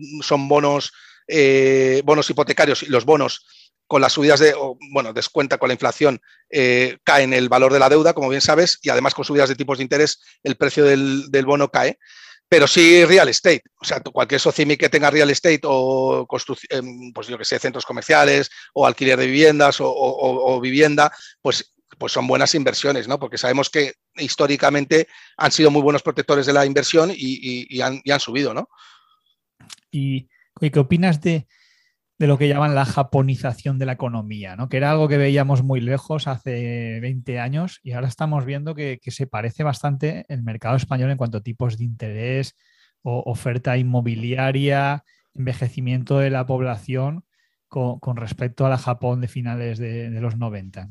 bonos, 0.48 0.92
eh, 1.28 2.02
bonos 2.04 2.28
hipotecarios 2.28 2.82
y 2.82 2.86
los 2.86 3.04
bonos 3.04 3.44
con 3.86 4.02
las 4.02 4.14
subidas 4.14 4.40
de, 4.40 4.52
bueno, 4.92 5.12
descuenta 5.12 5.58
con 5.58 5.68
la 5.68 5.74
inflación, 5.74 6.20
eh, 6.50 6.98
cae 7.04 7.22
en 7.22 7.32
el 7.32 7.48
valor 7.48 7.72
de 7.72 7.78
la 7.78 7.88
deuda, 7.88 8.14
como 8.14 8.28
bien 8.28 8.40
sabes, 8.40 8.80
y 8.82 8.90
además 8.90 9.14
con 9.14 9.24
subidas 9.24 9.48
de 9.48 9.54
tipos 9.54 9.78
de 9.78 9.84
interés, 9.84 10.20
el 10.42 10.56
precio 10.56 10.84
del, 10.84 11.46
bono 11.46 11.70
cae. 11.70 11.98
pero 12.48 12.66
sí 12.66 13.04
real 13.04 13.28
estate. 13.28 13.62
O 13.80 13.84
sea, 13.84 14.00
cualquier 14.00 14.40
socimi 14.40 14.76
que 14.76 14.88
tenga 14.88 15.10
real 15.10 15.30
estate 15.30 15.60
o 15.64 16.26
em, 16.70 17.12
pues 17.12 17.28
yo 17.28 17.38
que 17.38 17.44
sé, 17.44 17.58
centros 17.58 17.86
comerciales 17.86 18.50
o 18.74 18.86
alquiler 18.86 19.18
de 19.18 19.26
viviendas 19.26 19.76
o, 19.80 20.60
vivienda, 20.60 21.12
pues, 21.42 21.75
pues 21.98 22.12
son 22.12 22.26
buenas 22.26 22.54
inversiones, 22.54 23.08
¿no? 23.08 23.18
Porque 23.18 23.38
sabemos 23.38 23.70
que 23.70 23.94
históricamente 24.16 25.08
han 25.36 25.52
sido 25.52 25.70
muy 25.70 25.82
buenos 25.82 26.02
protectores 26.02 26.46
de 26.46 26.52
la 26.52 26.66
inversión 26.66 27.10
y, 27.14 27.80
han, 27.80 28.20
subido, 28.20 28.54
¿no? 28.54 28.68
¿Y 29.90 30.28
qué 30.60 30.78
opinas 30.78 31.20
de, 31.20 31.46
de 32.18 32.26
lo 32.26 32.38
que 32.38 32.48
llaman 32.48 32.74
la 32.74 32.86
japonización 32.86 33.78
de 33.78 33.86
la 33.86 33.92
economía, 33.92 34.56
¿no? 34.56 34.68
que 34.68 34.78
era 34.78 34.90
algo 34.90 35.08
que 35.08 35.18
veíamos 35.18 35.62
muy 35.62 35.80
lejos 35.80 36.26
hace 36.26 36.98
20 37.00 37.40
años 37.40 37.80
y 37.82 37.92
ahora 37.92 38.08
estamos 38.08 38.44
viendo 38.44 38.74
que, 38.74 38.98
se 39.06 39.26
parece 39.26 39.64
bastante 39.64 40.24
el 40.28 40.42
mercado 40.42 40.76
español 40.76 41.10
en 41.10 41.18
cuanto 41.18 41.38
a 41.38 41.42
tipos 41.42 41.76
de 41.76 41.84
interés, 41.84 42.56
o 43.02 43.22
oferta 43.26 43.76
inmobiliaria, 43.76 45.04
envejecimiento 45.34 46.18
de 46.18 46.30
la 46.30 46.46
población 46.46 47.24
con, 47.68 48.16
respecto 48.16 48.66
a 48.66 48.70
la 48.70 48.78
Japón 48.78 49.20
de 49.20 49.28
finales 49.28 49.78
de, 49.78 50.10
de 50.10 50.20
los 50.20 50.36
90. 50.36 50.88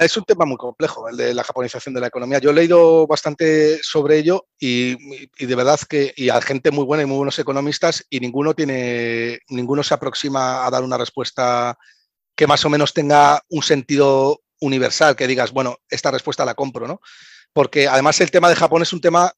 Es 0.00 0.16
un 0.16 0.24
tema 0.24 0.46
muy 0.46 0.56
complejo, 0.56 1.10
el 1.10 1.16
de 1.18 1.34
la 1.34 1.44
japonización 1.44 1.94
de 1.94 2.00
la 2.00 2.06
economía. 2.06 2.38
Yo 2.38 2.48
he 2.48 2.54
leído 2.54 3.06
bastante 3.06 3.78
sobre 3.82 4.16
ello 4.16 4.46
y, 4.58 4.96
de 5.44 5.54
verdad 5.54 5.78
que 5.86 6.14
y 6.16 6.30
hay 6.30 6.40
gente 6.40 6.70
muy 6.70 6.86
buena 6.86 7.02
y 7.02 7.06
muy 7.06 7.18
buenos 7.18 7.38
economistas 7.38 8.06
y 8.08 8.18
ninguno 8.18 8.54
tiene, 8.54 9.40
ninguno 9.50 9.82
se 9.82 9.92
aproxima 9.92 10.64
a 10.64 10.70
dar 10.70 10.84
una 10.84 10.96
respuesta 10.96 11.76
que 12.34 12.46
más 12.46 12.64
o 12.64 12.70
menos 12.70 12.94
tenga 12.94 13.42
un 13.50 13.62
sentido 13.62 14.40
universal, 14.62 15.16
que 15.16 15.26
digas, 15.26 15.52
bueno, 15.52 15.76
esta 15.90 16.10
respuesta 16.10 16.46
la 16.46 16.54
compro, 16.54 16.88
¿no? 16.88 17.02
Porque 17.52 17.86
además 17.86 18.18
el 18.22 18.30
tema 18.30 18.48
de 18.48 18.56
Japón 18.56 18.80
es 18.80 18.94
un 18.94 19.02
tema 19.02 19.30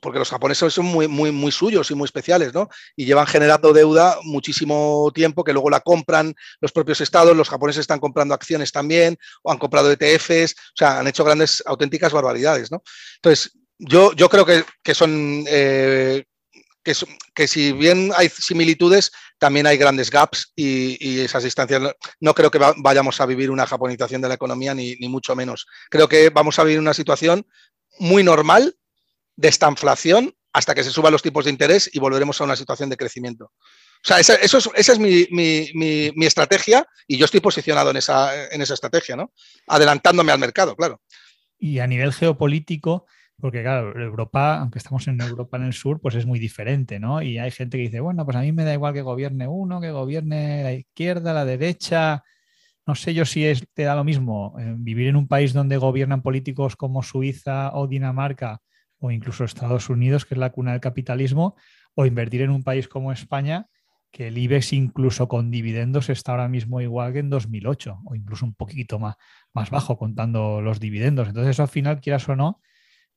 porque 0.00 0.18
los 0.18 0.30
japoneses 0.30 0.72
son 0.72 0.86
muy, 0.86 1.06
muy, 1.06 1.30
muy 1.30 1.52
suyos 1.52 1.90
y 1.90 1.94
muy 1.94 2.06
especiales, 2.06 2.52
¿no? 2.54 2.68
Y 2.96 3.04
llevan 3.04 3.26
generando 3.26 3.72
deuda 3.72 4.18
muchísimo 4.22 5.10
tiempo, 5.14 5.44
que 5.44 5.52
luego 5.52 5.70
la 5.70 5.80
compran 5.80 6.34
los 6.60 6.72
propios 6.72 7.00
estados, 7.00 7.36
los 7.36 7.48
japoneses 7.48 7.80
están 7.80 8.00
comprando 8.00 8.34
acciones 8.34 8.72
también, 8.72 9.18
o 9.42 9.52
han 9.52 9.58
comprado 9.58 9.92
ETFs, 9.92 10.52
o 10.52 10.76
sea, 10.76 10.98
han 10.98 11.06
hecho 11.06 11.24
grandes, 11.24 11.62
auténticas 11.66 12.12
barbaridades, 12.12 12.70
¿no? 12.70 12.82
Entonces, 13.16 13.52
yo, 13.78 14.12
yo 14.14 14.28
creo 14.28 14.44
que, 14.44 14.94
son, 14.94 15.44
eh, 15.46 16.24
que, 16.82 16.94
que, 17.34 17.48
si 17.48 17.72
bien 17.72 18.12
hay 18.16 18.28
similitudes, 18.28 19.12
también 19.38 19.66
hay 19.66 19.78
grandes 19.78 20.10
gaps 20.10 20.52
y, 20.54 21.20
esas 21.20 21.44
distancias. 21.44 21.80
No, 22.20 22.34
creo 22.34 22.50
que 22.50 22.60
vayamos 22.78 23.20
a 23.20 23.26
vivir 23.26 23.50
una 23.50 23.66
japonización 23.66 24.20
de 24.20 24.28
la 24.28 24.34
economía, 24.34 24.74
ni, 24.74 24.96
ni 24.96 25.08
mucho 25.08 25.34
menos. 25.34 25.66
Creo 25.88 26.08
que 26.08 26.30
vamos 26.30 26.58
a 26.58 26.64
vivir 26.64 26.78
una 26.78 26.94
situación 26.94 27.46
muy 27.98 28.22
normal 28.22 28.76
de 29.40 29.48
esta 29.48 29.68
inflación 29.68 30.34
hasta 30.52 30.74
que 30.74 30.84
se 30.84 30.90
suban 30.90 31.12
los 31.12 31.22
tipos 31.22 31.44
de 31.44 31.50
interés 31.50 31.90
y 31.92 31.98
volveremos 31.98 32.40
a 32.40 32.44
una 32.44 32.56
situación 32.56 32.90
de 32.90 32.96
crecimiento. 32.96 33.46
O 33.46 34.06
sea, 34.06 34.18
esa, 34.18 34.34
eso 34.34 34.58
es, 34.58 34.68
esa 34.74 34.92
es 34.92 34.98
mi, 34.98 36.26
estrategia 36.26 36.86
y 37.06 37.16
yo 37.16 37.24
estoy 37.24 37.40
posicionado 37.40 37.90
en 37.90 37.96
esa, 37.96 38.48
en 38.52 38.60
esa 38.60 38.74
estrategia, 38.74 39.16
¿no? 39.16 39.32
Adelantándome 39.66 40.32
al 40.32 40.38
mercado, 40.38 40.76
claro. 40.76 41.00
Y 41.58 41.78
a 41.78 41.86
nivel 41.86 42.12
geopolítico, 42.12 43.06
porque 43.38 43.62
claro, 43.62 43.98
Europa, 43.98 44.58
aunque 44.58 44.78
estamos 44.78 45.06
en 45.08 45.20
Europa 45.20 45.56
en 45.56 45.64
el 45.64 45.72
sur, 45.72 46.00
pues 46.00 46.14
es 46.16 46.26
muy 46.26 46.38
diferente, 46.38 46.98
¿no? 46.98 47.22
Y 47.22 47.38
hay 47.38 47.50
gente 47.50 47.78
que 47.78 47.84
dice, 47.84 48.00
bueno, 48.00 48.24
pues 48.24 48.36
a 48.36 48.40
mí 48.40 48.52
me 48.52 48.64
da 48.64 48.74
igual 48.74 48.92
que 48.92 49.02
gobierne 49.02 49.48
uno, 49.48 49.80
que 49.80 49.90
gobierne 49.90 50.62
la 50.62 50.72
izquierda, 50.72 51.32
la 51.32 51.44
derecha. 51.46 52.24
No 52.86 52.94
sé 52.94 53.14
yo 53.14 53.24
si 53.24 53.46
es, 53.46 53.64
te 53.72 53.84
da 53.84 53.94
lo 53.94 54.04
mismo 54.04 54.56
eh, 54.58 54.74
vivir 54.76 55.08
en 55.08 55.16
un 55.16 55.28
país 55.28 55.52
donde 55.54 55.78
gobiernan 55.78 56.22
políticos 56.22 56.76
como 56.76 57.02
Suiza 57.02 57.72
o 57.74 57.86
Dinamarca 57.86 58.60
o 59.00 59.10
incluso 59.10 59.44
Estados 59.44 59.88
Unidos, 59.88 60.24
que 60.24 60.34
es 60.34 60.38
la 60.38 60.50
cuna 60.50 60.72
del 60.72 60.80
capitalismo, 60.80 61.56
o 61.94 62.06
invertir 62.06 62.42
en 62.42 62.50
un 62.50 62.62
país 62.62 62.86
como 62.86 63.12
España, 63.12 63.66
que 64.12 64.28
el 64.28 64.38
IBEX 64.38 64.72
incluso 64.72 65.28
con 65.28 65.50
dividendos 65.50 66.08
está 66.10 66.32
ahora 66.32 66.48
mismo 66.48 66.80
igual 66.80 67.12
que 67.12 67.20
en 67.20 67.30
2008, 67.30 68.00
o 68.04 68.14
incluso 68.14 68.44
un 68.44 68.54
poquito 68.54 68.98
más, 68.98 69.16
más 69.54 69.70
bajo 69.70 69.96
contando 69.96 70.60
los 70.60 70.80
dividendos. 70.80 71.28
Entonces, 71.28 71.52
eso 71.52 71.62
al 71.62 71.68
final, 71.68 72.00
quieras 72.00 72.28
o 72.28 72.36
no, 72.36 72.60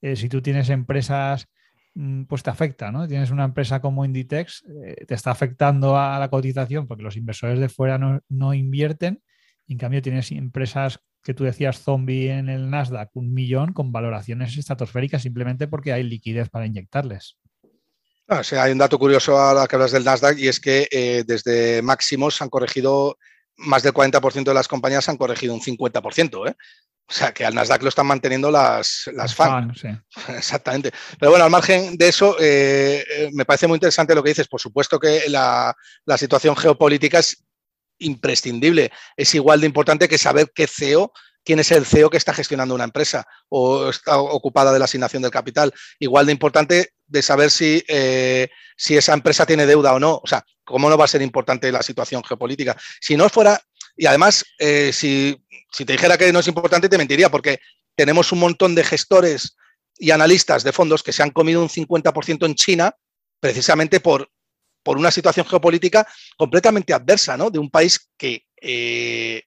eh, 0.01 0.15
si 0.15 0.29
tú 0.29 0.41
tienes 0.41 0.69
empresas, 0.69 1.47
mm, 1.95 2.23
pues 2.23 2.43
te 2.43 2.49
afecta, 2.49 2.91
¿no? 2.91 3.07
Tienes 3.07 3.31
una 3.31 3.45
empresa 3.45 3.81
como 3.81 4.05
Inditex, 4.05 4.63
eh, 4.86 5.05
te 5.07 5.15
está 5.15 5.31
afectando 5.31 5.97
a 5.97 6.19
la 6.19 6.29
cotización 6.29 6.88
porque 6.88 7.03
los 7.03 7.17
inversores 7.17 7.59
de 7.59 7.69
fuera 7.69 7.97
no, 7.97 8.21
no 8.29 8.53
invierten, 8.53 9.21
en 9.67 9.77
cambio 9.77 10.01
tienes 10.01 10.31
empresas 10.31 10.99
que 11.24 11.34
tú 11.34 11.43
decías 11.45 11.80
zombie 11.80 12.30
en 12.32 12.49
el 12.49 12.69
Nasdaq, 12.69 13.09
un 13.13 13.34
millón 13.34 13.74
con 13.74 13.91
valoraciones 13.91 14.57
estratosféricas 14.57 15.21
simplemente 15.21 15.67
porque 15.67 15.93
hay 15.93 16.03
liquidez 16.03 16.49
para 16.49 16.65
inyectarles. 16.65 17.38
Ah, 18.28 18.41
hay 18.59 18.71
un 18.71 18.78
dato 18.78 18.99
curioso 18.99 19.39
a 19.39 19.53
la 19.53 19.67
que 19.67 19.76
hablas 19.76 19.91
del 19.91 20.03
Nasdaq 20.03 20.38
y 20.38 20.47
es 20.47 20.59
que 20.59 20.88
eh, 20.91 21.24
desde 21.26 21.82
máximos 21.82 22.41
han 22.41 22.49
corregido 22.49 23.17
más 23.57 23.84
del 23.84 23.93
40% 23.93 24.43
de 24.43 24.53
las 24.53 24.67
compañías 24.67 25.07
han 25.09 25.17
corregido 25.17 25.53
un 25.53 25.61
50%. 25.61 26.49
¿eh? 26.49 26.55
O 27.05 27.13
sea, 27.13 27.34
que 27.34 27.45
al 27.45 27.53
Nasdaq 27.53 27.84
lo 27.84 27.89
están 27.89 28.07
manteniendo 28.07 28.49
las, 28.49 29.09
las 29.13 29.36
fans. 29.36 29.84
Exactamente. 30.30 30.91
Pero 31.19 31.32
bueno, 31.32 31.45
al 31.45 31.51
margen 31.51 31.97
de 31.97 32.07
eso, 32.07 32.36
eh, 32.39 33.30
me 33.34 33.45
parece 33.45 33.67
muy 33.67 33.76
interesante 33.76 34.15
lo 34.15 34.24
que 34.24 34.30
dices. 34.30 34.47
Por 34.47 34.61
supuesto 34.61 34.99
que 34.99 35.30
la, 35.30 35.76
la 36.05 36.17
situación 36.17 36.55
geopolítica 36.55 37.19
es 37.19 37.43
imprescindible. 38.04 38.91
Es 39.18 39.34
igual 39.36 39.62
de 39.62 39.68
importante 39.68 40.08
que 40.08 40.18
saber 40.18 40.51
qué 40.54 40.68
CEO, 40.68 41.12
quién 41.43 41.60
es 41.60 41.72
el 41.72 41.86
CEO 41.86 42.10
que 42.10 42.18
está 42.18 42.34
gestionando 42.34 42.76
una 42.76 42.84
empresa 42.84 43.26
o 43.49 43.89
está 43.89 44.18
ocupada 44.20 44.72
de 44.72 44.80
la 44.80 44.86
asignación 44.86 45.22
del 45.22 45.32
capital. 45.32 45.74
Igual 45.99 46.26
de 46.26 46.32
importante 46.32 46.93
de 47.06 47.22
saber 47.22 47.51
si, 47.51 47.84
eh, 47.88 48.49
si 48.78 48.97
esa 48.97 49.14
empresa 49.14 49.45
tiene 49.45 49.66
deuda 49.66 49.93
o 49.93 49.99
no. 49.99 50.20
O 50.24 50.28
sea, 50.28 50.43
¿cómo 50.64 50.89
no 50.89 50.97
va 50.97 51.06
a 51.06 51.10
ser 51.10 51.22
importante 51.22 51.72
la 51.72 51.84
situación 51.84 52.24
geopolítica? 52.24 52.78
Si 53.01 53.18
no 53.18 53.30
fuera, 53.30 53.62
y 53.95 54.06
además, 54.06 54.45
eh, 54.58 54.91
si, 54.93 55.38
si 55.72 55.86
te 55.86 55.93
dijera 55.93 56.18
que 56.18 56.32
no 56.34 56.39
es 56.39 56.47
importante, 56.47 56.89
te 56.89 56.97
mentiría, 56.97 57.30
porque 57.30 57.60
tenemos 57.95 58.32
un 58.32 58.39
montón 58.39 58.76
de 58.76 58.84
gestores 58.84 59.56
y 59.97 60.12
analistas 60.12 60.64
de 60.64 60.72
fondos 60.72 61.04
que 61.04 61.14
se 61.14 61.24
han 61.24 61.30
comido 61.30 61.62
un 61.62 61.70
50% 61.70 62.45
en 62.45 62.56
China 62.56 62.95
precisamente 63.39 63.99
por 63.99 64.30
por 64.84 64.97
una 64.97 65.09
situación 65.09 65.45
geopolítica 65.45 66.05
completamente 66.38 66.93
adversa, 66.93 67.38
¿no? 67.38 67.49
De 67.49 67.57
un 67.57 67.69
país 67.69 68.09
que, 68.17 68.45
eh, 68.61 69.43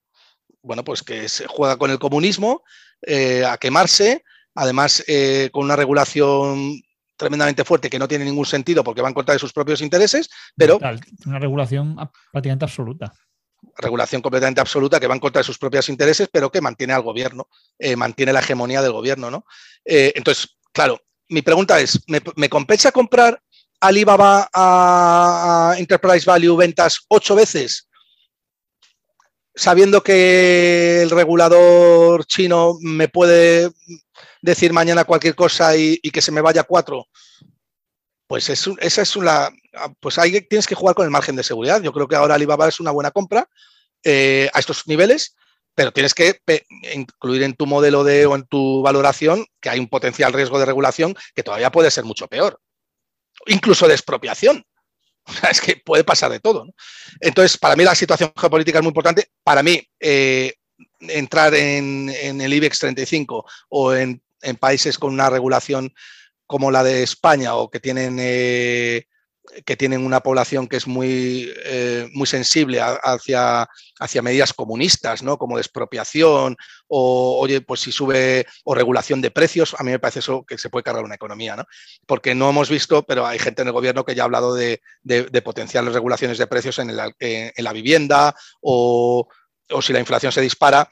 bueno, 0.62 0.82
pues 0.82 1.03
que 1.03 1.28
se 1.28 1.47
juega 1.47 1.76
con 1.76 1.91
el 1.91 1.99
comunismo 1.99 2.62
eh, 3.03 3.45
a 3.45 3.59
quemarse, 3.59 4.24
además 4.55 5.05
eh, 5.07 5.51
con 5.53 5.64
una 5.64 5.76
regulación 5.76 6.80
tremendamente 7.16 7.64
fuerte 7.64 7.89
que 7.89 7.99
no 7.99 8.09
tiene 8.09 8.24
ningún 8.24 8.47
sentido 8.47 8.82
porque 8.82 9.03
va 9.03 9.09
en 9.09 9.14
contra 9.14 9.34
de 9.34 9.39
sus 9.39 9.53
propios 9.53 9.80
intereses, 9.80 10.28
pero... 10.57 10.78
Una 11.24 11.39
regulación 11.39 11.97
prácticamente 12.32 12.64
absoluta. 12.64 13.12
Regulación 13.78 14.22
completamente 14.22 14.61
absoluta 14.61 15.01
que 15.01 15.07
va 15.07 15.14
en 15.14 15.20
contra 15.20 15.41
de 15.41 15.45
sus 15.45 15.59
propios 15.59 15.89
intereses, 15.89 16.28
pero 16.30 16.51
que 16.51 16.61
mantiene 16.61 16.93
al 16.93 17.03
gobierno, 17.03 17.49
mantiene 17.97 18.32
la 18.32 18.41
hegemonía 18.41 18.82
del 18.82 18.93
gobierno, 18.93 19.30
¿no? 19.30 19.47
entonces, 19.84 20.59
claro, 20.72 21.01
mi 21.28 21.41
pregunta 21.41 21.80
es, 21.80 22.01
¿me 22.07 22.49
compensa 22.49 22.93
comprar 22.93 23.43
Alibaba 23.87 24.49
a 24.53 25.74
Enterprise 25.78 26.26
Value 26.26 26.57
ventas 26.57 27.05
ocho 27.09 27.34
veces, 27.34 27.89
sabiendo 29.55 30.03
que 30.03 31.03
el 31.03 31.11
regulador 31.11 32.24
chino 32.26 32.76
me 32.80 33.09
puede 33.09 33.70
decir 34.43 34.72
mañana 34.72 35.05
cualquier 35.05 35.34
cosa 35.34 35.76
y, 35.76 35.99
que 35.99 36.20
se 36.20 36.32
me 36.32 36.41
vaya 36.41 36.64
cuatro, 36.64 37.07
pues 38.26 38.49
esa 38.51 39.03
es 39.03 39.16
una, 39.16 39.51
pues 40.01 40.18
ahí 40.18 40.41
tienes 40.43 40.66
que 40.66 40.74
jugar 40.74 40.95
con 40.97 41.05
el 41.05 41.11
margen 41.11 41.37
de 41.37 41.45
seguridad. 41.45 41.80
Yo 41.80 41.93
creo 41.93 42.09
que 42.09 42.16
ahora 42.16 42.34
Alibaba 42.34 42.68
es 42.68 42.80
una 42.80 42.91
buena 42.91 43.12
compra 43.12 43.49
eh, 44.03 44.51
a 44.53 44.59
estos 44.59 44.87
niveles, 44.89 45.37
pero 45.74 45.93
tienes 45.93 46.12
que 46.12 46.41
incluir 46.93 47.45
en 47.45 47.55
tu 47.55 47.66
modelo 47.66 48.03
de 48.03 48.26
o 48.26 48.34
en 48.34 48.47
tu 48.47 48.82
valoración 48.82 49.47
que 49.61 49.70
hay 49.70 49.78
un 49.78 49.89
potencial 49.89 50.32
riesgo 50.32 50.59
de 50.59 50.66
regulación 50.66 51.14
que 51.34 51.43
todavía 51.43 51.70
puede 51.70 51.91
ser 51.91 52.05
mucho 52.05 52.26
peor 52.26 52.61
incluso 53.47 53.87
de 53.87 53.95
expropiación. 53.95 54.65
Es 55.51 55.61
que 55.61 55.77
puede 55.77 56.05
pasar 56.05 56.31
de 56.31 56.41
todo. 56.41 56.67
Entonces, 57.21 57.59
para 57.59 57.77
mí 57.77 57.85
la 57.85 57.95
situación 57.95 58.33
geopolítica 58.37 58.79
es 58.79 58.83
muy 58.83 58.91
importante. 58.91 59.29
Para 59.43 59.63
mí, 59.63 59.83
eh, 59.99 60.55
entrar 61.01 61.55
en, 61.55 62.11
el 62.11 62.53
IBEX 62.53 62.79
35 62.79 63.45
o 63.71 63.95
en, 63.95 64.23
países 64.61 64.97
con 64.99 65.13
una 65.13 65.29
regulación 65.29 65.93
como 66.47 66.71
la 66.71 66.85
de 66.85 67.03
España 67.03 67.57
o 67.57 67.69
que 67.69 67.81
tienen 67.81 68.19
eh, 68.21 69.07
que 69.65 69.77
tienen 69.77 70.05
una 70.05 70.21
población 70.21 70.69
que 70.69 70.77
es 70.77 70.87
muy, 70.87 71.53
eh, 71.65 72.09
muy 72.13 72.27
sensible 72.27 72.81
hacia, 72.81 73.69
hacia 73.99 74.23
medidas 74.23 74.53
comunistas, 74.53 75.23
¿no? 75.23 75.39
como 75.39 75.57
de 75.57 75.63
expropiación 75.63 76.57
o, 76.89 77.39
oye, 77.41 77.61
pues 77.61 77.81
si 77.81 77.93
sube 77.93 78.47
o 78.65 78.75
regulación 78.75 79.21
de 79.21 79.31
precios, 79.31 79.75
a 79.79 79.83
mí 79.83 79.91
me 79.91 79.99
parece 79.99 80.21
eso 80.21 80.45
que 80.45 80.59
se 80.59 80.71
puede 80.71 80.85
cargar 80.85 81.05
una 81.05 81.15
economía, 81.15 81.57
¿no? 81.57 81.65
porque 82.07 82.35
no 82.35 82.51
hemos 82.51 82.69
visto, 82.69 83.03
pero 83.05 83.27
hay 83.27 83.39
gente 83.39 83.63
en 83.63 83.69
el 83.69 83.75
gobierno 83.75 84.05
que 84.05 84.15
ya 84.15 84.23
ha 84.23 84.27
hablado 84.27 84.55
de, 84.55 84.81
de, 85.03 85.43
potenciales 85.43 85.95
regulaciones 85.95 86.39
de 86.39 86.47
precios 86.47 86.79
en, 86.79 86.91
en 86.91 87.65
la 87.65 87.73
vivienda 87.73 88.35
o, 88.61 89.29
o 89.71 89.83
si 89.83 89.93
la 89.93 90.01
inflación 90.01 90.33
se 90.33 90.41
dispara, 90.41 90.89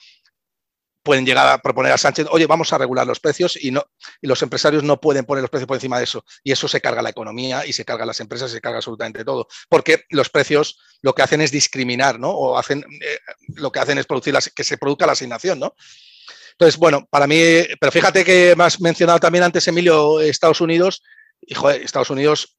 pueden 1.04 1.24
llegar 1.24 1.46
a 1.46 1.58
proponer 1.58 1.92
a 1.92 1.98
Sánchez, 1.98 2.26
oye, 2.30 2.46
vamos 2.46 2.72
a 2.72 2.78
regular 2.78 3.06
los 3.06 3.20
precios 3.20 3.56
y, 3.62 3.70
no, 3.70 3.84
y 4.20 4.26
los 4.26 4.42
empresarios 4.42 4.82
no 4.82 5.00
pueden 5.00 5.24
poner 5.24 5.42
los 5.42 5.50
precios 5.50 5.68
por 5.68 5.76
encima 5.76 5.98
de 5.98 6.04
eso. 6.04 6.24
Y 6.42 6.50
eso 6.50 6.66
se 6.66 6.80
carga 6.80 7.02
la 7.02 7.10
economía 7.10 7.64
y 7.66 7.72
se 7.72 7.84
carga 7.84 8.06
las 8.06 8.18
empresas 8.20 8.50
y 8.50 8.54
se 8.54 8.60
carga 8.60 8.78
absolutamente 8.78 9.24
todo. 9.24 9.46
Porque 9.68 10.04
los 10.08 10.30
precios 10.30 10.78
lo 11.02 11.14
que 11.14 11.22
hacen 11.22 11.40
es 11.42 11.52
discriminar, 11.52 12.18
¿no? 12.18 12.30
O 12.30 12.58
hacen, 12.58 12.84
eh, 13.00 13.18
lo 13.54 13.70
que 13.70 13.78
hacen 13.78 13.98
es 13.98 14.06
producir 14.06 14.34
que 14.54 14.64
se 14.64 14.78
produzca 14.78 15.06
la 15.06 15.12
asignación, 15.12 15.60
¿no? 15.60 15.74
Entonces, 16.52 16.78
bueno, 16.78 17.06
para 17.10 17.26
mí, 17.26 17.36
pero 17.80 17.92
fíjate 17.92 18.24
que 18.24 18.54
me 18.56 18.64
has 18.64 18.80
mencionado 18.80 19.18
también 19.18 19.44
antes, 19.44 19.66
Emilio, 19.68 20.20
Estados 20.20 20.60
Unidos, 20.60 21.02
y 21.40 21.54
joder, 21.54 21.82
Estados 21.82 22.10
Unidos, 22.10 22.56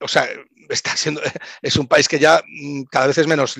o 0.00 0.08
sea, 0.08 0.28
está 0.68 0.96
siendo, 0.96 1.20
es 1.62 1.76
un 1.76 1.86
país 1.86 2.08
que 2.08 2.18
ya 2.18 2.42
mm, 2.46 2.82
cada 2.84 3.06
vez 3.06 3.18
es 3.18 3.26
menos, 3.26 3.56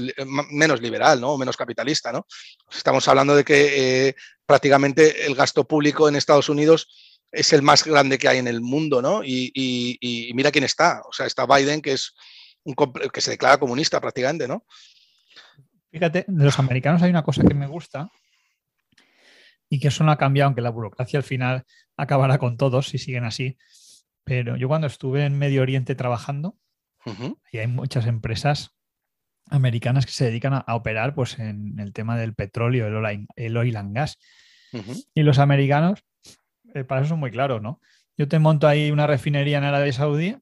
menos 0.51 0.81
liberal, 0.81 1.21
¿no? 1.21 1.37
Menos 1.39 1.57
capitalista, 1.57 2.13
¿no? 2.13 2.27
Estamos 2.71 3.07
hablando 3.09 3.35
de 3.35 3.45
que 3.45 4.09
eh, 4.09 4.17
prácticamente 4.45 5.27
el 5.27 5.35
gasto 5.35 5.67
público 5.67 6.09
en 6.09 6.17
Estados 6.17 6.49
Unidos 6.49 6.89
es 7.33 7.53
el 7.53 7.63
más 7.63 7.85
grande 7.85 8.19
que 8.19 8.29
hay 8.29 8.39
en 8.39 8.49
el 8.49 8.61
mundo, 8.61 9.03
¿no? 9.03 9.23
Y, 9.25 10.33
mira 10.35 10.51
quién 10.51 10.65
está. 10.65 11.03
O 11.09 11.13
sea, 11.13 11.27
está 11.27 11.47
Biden, 11.47 11.83
que 11.83 11.93
es 11.93 12.15
un 12.65 12.75
que 13.13 13.21
se 13.21 13.33
declara 13.33 13.59
comunista 13.59 14.01
prácticamente, 14.01 14.49
¿no? 14.49 14.65
Fíjate, 15.91 16.25
de 16.27 16.45
los 16.45 16.59
americanos 16.59 17.03
hay 17.03 17.11
una 17.11 17.23
cosa 17.23 17.43
que 17.43 17.55
me 17.55 17.67
gusta 17.67 18.11
y 19.69 19.81
que 19.81 19.89
eso 19.89 20.05
no 20.05 20.13
ha 20.13 20.19
cambiado, 20.19 20.49
aunque 20.49 20.61
la 20.61 20.71
burocracia 20.71 21.19
al 21.19 21.25
final 21.25 21.65
acabará 21.97 22.39
con 22.39 22.57
todos 22.57 22.89
si 22.89 22.99
siguen 22.99 23.25
así. 23.25 23.57
Pero 24.27 24.57
yo 24.57 24.67
cuando 24.67 24.89
estuve 24.89 25.25
en 25.25 25.39
Medio 25.39 25.63
Oriente 25.63 25.95
trabajando, 25.95 26.59
y 27.53 27.59
hay 27.59 27.69
muchas 27.69 28.07
empresas 28.07 28.73
americanas 29.49 30.05
que 30.05 30.11
se 30.11 30.25
dedican 30.25 30.53
a, 30.53 30.65
operar 30.75 31.15
pues, 31.15 31.39
en 31.39 31.79
el 31.79 31.93
tema 31.93 32.19
del 32.19 32.35
petróleo, 32.35 32.89
el 32.89 32.97
oil, 32.97 33.29
el 33.37 33.57
oil 33.57 33.77
and 33.77 33.95
gas. 33.95 34.19
Y 35.15 35.23
los 35.23 35.39
americanos, 35.39 36.05
eh, 36.75 36.83
para 36.83 37.03
eso 37.03 37.11
son 37.11 37.21
muy 37.21 37.31
claros, 37.31 37.63
¿no? 37.63 37.81
Yo 38.19 38.27
te 38.27 38.41
monto 38.41 38.67
ahí 38.67 38.91
una 38.91 39.07
refinería 39.07 39.59
en 39.59 39.65
Arabia 39.65 39.93
Saudí, 39.93 40.37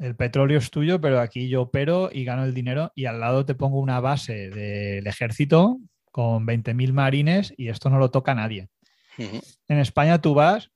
el 0.00 0.16
petróleo 0.16 0.58
es 0.58 0.70
tuyo, 0.72 1.00
pero 1.00 1.20
aquí 1.20 1.48
yo 1.48 1.62
opero 1.62 2.10
y 2.12 2.24
gano 2.24 2.42
el 2.42 2.52
dinero 2.52 2.90
y 2.96 3.04
al 3.04 3.20
lado 3.20 3.46
te 3.46 3.54
pongo 3.54 3.78
una 3.78 4.00
base 4.00 4.50
del 4.50 5.06
ejército 5.06 5.78
con 6.10 6.46
20.000 6.46 6.92
marines 6.92 7.54
y 7.56 7.68
esto 7.68 7.90
no 7.90 7.98
lo 7.98 8.10
toca 8.10 8.34
nadie. 8.34 8.68
En 9.18 9.78
España 9.78 10.20
tú 10.20 10.34
vas 10.34 10.70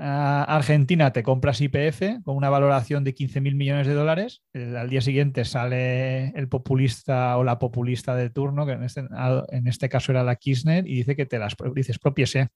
Argentina 0.00 1.12
te 1.12 1.24
compras 1.24 1.60
IPF 1.60 2.22
con 2.22 2.36
una 2.36 2.50
valoración 2.50 3.02
de 3.02 3.14
15.000 3.14 3.54
millones 3.56 3.86
de 3.86 3.94
dólares. 3.94 4.42
al 4.54 4.88
día 4.88 5.00
siguiente 5.00 5.44
sale 5.44 6.28
el 6.38 6.48
populista 6.48 7.36
o 7.36 7.42
la 7.42 7.58
populista 7.58 8.14
de 8.14 8.30
turno, 8.30 8.64
que 8.64 8.72
en 8.72 8.84
este, 8.84 9.04
en 9.50 9.66
este 9.66 9.88
caso 9.88 10.12
era 10.12 10.22
la 10.22 10.36
Kirchner, 10.36 10.86
y 10.86 10.94
dice 10.94 11.16
que 11.16 11.26
te 11.26 11.38
las 11.38 11.56
dices 11.74 11.98
propiese. 11.98 12.48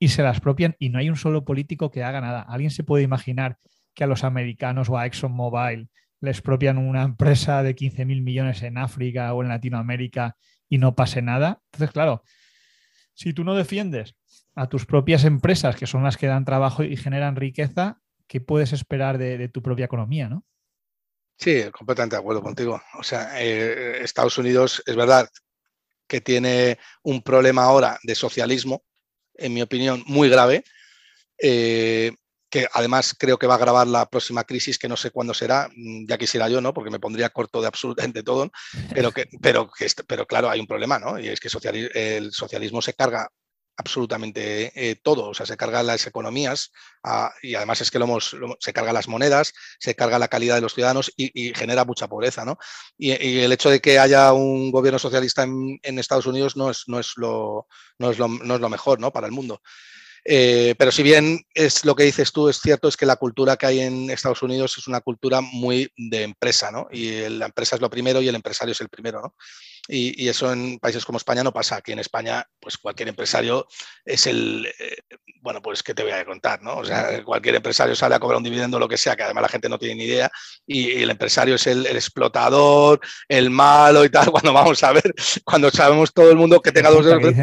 Y 0.00 0.08
se 0.08 0.24
las 0.24 0.40
propian 0.40 0.74
y 0.80 0.88
no 0.88 0.98
hay 0.98 1.08
un 1.08 1.16
solo 1.16 1.44
político 1.44 1.92
que 1.92 2.02
haga 2.02 2.20
nada. 2.20 2.42
¿Alguien 2.42 2.72
se 2.72 2.82
puede 2.82 3.04
imaginar 3.04 3.58
que 3.94 4.02
a 4.02 4.08
los 4.08 4.24
americanos 4.24 4.88
o 4.88 4.98
a 4.98 5.06
ExxonMobil 5.06 5.88
les 6.20 6.42
propian 6.42 6.78
una 6.78 7.04
empresa 7.04 7.62
de 7.62 7.76
15.000 7.76 8.22
millones 8.22 8.62
en 8.64 8.78
África 8.78 9.32
o 9.32 9.42
en 9.42 9.48
Latinoamérica 9.48 10.36
y 10.68 10.78
no 10.78 10.96
pase 10.96 11.22
nada? 11.22 11.60
Entonces, 11.66 11.92
claro, 11.92 12.24
si 13.14 13.32
tú 13.32 13.44
no 13.44 13.54
defiendes 13.54 14.16
a 14.54 14.68
tus 14.68 14.86
propias 14.86 15.24
empresas, 15.24 15.76
que 15.76 15.86
son 15.86 16.04
las 16.04 16.16
que 16.16 16.26
dan 16.26 16.44
trabajo 16.44 16.84
y 16.84 16.96
generan 16.96 17.36
riqueza, 17.36 18.00
¿qué 18.26 18.40
puedes 18.40 18.72
esperar 18.72 19.18
de, 19.18 19.48
tu 19.48 19.62
propia 19.62 19.86
economía, 19.86 20.28
no? 20.28 20.44
Sí, 21.36 21.64
completamente 21.72 22.16
de 22.16 22.20
acuerdo 22.20 22.42
contigo. 22.42 22.80
O 22.98 23.02
sea, 23.02 23.42
eh, 23.42 24.02
Estados 24.02 24.38
Unidos 24.38 24.82
es 24.86 24.94
verdad 24.94 25.28
que 26.06 26.20
tiene 26.20 26.78
un 27.02 27.22
problema 27.22 27.64
ahora 27.64 27.98
de 28.04 28.14
socialismo, 28.14 28.84
en 29.34 29.52
mi 29.52 29.62
opinión, 29.62 30.04
muy 30.06 30.28
grave, 30.28 30.62
eh, 31.42 32.14
que 32.48 32.68
además 32.72 33.16
creo 33.18 33.36
que 33.36 33.48
va 33.48 33.54
a 33.54 33.56
agravar 33.56 33.88
la 33.88 34.08
próxima 34.08 34.44
crisis, 34.44 34.78
que 34.78 34.88
no 34.88 34.96
sé 34.96 35.10
cuándo 35.10 35.34
será, 35.34 35.68
mm, 35.74 36.06
ya 36.06 36.16
quisiera 36.16 36.48
yo, 36.48 36.60
¿no? 36.60 36.72
Porque 36.72 36.90
me 36.90 37.00
pondría 37.00 37.30
corto 37.30 37.60
de 37.60 37.66
absolutamente 37.66 38.22
todo, 38.22 38.52
pero, 38.94 39.10
que, 39.10 39.28
pero, 39.42 39.68
pero 40.06 40.24
claro, 40.24 40.48
hay 40.48 40.60
un 40.60 40.68
problema, 40.68 41.00
¿no? 41.00 41.18
Y 41.18 41.28
es 41.28 41.40
que 41.40 41.48
el 41.94 42.30
socialismo 42.32 42.80
se 42.80 42.94
carga 42.94 43.28
absolutamente 43.76 44.72
eh, 44.74 44.96
todo, 45.02 45.30
o 45.30 45.34
sea, 45.34 45.46
se 45.46 45.56
carga 45.56 45.82
las 45.82 46.06
economías 46.06 46.72
ah, 47.02 47.32
y 47.42 47.54
además 47.54 47.80
es 47.80 47.90
que 47.90 47.98
lo, 47.98 48.04
hemos, 48.04 48.36
se 48.60 48.72
carga 48.72 48.92
las 48.92 49.08
monedas, 49.08 49.52
se 49.78 49.94
carga 49.94 50.18
la 50.18 50.28
calidad 50.28 50.56
de 50.56 50.60
los 50.60 50.74
ciudadanos 50.74 51.12
y, 51.16 51.52
genera 51.54 51.84
mucha 51.84 52.08
pobreza, 52.08 52.44
¿no? 52.44 52.58
Y, 52.96 53.10
el 53.10 53.52
hecho 53.52 53.70
de 53.70 53.80
que 53.80 53.98
haya 53.98 54.32
un 54.32 54.70
gobierno 54.70 54.98
socialista 54.98 55.42
en, 55.42 55.98
Estados 55.98 56.26
Unidos 56.26 56.56
no 56.56 56.70
es, 56.70 56.84
no, 56.86 56.98
es 57.00 57.12
lo, 57.16 57.66
no, 57.98 58.10
es 58.10 58.18
lo, 58.18 58.28
no 58.28 58.54
es 58.54 58.60
lo 58.60 58.68
mejor, 58.68 59.00
¿no? 59.00 59.12
Para 59.12 59.26
el 59.26 59.32
mundo. 59.32 59.60
Eh, 60.26 60.74
pero 60.78 60.90
si 60.90 61.02
bien 61.02 61.44
es 61.52 61.84
lo 61.84 61.94
que 61.94 62.04
dices 62.04 62.32
tú, 62.32 62.48
es 62.48 62.58
cierto, 62.58 62.88
es 62.88 62.96
que 62.96 63.04
la 63.04 63.16
cultura 63.16 63.56
que 63.56 63.66
hay 63.66 63.80
en 63.80 64.08
Estados 64.08 64.42
Unidos 64.42 64.78
es 64.78 64.88
una 64.88 65.02
cultura 65.02 65.42
muy 65.42 65.92
de 65.96 66.22
empresa, 66.22 66.70
¿no? 66.70 66.88
Y 66.90 67.28
la 67.28 67.46
empresa 67.46 67.76
es 67.76 67.82
lo 67.82 67.90
primero 67.90 68.22
y 68.22 68.28
el 68.28 68.34
empresario 68.34 68.72
es 68.72 68.80
el 68.80 68.88
primero, 68.88 69.20
¿no? 69.20 69.34
Y, 69.86 70.28
eso 70.28 70.50
en 70.52 70.78
países 70.78 71.04
como 71.04 71.18
España 71.18 71.42
no 71.42 71.52
pasa. 71.52 71.76
Aquí 71.76 71.92
en 71.92 71.98
España, 71.98 72.46
pues 72.58 72.78
cualquier 72.78 73.10
empresario 73.10 73.66
es 74.04 74.26
el, 74.26 74.66
eh, 74.78 74.96
bueno, 75.42 75.60
pues 75.60 75.82
qué 75.82 75.92
te 75.92 76.02
voy 76.02 76.12
a 76.12 76.24
contar, 76.24 76.62
¿no? 76.62 76.78
O 76.78 76.84
sea, 76.84 77.22
cualquier 77.22 77.56
empresario 77.56 77.94
sale 77.94 78.14
a 78.14 78.18
cobrar 78.18 78.38
un 78.38 78.44
dividendo, 78.44 78.78
lo 78.78 78.88
que 78.88 78.96
sea, 78.96 79.14
que 79.14 79.24
además 79.24 79.42
la 79.42 79.48
gente 79.48 79.68
no 79.68 79.78
tiene 79.78 79.96
ni 79.96 80.04
idea, 80.04 80.30
y, 80.66 81.02
el 81.02 81.10
empresario 81.10 81.56
es 81.56 81.66
el, 81.66 81.86
explotador, 81.86 83.00
el 83.28 83.50
malo 83.50 84.04
y 84.04 84.10
tal, 84.10 84.30
cuando 84.30 84.52
vamos 84.54 84.82
a 84.82 84.92
ver, 84.92 85.14
cuando 85.44 85.70
sabemos 85.70 86.12
todo 86.14 86.30
el 86.30 86.36
mundo 86.36 86.60
que 86.60 86.72
tenga 86.72 86.90
dos 86.90 87.04
dedos. 87.04 87.34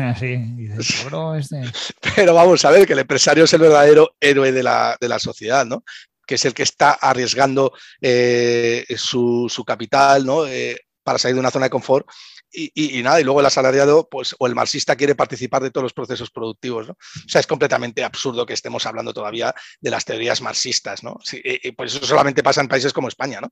Este". 1.38 1.62
Pero 2.16 2.34
vamos 2.34 2.66
a 2.66 2.72
ver 2.72 2.88
que 2.88 2.94
el 2.94 3.00
empresario 3.00 3.44
es 3.44 3.54
el 3.54 3.62
verdadero 3.62 4.16
héroe 4.20 4.52
de 4.52 4.64
la, 4.64 4.98
de 5.00 5.08
la 5.08 5.20
sociedad, 5.20 5.66
¿no? 5.66 5.84
que 6.26 6.36
es 6.36 6.46
el 6.46 6.54
que 6.54 6.64
está 6.64 6.92
arriesgando 6.94 7.74
eh, 8.00 8.86
su, 8.96 9.48
su, 9.50 9.66
capital, 9.66 10.26
¿no? 10.26 10.48
Eh, 10.48 10.80
para 11.12 11.20
salir 11.20 11.36
de 11.36 11.42
una 11.42 11.52
zona 11.52 11.66
de 11.66 11.70
confort 11.70 12.08
y, 12.54 13.02
nada, 13.04 13.22
y 13.22 13.24
luego 13.24 13.40
el 13.40 13.46
asalariado 13.46 14.10
pues, 14.10 14.36
o 14.38 14.48
el 14.48 14.56
marxista 14.56 14.96
quiere 14.96 15.16
participar 15.16 15.62
de 15.62 15.72
todos 15.72 15.84
los 15.84 15.94
procesos 15.94 16.32
productivos. 16.32 16.90
O 16.90 16.96
sea, 17.28 17.40
es 17.40 17.48
completamente 17.48 18.04
absurdo 18.04 18.46
que 18.46 18.54
estemos 18.54 18.86
hablando 18.86 19.14
todavía 19.14 19.54
de 19.80 19.90
las 19.90 20.04
teorías 20.04 20.42
marxistas. 20.42 21.04
¿no? 21.04 21.18
y, 21.32 21.72
pues 21.72 21.96
eso 21.96 22.06
solamente 22.06 22.44
pasa 22.44 22.62
en 22.62 22.68
países 22.68 22.94
como 22.94 23.08
España. 23.08 23.40
¿no? 23.42 23.52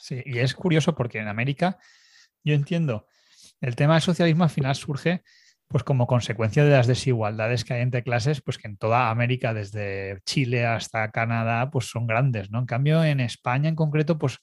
Sí, 0.00 0.20
y 0.24 0.38
es 0.38 0.54
curioso 0.54 0.94
porque 0.94 1.18
en 1.18 1.28
América, 1.28 1.78
yo 2.42 2.54
entiendo, 2.54 3.06
el 3.60 3.76
tema 3.76 3.94
del 3.94 4.02
socialismo 4.02 4.44
al 4.44 4.50
final 4.50 4.74
surge 4.74 5.22
pues 5.68 5.84
como 5.84 6.08
consecuencia 6.08 6.64
de 6.64 6.70
las 6.70 6.88
desigualdades 6.88 7.64
que 7.64 7.74
hay 7.74 7.82
entre 7.82 8.02
clases, 8.02 8.40
pues 8.40 8.58
que 8.58 8.66
en 8.66 8.76
toda 8.76 9.10
América, 9.10 9.54
desde 9.54 10.20
Chile 10.26 10.66
hasta 10.66 11.12
Canadá, 11.12 11.70
pues 11.70 11.86
son 11.86 12.08
grandes, 12.08 12.50
¿no? 12.50 12.58
En 12.58 12.66
cambio, 12.66 13.04
en 13.04 13.20
España 13.20 13.68
en 13.68 13.76
concreto, 13.76 14.18
pues 14.18 14.38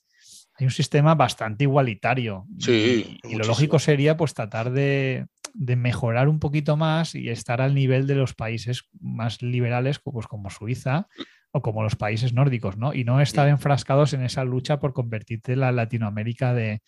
hay 0.58 0.66
un 0.66 0.72
sistema 0.72 1.14
bastante 1.14 1.64
igualitario. 1.64 2.46
Sí, 2.58 3.20
y, 3.22 3.36
lo 3.36 3.44
lógico 3.44 3.78
sería 3.78 4.16
pues 4.16 4.34
tratar 4.34 4.72
de, 4.72 5.26
mejorar 5.54 6.28
un 6.28 6.40
poquito 6.40 6.76
más 6.76 7.14
y 7.14 7.28
estar 7.28 7.60
al 7.60 7.74
nivel 7.74 8.08
de 8.08 8.16
los 8.16 8.34
países 8.34 8.88
más 9.00 9.40
liberales 9.40 10.00
pues, 10.00 10.26
como 10.26 10.50
Suiza 10.50 11.06
o 11.52 11.62
como 11.62 11.84
los 11.84 11.94
países 11.94 12.32
nórdicos, 12.32 12.76
¿no? 12.76 12.92
Y 12.92 13.04
no 13.04 13.20
estar 13.20 13.48
enfrascados 13.48 14.12
en 14.14 14.22
esa 14.22 14.44
lucha 14.44 14.80
por 14.80 14.92
convertirte 14.92 15.52
en 15.52 15.60
la 15.60 15.72
Latinoamérica 15.72 16.52
de, 16.52 16.82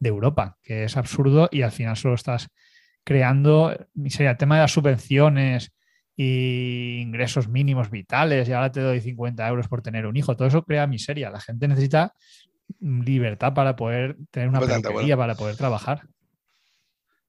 Europa, 0.00 0.58
que 0.62 0.84
es 0.84 0.96
absurdo 0.96 1.48
y 1.50 1.62
al 1.62 1.72
final 1.72 1.96
solo 1.96 2.14
estás 2.14 2.48
creando, 3.02 3.74
sería 4.08 4.32
el 4.32 4.36
tema 4.36 4.56
de 4.56 4.60
las 4.60 4.72
subvenciones 4.72 5.72
y 6.14 6.98
ingresos 7.00 7.48
mínimos 7.48 7.90
vitales 7.90 8.48
y 8.48 8.52
ahora 8.52 8.70
te 8.70 8.80
doy 8.80 9.00
50 9.00 9.48
euros 9.48 9.68
por 9.68 9.82
tener 9.82 10.06
un 10.06 10.16
hijo, 10.16 10.36
todo 10.36 10.48
eso 10.48 10.64
crea 10.64 10.86
miseria. 10.86 11.30
La 11.30 11.40
gente 11.40 11.66
necesita 11.66 12.12
libertad 12.80 13.54
para 13.54 13.76
poder 13.76 14.16
tener 14.30 14.48
una 14.48 14.60
peluquería, 14.60 15.16
para 15.16 15.34
poder 15.34 15.56
trabajar. 15.56 16.02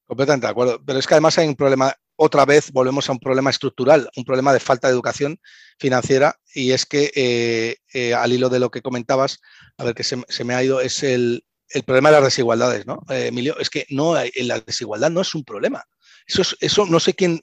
Completamente 0.05 0.47
de 0.47 0.51
acuerdo. 0.51 0.81
Pero 0.85 0.99
es 0.99 1.07
que 1.07 1.13
además 1.13 1.37
hay 1.37 1.47
un 1.47 1.55
problema, 1.55 1.93
otra 2.15 2.45
vez 2.45 2.71
volvemos 2.71 3.09
a 3.09 3.11
un 3.11 3.19
problema 3.19 3.49
estructural, 3.49 4.09
un 4.15 4.23
problema 4.23 4.53
de 4.53 4.59
falta 4.59 4.87
de 4.87 4.93
educación 4.93 5.39
financiera, 5.77 6.39
y 6.53 6.71
es 6.71 6.85
que 6.85 7.11
eh, 7.15 7.77
eh, 7.93 8.13
al 8.13 8.31
hilo 8.31 8.49
de 8.49 8.59
lo 8.59 8.71
que 8.71 8.81
comentabas, 8.81 9.39
a 9.77 9.83
ver 9.83 9.93
que 9.93 10.03
se, 10.03 10.43
me 10.43 10.55
ha 10.55 10.63
ido, 10.63 10.79
es 10.81 11.03
el, 11.03 11.43
problema 11.85 12.09
de 12.09 12.15
las 12.15 12.25
desigualdades, 12.25 12.87
¿no? 12.87 13.03
Eh, 13.09 13.27
Emilio, 13.27 13.59
es 13.59 13.69
que 13.69 13.85
no 13.89 14.15
la 14.15 14.59
desigualdad 14.61 15.11
no 15.11 15.21
es 15.21 15.35
un 15.35 15.43
problema. 15.43 15.83
Eso, 16.25 16.43
eso 16.59 16.85
no 16.85 16.99
sé 16.99 17.13
quién 17.13 17.41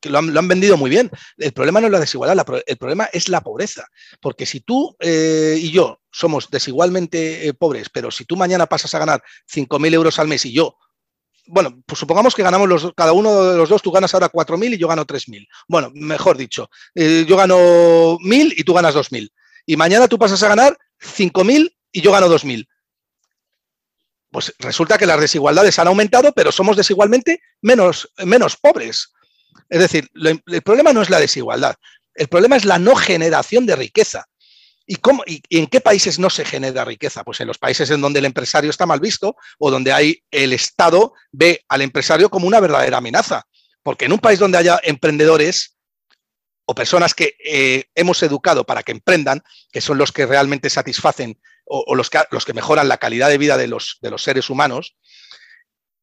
que 0.00 0.10
lo 0.10 0.18
han, 0.18 0.48
vendido 0.48 0.76
muy 0.76 0.90
bien. 0.90 1.10
El 1.36 1.52
problema 1.52 1.80
no 1.80 1.86
es 1.86 1.92
la 1.92 2.00
desigualdad, 2.00 2.46
el 2.66 2.76
problema 2.76 3.08
es 3.12 3.28
la 3.28 3.40
pobreza. 3.40 3.86
Porque 4.20 4.46
si 4.46 4.60
tú 4.60 4.96
eh, 5.00 5.56
y 5.58 5.70
yo 5.70 6.00
somos 6.10 6.50
desigualmente 6.50 7.48
eh, 7.48 7.54
pobres, 7.54 7.88
pero 7.90 8.10
si 8.10 8.24
tú 8.24 8.36
mañana 8.36 8.66
pasas 8.66 8.94
a 8.94 8.98
ganar 8.98 9.22
5.000 9.52 9.94
euros 9.94 10.18
al 10.18 10.28
mes 10.28 10.44
y 10.46 10.52
yo, 10.52 10.76
bueno, 11.46 11.82
pues 11.86 11.98
supongamos 11.98 12.34
que 12.34 12.42
ganamos 12.42 12.68
los, 12.68 12.92
cada 12.94 13.12
uno 13.12 13.44
de 13.44 13.56
los 13.56 13.68
dos, 13.68 13.82
tú 13.82 13.90
ganas 13.90 14.14
ahora 14.14 14.30
4.000 14.30 14.74
y 14.74 14.78
yo 14.78 14.88
gano 14.88 15.04
3.000. 15.04 15.46
Bueno, 15.68 15.90
mejor 15.94 16.36
dicho, 16.36 16.70
eh, 16.94 17.24
yo 17.28 17.36
gano 17.36 18.18
1.000 18.18 18.54
y 18.56 18.64
tú 18.64 18.74
ganas 18.74 18.94
2.000. 18.94 19.30
Y 19.66 19.76
mañana 19.76 20.08
tú 20.08 20.18
pasas 20.18 20.42
a 20.42 20.48
ganar 20.48 20.76
5.000 21.00 21.74
y 21.92 22.00
yo 22.00 22.12
gano 22.12 22.28
2.000 22.28 22.66
pues 24.32 24.54
resulta 24.58 24.96
que 24.96 25.06
las 25.06 25.20
desigualdades 25.20 25.78
han 25.78 25.88
aumentado, 25.88 26.32
pero 26.32 26.50
somos 26.50 26.74
desigualmente 26.74 27.42
menos, 27.60 28.10
menos 28.24 28.56
pobres. 28.56 29.12
Es 29.68 29.80
decir, 29.80 30.08
el 30.14 30.62
problema 30.62 30.92
no 30.92 31.02
es 31.02 31.10
la 31.10 31.20
desigualdad, 31.20 31.76
el 32.14 32.28
problema 32.28 32.56
es 32.56 32.64
la 32.64 32.78
no 32.78 32.94
generación 32.94 33.66
de 33.66 33.76
riqueza. 33.76 34.26
¿Y, 34.86 34.96
cómo, 34.96 35.22
y, 35.26 35.42
en 35.50 35.66
qué 35.68 35.80
países 35.80 36.18
no 36.18 36.28
se 36.28 36.44
genera 36.44 36.84
riqueza? 36.84 37.24
Pues 37.24 37.40
en 37.40 37.46
los 37.46 37.58
países 37.58 37.90
en 37.90 38.00
donde 38.00 38.18
el 38.18 38.24
empresario 38.24 38.70
está 38.70 38.84
mal 38.84 39.00
visto 39.00 39.36
o 39.58 39.70
donde 39.70 39.92
hay 39.92 40.22
el 40.30 40.52
Estado 40.52 41.14
ve 41.30 41.64
al 41.68 41.82
empresario 41.82 42.28
como 42.28 42.46
una 42.46 42.60
verdadera 42.60 42.98
amenaza. 42.98 43.44
Porque 43.82 44.06
en 44.06 44.12
un 44.12 44.18
país 44.18 44.38
donde 44.38 44.58
haya 44.58 44.80
emprendedores 44.82 45.76
o 46.64 46.74
personas 46.74 47.14
que 47.14 47.36
eh, 47.44 47.84
hemos 47.94 48.22
educado 48.22 48.64
para 48.64 48.82
que 48.82 48.92
emprendan, 48.92 49.42
que 49.72 49.80
son 49.80 49.98
los 49.98 50.12
que 50.12 50.26
realmente 50.26 50.70
satisfacen 50.70 51.40
o, 51.64 51.94
los, 51.94 52.10
que, 52.10 52.18
los, 52.30 52.44
que, 52.44 52.52
mejoran 52.52 52.88
la 52.88 52.98
calidad 52.98 53.28
de 53.28 53.38
vida 53.38 53.56
de 53.56 53.66
los, 53.66 53.98
de 54.02 54.10
los 54.10 54.22
seres 54.22 54.50
humanos, 54.50 54.96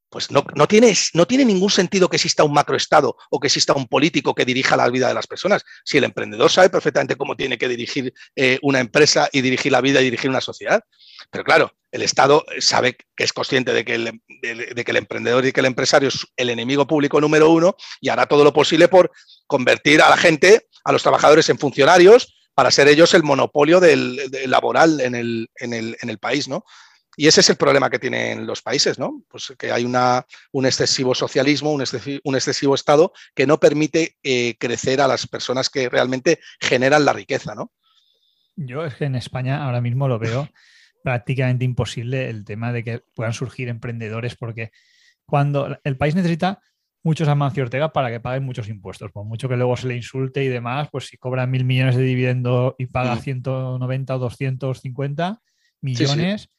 pues 0.09 0.31
no, 0.31 0.43
no, 0.55 0.67
tiene, 0.67 0.93
no, 1.13 1.27
tiene, 1.27 1.45
ningún 1.45 1.69
sentido 1.69 2.09
que 2.09 2.17
exista 2.17 2.43
un 2.43 2.53
macroestado 2.53 3.15
o 3.29 3.39
que 3.39 3.47
exista 3.47 3.73
un 3.73 3.87
político 3.87 4.33
que 4.33 4.45
dirija 4.45 4.75
la 4.75 4.89
vida 4.89 5.07
de 5.07 5.13
las 5.13 5.27
personas. 5.27 5.63
Si 5.85 5.97
el 5.97 6.03
emprendedor 6.03 6.49
sabe 6.49 6.69
perfectamente 6.69 7.15
cómo 7.15 7.35
tiene 7.35 7.57
que 7.57 7.67
dirigir 7.67 8.13
eh, 8.35 8.57
una 8.61 8.79
empresa 8.79 9.29
y 9.31 9.41
dirigir 9.41 9.71
la 9.71 9.81
vida 9.81 10.01
y 10.01 10.05
dirigir 10.05 10.29
una 10.29 10.41
sociedad. 10.41 10.81
Pero 11.29 11.43
claro, 11.43 11.71
el 11.91 12.01
Estado 12.01 12.43
sabe 12.59 12.97
que 13.15 13.23
es 13.23 13.33
consciente 13.33 13.73
de 13.73 13.85
que, 13.85 13.95
el, 13.95 14.21
de 14.41 14.83
que 14.83 14.91
el 14.91 14.97
emprendedor 14.97 15.45
y 15.45 15.51
que 15.51 15.59
el 15.59 15.65
empresario 15.67 16.09
es 16.09 16.25
el 16.35 16.49
enemigo 16.49 16.87
público 16.87 17.21
número 17.21 17.49
uno 17.49 17.75
y 18.01 18.09
hará 18.09 18.25
todo 18.25 18.43
lo 18.43 18.53
posible 18.53 18.87
por 18.87 19.11
convertir 19.47 20.01
a 20.01 20.09
la 20.09 20.17
gente, 20.17 20.67
a 20.83 20.91
los 20.91 21.03
trabajadores 21.03 21.49
en 21.49 21.59
funcionarios 21.59 22.35
para 22.59 22.71
ser 22.71 22.89
ellos 22.89 23.13
el 23.13 23.23
monopolio 23.23 23.79
del, 23.79 24.19
laboral 24.47 24.99
en 24.99 25.15
el, 25.15 25.49
en, 25.55 25.73
el, 25.73 25.97
en 26.01 26.09
el, 26.09 26.17
país, 26.17 26.49
¿no? 26.49 26.65
Y 27.19 27.27
ese 27.27 27.41
es 27.41 27.49
el 27.49 27.57
problema 27.57 27.89
que 27.89 27.99
tienen 27.99 28.47
los 28.47 28.61
países, 28.61 28.97
¿no? 28.97 29.25
Pues 29.27 29.53
que 29.59 29.73
hay 29.73 29.83
una, 29.83 30.25
un 30.53 30.65
excesivo 30.65 31.13
socialismo, 31.13 31.73
un 31.73 31.81
excesivo, 31.81 32.21
un 32.23 32.35
excesivo 32.35 32.75
Estado 32.75 33.11
que 33.35 33.45
no 33.45 33.59
permite 33.59 34.15
eh, 34.23 34.55
crecer 34.57 35.01
a 35.01 35.07
las 35.09 35.27
personas 35.27 35.69
que 35.69 35.89
realmente 35.89 36.39
generan 36.61 37.03
la 37.03 37.11
riqueza, 37.11 37.55
¿no? 37.55 37.73
Yo 38.55 38.85
es 38.85 38.95
que 38.95 39.03
en 39.03 39.15
España 39.15 39.65
ahora 39.65 39.81
mismo 39.81 40.07
lo 40.07 40.17
veo 40.17 40.47
prácticamente 41.03 41.65
imposible 41.65 42.29
el 42.29 42.45
tema 42.45 42.71
de 42.71 42.85
que 42.85 43.03
puedan 43.13 43.33
surgir 43.33 43.67
emprendedores 43.67 44.37
porque 44.37 44.71
cuando 45.25 45.77
el 45.83 45.97
país 45.97 46.15
necesita 46.15 46.61
muchos 47.03 47.27
Amancio 47.27 47.63
Ortega 47.63 47.91
para 47.91 48.11
que 48.11 48.21
paguen 48.21 48.45
muchos 48.45 48.69
impuestos. 48.69 49.11
Por 49.11 49.25
mucho 49.25 49.49
que 49.49 49.57
luego 49.57 49.75
se 49.75 49.89
le 49.89 49.97
insulte 49.97 50.41
y 50.41 50.47
demás, 50.47 50.87
pues 50.89 51.07
si 51.07 51.17
cobran 51.17 51.51
mil 51.51 51.65
millones 51.65 51.97
de 51.97 52.03
dividendo 52.03 52.75
y 52.77 52.85
paga 52.85 53.17
190 53.17 54.13
mm. 54.13 54.15
o 54.15 54.19
250 54.19 55.41
millones, 55.81 56.49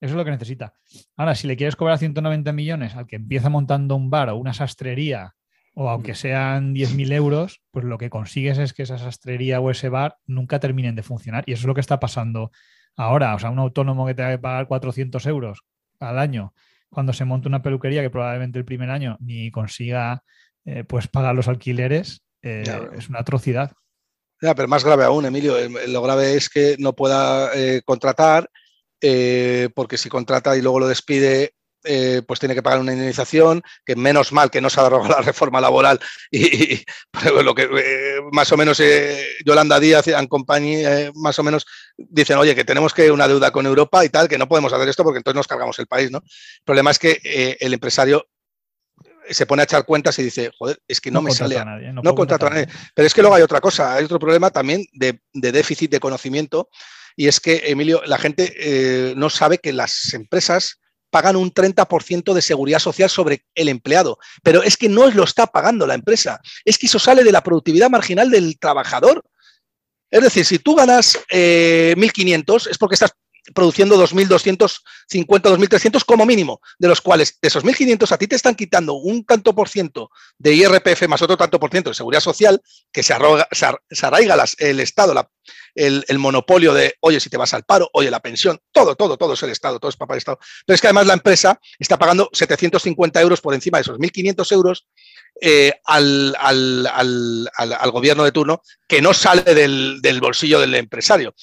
eso 0.00 0.12
es 0.12 0.16
lo 0.16 0.24
que 0.24 0.30
necesita. 0.30 0.74
Ahora, 1.16 1.34
si 1.34 1.46
le 1.46 1.56
quieres 1.56 1.76
cobrar 1.76 1.98
190 1.98 2.52
millones 2.52 2.94
al 2.96 3.06
que 3.06 3.16
empieza 3.16 3.48
montando 3.48 3.96
un 3.96 4.10
bar 4.10 4.28
o 4.30 4.36
una 4.36 4.54
sastrería, 4.54 5.34
o 5.74 5.90
aunque 5.90 6.12
mm. 6.12 6.16
sean 6.16 6.74
10.000 6.74 7.12
euros, 7.12 7.62
pues 7.70 7.84
lo 7.84 7.98
que 7.98 8.10
consigues 8.10 8.58
es 8.58 8.72
que 8.72 8.82
esa 8.82 8.98
sastrería 8.98 9.60
o 9.60 9.70
ese 9.70 9.88
bar 9.88 10.16
nunca 10.26 10.58
terminen 10.60 10.96
de 10.96 11.02
funcionar. 11.02 11.44
Y 11.46 11.52
eso 11.52 11.60
es 11.60 11.66
lo 11.66 11.74
que 11.74 11.80
está 11.80 12.00
pasando 12.00 12.50
ahora. 12.96 13.34
O 13.34 13.38
sea, 13.38 13.50
un 13.50 13.58
autónomo 13.58 14.06
que 14.06 14.14
tenga 14.14 14.30
que 14.30 14.38
pagar 14.38 14.66
400 14.66 15.24
euros 15.26 15.60
al 16.00 16.18
año 16.18 16.54
cuando 16.88 17.12
se 17.12 17.24
monta 17.24 17.48
una 17.48 17.62
peluquería 17.62 18.02
que 18.02 18.10
probablemente 18.10 18.58
el 18.58 18.64
primer 18.64 18.90
año 18.90 19.16
ni 19.20 19.50
consiga 19.50 20.22
eh, 20.64 20.84
pues 20.84 21.08
pagar 21.08 21.34
los 21.34 21.48
alquileres, 21.48 22.22
eh, 22.42 22.64
es 22.96 23.08
una 23.08 23.20
atrocidad. 23.20 23.72
Ya, 24.40 24.54
pero 24.54 24.68
más 24.68 24.84
grave 24.84 25.04
aún, 25.04 25.24
Emilio, 25.24 25.54
lo 25.88 26.02
grave 26.02 26.34
es 26.34 26.48
que 26.48 26.76
no 26.78 26.94
pueda 26.94 27.50
eh, 27.54 27.82
contratar, 27.84 28.50
porque 29.74 29.98
si 29.98 30.08
contrata 30.08 30.56
y 30.56 30.62
luego 30.62 30.80
lo 30.80 30.88
despide, 30.88 31.54
eh, 31.88 32.22
pues 32.26 32.40
tiene 32.40 32.56
que 32.56 32.64
pagar 32.64 32.80
una 32.80 32.92
indemnización, 32.92 33.62
que 33.84 33.94
menos 33.94 34.32
mal 34.32 34.50
que 34.50 34.60
no 34.60 34.68
se 34.68 34.80
ha 34.80 34.84
dado 34.84 35.06
la 35.06 35.20
reforma 35.20 35.60
laboral 35.60 36.00
y, 36.32 36.84
lo 37.44 37.54
que 37.54 37.68
eh, 37.70 38.20
más 38.32 38.50
o 38.50 38.56
menos 38.56 38.80
eh, 38.80 39.24
Yolanda 39.44 39.78
Díaz 39.78 40.08
en 40.08 40.26
compañía 40.26 41.12
más 41.14 41.38
o 41.38 41.44
menos 41.44 41.64
dicen, 41.96 42.38
oye, 42.38 42.56
que 42.56 42.64
tenemos 42.64 42.92
que 42.92 43.12
una 43.12 43.28
deuda 43.28 43.52
con 43.52 43.66
Europa 43.66 44.04
y 44.04 44.08
tal, 44.08 44.28
que 44.28 44.36
no 44.36 44.48
podemos 44.48 44.72
hacer 44.72 44.88
esto 44.88 45.04
porque 45.04 45.18
entonces 45.18 45.36
nos 45.36 45.46
cargamos 45.46 45.78
el 45.78 45.86
país, 45.86 46.10
¿no? 46.10 46.18
El 46.18 46.64
problema 46.64 46.90
es 46.90 46.98
que 46.98 47.56
el 47.60 47.72
empresario 47.72 48.26
se 49.30 49.46
pone 49.46 49.62
a 49.62 49.64
echar 49.64 49.84
cuentas 49.84 50.18
y 50.18 50.24
dice, 50.24 50.50
joder, 50.58 50.78
es 50.88 51.00
que 51.00 51.10
no, 51.10 51.22
me 51.22 51.30
sale. 51.30 51.58
A 51.58 51.64
nadie, 51.64 51.92
no, 51.92 52.14
contrato 52.14 52.46
a 52.46 52.50
nadie. 52.50 52.68
Pero 52.94 53.06
es 53.06 53.14
que 53.14 53.22
luego 53.22 53.36
hay 53.36 53.42
otra 53.42 53.60
cosa, 53.60 53.94
hay 53.94 54.04
otro 54.04 54.18
problema 54.18 54.50
también 54.50 54.84
de, 54.92 55.20
déficit 55.32 55.90
de 55.90 56.00
conocimiento 56.00 56.68
y 57.16 57.28
es 57.28 57.40
que, 57.40 57.62
Emilio, 57.66 58.02
la 58.06 58.18
gente 58.18 59.14
no 59.16 59.30
sabe 59.30 59.58
que 59.58 59.72
las 59.72 60.12
empresas 60.14 60.78
pagan 61.10 61.36
un 61.36 61.50
30% 61.52 62.34
de 62.34 62.42
seguridad 62.42 62.78
social 62.78 63.08
sobre 63.08 63.44
el 63.54 63.70
empleado. 63.70 64.18
Pero 64.42 64.62
es 64.62 64.76
que 64.76 64.88
no 64.88 65.08
lo 65.10 65.24
está 65.24 65.46
pagando 65.46 65.86
la 65.86 65.94
empresa. 65.94 66.40
Es 66.64 66.76
que 66.76 66.86
eso 66.86 66.98
sale 66.98 67.24
de 67.24 67.32
la 67.32 67.42
productividad 67.42 67.88
marginal 67.90 68.30
del 68.30 68.58
trabajador. 68.58 69.24
Es 70.10 70.22
decir, 70.22 70.44
si 70.44 70.58
tú 70.58 70.74
ganas 70.74 71.18
1.500 71.30 71.30
eh, 71.30 72.70
es 72.70 72.78
porque 72.78 72.94
estás 72.94 73.12
produciendo 73.54 73.96
2.250, 73.96 74.80
2.300 75.08 76.04
como 76.04 76.26
mínimo, 76.26 76.60
de 76.78 76.88
los 76.88 77.00
cuales 77.00 77.38
de 77.40 77.48
esos 77.48 77.64
1.500 77.64 78.12
a 78.12 78.18
ti 78.18 78.26
te 78.26 78.36
están 78.36 78.54
quitando 78.54 78.94
un 78.94 79.24
tanto 79.24 79.54
por 79.54 79.68
ciento 79.68 80.10
de 80.36 80.54
IRPF 80.54 81.08
más 81.08 81.22
otro 81.22 81.36
tanto 81.36 81.60
por 81.60 81.70
ciento 81.70 81.90
de 81.90 81.94
seguridad 81.94 82.20
social, 82.20 82.60
que 82.92 83.02
se, 83.02 83.14
arraiga 83.14 84.44
el 84.58 84.80
Estado, 84.80 85.14
la, 85.14 85.30
el, 85.76 86.18
monopolio 86.18 86.74
de, 86.74 86.94
oye, 87.00 87.20
si 87.20 87.30
te 87.30 87.36
vas 87.36 87.54
al 87.54 87.64
paro, 87.64 87.88
oye, 87.92 88.10
la 88.10 88.20
pensión, 88.20 88.58
todo, 88.72 88.96
todo, 88.96 89.16
todo 89.16 89.34
es 89.34 89.42
el 89.42 89.50
Estado, 89.50 89.78
todo 89.78 89.90
es 89.90 89.96
papá 89.96 90.14
del 90.14 90.18
Estado. 90.18 90.38
Pero 90.64 90.74
es 90.74 90.80
que 90.80 90.86
además 90.86 91.06
la 91.06 91.14
empresa 91.14 91.60
está 91.78 91.98
pagando 91.98 92.28
750 92.32 93.20
euros 93.20 93.40
por 93.40 93.54
encima 93.54 93.78
de 93.78 93.82
esos 93.82 93.98
1.500 93.98 94.52
euros 94.52 94.86
eh, 95.40 95.72
al, 95.84 96.34
gobierno 97.92 98.24
de 98.24 98.32
turno 98.32 98.62
que 98.88 99.02
no 99.02 99.12
sale 99.12 99.54
del, 99.54 100.00
del 100.00 100.20
bolsillo 100.20 100.58
del 100.60 100.74
empresario 100.74 101.34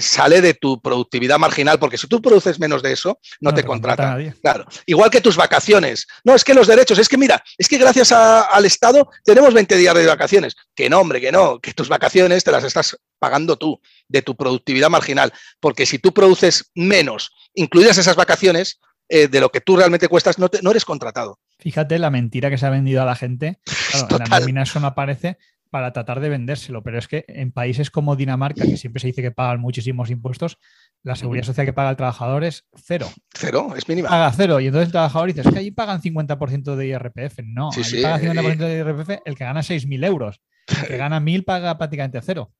sale 0.00 0.40
de 0.40 0.54
tu 0.54 0.80
productividad 0.80 1.38
marginal, 1.38 1.78
porque 1.78 1.98
si 1.98 2.06
tú 2.06 2.20
produces 2.20 2.58
menos 2.58 2.82
de 2.82 2.92
eso, 2.92 3.18
no, 3.40 3.52
te, 3.52 3.64
contratan. 3.64 4.34
Claro. 4.42 4.66
Igual 4.86 5.10
que 5.10 5.20
tus 5.20 5.36
vacaciones. 5.36 6.06
No, 6.24 6.34
es 6.34 6.44
que 6.44 6.54
los 6.54 6.66
derechos, 6.66 6.98
es 6.98 7.08
que 7.08 7.18
mira, 7.18 7.42
es 7.58 7.68
que 7.68 7.78
gracias 7.78 8.12
al 8.12 8.64
Estado 8.64 9.08
tenemos 9.24 9.54
20 9.54 9.76
días 9.76 9.94
de 9.94 10.06
vacaciones. 10.06 10.56
Que 10.74 10.88
no, 10.88 11.00
hombre, 11.00 11.20
que 11.20 11.32
no, 11.32 11.60
que 11.60 11.72
tus 11.72 11.88
vacaciones 11.88 12.44
te 12.44 12.52
las 12.52 12.64
estás 12.64 12.96
pagando 13.18 13.56
tú, 13.56 13.80
de 14.08 14.22
tu 14.22 14.36
productividad 14.36 14.90
marginal. 14.90 15.32
Porque 15.60 15.86
si 15.86 15.98
tú 15.98 16.12
produces 16.12 16.70
menos, 16.74 17.32
incluidas 17.54 17.98
esas 17.98 18.16
vacaciones, 18.16 18.80
eh, 19.08 19.28
de 19.28 19.40
lo 19.40 19.50
que 19.50 19.60
tú 19.60 19.76
realmente 19.76 20.08
cuestas, 20.08 20.38
no, 20.38 20.48
no, 20.62 20.70
eres 20.70 20.84
contratado. 20.84 21.38
Fíjate 21.58 21.98
la 21.98 22.10
mentira 22.10 22.48
que 22.48 22.56
se 22.56 22.64
ha 22.64 22.70
vendido 22.70 23.02
a 23.02 23.04
la 23.04 23.14
gente. 23.14 23.58
Claro, 23.90 24.08
en 24.10 24.30
la 24.30 24.40
nómina 24.40 24.62
eso 24.62 24.80
no 24.80 24.86
aparece, 24.86 25.36
para 25.74 25.92
tratar 25.92 26.20
de 26.20 26.28
vendérselo, 26.28 26.84
pero 26.84 27.00
es 27.00 27.08
que 27.08 27.24
en 27.26 27.50
países 27.50 27.90
como 27.90 28.14
Dinamarca, 28.14 28.64
que 28.64 28.76
siempre 28.76 29.00
se 29.00 29.08
dice 29.08 29.22
que 29.22 29.32
pagan 29.32 29.58
muchísimos 29.58 30.08
impuestos, 30.08 30.56
la 31.02 31.16
seguridad 31.16 31.44
social 31.44 31.66
que 31.66 31.72
paga 31.72 31.90
el 31.90 31.96
trabajador 31.96 32.44
es 32.44 32.68
cero. 32.76 33.10
Cero, 33.36 33.74
es 33.76 33.88
mínima. 33.88 34.08
Paga 34.08 34.32
cero. 34.36 34.60
Y 34.60 34.68
entonces 34.68 34.86
el 34.86 34.92
trabajador 34.92 35.26
dice, 35.26 35.40
es 35.40 35.52
que 35.52 35.58
allí 35.58 35.72
pagan 35.72 36.00
50% 36.00 36.76
de 36.76 36.86
IRPF. 36.86 37.40
No, 37.42 37.70
allí 37.76 38.02
paga 38.02 38.20
50% 38.20 38.56
de 38.56 38.76
IRPF 38.76 39.10
el 39.24 39.34
que 39.34 39.42
gana 39.42 39.62
6.000 39.62 40.06
euros. 40.06 40.40
El 40.68 40.86
que 40.86 40.96
gana 40.96 41.20
1.000 41.20 41.44
paga 41.44 41.76
prácticamente 41.76 42.20
cero. 42.22 42.52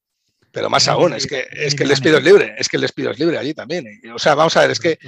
Pero 0.50 0.68
más 0.68 0.88
aún, 0.88 1.14
es 1.14 1.28
que, 1.28 1.46
es 1.52 1.76
que 1.76 1.84
el 1.84 1.90
despido 1.90 2.18
es 2.18 2.24
libre, 2.24 2.56
es 2.58 2.68
que 2.68 2.78
el 2.78 2.80
despido 2.80 3.12
es 3.12 3.18
libre 3.20 3.38
allí 3.38 3.54
también. 3.54 3.86
O 4.12 4.18
sea, 4.18 4.34
vamos 4.34 4.56
a 4.56 4.62
ver, 4.62 4.72
es 4.72 4.80
que 4.80 4.98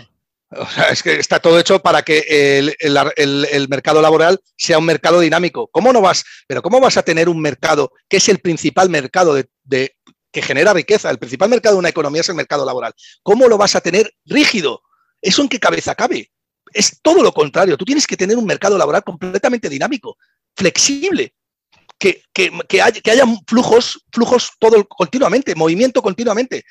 o 0.50 0.66
sea, 0.66 0.90
es 0.90 1.02
que 1.02 1.18
está 1.18 1.40
todo 1.40 1.58
hecho 1.58 1.80
para 1.80 2.02
que 2.02 2.58
el, 2.80 3.68
mercado 3.68 4.00
laboral 4.00 4.40
sea 4.56 4.78
un 4.78 4.84
mercado 4.84 5.20
dinámico. 5.20 5.68
¿Cómo 5.68 5.92
no 5.92 6.00
vas? 6.00 6.24
Pero 6.46 6.62
¿cómo 6.62 6.80
vas 6.80 6.96
a 6.96 7.02
tener 7.02 7.28
un 7.28 7.40
mercado 7.40 7.92
que 8.08 8.18
es 8.18 8.28
el 8.28 8.38
principal 8.38 8.88
mercado 8.88 9.34
de, 9.34 9.96
que 10.32 10.42
genera 10.42 10.72
riqueza? 10.72 11.10
El 11.10 11.18
principal 11.18 11.48
mercado 11.48 11.74
de 11.76 11.80
una 11.80 11.88
economía 11.88 12.20
es 12.20 12.28
el 12.28 12.36
mercado 12.36 12.64
laboral. 12.64 12.94
¿Cómo 13.22 13.48
lo 13.48 13.58
vas 13.58 13.74
a 13.74 13.80
tener 13.80 14.12
rígido? 14.24 14.82
¿Eso 15.20 15.42
en 15.42 15.48
qué 15.48 15.58
cabeza 15.58 15.94
cabe? 15.94 16.30
Es 16.72 17.00
todo 17.02 17.22
lo 17.22 17.32
contrario. 17.32 17.76
Tú 17.76 17.84
tienes 17.84 18.06
que 18.06 18.16
tener 18.16 18.36
un 18.36 18.46
mercado 18.46 18.78
laboral 18.78 19.02
completamente 19.02 19.68
dinámico, 19.68 20.16
flexible, 20.54 21.34
que, 21.98 22.22
haya, 22.82 23.24
flujos, 23.46 24.04
flujos 24.12 24.52
todo 24.58 24.86
continuamente, 24.86 25.54
movimiento 25.54 26.02
continuamente. 26.02 26.64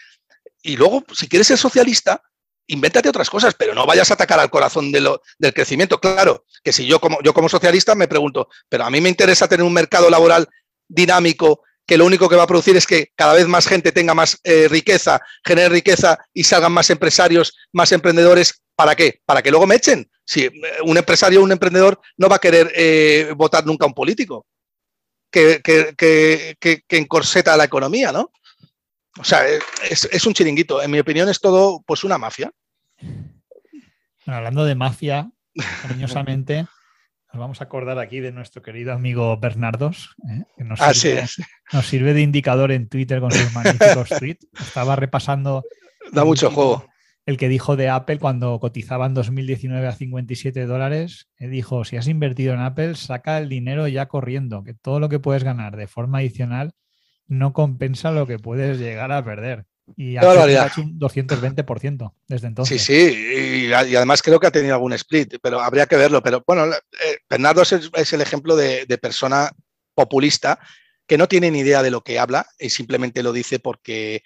Y 0.62 0.78
luego, 0.78 1.04
si 1.14 1.28
quieres 1.28 1.48
ser 1.48 1.58
socialista, 1.58 2.22
invéntate 2.68 3.10
otras 3.10 3.30
cosas, 3.30 3.54
pero 3.58 3.74
no 3.74 3.86
vayas 3.86 4.10
a 4.12 4.16
atacar 4.16 4.40
al 4.40 4.50
corazón 4.50 4.92
de 4.92 5.02
lo, 5.02 5.22
del 5.38 5.54
crecimiento. 5.54 6.00
Claro, 6.00 6.46
que 6.64 6.74
si 6.74 6.86
yo 6.86 7.00
como, 7.00 7.22
yo 7.24 7.34
como 7.34 7.50
socialista 7.50 7.96
me 7.96 8.08
pregunto, 8.08 8.50
pero 8.70 8.86
a 8.86 8.90
mí 8.90 9.02
me 9.02 9.10
interesa 9.10 9.48
tener 9.48 9.66
un 9.66 9.74
mercado 9.74 10.10
laboral 10.10 10.48
dinámico 10.88 11.62
que 11.86 11.98
lo 11.98 12.06
único 12.06 12.28
que 12.28 12.36
va 12.36 12.44
a 12.44 12.48
producir 12.48 12.76
es 12.76 12.88
que 12.88 13.12
cada 13.16 13.34
vez 13.34 13.48
más 13.48 13.68
gente 13.68 13.92
tenga 13.92 14.14
más 14.14 14.40
eh, 14.44 14.68
riqueza, 14.68 15.22
genere 15.44 15.70
riqueza 15.70 16.18
y 16.34 16.44
salgan 16.44 16.72
más 16.72 16.90
empresarios, 16.90 17.56
más 17.74 17.92
emprendedores. 17.92 18.62
¿Para 18.76 18.96
qué? 18.96 19.22
Para 19.26 19.42
que 19.42 19.52
luego 19.52 19.68
me 19.68 19.76
echen. 19.76 20.10
Si 20.26 20.46
eh, 20.46 20.52
un 20.84 20.98
empresario 20.98 21.40
o 21.40 21.44
un 21.44 21.52
emprendedor 21.52 22.00
no 22.18 22.28
va 22.28 22.38
a 22.38 22.40
querer 22.40 22.72
eh, 22.76 23.34
votar 23.36 23.66
nunca 23.66 23.86
a 23.86 23.88
un 23.88 23.94
político 23.94 24.48
que, 25.32 25.62
que, 25.64 26.56
que 26.60 26.98
encorseta 26.98 27.58
la 27.58 27.66
economía, 27.66 28.12
¿no? 28.12 28.32
O 29.20 29.24
sea, 29.24 29.44
es, 29.90 30.26
un 30.26 30.34
chiringuito. 30.34 30.82
En 30.82 30.92
mi 30.92 31.00
opinión 31.00 31.30
es 31.30 31.40
todo 31.40 31.82
pues 31.86 32.04
una 32.04 32.18
mafia. 32.18 32.52
Bueno, 33.00 34.38
hablando 34.38 34.66
de 34.66 34.76
mafia, 34.76 35.32
cariñosamente, 35.82 36.66
nos 37.32 37.40
vamos 37.40 37.62
a 37.62 37.66
acordar 37.66 38.00
aquí 38.00 38.20
de 38.20 38.32
nuestro 38.32 38.62
querido 38.62 38.92
amigo 38.92 39.38
Bernardos, 39.38 40.16
¿eh? 40.30 40.44
que 40.58 40.64
nos 40.64 40.82
Ah, 40.82 40.94
sirve, 40.94 41.28
sí, 41.28 41.44
nos 41.72 41.86
sirve 41.86 42.14
de 42.14 42.22
indicador 42.22 42.72
en 42.72 42.90
Twitter 42.90 43.20
con 43.20 43.32
sus 43.32 43.54
magníficos 43.54 44.10
tweets. 44.20 44.48
Estaba 44.60 44.96
repasando 44.96 45.64
da 46.12 46.22
el 46.22 46.28
mucho 46.28 46.52
juego. 46.52 46.86
El 47.26 47.38
que 47.38 47.50
dijo 47.50 47.76
de 47.76 47.90
Apple 47.90 48.20
cuando 48.20 48.60
cotizaba 48.60 49.08
en 49.08 49.16
2019 49.16 49.88
a 49.88 49.94
57 49.94 50.66
dólares, 50.66 51.28
eh, 51.40 51.48
dijo, 51.48 51.84
si 51.84 51.98
has 51.98 52.08
invertido 52.08 52.54
en 52.54 52.60
Apple, 52.60 52.96
saca 52.96 53.40
el 53.40 53.50
dinero 53.50 53.88
ya 53.88 54.08
corriendo, 54.08 54.64
que 54.64 54.76
todo 54.76 55.00
lo 55.00 55.10
que 55.10 55.20
puedes 55.20 55.44
ganar 55.44 55.76
de 55.76 55.88
forma 55.88 56.20
adicional 56.20 56.74
no 57.28 57.54
compensa 57.54 58.12
lo 58.12 58.28
que 58.28 58.40
puedes 58.40 58.80
llegar 58.80 59.12
a 59.12 59.24
perder. 59.24 59.66
Y 59.96 60.18
ha 60.18 60.66
hecho 60.68 60.82
un 60.82 61.00
220% 61.00 62.14
desde 62.28 62.48
entonces. 62.48 62.82
Sí, 62.82 63.08
sí, 63.12 63.68
y, 63.68 63.68
y 63.68 63.96
además 63.96 64.24
creo 64.24 64.40
que 64.40 64.48
ha 64.48 64.52
tenido 64.52 64.74
algún 64.74 64.94
split, 64.94 65.36
pero 65.42 65.60
habría 65.62 65.86
que 65.86 65.96
verlo. 65.96 66.24
Pero 66.24 66.44
bueno, 66.46 66.66
eh, 66.66 67.18
Bernardo 67.30 67.62
es, 67.62 67.72
es 67.72 68.14
el 68.14 68.22
ejemplo 68.22 68.56
de, 68.56 68.86
de 68.88 68.98
persona 68.98 69.52
populista 69.94 70.60
que 71.08 71.18
no 71.18 71.28
tiene 71.28 71.52
ni 71.52 71.60
idea 71.60 71.84
de 71.84 71.92
lo 71.92 72.02
que 72.02 72.20
habla 72.20 72.48
y 72.60 72.70
simplemente 72.70 73.24
lo 73.24 73.32
dice 73.32 73.60
porque, 73.60 74.24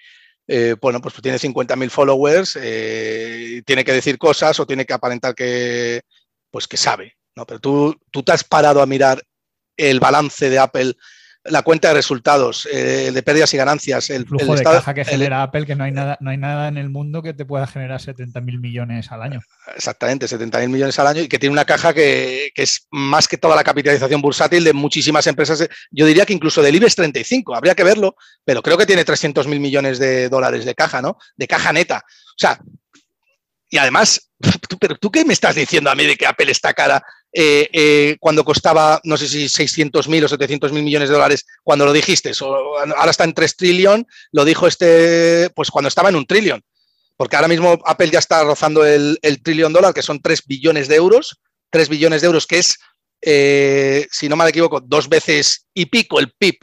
eh, 0.47 0.75
bueno, 0.81 1.01
pues 1.01 1.13
tiene 1.21 1.37
50.000 1.37 1.89
followers, 1.89 2.57
eh, 2.61 3.61
tiene 3.65 3.83
que 3.83 3.93
decir 3.93 4.17
cosas 4.17 4.59
o 4.59 4.65
tiene 4.65 4.85
que 4.85 4.93
aparentar 4.93 5.35
que, 5.35 6.01
pues 6.49 6.67
que 6.67 6.77
sabe. 6.77 7.17
¿no? 7.35 7.45
Pero 7.45 7.59
tú, 7.59 7.99
tú 8.11 8.23
te 8.23 8.31
has 8.31 8.43
parado 8.43 8.81
a 8.81 8.85
mirar 8.85 9.21
el 9.75 9.99
balance 9.99 10.49
de 10.49 10.59
Apple, 10.59 10.95
la 11.45 11.61
cuenta 11.61 11.87
de 11.87 11.93
resultados, 11.93 12.67
eh, 12.71 13.11
de 13.13 13.23
pérdidas 13.23 13.53
y 13.53 13.57
ganancias, 13.57 14.09
el, 14.09 14.17
el 14.23 14.27
flujo 14.27 14.43
el 14.43 14.49
de 14.49 14.55
estado- 14.55 14.75
caja 14.79 14.93
que 14.93 15.01
el- 15.01 15.07
genera 15.07 15.41
Apple, 15.43 15.65
que 15.65 15.75
no 15.75 15.85
hay 15.85 15.91
nada, 15.91 16.17
no 16.19 16.31
hay 16.31 16.37
nada 16.37 16.67
en 16.67 16.77
el 16.77 16.89
mundo 16.89 17.21
que 17.23 17.33
te 17.33 17.45
pueda 17.45 17.65
generar 17.65 18.01
70 18.01 18.41
mil 18.41 18.59
millones 18.59 19.11
al 19.11 19.21
año. 19.23 19.39
Exactamente, 19.75 20.27
70.000 20.27 20.67
millones 20.69 20.99
al 20.99 21.07
año 21.07 21.21
y 21.21 21.27
que 21.29 21.39
tiene 21.39 21.53
una 21.53 21.63
caja 21.65 21.93
que, 21.93 22.51
que 22.53 22.63
es 22.63 22.87
más 22.91 23.27
que 23.27 23.37
toda 23.37 23.55
la 23.55 23.63
capitalización 23.63 24.21
bursátil 24.21 24.63
de 24.63 24.73
muchísimas 24.73 25.25
empresas. 25.27 25.67
Yo 25.91 26.05
diría 26.05 26.25
que 26.25 26.33
incluso 26.33 26.61
del 26.61 26.75
IBEX 26.75 26.95
35, 26.95 27.55
habría 27.55 27.73
que 27.73 27.83
verlo, 27.85 28.15
pero 28.43 28.61
creo 28.61 28.77
que 28.77 28.85
tiene 28.85 29.05
300.000 29.05 29.59
millones 29.59 29.97
de 29.97 30.27
dólares 30.29 30.65
de 30.65 30.75
caja, 30.75 31.01
¿no? 31.01 31.17
De 31.37 31.47
caja 31.47 31.71
neta. 31.71 32.03
O 32.05 32.37
sea, 32.37 32.59
y 33.69 33.77
además, 33.77 34.29
tú, 34.67 34.77
pero 34.79 34.95
tú 34.95 35.11
qué 35.11 35.23
me 35.25 35.33
estás 35.33 35.55
diciendo 35.55 35.89
a 35.89 35.95
mí 35.95 36.05
de 36.05 36.15
que 36.17 36.25
Apple 36.27 36.51
está 36.51 36.73
cara 36.73 37.01
eh, 37.31 37.69
eh, 37.71 38.17
cuando 38.19 38.43
costaba, 38.43 38.99
no 39.03 39.17
sé 39.17 39.27
si 39.27 39.45
600.000 39.45 40.23
o 40.23 40.27
700.000 40.27 40.71
millones 40.83 41.09
de 41.09 41.15
dólares 41.15 41.45
cuando 41.63 41.85
lo 41.85 41.93
dijiste, 41.93 42.31
ahora 42.41 43.11
está 43.11 43.23
en 43.23 43.33
3 43.33 43.55
trillón, 43.55 44.07
lo 44.31 44.45
dijo 44.45 44.67
este, 44.67 45.49
pues 45.55 45.69
cuando 45.69 45.87
estaba 45.87 46.09
en 46.09 46.15
un 46.15 46.25
trillón 46.25 46.63
porque 47.19 47.35
ahora 47.35 47.49
mismo 47.49 47.77
Apple 47.83 48.11
ya 48.11 48.19
está 48.19 48.45
rozando 48.45 48.85
el, 48.85 49.19
el 49.21 49.43
trillón 49.43 49.73
dólar, 49.73 49.93
que 49.93 50.01
son 50.01 50.21
3 50.21 50.41
billones 50.47 50.87
de 50.87 50.95
euros, 50.95 51.41
3 51.69 51.89
billones 51.89 52.21
de 52.21 52.27
euros, 52.27 52.47
que 52.47 52.59
es, 52.59 52.79
eh, 53.21 54.07
si 54.09 54.29
no 54.29 54.37
me 54.37 54.47
equivoco, 54.47 54.79
dos 54.79 55.09
veces 55.09 55.67
y 55.73 55.87
pico 55.87 56.21
el 56.21 56.31
PIB 56.31 56.59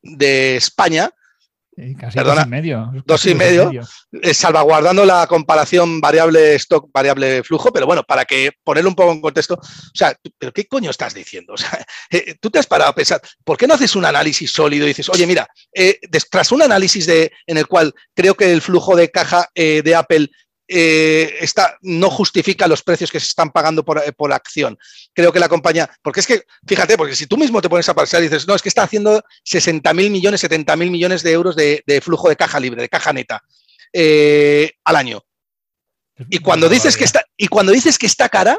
de 0.00 0.56
España, 0.56 1.10
casi 1.98 2.16
Perdona, 2.16 2.42
dos 2.42 2.46
y 2.46 2.50
medio. 2.50 2.92
dos 3.06 3.26
y 3.26 3.34
medio. 3.34 3.70
eh, 4.22 4.34
salvaguardando 4.34 5.04
la 5.04 5.26
comparación 5.26 6.00
variable 6.00 6.54
stock, 6.56 6.90
variable 6.92 7.42
flujo, 7.42 7.72
pero 7.72 7.86
bueno, 7.86 8.02
para 8.02 8.24
que 8.24 8.52
ponerlo 8.62 8.90
un 8.90 8.96
poco 8.96 9.12
en 9.12 9.20
contexto, 9.20 9.54
o 9.54 9.60
sea, 9.94 10.14
¿pero 10.38 10.52
qué 10.52 10.66
coño 10.66 10.90
estás 10.90 11.14
diciendo? 11.14 11.54
O 11.54 11.56
sea, 11.56 11.84
eh, 12.10 12.34
tú 12.40 12.50
te 12.50 12.58
has 12.58 12.66
parado 12.66 12.90
a 12.90 12.94
pensar, 12.94 13.20
¿por 13.44 13.56
qué 13.56 13.66
no 13.66 13.74
haces 13.74 13.96
un 13.96 14.04
análisis 14.04 14.52
sólido 14.52 14.84
y 14.84 14.88
dices, 14.88 15.08
oye, 15.08 15.26
mira, 15.26 15.46
eh, 15.74 15.98
tras 16.30 16.52
un 16.52 16.62
análisis 16.62 17.06
de, 17.06 17.32
en 17.46 17.56
el 17.56 17.66
cual 17.66 17.94
creo 18.14 18.34
que 18.34 18.52
el 18.52 18.60
flujo 18.60 18.94
de 18.96 19.10
caja 19.10 19.48
de 19.54 19.94
Apple 19.94 20.28
eh, 20.72 21.36
está, 21.40 21.76
no 21.82 22.08
justifica 22.10 22.66
los 22.66 22.82
precios 22.82 23.10
que 23.10 23.20
se 23.20 23.26
están 23.26 23.50
pagando 23.50 23.84
por, 23.84 23.98
eh, 23.98 24.12
por 24.12 24.32
acción. 24.32 24.78
Creo 25.12 25.32
que 25.32 25.38
la 25.40 25.48
compañía, 25.48 25.90
porque 26.02 26.20
es 26.20 26.26
que, 26.26 26.44
fíjate, 26.66 26.96
porque 26.96 27.14
si 27.14 27.26
tú 27.26 27.36
mismo 27.36 27.60
te 27.60 27.68
pones 27.68 27.88
a 27.88 27.94
pensar 27.94 28.20
y 28.22 28.28
dices, 28.28 28.46
no, 28.48 28.54
es 28.54 28.62
que 28.62 28.68
está 28.68 28.82
haciendo 28.82 29.22
60 29.44 29.92
mil 29.94 30.10
millones, 30.10 30.40
70 30.40 30.74
mil 30.76 30.90
millones 30.90 31.22
de 31.22 31.32
euros 31.32 31.54
de, 31.56 31.82
de 31.86 32.00
flujo 32.00 32.28
de 32.28 32.36
caja 32.36 32.58
libre, 32.58 32.80
de 32.82 32.88
caja 32.88 33.12
neta, 33.12 33.42
eh, 33.92 34.72
al 34.84 34.96
año. 34.96 35.22
Y 36.30 36.38
cuando 36.38 36.68
dices 36.68 36.96
que 36.96 37.04
está, 37.04 37.24
y 37.36 37.48
cuando 37.48 37.72
dices 37.72 37.98
que 37.98 38.06
está 38.06 38.28
cara, 38.28 38.58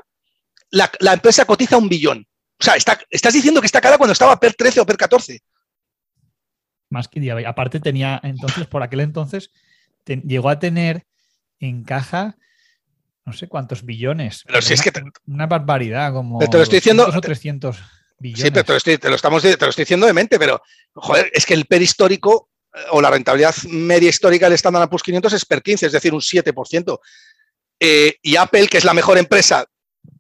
la, 0.70 0.92
la 1.00 1.14
empresa 1.14 1.46
cotiza 1.46 1.78
un 1.78 1.90
billón. 1.90 2.28
O 2.60 2.64
sea, 2.64 2.76
está- 2.76 3.00
estás 3.10 3.34
diciendo 3.34 3.60
que 3.62 3.66
está 3.68 3.82
cara 3.82 3.98
cuando 3.98 4.14
estaba 4.14 4.40
per 4.40 4.54
13 4.54 4.80
o 4.82 4.86
per 4.86 4.98
14. 4.98 5.40
Más 6.90 7.08
que 7.08 7.20
día. 7.20 7.36
Aparte 7.48 7.80
tenía, 7.80 8.20
entonces, 8.24 8.68
por 8.68 8.84
aquel 8.84 9.00
entonces, 9.02 9.50
te- 10.04 10.22
llegó 10.26 10.50
a 10.50 10.60
tener 10.60 11.06
en 11.68 11.84
caja 11.84 12.36
no 13.26 13.32
sé 13.32 13.48
cuántos 13.48 13.86
billones. 13.86 14.44
Pero 14.46 14.62
si 14.62 14.74
es 14.74 14.80
una, 14.80 14.84
que 14.84 14.92
te- 14.92 15.04
una 15.28 15.46
barbaridad, 15.48 16.12
como 16.12 16.40
te 16.40 16.58
lo 16.58 16.64
estoy 16.64 16.80
diciendo- 16.80 17.04
200 17.06 17.18
o 17.18 17.22
300 17.22 17.78
billones. 18.20 18.44
Sí, 18.44 18.52
pero 18.52 18.66
te 18.66 18.72
lo, 18.74 18.78
estoy, 18.78 18.98
te 18.98 19.10
lo 19.10 19.16
estamos, 19.16 19.42
te 19.42 19.50
lo 19.58 19.70
estoy 19.70 19.84
diciendo 19.84 20.06
de 20.06 20.12
mente, 20.14 20.38
pero 20.38 20.62
joder, 20.94 21.32
es 21.34 21.46
que 21.46 21.54
el 21.54 21.66
PER 21.66 21.82
histórico 21.82 22.50
eh, 22.76 22.80
o 22.92 23.02
la 23.02 23.10
rentabilidad 23.10 23.56
media 23.70 24.10
histórica 24.10 24.48
del 24.48 24.56
Standard 24.56 24.90
Poor's 24.90 25.04
500 25.04 25.32
es 25.34 25.46
per 25.46 25.62
15, 25.62 25.86
es 25.86 25.92
decir, 25.94 26.14
un 26.14 26.20
7%. 26.22 27.00
Eh, 27.80 28.16
y 28.22 28.36
Apple, 28.36 28.68
que 28.68 28.78
es 28.80 28.84
la 28.84 28.94
mejor 28.94 29.18
empresa 29.18 29.66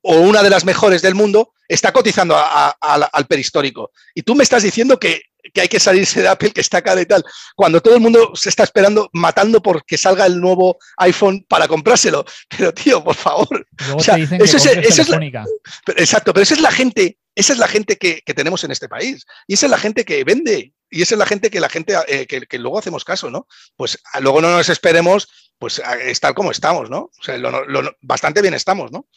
o 0.02 0.16
una 0.22 0.42
de 0.42 0.50
las 0.50 0.64
mejores 0.64 1.02
del 1.02 1.16
mundo, 1.16 1.54
está 1.68 1.92
cotizando 1.92 2.38
a- 2.38 2.70
a- 2.70 2.78
al- 2.80 3.10
al 3.12 3.26
PER 3.28 3.40
histórico. 3.40 3.92
Y 4.16 4.22
tú 4.24 4.34
me 4.36 4.44
estás 4.44 4.64
diciendo 4.64 4.98
que, 4.98 5.22
que 5.54 5.62
hay 5.62 5.68
que 5.68 5.80
salirse 5.80 6.22
de 6.22 6.28
Apple, 6.28 6.52
que 6.52 6.62
está 6.62 6.82
cara 6.82 7.00
y 7.02 7.06
tal, 7.06 7.24
cuando 7.56 7.80
todo 7.82 7.94
el 7.96 8.02
mundo 8.02 8.32
se 8.36 8.50
está 8.50 8.64
esperando, 8.64 9.10
matando 9.14 9.62
por 9.62 9.86
que 9.86 9.98
salga 9.98 10.26
el 10.26 10.40
nuevo 10.42 10.78
iPhone 10.98 11.46
para 11.48 11.68
comprárselo. 11.68 12.26
Pero 12.50 12.74
tío, 12.74 13.04
por 13.04 13.16
favor, 13.16 13.66
Luego 13.86 13.98
o 13.98 14.04
sea, 14.04 14.16
te 14.16 14.22
dicen 14.22 14.40
que 14.40 14.46
es- 14.58 14.64
eso 14.88 15.02
es 15.04 15.10
la- 15.10 15.18
pero- 15.86 16.00
exacto, 16.00 16.34
pero 16.34 16.44
esa 16.44 16.54
es 16.56 16.62
la 16.62 16.72
gente, 16.72 17.18
esa 17.36 17.54
es 17.54 17.60
la 17.60 17.68
gente 17.68 17.98
que, 17.98 18.22
que 18.26 18.34
tenemos 18.34 18.64
en 18.64 18.72
este 18.72 18.90
país. 18.90 19.26
Y 19.48 19.54
esa 19.54 19.68
es 19.68 19.70
la 19.72 19.78
gente 19.78 20.06
que 20.06 20.24
vende. 20.24 20.74
Y 20.90 21.02
esa 21.02 21.16
es 21.16 21.20
la 21.20 21.26
gente 21.26 21.50
que 21.50 21.60
la 21.60 21.70
gente 21.70 21.96
eh, 22.08 22.28
que, 22.28 22.42
que 22.42 22.60
luego 22.60 22.78
hacemos 22.78 23.04
caso, 23.04 23.30
¿no? 23.32 23.48
Pues 23.76 24.00
a- 24.14 24.20
luego 24.20 24.42
no 24.42 24.52
nos 24.52 24.70
esperemos 24.70 25.28
pues 25.60 25.80
a 25.80 25.96
estar 25.96 26.34
como 26.34 26.52
estamos, 26.52 26.90
¿no? 26.90 27.10
O 27.20 27.24
sea, 27.24 27.38
lo- 27.38 27.66
lo- 27.66 27.96
bastante 28.02 28.42
bien 28.42 28.54
estamos, 28.54 28.92
¿no? 28.92 29.08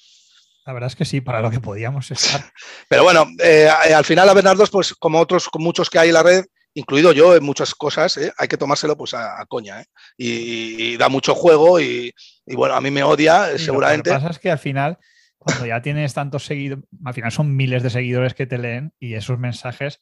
La 0.66 0.72
verdad 0.72 0.88
es 0.88 0.96
que 0.96 1.04
sí, 1.04 1.20
para 1.20 1.40
lo 1.40 1.50
que 1.50 1.60
podíamos 1.60 2.10
estar. 2.10 2.40
Pero 2.88 3.04
bueno, 3.04 3.26
eh, 3.42 3.70
eh, 3.88 3.94
al 3.94 4.04
final 4.04 4.28
a 4.28 4.34
Bernardos, 4.34 4.68
pues 4.70 4.94
como 4.94 5.20
otros, 5.20 5.48
muchos 5.54 5.88
que 5.88 6.00
hay 6.00 6.08
en 6.08 6.14
la 6.14 6.24
red, 6.24 6.44
incluido 6.74 7.12
yo 7.12 7.36
en 7.36 7.44
muchas 7.44 7.74
cosas, 7.74 8.16
¿eh? 8.16 8.32
hay 8.36 8.48
que 8.48 8.56
tomárselo 8.56 8.96
pues 8.96 9.14
a, 9.14 9.40
a 9.40 9.46
coña, 9.46 9.80
¿eh? 9.80 9.84
Y, 10.16 10.92
y 10.92 10.96
da 10.96 11.08
mucho 11.08 11.36
juego 11.36 11.80
y, 11.80 12.12
y 12.44 12.56
bueno, 12.56 12.74
a 12.74 12.80
mí 12.80 12.90
me 12.90 13.04
odia, 13.04 13.56
seguramente. 13.56 14.10
Lo 14.10 14.16
que 14.16 14.22
pasa 14.22 14.32
es 14.32 14.38
que 14.40 14.50
al 14.50 14.58
final, 14.58 14.98
cuando 15.38 15.66
ya 15.66 15.80
tienes 15.80 16.12
tantos 16.14 16.44
seguidores, 16.44 16.84
al 17.04 17.14
final 17.14 17.30
son 17.30 17.54
miles 17.54 17.84
de 17.84 17.90
seguidores 17.90 18.34
que 18.34 18.46
te 18.46 18.58
leen 18.58 18.92
y 18.98 19.14
esos 19.14 19.38
mensajes, 19.38 20.00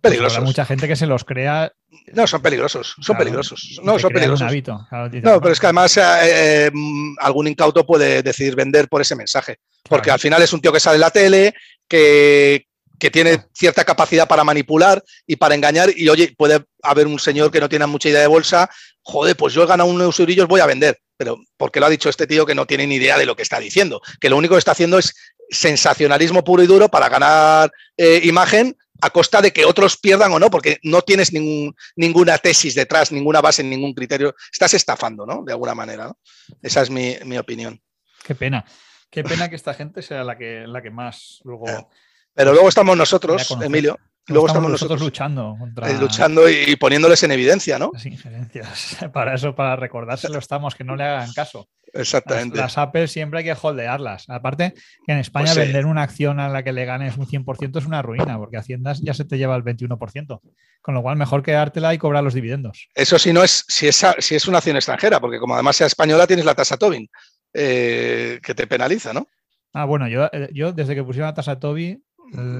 Peligrosos. 0.00 0.42
mucha 0.42 0.64
gente 0.64 0.88
que 0.88 0.96
se 0.96 1.06
los 1.06 1.24
crea. 1.24 1.72
No, 2.12 2.26
son 2.26 2.40
peligrosos, 2.40 2.94
son 2.96 3.02
claro, 3.04 3.18
peligrosos. 3.18 3.80
No, 3.82 3.98
son 3.98 4.12
peligrosos. 4.12 4.42
Un 4.42 4.48
hábito. 4.48 4.86
Claro, 4.88 5.08
dices, 5.08 5.24
No, 5.24 5.40
pero 5.40 5.52
es 5.52 5.60
que 5.60 5.66
además 5.66 5.96
eh, 5.96 6.02
eh, 6.02 6.70
mm, 6.72 7.16
algún 7.20 7.48
incauto 7.48 7.84
puede 7.84 8.22
decidir 8.22 8.56
vender 8.56 8.88
por 8.88 9.02
ese 9.02 9.14
mensaje. 9.14 9.58
Porque 9.88 10.04
claro. 10.04 10.14
al 10.14 10.20
final 10.20 10.42
es 10.42 10.52
un 10.52 10.60
tío 10.60 10.72
que 10.72 10.80
sale 10.80 10.96
en 10.96 11.00
la 11.00 11.10
tele, 11.10 11.54
que, 11.86 12.66
que 12.98 13.10
tiene 13.10 13.44
cierta 13.54 13.84
capacidad 13.84 14.26
para 14.26 14.44
manipular 14.44 15.02
y 15.26 15.36
para 15.36 15.54
engañar. 15.54 15.90
Y 15.94 16.08
oye, 16.08 16.34
puede 16.36 16.64
haber 16.82 17.06
un 17.06 17.18
señor 17.18 17.50
que 17.50 17.60
no 17.60 17.68
tiene 17.68 17.86
mucha 17.86 18.08
idea 18.08 18.20
de 18.20 18.26
bolsa. 18.26 18.70
Joder, 19.02 19.36
pues 19.36 19.52
yo 19.52 19.64
he 19.64 19.66
ganado 19.66 19.90
unos 19.90 20.18
eurillos, 20.18 20.48
voy 20.48 20.60
a 20.60 20.66
vender. 20.66 20.98
Pero 21.16 21.38
porque 21.58 21.80
lo 21.80 21.86
ha 21.86 21.90
dicho 21.90 22.08
este 22.08 22.26
tío 22.26 22.46
que 22.46 22.54
no 22.54 22.66
tiene 22.66 22.86
ni 22.86 22.94
idea 22.94 23.18
de 23.18 23.26
lo 23.26 23.36
que 23.36 23.42
está 23.42 23.58
diciendo. 23.58 24.00
Que 24.20 24.30
lo 24.30 24.36
único 24.36 24.54
que 24.54 24.60
está 24.60 24.72
haciendo 24.72 24.98
es 24.98 25.14
sensacionalismo 25.50 26.44
puro 26.44 26.62
y 26.62 26.66
duro 26.66 26.88
para 26.88 27.08
ganar 27.08 27.70
eh, 27.96 28.20
imagen 28.24 28.76
a 29.00 29.10
costa 29.10 29.40
de 29.40 29.52
que 29.52 29.64
otros 29.64 29.96
pierdan 29.96 30.32
o 30.32 30.38
no, 30.38 30.50
porque 30.50 30.78
no 30.82 31.02
tienes 31.02 31.32
ningún, 31.32 31.74
ninguna 31.96 32.38
tesis 32.38 32.74
detrás, 32.74 33.12
ninguna 33.12 33.40
base, 33.40 33.62
ningún 33.62 33.94
criterio. 33.94 34.34
Estás 34.52 34.74
estafando, 34.74 35.26
¿no? 35.26 35.42
De 35.44 35.52
alguna 35.52 35.74
manera. 35.74 36.06
¿no? 36.06 36.18
Esa 36.62 36.82
es 36.82 36.90
mi, 36.90 37.16
mi 37.24 37.38
opinión. 37.38 37.80
Qué 38.24 38.34
pena. 38.34 38.64
Qué 39.10 39.24
pena 39.24 39.48
que 39.48 39.56
esta 39.56 39.74
gente 39.74 40.02
sea 40.02 40.22
la 40.22 40.38
que, 40.38 40.64
la 40.66 40.82
que 40.82 40.90
más 40.90 41.40
luego. 41.44 41.66
Pero 42.34 42.52
luego 42.52 42.68
estamos 42.68 42.96
nosotros. 42.96 43.50
Emilio. 43.60 43.98
Luego 44.28 44.46
estamos 44.46 44.70
nosotros 44.70 45.00
luchando 45.00 45.56
contra 45.58 45.90
eh, 45.90 45.98
luchando 45.98 46.48
y, 46.48 46.76
poniéndoles 46.76 47.22
en 47.22 47.32
evidencia, 47.32 47.78
¿no? 47.78 47.90
las 47.92 48.06
injerencias. 48.06 48.96
Para 49.12 49.34
eso, 49.34 49.54
para 49.54 49.76
recordárselo 49.76 50.38
estamos, 50.38 50.74
que 50.74 50.84
no 50.84 50.96
le 50.96 51.04
hagan 51.04 51.32
caso. 51.32 51.68
Las, 51.92 52.02
Exactamente. 52.02 52.56
las 52.56 52.78
Apple 52.78 53.08
siempre 53.08 53.40
hay 53.40 53.44
que 53.44 53.56
holdearlas. 53.60 54.28
Aparte, 54.28 54.74
que 55.04 55.12
en 55.12 55.18
España 55.18 55.46
Pues 55.46 55.54
sí. 55.54 55.60
vender 55.60 55.86
una 55.86 56.02
acción 56.02 56.38
a 56.38 56.48
la 56.48 56.62
que 56.62 56.72
le 56.72 56.84
ganes 56.84 57.16
un 57.16 57.26
100% 57.26 57.78
es 57.78 57.86
una 57.86 58.00
ruina, 58.00 58.38
porque 58.38 58.58
Haciendas 58.58 59.00
ya 59.00 59.12
se 59.12 59.24
te 59.24 59.38
lleva 59.38 59.56
el 59.56 59.64
21%. 59.64 60.40
Con 60.82 60.94
lo 60.94 61.02
cual, 61.02 61.16
mejor 61.16 61.42
quedártela 61.42 61.92
y 61.92 61.98
cobrar 61.98 62.22
los 62.22 62.34
dividendos. 62.34 62.88
Eso 62.94 63.18
si 63.18 63.32
no 63.32 63.42
es, 63.42 63.64
si 63.66 63.88
es, 63.88 64.06
si 64.18 64.36
es 64.36 64.46
una 64.46 64.58
acción 64.58 64.76
extranjera, 64.76 65.20
porque 65.20 65.40
como 65.40 65.54
además 65.54 65.76
sea 65.76 65.88
española, 65.88 66.28
tienes 66.28 66.44
la 66.44 66.54
tasa 66.54 66.76
Tobin, 66.76 67.10
eh, 67.52 68.38
que 68.40 68.54
te 68.54 68.68
penaliza, 68.68 69.12
¿no? 69.12 69.26
Ah, 69.72 69.84
bueno, 69.84 70.08
yo, 70.08 70.28
eh, 70.32 70.48
yo 70.52 70.72
desde 70.72 70.94
que 70.94 71.04
pusieron 71.04 71.28
la 71.28 71.34
tasa 71.34 71.58
Toby 71.58 72.02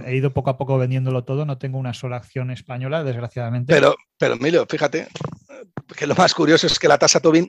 he 0.07 0.16
ido 0.16 0.33
poco 0.33 0.51
a 0.51 0.59
poco 0.59 0.79
vendiéndolo 0.79 1.25
todo. 1.25 1.45
No 1.47 1.59
tengo 1.59 1.79
una 1.79 1.95
sola 1.95 2.16
acción 2.16 2.51
española, 2.51 3.05
desgraciadamente. 3.05 3.73
Pero, 3.73 3.97
pero 4.18 4.35
Emilio, 4.35 4.66
fíjate, 4.68 5.09
que 5.97 6.07
lo 6.07 6.14
más 6.14 6.35
curioso 6.35 6.66
es 6.66 6.79
que 6.79 6.89
la 6.89 6.99
tasa 6.99 7.21
Tobin 7.21 7.49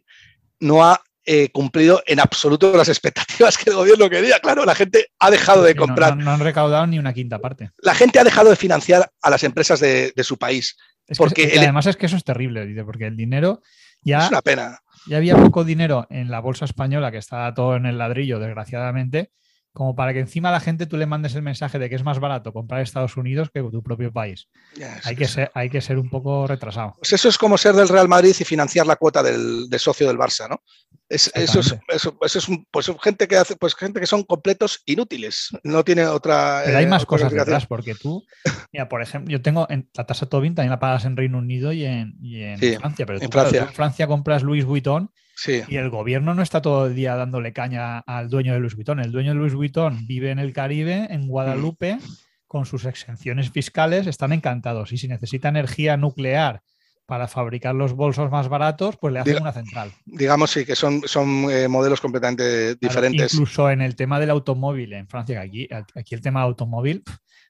no 0.60 0.84
ha 0.86 1.02
eh, 1.26 1.50
cumplido 1.52 2.02
en 2.08 2.20
absoluto 2.20 2.76
las 2.76 2.90
expectativas 2.90 3.58
que 3.58 3.70
el 3.70 3.76
gobierno 3.76 4.10
quería. 4.10 4.40
Claro, 4.40 4.66
la 4.66 4.76
gente 4.76 5.08
ha 5.20 5.30
dejado 5.32 5.64
de 5.64 5.76
no- 5.76 5.86
comprar. 5.86 6.18
No, 6.18 6.24
no 6.26 6.32
han 6.32 6.40
recaudado 6.40 6.88
ni 6.88 6.98
una 7.00 7.14
quinta 7.14 7.40
parte. 7.40 7.72
La 7.78 7.94
gente 7.96 8.20
ha 8.20 8.24
dejado 8.24 8.50
de 8.50 8.56
financiar 8.56 9.10
a 9.22 9.30
las 9.30 9.44
empresas 9.44 9.80
de, 9.80 10.14
de 10.16 10.24
su 10.24 10.38
país. 10.38 10.78
Es 11.08 11.18
Porque 11.18 11.48
que, 11.48 11.54
el- 11.56 11.60
además 11.60 11.86
es 11.88 11.96
que 11.98 12.06
eso 12.06 12.16
es 12.18 12.24
terrible, 12.24 12.66
dice, 12.66 12.84
porque 12.84 13.06
el 13.08 13.18
dinero 13.18 13.62
ya, 14.04 14.24
Es 14.26 14.30
una 14.30 14.42
pena. 14.42 14.80
ya 15.08 15.18
había 15.18 15.36
poco 15.36 15.64
dinero 15.64 16.08
en 16.10 16.32
la 16.32 16.40
bolsa 16.40 16.66
española, 16.66 17.12
que 17.12 17.18
estaba 17.20 17.54
todo 17.54 17.76
en 17.76 17.86
el 17.86 17.98
ladrillo, 18.00 18.40
desgraciadamente, 18.40 19.32
como 19.74 19.96
para 19.96 20.12
que 20.14 20.20
encima 20.20 20.50
a 20.50 20.52
la 20.52 20.60
gente 20.60 20.86
tú 20.86 20.98
le 20.98 21.06
mandes 21.06 21.34
el 21.36 21.42
mensaje 21.42 21.80
de 21.80 21.90
que 21.90 21.96
es 21.96 22.04
más 22.04 22.20
barato 22.20 22.52
comprar 22.52 22.82
Estados 22.82 23.16
Unidos 23.16 23.50
que 23.54 23.62
tu 23.62 23.82
propio 23.82 24.12
país. 24.12 24.50
Ya, 24.76 25.00
Hay 25.06 25.16
que 25.16 25.28
ser, 25.28 25.50
hay 25.54 25.70
que 25.70 25.80
ser 25.82 25.98
un 25.98 26.10
poco 26.10 26.46
retrasado. 26.46 26.94
Pues 26.98 27.14
eso 27.14 27.30
es 27.30 27.38
como 27.38 27.58
ser 27.58 27.74
del 27.76 27.88
Real 27.88 28.10
Madrid 28.10 28.36
y 28.38 28.44
financiar 28.44 28.86
la 28.86 28.98
cuota 28.98 29.24
del, 29.24 29.70
de 29.70 29.80
socio 29.80 30.08
del 30.08 30.18
Barça, 30.18 30.50
¿no? 30.50 30.62
Es- 31.08 31.32
eso 31.36 31.60
es, 31.60 31.76
eso, 31.90 32.18
eso 32.22 32.40
es 32.40 32.48
un- 32.50 32.66
pues 32.72 32.90
gente 33.02 33.28
que 33.28 33.36
hace, 33.38 33.56
pues 33.56 33.76
gente 33.76 34.00
que 34.00 34.08
son 34.08 34.24
completos 34.24 34.82
inútiles. 34.86 35.50
No 35.64 35.84
tiene 35.84 36.06
otra. 36.06 36.62
Pero 36.66 36.78
hay 36.78 36.86
eh, 36.86 36.88
más 36.88 37.06
cosas 37.06 37.32
detrás, 37.34 37.66
porque 37.66 37.96
tú, 37.96 38.26
mira, 38.72 38.88
por 38.90 39.02
ejemplo, 39.02 39.32
yo 39.32 39.42
tengo 39.42 39.68
en, 39.70 39.90
la 39.94 40.06
tasa 40.06 40.26
Tobin 40.28 40.56
también 40.56 40.72
la 40.72 40.80
pagas 40.80 41.06
en 41.06 41.16
Reino 41.18 41.38
Unido 41.38 41.72
y 41.74 41.86
en, 41.86 42.16
y 42.22 42.42
en 42.44 42.60
Sí, 42.60 42.76
Francia, 42.78 43.06
pero 43.06 43.20
en 43.20 43.24
tú, 43.26 43.30
claro, 43.30 43.50
tú 43.50 43.56
Francia. 43.56 43.70
en 43.70 43.76
Francia 43.76 44.08
compras 44.08 44.44
Louis 44.44 44.64
Vuitton 44.66 45.12
Sí, 45.44 45.64
y 45.68 45.78
el 45.78 45.90
gobierno 45.90 46.36
no 46.36 46.44
está 46.44 46.62
todo 46.62 46.86
el 46.86 46.94
día 46.94 47.16
dándole 47.16 47.52
caña 47.52 47.98
al 48.00 48.30
dueño 48.30 48.54
de 48.54 48.60
Louis 48.60 48.76
Vuitton. 48.76 49.00
El 49.00 49.12
dueño 49.12 49.30
de 49.32 49.36
Louis 49.40 49.56
Vuitton 49.56 50.06
vive 50.06 50.30
en 50.30 50.38
el 50.38 50.54
Caribe, 50.54 51.08
en 51.10 51.28
Guadalupe, 51.28 51.98
con 52.46 52.68
sus 52.68 52.86
exenciones 52.86 53.50
fiscales, 53.50 54.06
están 54.06 54.34
encantados. 54.34 54.92
Y 54.92 54.98
si 55.00 55.08
necesita 55.08 55.50
energía 55.50 55.98
nuclear 55.98 56.62
para 57.08 57.28
fabricar 57.28 57.74
los 57.74 57.94
bolsos 57.94 58.30
más 58.30 58.50
baratos, 58.50 58.98
pues 58.98 59.14
le 59.14 59.20
hacen 59.22 59.34
Diga- 59.38 59.42
una 59.42 59.52
central. 59.52 59.92
digamos 60.06 60.52
sí 60.52 60.64
que 60.64 60.76
son, 60.76 61.02
son 61.08 61.50
eh, 61.50 61.68
modelos 61.68 62.00
completamente 62.02 62.44
Claro, 62.44 62.78
diferentes. 62.80 63.34
incluso 63.34 63.70
en 63.72 63.82
el 63.82 63.96
tema 63.96 64.20
del 64.20 64.30
automóvil 64.30 64.94
en 64.94 65.08
Francia, 65.08 65.42
aquí, 65.42 65.68
aquí 65.96 66.14
el 66.14 66.22
tema 66.22 66.42
del 66.42 66.50
automóvil, 66.50 67.04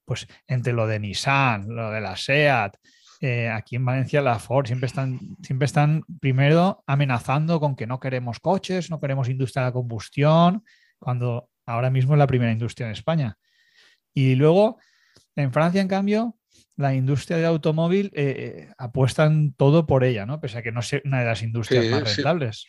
pues 0.05 0.27
entre 0.47 0.71
lo 0.71 0.87
de 0.87 0.99
Nissan, 0.99 1.67
lo 1.67 1.91
de 1.91 1.99
la 1.99 2.15
SEAT, 2.15 2.75
eh, 3.22 3.49
aquí 3.49 3.76
en 3.76 3.86
Valencia 3.86 4.22
la 4.22 4.39
Ford 4.39 4.65
siempre 4.65 4.88
están, 4.88 5.19
siempre 5.43 5.65
están 5.65 6.03
primero 6.19 6.84
amenazando 6.88 7.59
con 7.59 7.76
que 7.76 7.86
no 7.86 7.99
queremos 7.99 8.39
coches, 8.39 8.89
no 8.89 8.99
queremos 8.99 9.30
industria 9.30 9.63
de 9.63 9.69
la 9.69 9.74
combustión, 9.74 10.65
cuando 10.97 11.49
ahora 11.67 11.91
mismo 11.91 12.13
es 12.15 12.19
la 12.19 12.28
primera 12.28 12.51
industria 12.51 12.88
en 12.88 12.93
España. 12.93 13.38
Y 14.13 14.36
luego, 14.36 14.80
en 15.36 15.53
Francia, 15.53 15.82
en 15.82 15.88
cambio, 15.88 16.36
la 16.76 16.95
industria 16.95 17.38
del 17.38 17.45
automóvil 17.45 18.07
eh, 18.15 18.36
eh, 18.38 18.74
apuestan 18.78 19.53
todo 19.53 19.86
por 19.86 20.03
ella, 20.03 20.26
¿no? 20.26 20.41
Pese 20.41 20.57
a 20.57 20.61
que 20.63 20.72
no 20.72 20.82
sea 20.82 21.01
una 21.05 21.19
de 21.19 21.26
las 21.26 21.43
industrias 21.43 21.86
Sí, 21.86 21.91
más 21.91 22.09
sí. 22.09 22.15
rentables. 22.15 22.65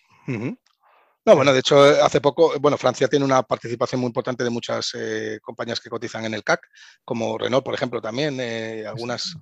No, 1.24 1.36
bueno, 1.36 1.52
de 1.52 1.60
hecho, 1.60 1.80
hace 1.80 2.20
poco, 2.20 2.58
bueno, 2.60 2.76
Francia 2.76 3.06
tiene 3.06 3.24
una 3.24 3.42
participación 3.42 4.00
muy 4.00 4.08
importante 4.08 4.42
de 4.42 4.50
muchas 4.50 4.92
eh, 4.94 5.38
compañías 5.40 5.80
que 5.80 5.88
cotizan 5.88 6.24
en 6.24 6.34
el 6.34 6.42
CAC, 6.42 6.68
como 7.04 7.38
Renault, 7.38 7.64
por 7.64 7.74
ejemplo, 7.74 8.00
también, 8.00 8.38
eh, 8.40 8.84
algunas. 8.86 9.36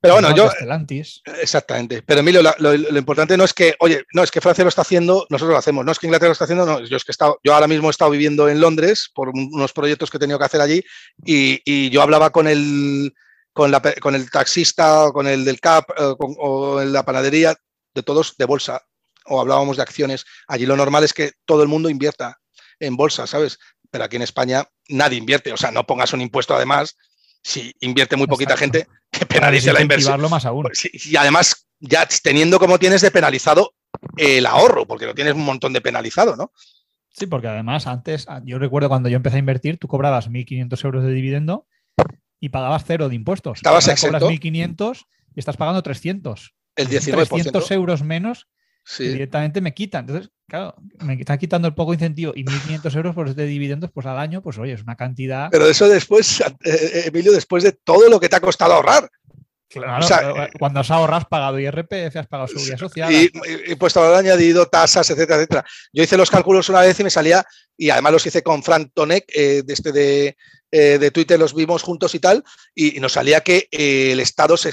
Pero 0.00 0.14
bueno, 0.14 0.34
yo, 0.34 0.50
Stellantis. 0.50 1.22
Exactamente. 1.42 2.02
Pero 2.02 2.20
Emilio, 2.20 2.40
lo, 2.42 2.76
lo 2.76 2.98
importante 2.98 3.36
no 3.36 3.44
es 3.44 3.52
que, 3.52 3.74
oye, 3.80 4.02
no 4.14 4.22
es 4.22 4.30
que 4.30 4.40
Francia 4.40 4.64
lo 4.64 4.68
está 4.70 4.80
haciendo, 4.82 5.26
nosotros 5.28 5.52
lo 5.52 5.58
hacemos. 5.58 5.84
No 5.84 5.92
es 5.92 5.98
que 5.98 6.06
Inglaterra 6.06 6.28
lo 6.28 6.32
está 6.32 6.44
haciendo, 6.44 6.64
no. 6.64 6.80
Yo 6.84 6.96
es 6.96 7.04
que 7.04 7.10
he 7.10 7.12
estado, 7.12 7.38
yo 7.44 7.52
ahora 7.54 7.66
mismo 7.68 7.88
he 7.88 7.90
estado 7.90 8.10
viviendo 8.10 8.48
en 8.48 8.60
Londres 8.60 9.10
por 9.14 9.28
un- 9.28 9.50
unos 9.52 9.72
proyectos 9.74 10.10
que 10.10 10.16
he 10.16 10.20
tenido 10.20 10.38
que 10.38 10.44
hacer 10.46 10.60
allí 10.62 10.82
y, 11.24 11.60
y 11.64 11.90
yo 11.90 12.00
hablaba 12.00 12.30
con 12.30 12.48
el, 12.48 13.12
con, 13.52 13.70
la 13.70 13.82
con 14.00 14.14
el 14.14 14.30
taxista, 14.30 15.06
o 15.06 15.12
con 15.12 15.26
el 15.26 15.44
del 15.44 15.60
CAP 15.60 15.90
eh, 15.90 16.14
con- 16.18 16.34
o 16.38 16.80
en 16.80 16.92
la 16.94 17.04
panadería, 17.04 17.54
de 17.94 18.02
todos 18.02 18.36
de 18.38 18.44
bolsa, 18.46 18.80
o 19.26 19.38
hablábamos 19.40 19.76
de 19.76 19.82
acciones. 19.82 20.24
Allí 20.48 20.64
lo 20.64 20.76
normal 20.76 21.04
es 21.04 21.12
que 21.12 21.32
todo 21.44 21.62
el 21.62 21.68
mundo 21.68 21.90
invierta 21.90 22.38
en 22.78 22.96
bolsa, 22.96 23.26
¿sabes? 23.26 23.58
Pero 23.90 24.04
aquí 24.04 24.16
en 24.16 24.22
España 24.22 24.64
nadie 24.88 25.18
invierte. 25.18 25.52
O 25.52 25.56
sea, 25.58 25.70
no 25.72 25.84
pongas 25.86 26.12
un 26.14 26.20
impuesto 26.22 26.54
además 26.54 26.96
si 27.42 27.74
invierte 27.80 28.16
muy 28.16 28.26
poquita 28.26 28.54
Exacto. 28.54 28.78
gente 28.78 28.88
que 29.10 29.26
penalice 29.26 29.72
la 29.72 29.80
inversión. 29.80 30.20
Más 30.30 30.44
aún. 30.44 30.64
Pues 30.64 30.88
y 30.92 31.16
además, 31.16 31.66
ya 31.78 32.06
teniendo 32.22 32.58
como 32.58 32.78
tienes 32.78 33.00
de 33.00 33.10
penalizado 33.10 33.74
el 34.16 34.46
ahorro, 34.46 34.86
porque 34.86 35.06
lo 35.06 35.14
tienes 35.14 35.34
un 35.34 35.44
montón 35.44 35.72
de 35.72 35.80
penalizado, 35.80 36.36
¿no? 36.36 36.52
Sí, 37.08 37.26
porque 37.26 37.48
además 37.48 37.86
antes, 37.86 38.26
ah, 38.28 38.40
yo 38.44 38.58
recuerdo 38.58 38.88
cuando 38.88 39.08
yo 39.08 39.16
empecé 39.16 39.36
a 39.36 39.40
invertir, 39.40 39.78
tú 39.78 39.88
cobrabas 39.88 40.30
1.500 40.30 40.84
euros 40.84 41.04
de 41.04 41.12
dividendo 41.12 41.66
y 42.38 42.50
pagabas 42.50 42.84
cero 42.86 43.08
de 43.08 43.16
impuestos. 43.16 43.58
Estabas 43.58 43.84
Ahora 43.84 43.94
exento. 43.94 44.18
Cobras 44.20 44.40
1.500 44.40 45.06
y 45.34 45.40
estás 45.40 45.56
pagando 45.56 45.82
300. 45.82 46.54
El 46.76 46.86
Son 46.86 47.14
19%. 47.14 47.28
300 47.28 47.70
euros 47.72 48.02
menos 48.02 48.48
Sí. 48.90 49.06
directamente 49.08 49.60
me 49.60 49.72
quitan. 49.72 50.00
Entonces, 50.00 50.30
claro, 50.48 50.74
me 51.04 51.14
está 51.14 51.38
quitando 51.38 51.68
el 51.68 51.74
poco 51.74 51.94
incentivo 51.94 52.32
y 52.34 52.44
1.500 52.44 52.96
euros 52.96 53.14
por 53.14 53.32
de 53.32 53.46
dividendos, 53.46 53.90
pues 53.94 54.04
al 54.06 54.18
año, 54.18 54.42
pues 54.42 54.58
oye, 54.58 54.72
es 54.72 54.82
una 54.82 54.96
cantidad. 54.96 55.48
Pero 55.52 55.68
eso 55.68 55.88
después, 55.88 56.40
eh, 56.64 57.04
Emilio, 57.06 57.30
después 57.32 57.62
de 57.62 57.72
todo 57.72 58.08
lo 58.08 58.18
que 58.18 58.28
te 58.28 58.34
ha 58.36 58.40
costado 58.40 58.74
ahorrar. 58.74 59.08
Claro, 59.68 60.04
o 60.04 60.08
sea, 60.08 60.18
pero, 60.18 60.42
eh, 60.42 60.48
cuando 60.58 60.80
has 60.80 60.90
ahorrado, 60.90 61.18
has 61.20 61.26
pagado 61.26 61.60
IRPF, 61.60 62.16
has 62.16 62.26
pagado 62.26 62.48
seguridad 62.48 62.76
social. 62.78 63.12
Y, 63.12 63.26
y- 63.26 63.72
y 63.72 63.74
puesto 63.76 64.02
al 64.02 64.16
añadido, 64.16 64.66
tasas, 64.66 65.08
etcétera, 65.10 65.36
etcétera. 65.36 65.64
Yo 65.92 66.02
hice 66.02 66.16
los 66.16 66.28
cálculos 66.28 66.68
una 66.68 66.80
vez 66.80 66.98
y 66.98 67.04
me 67.04 67.10
salía, 67.10 67.44
y 67.76 67.90
además 67.90 68.12
los 68.14 68.26
hice 68.26 68.42
con 68.42 68.64
Frank 68.64 68.90
Tonek, 68.92 69.26
eh, 69.32 69.62
de, 69.64 69.72
este 69.72 69.92
de, 69.92 70.36
eh, 70.72 70.98
de 70.98 71.10
Twitter, 71.10 71.38
los 71.38 71.54
vimos 71.54 71.82
juntos 71.82 72.14
y 72.14 72.20
tal, 72.20 72.44
y, 72.74 72.96
y 72.96 73.00
nos 73.00 73.12
salía 73.12 73.40
que 73.40 73.68
eh, 73.70 74.12
el 74.12 74.20
Estado 74.20 74.56
se, 74.56 74.70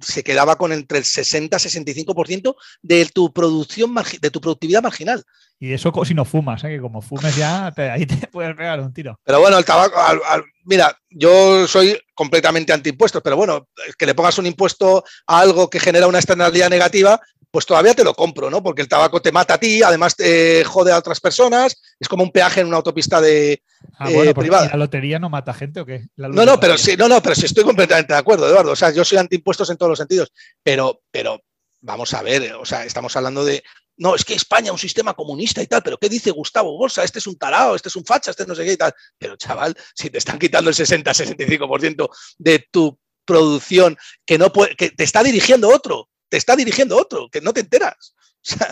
se 0.00 0.22
quedaba 0.24 0.56
con 0.56 0.72
entre 0.72 0.98
el 0.98 1.04
60 1.04 1.56
y 1.56 1.60
65% 1.60 2.54
de 2.82 3.06
tu 3.06 3.32
producción, 3.32 3.94
de 4.20 4.30
tu 4.30 4.40
productividad 4.40 4.82
marginal. 4.82 5.24
Y 5.60 5.72
eso 5.72 5.92
si 6.04 6.14
no 6.14 6.24
fumas, 6.24 6.62
¿eh? 6.62 6.68
que 6.68 6.80
como 6.80 7.02
fumes 7.02 7.34
ya, 7.36 7.72
te- 7.76 7.90
ahí 7.90 8.06
te 8.06 8.26
puedes 8.28 8.54
pegar 8.54 8.78
un 8.80 8.92
tiro. 8.92 9.18
Pero 9.24 9.40
bueno, 9.40 9.58
el 9.58 9.64
tabaco, 9.64 9.98
al- 9.98 10.20
al- 10.28 10.44
mira, 10.64 10.96
yo 11.10 11.66
soy 11.66 11.98
completamente 12.14 12.72
antiimpuestos, 12.72 13.22
pero 13.22 13.36
bueno, 13.36 13.66
que 13.98 14.06
le 14.06 14.14
pongas 14.14 14.38
un 14.38 14.46
impuesto 14.46 15.02
a 15.26 15.40
algo 15.40 15.68
que 15.68 15.80
genera 15.80 16.06
una 16.06 16.18
externalidad 16.18 16.70
negativa, 16.70 17.20
pues 17.50 17.64
todavía 17.64 17.94
te 17.94 18.04
lo 18.04 18.14
compro, 18.14 18.50
¿no? 18.50 18.62
Porque 18.62 18.82
el 18.82 18.88
tabaco 18.88 19.22
te 19.22 19.32
mata 19.32 19.54
a 19.54 19.58
ti, 19.58 19.82
además 19.82 20.14
te 20.14 20.64
jode 20.64 20.92
a 20.92 20.98
otras 20.98 21.20
personas, 21.20 21.80
es 21.98 22.08
como 22.08 22.22
un 22.22 22.30
peaje 22.30 22.60
en 22.60 22.66
una 22.66 22.76
autopista 22.76 23.20
de... 23.20 23.62
Ah, 23.98 24.10
Eh, 24.10 24.14
bueno, 24.14 24.34
privada. 24.34 24.66
¿y 24.66 24.68
la 24.70 24.76
lotería 24.76 25.18
no 25.18 25.30
mata 25.30 25.54
gente 25.54 25.80
o 25.80 25.86
qué? 25.86 26.06
La 26.16 26.28
No, 26.28 26.44
no, 26.44 26.60
pero 26.60 26.76
sí, 26.76 26.96
no, 26.96 27.08
no, 27.08 27.22
pero 27.22 27.34
sí 27.34 27.46
estoy 27.46 27.64
completamente 27.64 28.12
de 28.12 28.18
acuerdo, 28.18 28.46
Eduardo. 28.48 28.72
O 28.72 28.76
sea, 28.76 28.90
yo 28.90 29.04
soy 29.04 29.18
antiimpuestos 29.18 29.70
en 29.70 29.76
todos 29.76 29.90
los 29.90 29.98
sentidos, 29.98 30.30
pero, 30.62 31.00
pero 31.10 31.40
vamos 31.80 32.12
a 32.14 32.22
ver, 32.22 32.54
o 32.54 32.64
sea, 32.64 32.84
estamos 32.84 33.16
hablando 33.16 33.44
de. 33.44 33.62
No, 33.96 34.14
es 34.14 34.24
que 34.24 34.34
España 34.34 34.66
es 34.66 34.72
un 34.72 34.78
sistema 34.78 35.14
comunista 35.14 35.60
y 35.60 35.66
tal, 35.66 35.82
pero 35.82 35.98
¿qué 35.98 36.08
dice 36.08 36.30
Gustavo 36.30 36.76
Bolsa? 36.76 37.02
Este 37.02 37.18
es 37.18 37.26
un 37.26 37.36
tarao, 37.36 37.74
este 37.74 37.88
es 37.88 37.96
un 37.96 38.04
facha, 38.04 38.30
este 38.30 38.44
es 38.44 38.48
no 38.48 38.54
sé 38.54 38.64
qué 38.64 38.74
y 38.74 38.76
tal. 38.76 38.92
Pero 39.18 39.36
chaval, 39.36 39.76
si 39.94 40.08
te 40.08 40.18
están 40.18 40.38
quitando 40.38 40.70
el 40.70 40.76
60-65% 40.76 42.08
de 42.38 42.68
tu 42.70 42.96
producción, 43.24 43.96
que 44.24 44.38
no 44.38 44.52
puede, 44.52 44.76
que 44.76 44.90
te 44.90 45.02
está 45.02 45.24
dirigiendo 45.24 45.68
otro, 45.68 46.08
te 46.28 46.36
está 46.36 46.56
dirigiendo 46.56 46.96
otro, 46.96 47.28
que 47.30 47.40
no 47.40 47.52
te 47.52 47.60
enteras. 47.60 48.14
O 48.40 48.50
sea, 48.50 48.68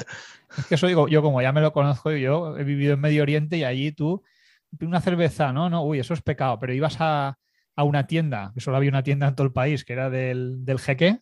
Es 0.59 0.67
que 0.67 0.75
eso 0.77 0.87
digo, 0.87 1.09
yo 1.09 1.23
como 1.23 1.43
ya 1.43 1.53
me 1.53 1.61
lo 1.61 1.73
conozco, 1.73 2.13
yo 2.13 2.57
he 2.57 2.63
vivido 2.63 2.95
en 2.95 3.01
Medio 3.01 3.23
Oriente 3.23 3.57
y 3.57 3.65
allí 3.65 3.91
tú, 3.91 4.23
una 4.81 5.01
cerveza, 5.01 5.53
no, 5.53 5.69
no, 5.69 5.83
uy, 5.83 5.99
eso 5.99 6.15
es 6.15 6.23
pecado, 6.23 6.59
pero 6.61 6.73
ibas 6.73 6.97
a, 7.01 7.37
a 7.75 7.83
una 7.83 8.07
tienda, 8.07 8.53
que 8.55 8.61
solo 8.61 8.77
había 8.77 8.91
una 8.91 9.03
tienda 9.03 9.27
en 9.27 9.35
todo 9.35 9.47
el 9.47 9.53
país, 9.53 9.85
que 9.85 9.93
era 9.93 10.09
del, 10.09 10.65
del 10.65 10.79
jeque 10.79 11.21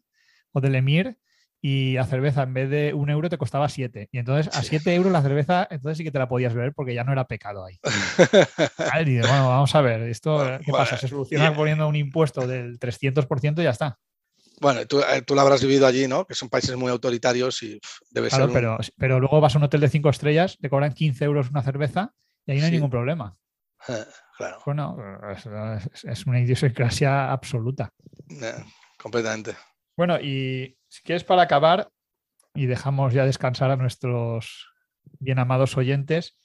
o 0.52 0.60
del 0.60 0.74
emir, 0.74 1.18
y 1.66 1.94
la 1.94 2.04
cerveza 2.04 2.42
en 2.42 2.52
vez 2.52 2.68
de 2.68 2.92
un 2.92 3.08
euro 3.08 3.30
te 3.30 3.38
costaba 3.38 3.70
siete. 3.70 4.10
Y 4.12 4.18
entonces 4.18 4.54
a 4.54 4.62
siete 4.62 4.94
euros 4.94 5.10
la 5.10 5.22
cerveza, 5.22 5.66
entonces 5.70 5.96
sí 5.96 6.04
que 6.04 6.10
te 6.10 6.18
la 6.18 6.28
podías 6.28 6.52
beber 6.52 6.74
porque 6.74 6.94
ya 6.94 7.04
no 7.04 7.12
era 7.12 7.26
pecado 7.26 7.64
ahí. 7.64 7.80
Y 9.06 9.18
bueno, 9.20 9.48
vamos 9.48 9.74
a 9.74 9.80
ver, 9.80 10.02
esto, 10.02 10.36
¿qué 10.62 10.70
Bueno, 10.70 10.84
pasa? 10.84 10.98
Se 10.98 11.08
soluciona 11.08 11.54
poniendo 11.54 11.88
un 11.88 11.96
impuesto 11.96 12.46
del 12.46 12.78
300% 12.78 13.60
y 13.60 13.64
ya 13.64 13.70
está. 13.70 13.98
Bueno, 14.64 14.86
tú, 14.86 15.00
eh, 15.00 15.22
tú 15.22 15.34
lo 15.34 15.42
habrás 15.42 15.62
vivido 15.62 15.86
allí, 15.86 16.08
¿no? 16.08 16.26
Que 16.26 16.34
son 16.34 16.48
países 16.48 16.74
muy 16.76 16.90
autoritarios 16.90 17.62
y 17.62 17.78
pff, 17.78 17.98
debe 18.10 18.28
Claro, 18.30 18.44
ser. 18.44 18.48
un- 18.48 18.54
pero, 18.54 18.78
pero 18.96 19.20
luego 19.20 19.40
vas 19.40 19.54
a 19.54 19.58
un 19.58 19.64
hotel 19.64 19.80
de 19.82 19.88
cinco 19.90 20.08
estrellas, 20.10 20.56
te 20.60 20.70
cobran 20.70 20.92
15 20.94 21.24
euros 21.24 21.50
una 21.50 21.62
cerveza 21.62 22.12
y 22.46 22.52
ahí 22.52 22.58
no 22.58 22.64
hay 22.64 22.70
Sí. 22.70 22.76
ningún 22.76 22.90
problema. 22.90 23.36
Eh, 23.88 24.04
claro, 24.38 24.62
Bueno, 24.64 24.96
es, 25.30 25.44
es- 25.94 26.04
es 26.04 26.26
una 26.26 26.40
idiosincrasia 26.40 27.30
absoluta. 27.30 27.92
eh, 28.30 28.54
completamente. 28.98 29.54
Bueno, 29.96 30.18
y 30.18 30.76
si 30.88 31.02
quieres 31.02 31.22
para 31.24 31.42
acabar, 31.42 31.90
y 32.54 32.66
dejamos 32.66 33.12
ya 33.12 33.26
descansar 33.26 33.70
a 33.70 33.76
nuestros 33.76 34.68
bien 35.20 35.38
amados 35.38 35.76
oyentes, 35.76 36.38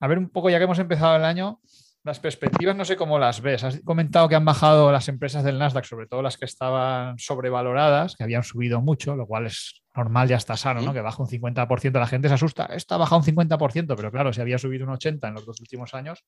a 0.00 0.06
ver 0.06 0.18
un 0.18 0.28
poco, 0.30 0.48
ya 0.50 0.58
que 0.58 0.64
hemos 0.64 0.78
empezado 0.78 1.16
el 1.16 1.24
año, 1.24 1.60
las 2.06 2.20
perspectivas 2.20 2.76
no 2.76 2.84
sé 2.84 2.94
cómo 2.96 3.18
las 3.18 3.40
ves. 3.40 3.64
Has 3.64 3.80
comentado 3.80 4.28
que 4.28 4.36
han 4.36 4.44
bajado 4.44 4.92
las 4.92 5.08
empresas 5.08 5.42
del 5.42 5.58
Nasdaq, 5.58 5.84
sobre 5.84 6.06
todo 6.06 6.22
las 6.22 6.36
que 6.36 6.44
estaban 6.44 7.18
sobrevaloradas, 7.18 8.14
que 8.14 8.22
habían 8.22 8.44
subido 8.44 8.80
mucho, 8.80 9.16
lo 9.16 9.26
cual 9.26 9.46
es 9.46 9.82
normal, 9.92 10.28
ya 10.28 10.36
está 10.36 10.56
sano, 10.56 10.82
¿no? 10.82 10.94
Que 10.94 11.00
baja 11.00 11.20
un 11.20 11.28
50%, 11.28 11.98
la 11.98 12.06
gente 12.06 12.28
se 12.28 12.34
asusta, 12.34 12.66
esta 12.66 12.94
ha 12.94 12.98
bajado 12.98 13.22
un 13.22 13.24
50%, 13.24 13.96
pero 13.96 14.12
claro, 14.12 14.32
si 14.32 14.40
había 14.40 14.56
subido 14.56 14.86
un 14.86 14.92
80% 14.92 15.26
en 15.26 15.34
los 15.34 15.44
dos 15.44 15.58
últimos 15.58 15.94
años, 15.94 16.24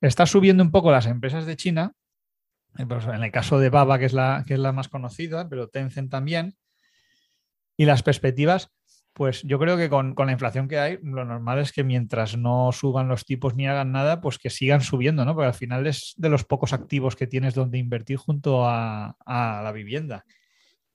está 0.00 0.26
subiendo 0.26 0.64
un 0.64 0.72
poco 0.72 0.90
las 0.90 1.06
empresas 1.06 1.46
de 1.46 1.56
China, 1.56 1.92
eh, 2.76 2.86
pues, 2.86 3.06
en 3.06 3.22
el 3.22 3.30
caso 3.30 3.60
de 3.60 3.70
Baba, 3.70 4.00
que 4.00 4.06
es 4.06 4.14
la, 4.14 4.42
que 4.44 4.54
es 4.54 4.60
la 4.60 4.72
más 4.72 4.88
conocida, 4.88 5.48
pero 5.48 5.68
Tencent 5.68 6.10
también. 6.10 6.56
Y 7.76 7.84
las 7.84 8.02
perspectivas 8.02 8.72
Pues 9.16 9.40
yo 9.44 9.58
creo 9.58 9.78
que 9.78 9.88
con, 9.88 10.14
la 10.14 10.32
inflación 10.32 10.68
que 10.68 10.78
hay, 10.78 10.98
lo 11.02 11.24
normal 11.24 11.58
es 11.58 11.72
que 11.72 11.82
mientras 11.82 12.36
no 12.36 12.70
suban 12.70 13.08
los 13.08 13.24
tipos 13.24 13.54
ni 13.54 13.66
hagan 13.66 13.90
nada, 13.90 14.20
pues 14.20 14.36
que 14.36 14.50
sigan 14.50 14.82
subiendo, 14.82 15.24
¿no? 15.24 15.34
Porque 15.34 15.46
al 15.46 15.54
final 15.54 15.86
es 15.86 16.12
de 16.18 16.28
los 16.28 16.44
pocos 16.44 16.74
activos 16.74 17.16
que 17.16 17.26
tienes 17.26 17.54
donde 17.54 17.78
invertir 17.78 18.18
junto 18.18 18.68
a, 18.68 19.16
la 19.26 19.72
vivienda. 19.72 20.26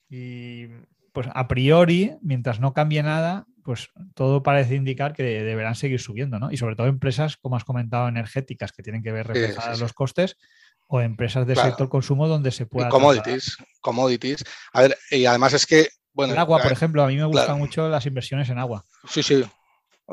Y 0.08 0.68
pues 1.12 1.30
a 1.34 1.48
priori, 1.48 2.16
mientras 2.22 2.60
no 2.60 2.76
cambie 2.76 3.02
nada, 3.02 3.48
pues 3.64 3.90
todo 4.14 4.44
parece 4.44 4.76
indicar 4.76 5.14
que 5.14 5.24
deberán 5.24 5.74
seguir 5.74 6.00
subiendo, 6.00 6.38
¿no? 6.38 6.52
Y 6.52 6.58
sobre 6.58 6.76
todo 6.76 6.86
empresas, 6.86 7.38
como 7.38 7.56
has 7.56 7.64
comentado, 7.64 8.08
energéticas, 8.08 8.72
que 8.72 8.84
tienen 8.84 9.02
que 9.02 9.12
ver 9.12 9.26
reflejadas 9.26 9.80
los 9.80 9.94
costes, 9.94 10.38
o 10.86 11.02
empresas 11.02 11.48
de 11.48 11.56
sector 11.56 11.90
consumo 11.90 12.28
donde 12.28 12.52
se 12.52 12.68
pueda. 12.68 12.90
commodities, 12.90 13.58
commodities. 13.80 14.44
A 14.74 14.82
ver, 14.84 14.98
y 15.10 15.26
además 15.26 15.54
es 15.54 15.66
que 15.66 15.90
el 16.18 16.38
agua, 16.38 16.62
por 16.62 16.72
ejemplo, 16.72 17.04
a 17.04 17.08
mí 17.08 17.16
me 17.16 17.26
gustan 17.26 17.58
mucho 17.58 17.88
las 17.90 18.06
inversiones 18.06 18.50
en 18.50 18.60
agua. 18.60 18.86
Sí, 19.08 19.24
sí. 19.24 19.44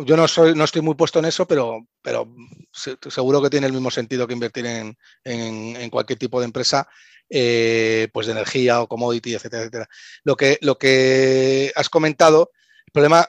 Yo 0.04 0.16
no 0.16 0.28
soy, 0.28 0.54
no 0.54 0.64
estoy 0.64 0.82
muy 0.82 0.94
puesto 0.94 1.18
en 1.18 1.24
eso, 1.24 1.46
pero, 1.46 1.86
pero 2.02 2.32
seguro 2.72 3.42
que 3.42 3.50
tiene 3.50 3.66
el 3.66 3.72
mismo 3.72 3.90
sentido 3.90 4.26
que 4.26 4.34
invertir 4.34 4.64
en, 4.66 5.90
cualquier 5.90 6.18
tipo 6.18 6.38
de 6.38 6.46
empresa, 6.46 6.88
eh, 7.28 8.08
pues 8.12 8.26
de 8.26 8.32
energía 8.32 8.80
o 8.80 8.86
commodity, 8.86 9.34
etcétera, 9.34 9.62
etcétera. 9.62 9.88
Lo 10.22 10.36
que, 10.36 10.58
lo 10.60 10.78
que 10.78 11.72
has 11.74 11.88
comentado, 11.88 12.52
el 12.86 12.92
problema 12.92 13.28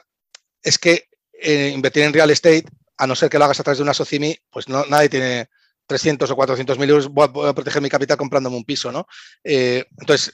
es 0.62 0.78
que 0.78 1.08
eh, 1.32 1.72
invertir 1.74 2.04
en 2.04 2.12
real 2.12 2.30
estate, 2.30 2.66
a 2.98 3.06
no 3.06 3.16
ser 3.16 3.30
que 3.30 3.38
lo 3.38 3.46
hagas 3.46 3.58
a 3.58 3.64
través 3.64 3.78
de 3.78 3.82
una 3.82 3.94
SOCIMI, 3.94 4.36
pues 4.50 4.68
no, 4.68 4.84
nadie 4.86 5.08
tiene 5.08 5.48
300 5.90 6.30
o 6.30 6.36
400 6.36 6.78
mil 6.78 6.88
euros, 6.88 7.08
voy 7.08 7.48
a, 7.48 7.52
proteger 7.52 7.82
mi 7.82 7.88
capital 7.88 8.16
comprándome 8.16 8.56
un 8.56 8.64
piso, 8.64 8.92
¿no? 8.92 9.08
Eh, 9.42 9.84
entonces, 9.98 10.32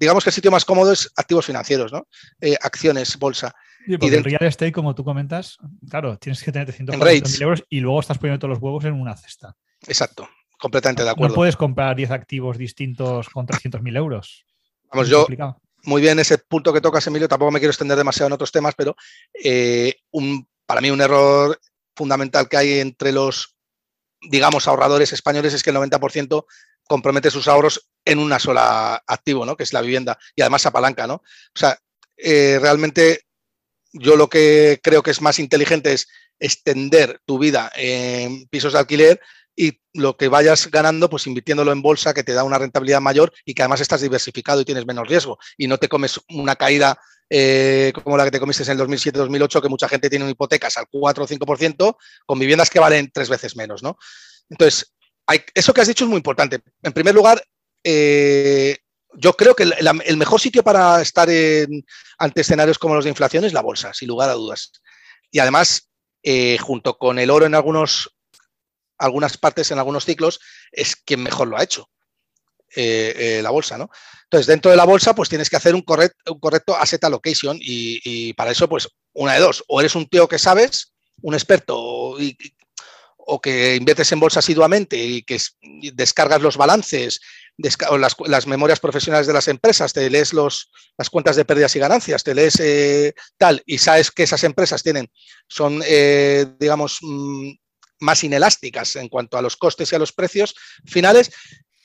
digamos 0.00 0.24
que 0.24 0.30
el 0.30 0.34
sitio 0.34 0.50
más 0.50 0.64
cómodo 0.64 0.90
es 0.90 1.12
activos 1.16 1.44
financieros, 1.44 1.92
¿no? 1.92 2.08
Eh, 2.40 2.56
acciones, 2.62 3.18
bolsa. 3.18 3.54
y 3.86 3.98
porque 3.98 4.16
el 4.16 4.24
real 4.24 4.42
estate, 4.44 4.72
como 4.72 4.94
tú 4.94 5.04
comentas, 5.04 5.58
claro, 5.90 6.16
tienes 6.16 6.42
que 6.42 6.50
tener 6.50 6.66
300 6.66 6.96
mil 6.96 7.42
euros 7.42 7.62
y 7.68 7.80
luego 7.80 8.00
estás 8.00 8.16
poniendo 8.16 8.38
todos 8.38 8.54
los 8.54 8.62
huevos 8.62 8.86
en 8.86 8.94
una 8.94 9.14
cesta. 9.14 9.54
Exacto, 9.86 10.26
completamente 10.58 11.04
de 11.04 11.10
acuerdo. 11.10 11.34
No 11.34 11.34
puedes 11.34 11.58
comprar 11.58 11.94
10 11.94 12.10
activos 12.12 12.56
distintos 12.56 13.28
con 13.28 13.44
300 13.44 13.82
mil 13.82 13.96
euros. 13.96 14.46
Vamos, 14.90 15.10
yo, 15.10 15.26
muy 15.82 16.00
bien 16.00 16.18
ese 16.18 16.38
punto 16.38 16.72
que 16.72 16.80
tocas, 16.80 17.06
Emilio, 17.06 17.28
tampoco 17.28 17.50
me 17.50 17.58
quiero 17.58 17.70
extender 17.70 17.98
demasiado 17.98 18.28
en 18.28 18.32
otros 18.32 18.50
temas, 18.50 18.74
pero 18.74 18.96
eh, 19.44 19.96
un, 20.12 20.48
para 20.64 20.80
mí 20.80 20.90
un 20.90 21.02
error 21.02 21.60
fundamental 21.94 22.48
que 22.48 22.56
hay 22.56 22.78
entre 22.78 23.12
los 23.12 23.55
digamos, 24.20 24.66
ahorradores 24.66 25.12
españoles 25.12 25.54
es 25.54 25.62
que 25.62 25.70
el 25.70 25.76
90% 25.76 26.46
compromete 26.86 27.30
sus 27.30 27.48
ahorros 27.48 27.88
en 28.04 28.18
una 28.18 28.38
sola 28.38 29.02
activo, 29.06 29.44
¿no? 29.44 29.56
Que 29.56 29.64
es 29.64 29.72
la 29.72 29.80
vivienda 29.80 30.18
y 30.34 30.42
además 30.42 30.66
apalanca, 30.66 31.06
¿no? 31.06 31.14
O 31.14 31.58
sea, 31.58 31.78
eh, 32.16 32.58
realmente 32.60 33.22
yo 33.92 34.16
lo 34.16 34.28
que 34.28 34.80
creo 34.82 35.02
que 35.02 35.10
es 35.10 35.20
más 35.20 35.38
inteligente 35.38 35.92
es 35.92 36.08
extender 36.38 37.20
tu 37.24 37.38
vida 37.38 37.70
en 37.74 38.46
pisos 38.48 38.74
de 38.74 38.78
alquiler 38.78 39.20
y 39.56 39.80
lo 39.94 40.16
que 40.16 40.28
vayas 40.28 40.70
ganando, 40.70 41.08
pues 41.08 41.26
invirtiéndolo 41.26 41.72
en 41.72 41.80
bolsa, 41.80 42.12
que 42.12 42.22
te 42.22 42.34
da 42.34 42.44
una 42.44 42.58
rentabilidad 42.58 43.00
mayor 43.00 43.32
y 43.44 43.54
que 43.54 43.62
además 43.62 43.80
estás 43.80 44.02
diversificado 44.02 44.60
y 44.60 44.66
tienes 44.66 44.86
menos 44.86 45.08
riesgo 45.08 45.38
y 45.56 45.66
no 45.66 45.78
te 45.78 45.88
comes 45.88 46.20
una 46.28 46.56
caída 46.56 47.00
eh, 47.28 47.92
como 47.94 48.16
la 48.16 48.24
que 48.24 48.30
te 48.30 48.40
comiste 48.40 48.62
en 48.64 48.78
el 48.78 48.86
2007-2008, 48.86 49.62
que 49.62 49.68
mucha 49.68 49.88
gente 49.88 50.10
tiene 50.10 50.28
hipotecas 50.30 50.76
al 50.76 50.86
4 50.90 51.24
o 51.24 51.28
5%, 51.28 51.96
con 52.24 52.38
viviendas 52.38 52.70
que 52.70 52.78
valen 52.78 53.10
tres 53.12 53.28
veces 53.28 53.56
menos, 53.56 53.82
¿no? 53.82 53.96
Entonces, 54.48 54.94
eso 55.54 55.74
que 55.74 55.80
has 55.80 55.88
dicho 55.88 56.04
es 56.04 56.10
muy 56.10 56.18
importante. 56.18 56.60
En 56.82 56.92
primer 56.92 57.14
lugar, 57.14 57.42
eh, 57.82 58.78
yo 59.14 59.32
creo 59.32 59.54
que 59.54 59.64
el, 59.64 60.16
mejor 60.16 60.40
sitio 60.40 60.62
para 60.62 61.00
estar 61.00 61.28
ante 62.18 62.40
escenarios 62.40 62.78
como 62.78 62.94
los 62.94 63.04
de 63.04 63.10
inflación 63.10 63.44
es 63.44 63.52
la 63.52 63.62
bolsa, 63.62 63.92
sin 63.92 64.08
lugar 64.08 64.28
a 64.28 64.34
dudas. 64.34 64.72
Y 65.30 65.38
además, 65.38 65.90
eh, 66.22 66.58
junto 66.58 66.98
con 66.98 67.18
el 67.18 67.30
oro 67.30 67.46
en 67.46 67.54
algunos, 67.54 68.16
algunas 68.98 69.36
partes, 69.36 69.70
en 69.70 69.78
algunos 69.78 70.04
ciclos, 70.04 70.40
es 70.70 70.96
quien 70.96 71.22
mejor 71.22 71.48
lo 71.48 71.56
ha 71.56 71.62
hecho. 71.62 71.88
La 72.74 73.50
bolsa, 73.50 73.78
¿no? 73.78 73.90
Entonces, 74.24 74.46
dentro 74.48 74.70
de 74.70 74.76
la 74.76 74.84
bolsa, 74.84 75.14
pues 75.14 75.28
tienes 75.28 75.48
que 75.48 75.56
hacer 75.56 75.74
un, 75.74 75.82
correcto 75.82 76.76
asset 76.76 77.02
allocation 77.04 77.58
y, 77.60 78.32
para 78.34 78.50
eso, 78.50 78.68
pues 78.68 78.88
una 79.12 79.34
de 79.34 79.40
dos, 79.40 79.64
o 79.68 79.80
eres 79.80 79.94
un 79.94 80.06
tío 80.08 80.26
que 80.26 80.38
sabes, 80.38 80.92
un 81.22 81.34
experto, 81.34 82.16
o 83.18 83.40
que 83.40 83.76
inviertes 83.76 84.10
en 84.12 84.20
bolsa 84.20 84.40
asiduamente 84.40 84.96
y 84.96 85.22
que 85.22 85.38
descargas 85.92 86.42
los 86.42 86.56
balances, 86.56 87.20
las, 88.26 88.46
memorias 88.46 88.80
profesionales 88.80 89.26
de 89.26 89.32
las 89.32 89.48
empresas, 89.48 89.92
te 89.92 90.10
lees 90.10 90.32
los, 90.32 90.70
las 90.98 91.08
cuentas 91.08 91.36
de 91.36 91.44
pérdidas 91.44 91.74
y 91.76 91.78
ganancias, 91.78 92.22
te 92.22 92.34
lees 92.34 92.58
eh, 92.60 93.14
tal, 93.38 93.62
y 93.64 93.78
sabes 93.78 94.10
que 94.10 94.24
esas 94.24 94.44
empresas 94.44 94.82
tienen, 94.82 95.08
son, 95.48 95.82
eh, 95.86 96.46
digamos, 96.58 96.98
mm, 97.00 97.52
más 98.00 98.22
inelásticas 98.24 98.96
en 98.96 99.08
cuanto 99.08 99.38
a 99.38 99.42
los 99.42 99.56
costes 99.56 99.90
y 99.90 99.94
a 99.96 99.98
los 99.98 100.12
precios 100.12 100.54
finales, 100.84 101.30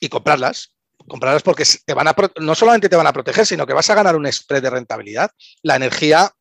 y 0.01 0.09
comprarlas 0.09 0.73
comprarlas 1.07 1.43
porque 1.43 1.65
te 1.85 1.93
van 1.93 2.07
a, 2.07 2.15
no 2.39 2.55
solamente 2.55 2.89
te 2.89 2.95
van 2.95 3.07
a 3.07 3.13
proteger, 3.13 3.45
sino 3.45 3.65
que 3.65 3.73
vas 3.73 3.89
a 3.89 3.95
ganar 3.95 4.15
un 4.15 4.31
spread 4.31 4.61
de 4.61 4.69
rentabilidad. 4.69 5.31
La 5.61 5.75
energía 5.75 6.33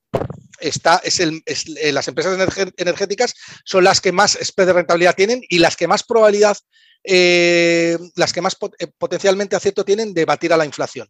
está, 0.59 1.01
es, 1.03 1.21
el, 1.21 1.43
eh, 1.47 1.93
las 1.93 2.09
empresas 2.09 2.39
energéticas 2.77 3.35
son 3.65 3.85
las 3.85 4.01
que 4.01 4.13
más 4.13 4.39
spread 4.43 4.69
de 4.69 4.73
rentabilidad 4.75 5.15
tienen 5.15 5.43
y 5.49 5.59
las 5.59 5.77
que 5.77 5.89
más 5.89 6.03
probabilidad, 6.03 6.57
eh, 7.05 7.99
las 8.17 8.33
que 8.33 8.43
más 8.43 8.57
eh, 8.79 8.87
potencialmente 8.99 9.57
acierto 9.57 9.85
tienen 9.85 10.15
de 10.15 10.25
batir 10.25 10.53
a 10.53 10.57
la 10.57 10.67
inflación. 10.67 11.09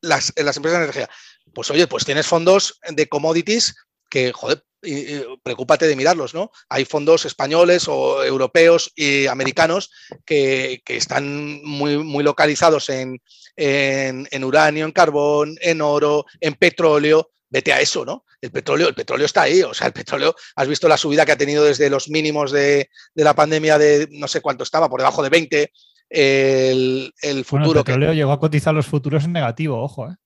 Las, 0.00 0.32
las 0.36 0.56
empresas 0.56 0.80
de 0.80 0.84
energía. 0.84 1.10
Pues 1.54 1.70
oye, 1.70 1.86
pues 1.86 2.04
tienes 2.04 2.26
fondos 2.26 2.80
de 2.88 3.08
commodities 3.08 3.74
que, 4.12 4.30
joder, 4.30 4.62
preocúpate 5.42 5.86
de 5.86 5.96
mirarlos, 5.96 6.34
¿no? 6.34 6.50
Hay 6.68 6.84
fondos 6.84 7.24
españoles 7.24 7.88
o 7.88 8.22
europeos 8.22 8.92
y 8.94 9.26
americanos 9.26 9.90
que, 10.26 10.82
están 10.86 11.64
muy, 11.64 11.96
muy 11.96 12.22
localizados 12.22 12.90
en, 12.90 13.18
uranio, 14.44 14.84
en 14.84 14.92
carbón, 14.92 15.56
en 15.62 15.80
oro, 15.80 16.26
en 16.40 16.54
petróleo. 16.54 17.30
Vete 17.48 17.72
a 17.72 17.80
eso, 17.80 18.04
¿no? 18.04 18.26
El 18.42 18.50
petróleo, 18.50 18.88
el 18.88 18.94
petróleo 18.94 19.24
está 19.24 19.42
ahí, 19.42 19.62
o 19.62 19.72
sea, 19.72 19.86
el 19.86 19.92
petróleo, 19.94 20.34
has 20.56 20.68
visto 20.68 20.88
la 20.88 20.96
subida 20.98 21.24
que 21.24 21.32
ha 21.32 21.38
tenido 21.38 21.64
desde 21.64 21.88
los 21.88 22.10
mínimos 22.10 22.50
de, 22.50 22.90
la 23.14 23.34
pandemia 23.34 23.78
de 23.78 24.08
no 24.10 24.28
sé 24.28 24.42
cuánto 24.42 24.64
estaba, 24.64 24.90
por 24.90 25.00
debajo 25.00 25.22
de 25.22 25.30
20, 25.30 25.72
el, 26.10 27.12
futuro. 27.46 27.80
el 27.80 27.84
petróleo 27.84 28.12
llegó 28.12 28.32
a 28.32 28.40
cotizar 28.40 28.74
los 28.74 28.86
futuros 28.86 29.24
en 29.24 29.32
negativo, 29.32 29.82
ojo, 29.82 30.10
¿eh? 30.10 30.16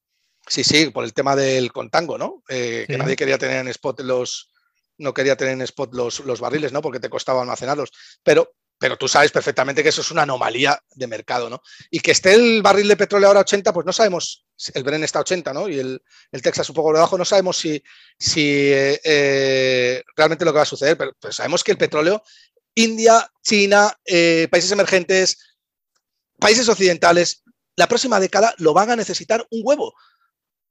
Sí, 0.48 0.62
sí, 0.62 0.90
por 0.90 1.05
el 1.05 1.12
tema 1.12 1.35
del 1.35 1.73
contango, 1.73 2.16
¿no? 2.18 2.43
Eh, 2.48 2.85
que 2.86 2.97
nadie 2.97 3.16
quería 3.16 3.39
tener 3.39 3.59
en 3.59 3.68
spot 3.68 4.01
los, 4.01 4.52
no 4.98 5.12
quería 5.12 5.36
tener 5.36 5.55
en 5.55 5.62
spot 5.62 5.93
los, 5.93 6.20
los, 6.20 6.40
barriles, 6.40 6.73
¿no? 6.73 6.81
Porque 6.81 7.01
te 7.01 7.10
costaba 7.10 7.40
almacenarlos. 7.40 7.90
Pero, 8.23 8.55
pero 8.78 8.97
tú 8.97 9.09
sabes 9.09 9.32
perfectamente 9.32 9.82
que 9.82 9.89
eso 9.89 10.02
es 10.02 10.10
una 10.12 10.23
anomalía 10.23 10.81
de 10.94 11.06
mercado, 11.09 11.51
¿no? 11.51 11.62
Y 11.90 11.98
que 11.98 12.12
esté 12.12 12.35
el 12.35 12.62
barril 12.62 12.86
de 12.86 12.97
petróleo 12.97 13.27
ahora 13.27 13.40
a 13.40 13.43
80, 13.43 13.73
pues 13.73 13.86
no 13.86 13.93
sabemos, 13.93 14.47
el 14.73 14.85
Bren 14.85 15.02
está 15.02 15.18
a 15.18 15.23
80, 15.23 15.52
¿no? 15.52 15.68
Y 15.68 15.81
el, 15.81 16.01
Texas 16.31 16.68
un 16.68 16.77
poco 16.77 16.93
debajo, 16.93 17.18
no 17.18 17.24
sabemos 17.24 17.56
si, 17.56 17.82
si 18.16 18.73
eh, 18.73 19.01
eh, 19.02 20.02
realmente 20.16 20.44
lo 20.44 20.52
que 20.52 20.59
va 20.59 20.62
a 20.62 20.66
suceder, 20.66 20.97
pero, 20.97 21.12
sabemos 21.32 21.64
que 21.64 21.73
el 21.73 21.78
petróleo, 21.78 22.23
India, 22.77 23.28
China, 23.43 23.93
países 24.51 24.70
emergentes, 24.70 25.39
países 26.39 26.68
occidentales, 26.68 27.43
la 27.74 27.89
próxima 27.89 28.20
década 28.20 28.55
lo 28.59 28.74
van 28.74 28.90
a 28.90 28.97
necesitar 28.97 29.44
un 29.51 29.62
huevo. 29.64 29.94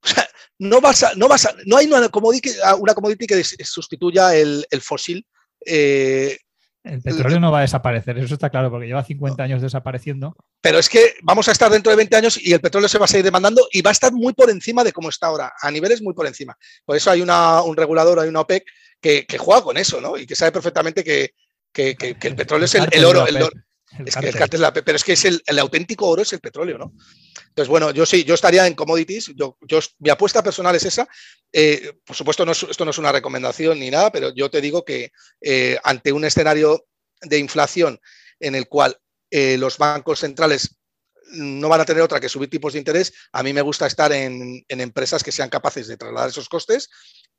O 0.03 0.07
sea, 0.07 0.27
no, 0.59 0.81
vas 0.81 1.05
no, 1.15 1.27
vas 1.27 1.47
no 1.65 1.77
hay 1.77 1.87
una 1.87 2.09
commodity, 2.09 2.51
una 2.79 2.93
commodity 2.93 3.27
que 3.27 3.43
sustituya 3.43 4.35
el, 4.35 4.65
fósil. 4.81 5.25
Eh, 5.65 6.37
el 6.83 7.01
petróleo 7.01 7.39
no 7.39 7.51
va 7.51 7.59
a 7.59 7.61
desaparecer, 7.61 8.17
eso 8.19 8.35
está 8.35 8.51
claro, 8.51 8.69
porque 8.69 8.85
lleva 8.85 9.03
50 9.03 9.41
años 9.41 9.61
desapareciendo. 9.61 10.35
Pero 10.61 10.77
es 10.77 10.87
que 10.87 11.15
vamos 11.23 11.47
a 11.47 11.51
estar 11.51 11.71
dentro 11.71 11.89
de 11.89 11.95
20 11.95 12.15
años 12.15 12.39
y 12.39 12.53
el 12.53 12.61
petróleo 12.61 12.87
se 12.87 12.99
va 12.99 13.05
a 13.05 13.07
seguir 13.07 13.25
demandando 13.25 13.67
y 13.71 13.81
va 13.81 13.89
a 13.89 13.93
estar 13.93 14.13
muy 14.13 14.33
por 14.33 14.51
encima 14.51 14.83
de 14.83 14.93
cómo 14.93 15.09
está 15.09 15.27
ahora, 15.27 15.51
a 15.59 15.71
niveles 15.71 16.03
muy 16.03 16.13
por 16.13 16.27
encima. 16.27 16.55
Por 16.85 16.95
eso 16.95 17.09
hay 17.09 17.21
un 17.21 17.75
regulador, 17.75 18.19
hay 18.19 18.29
una 18.29 18.41
OPEC 18.41 18.65
que, 19.01 19.25
juega 19.39 19.63
con 19.63 19.77
eso, 19.77 19.99
¿no? 19.99 20.15
Y 20.15 20.27
que 20.27 20.35
sabe 20.35 20.51
perfectamente 20.51 21.03
que, 21.03 21.33
el 21.73 22.35
petróleo 22.35 22.65
es 22.65 22.75
el, 22.75 23.03
oro. 23.03 23.25
El 23.27 23.49
es 24.05 24.15
que 24.15 24.57
el 24.57 24.73
pero 24.83 24.95
es 24.95 25.03
que 25.03 25.13
es 25.13 25.25
el, 25.25 25.59
auténtico 25.59 26.07
oro 26.07 26.21
es 26.21 26.33
el 26.33 26.39
petróleo, 26.39 26.77
¿no? 26.77 26.93
Entonces, 27.47 27.69
bueno, 27.69 27.91
yo 27.91 28.05
sí, 28.05 28.23
yo 28.23 28.33
estaría 28.33 28.67
en 28.67 28.73
commodities. 28.73 29.31
Yo, 29.35 29.57
yo 29.61 29.79
mi 29.99 30.09
apuesta 30.09 30.43
personal 30.43 30.75
es 30.75 30.85
esa. 30.85 31.07
Eh, 31.51 31.93
por 32.05 32.15
supuesto, 32.15 32.45
no 32.45 32.51
esto 32.51 32.83
no 32.83 32.91
es 32.91 32.97
una 32.97 33.11
recomendación 33.11 33.79
ni 33.79 33.89
nada, 33.89 34.11
pero 34.11 34.33
yo 34.33 34.49
te 34.49 34.61
digo 34.61 34.83
que 34.83 35.11
eh, 35.41 35.77
ante 35.83 36.11
un 36.11 36.25
escenario 36.25 36.85
de 37.21 37.37
inflación 37.37 37.99
en 38.39 38.55
el 38.55 38.67
cual 38.67 38.97
eh, 39.31 39.57
los 39.57 39.77
bancos 39.77 40.19
centrales 40.19 40.77
no 41.31 41.69
van 41.69 41.81
a 41.81 41.85
tener 41.85 42.03
otra 42.03 42.19
que 42.19 42.29
subir 42.29 42.49
tipos 42.49 42.73
de 42.73 42.79
interés, 42.79 43.13
a 43.31 43.41
mí 43.41 43.51
me 43.51 43.61
gusta 43.61 43.87
estar 43.87 44.11
en, 44.11 44.63
en 44.67 44.81
empresas 44.81 45.23
que 45.23 45.31
sean 45.31 45.49
capaces 45.49 45.87
de 45.87 45.97
trasladar 45.97 46.29
esos 46.29 46.47
costes, 46.47 46.89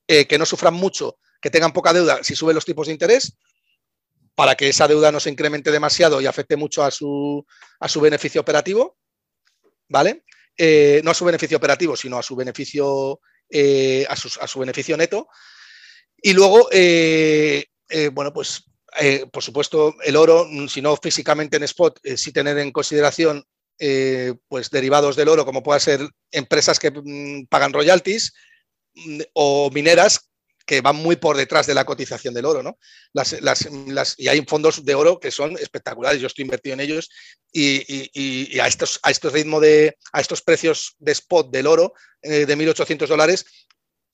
que 0.07 0.39
no 0.39 0.47
sufran 0.47 0.75
mucho, 0.75 1.19
que 1.41 1.51
tengan 1.51 1.73
poca 1.73 1.93
deuda 1.93 2.23
si 2.23 2.35
suben 2.35 2.55
los 2.55 2.65
tipos 2.65 2.87
de 2.87 2.93
interés 2.93 3.37
para 4.37 4.55
que 4.55 4.69
esa 4.69 4.87
deuda 4.87 5.11
no 5.11 5.19
se 5.19 5.31
incremente 5.31 5.73
demasiado 5.73 6.21
y 6.21 6.27
afecte 6.27 6.57
mucho 6.57 6.85
a 6.85 6.91
su, 6.93 7.45
a 7.81 7.89
su 7.89 8.01
beneficio 8.01 8.41
operativo, 8.41 8.99
¿vale? 9.89 10.25
Eh, 10.57 11.01
no 11.03 11.11
a 11.11 11.15
su 11.15 11.25
beneficio 11.25 11.57
operativo, 11.57 11.97
sino 11.97 12.19
a 12.19 12.23
su 12.23 12.37
beneficio, 12.37 13.21
eh, 13.51 14.07
a, 14.09 14.15
su, 14.15 14.61
beneficio 14.61 14.97
neto. 14.97 15.29
Y 16.23 16.35
luego, 16.35 16.69
bueno, 18.13 18.33
pues 18.33 18.65
por 19.33 19.43
supuesto, 19.43 19.95
el 20.05 20.17
oro, 20.17 20.47
si 20.69 20.81
no 20.81 20.97
físicamente 20.97 21.57
en 21.57 21.63
spot, 21.65 22.01
sí 22.17 22.31
tener 22.31 22.59
en 22.59 22.73
consideración 22.73 23.45
pues 24.49 24.71
derivados 24.71 25.17
del 25.17 25.29
oro, 25.29 25.45
como 25.45 25.63
puedan 25.63 25.81
ser 25.81 26.01
empresas 26.31 26.79
que 26.79 26.91
mm, 26.91 27.47
pagan 27.47 27.73
royalties 27.73 28.33
mm, 28.95 29.21
o 29.35 29.71
mineras 29.71 30.31
que 30.67 30.81
van 30.81 30.97
muy 30.97 31.17
por 31.17 31.37
detrás 31.37 31.67
de 31.67 31.75
la 31.75 31.85
cotización 31.85 32.35
del 32.35 32.45
oro, 32.45 32.63
¿no? 32.63 32.79
y 34.19 34.29
hay 34.29 34.45
fondos 34.47 34.85
de 34.85 34.95
oro 34.95 35.21
que 35.21 35.31
son 35.31 35.57
espectaculares, 35.57 36.21
yo 36.21 36.27
estoy 36.27 36.43
invertido 36.43 36.75
en 36.75 36.81
ellos 36.81 37.09
y, 37.53 38.59
a, 38.59 38.67
estos, 38.67 38.99
a 39.03 39.11
estos 39.11 39.33
ritmos 39.33 39.63
de, 39.63 39.97
a 40.13 40.21
estos 40.21 40.43
precios 40.43 40.97
de 40.99 41.13
spot 41.13 41.51
del 41.51 41.69
oro 41.69 41.95
eh, 42.21 42.45
de 42.45 42.57
1.800 42.57 43.07
dólares, 43.07 43.47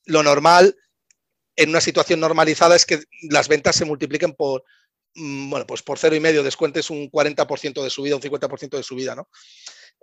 lo 0.04 0.22
normal 0.22 0.76
en 1.56 1.70
una 1.70 1.80
situación 1.80 2.20
normalizada 2.20 2.76
es 2.76 2.84
que 2.84 3.02
las 3.30 3.48
ventas 3.48 3.76
se 3.76 3.84
multipliquen 3.84 4.34
por, 4.34 4.64
mm, 5.14 5.50
bueno, 5.50 5.66
pues 5.66 5.82
por 5.82 5.98
cero 5.98 6.14
y 6.16 6.20
medio, 6.20 6.42
descuentes 6.42 6.90
un 6.90 7.10
40% 7.10 7.82
de 7.82 7.90
subida, 7.90 8.16
un 8.16 8.22
50% 8.22 8.76
de 8.76 8.82
subida, 8.82 9.14
¿no? 9.14 9.28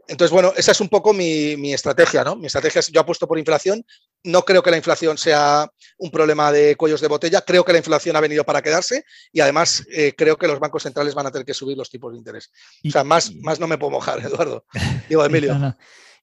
Entonces, 0.07 0.31
bueno, 0.31 0.53
esa 0.57 0.71
es 0.71 0.81
un 0.81 0.89
poco 0.89 1.13
mi, 1.13 1.73
estrategia, 1.73 2.23
¿no? 2.23 2.35
Mi 2.35 2.47
estrategia 2.47 2.79
es, 2.79 2.87
yo 2.87 3.01
apuesto 3.01 3.27
por 3.27 3.37
inflación, 3.37 3.85
no 4.23 4.41
creo 4.43 4.61
que 4.61 4.71
la 4.71 4.77
inflación 4.77 5.17
sea 5.17 5.69
un 5.97 6.11
problema 6.11 6.51
de 6.51 6.75
cuellos 6.75 7.01
de 7.01 7.07
botella, 7.07 7.41
creo 7.41 7.63
que 7.63 7.71
la 7.71 7.77
inflación 7.77 8.15
ha 8.15 8.21
venido 8.21 8.43
para 8.43 8.61
quedarse 8.61 9.03
y 9.31 9.39
además 9.39 9.85
eh, 9.91 10.13
creo 10.17 10.37
que 10.37 10.47
los 10.47 10.59
bancos 10.59 10.83
centrales 10.83 11.15
van 11.15 11.27
a 11.27 11.31
tener 11.31 11.45
que 11.45 11.53
subir 11.53 11.77
los 11.77 11.89
tipos 11.89 12.11
de 12.11 12.17
interés. 12.17 12.51
o 12.85 12.91
sea, 12.91 13.03
más, 13.03 13.33
más 13.35 13.59
no 13.59 13.67
me 13.67 13.77
puedo 13.77 13.91
mojar, 13.91 14.19
Eduardo. 14.25 14.65
Digo, 15.09 15.23
Emilio. 15.23 15.75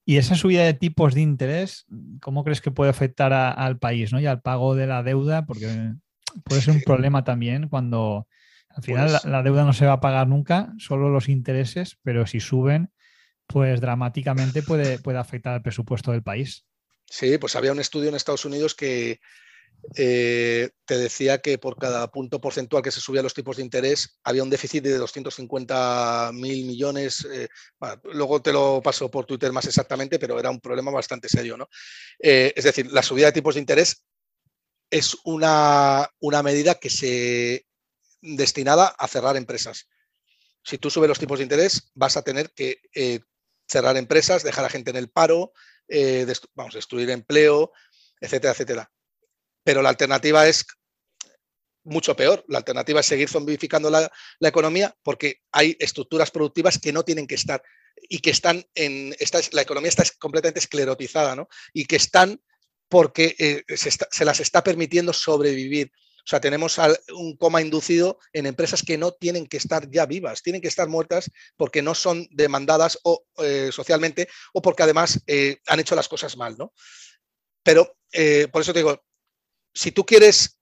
Y 0.05 0.17
esa 0.17 0.35
subida 0.35 0.63
de 0.63 0.73
tipos 0.73 1.13
de 1.13 1.21
interés, 1.21 1.85
¿cómo 2.21 2.43
crees 2.43 2.61
que 2.61 2.71
puede 2.71 2.89
afectar 2.89 3.33
al 3.33 3.77
país 3.77 4.13
¿no? 4.13 4.21
y 4.21 4.25
al 4.25 4.41
pago 4.41 4.73
de 4.73 4.87
la 4.87 5.03
deuda? 5.03 5.45
Porque 5.45 5.67
puede 6.45 6.61
ser 6.61 6.75
un 6.75 6.81
problema 6.81 7.25
también 7.25 7.67
cuando 7.67 8.25
al 8.69 8.83
final 8.83 9.09
pues 9.09 9.25
la 9.25 9.43
deuda 9.43 9.65
no 9.65 9.73
se 9.73 9.85
va 9.85 9.93
a 9.93 9.99
pagar 9.99 10.27
nunca, 10.27 10.73
solo 10.77 11.09
los 11.09 11.27
intereses, 11.27 11.97
pero 12.03 12.25
si 12.25 12.39
suben 12.39 12.91
pues 13.47 13.81
dramáticamente 13.81 14.61
puede, 14.61 14.99
puede 14.99 15.17
afectar 15.17 15.53
al 15.53 15.61
presupuesto 15.61 16.11
del 16.11 16.21
país. 16.21 16.66
Sí, 17.09 17.37
pues 17.37 17.55
había 17.55 17.71
un 17.71 17.79
estudio 17.79 18.09
en 18.09 18.15
Estados 18.15 18.45
Unidos 18.45 18.75
que 18.75 19.19
eh, 19.95 20.69
te 20.85 20.97
decía 20.97 21.37
que 21.39 21.57
por 21.57 21.77
cada 21.77 22.11
punto 22.11 22.41
porcentual 22.41 22.83
que 22.83 22.91
se 22.91 22.99
subía 22.99 23.21
los 23.21 23.33
tipos 23.33 23.57
de 23.57 23.63
interés 23.63 24.19
había 24.23 24.43
un 24.43 24.49
déficit 24.49 24.83
de 24.83 24.97
250 24.97 26.31
mil 26.33 26.65
millones. 26.65 27.25
Eh, 27.31 27.47
luego 28.03 28.41
te 28.41 28.51
lo 28.51 28.81
paso 28.81 29.09
por 29.09 29.25
Twitter 29.25 29.51
más 29.53 29.65
exactamente, 29.65 30.19
pero 30.19 30.39
era 30.39 30.49
un 30.49 30.59
problema 30.59 30.91
bastante 30.91 31.29
serio. 31.29 31.55
¿no? 31.55 31.69
Eh, 32.19 32.53
es 32.55 32.65
decir, 32.65 32.91
la 32.91 33.03
subida 33.03 33.27
de 33.27 33.33
tipos 33.33 33.55
de 33.55 33.61
interés 33.61 34.05
es 34.89 35.15
una, 35.23 36.09
una 36.19 36.43
medida 36.43 36.75
que 36.75 36.89
se 36.89 37.65
destinada 38.21 38.87
a 38.87 39.07
cerrar 39.07 39.37
empresas. 39.37 39.87
Si 40.63 40.77
tú 40.77 40.89
subes 40.89 41.07
los 41.07 41.19
tipos 41.19 41.39
de 41.39 41.43
interés, 41.43 41.91
vas 41.93 42.17
a 42.17 42.23
tener 42.23 42.51
que 42.51 42.81
cerrar 43.67 43.95
empresas, 43.95 44.43
dejar 44.43 44.65
a 44.65 44.69
gente 44.69 44.89
en 44.89 44.97
el 44.97 45.09
paro, 45.09 45.53
eh, 45.87 46.25
vamos, 46.53 46.73
destruir 46.73 47.09
empleo, 47.09 47.71
etcétera, 48.19 48.53
etcétera. 48.53 48.91
Pero 49.63 49.81
la 49.81 49.89
alternativa 49.89 50.47
es 50.47 50.65
mucho 51.83 52.15
peor. 52.15 52.43
La 52.47 52.59
alternativa 52.59 52.99
es 52.99 53.05
seguir 53.05 53.29
zombificando 53.29 53.89
la, 53.89 54.11
economía 54.41 54.95
porque 55.03 55.41
hay 55.51 55.75
estructuras 55.79 56.31
productivas 56.31 56.77
que 56.77 56.93
no 56.93 57.03
tienen 57.03 57.27
que 57.27 57.35
estar 57.35 57.63
y 58.09 58.19
que 58.19 58.29
están 58.29 58.63
en. 58.75 59.15
La 59.51 59.61
economía 59.61 59.89
está 59.89 60.03
completamente 60.19 60.59
esclerotizada, 60.59 61.35
¿no? 61.35 61.47
Y 61.73 61.85
que 61.85 61.95
están 61.95 62.39
porque 62.89 63.35
eh, 63.39 63.63
se, 63.75 64.25
las 64.25 64.39
está 64.39 64.63
permitiendo 64.63 65.11
sobrevivir 65.13 65.91
sea, 66.29 66.41
tenemos 66.41 66.77
un 67.15 67.37
coma 67.37 67.61
inducido 67.61 68.19
en 68.33 68.47
empresas 68.47 68.83
que 68.83 68.97
no 68.97 69.13
tienen 69.13 69.47
que 69.47 69.55
estar 69.55 69.89
ya 69.89 70.05
vivas, 70.05 70.43
tienen 70.43 70.61
que 70.61 70.67
estar 70.67 70.89
muertas 70.89 71.31
porque 71.55 71.81
no 71.81 71.95
son 71.95 72.27
demandadas 72.31 72.99
o, 73.03 73.23
eh, 73.37 73.69
socialmente 73.71 74.27
o 74.51 74.61
porque 74.61 74.83
además 74.83 75.23
eh, 75.25 75.61
han 75.67 75.79
hecho 75.79 75.95
las 75.95 76.09
cosas 76.09 76.35
mal, 76.35 76.57
¿no? 76.57 76.73
Pero 77.63 77.97
eh, 78.11 78.49
por 78.51 78.61
eso 78.61 78.73
te 78.73 78.79
digo, 78.79 79.01
si 79.73 79.93
tú 79.93 80.05
quieres 80.05 80.59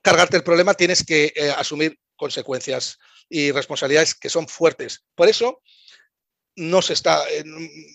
cargarte 0.00 0.36
el 0.36 0.44
problema, 0.44 0.74
tienes 0.74 1.04
que 1.04 1.32
asumir 1.56 1.98
consecuencias 2.14 2.96
y 3.28 3.50
responsabilidades 3.50 4.14
que 4.14 4.30
son 4.30 4.46
fuertes. 4.46 5.04
Por 5.16 5.28
eso 5.28 5.60
no 6.54 6.82
se 6.82 6.92
está, 6.92 7.24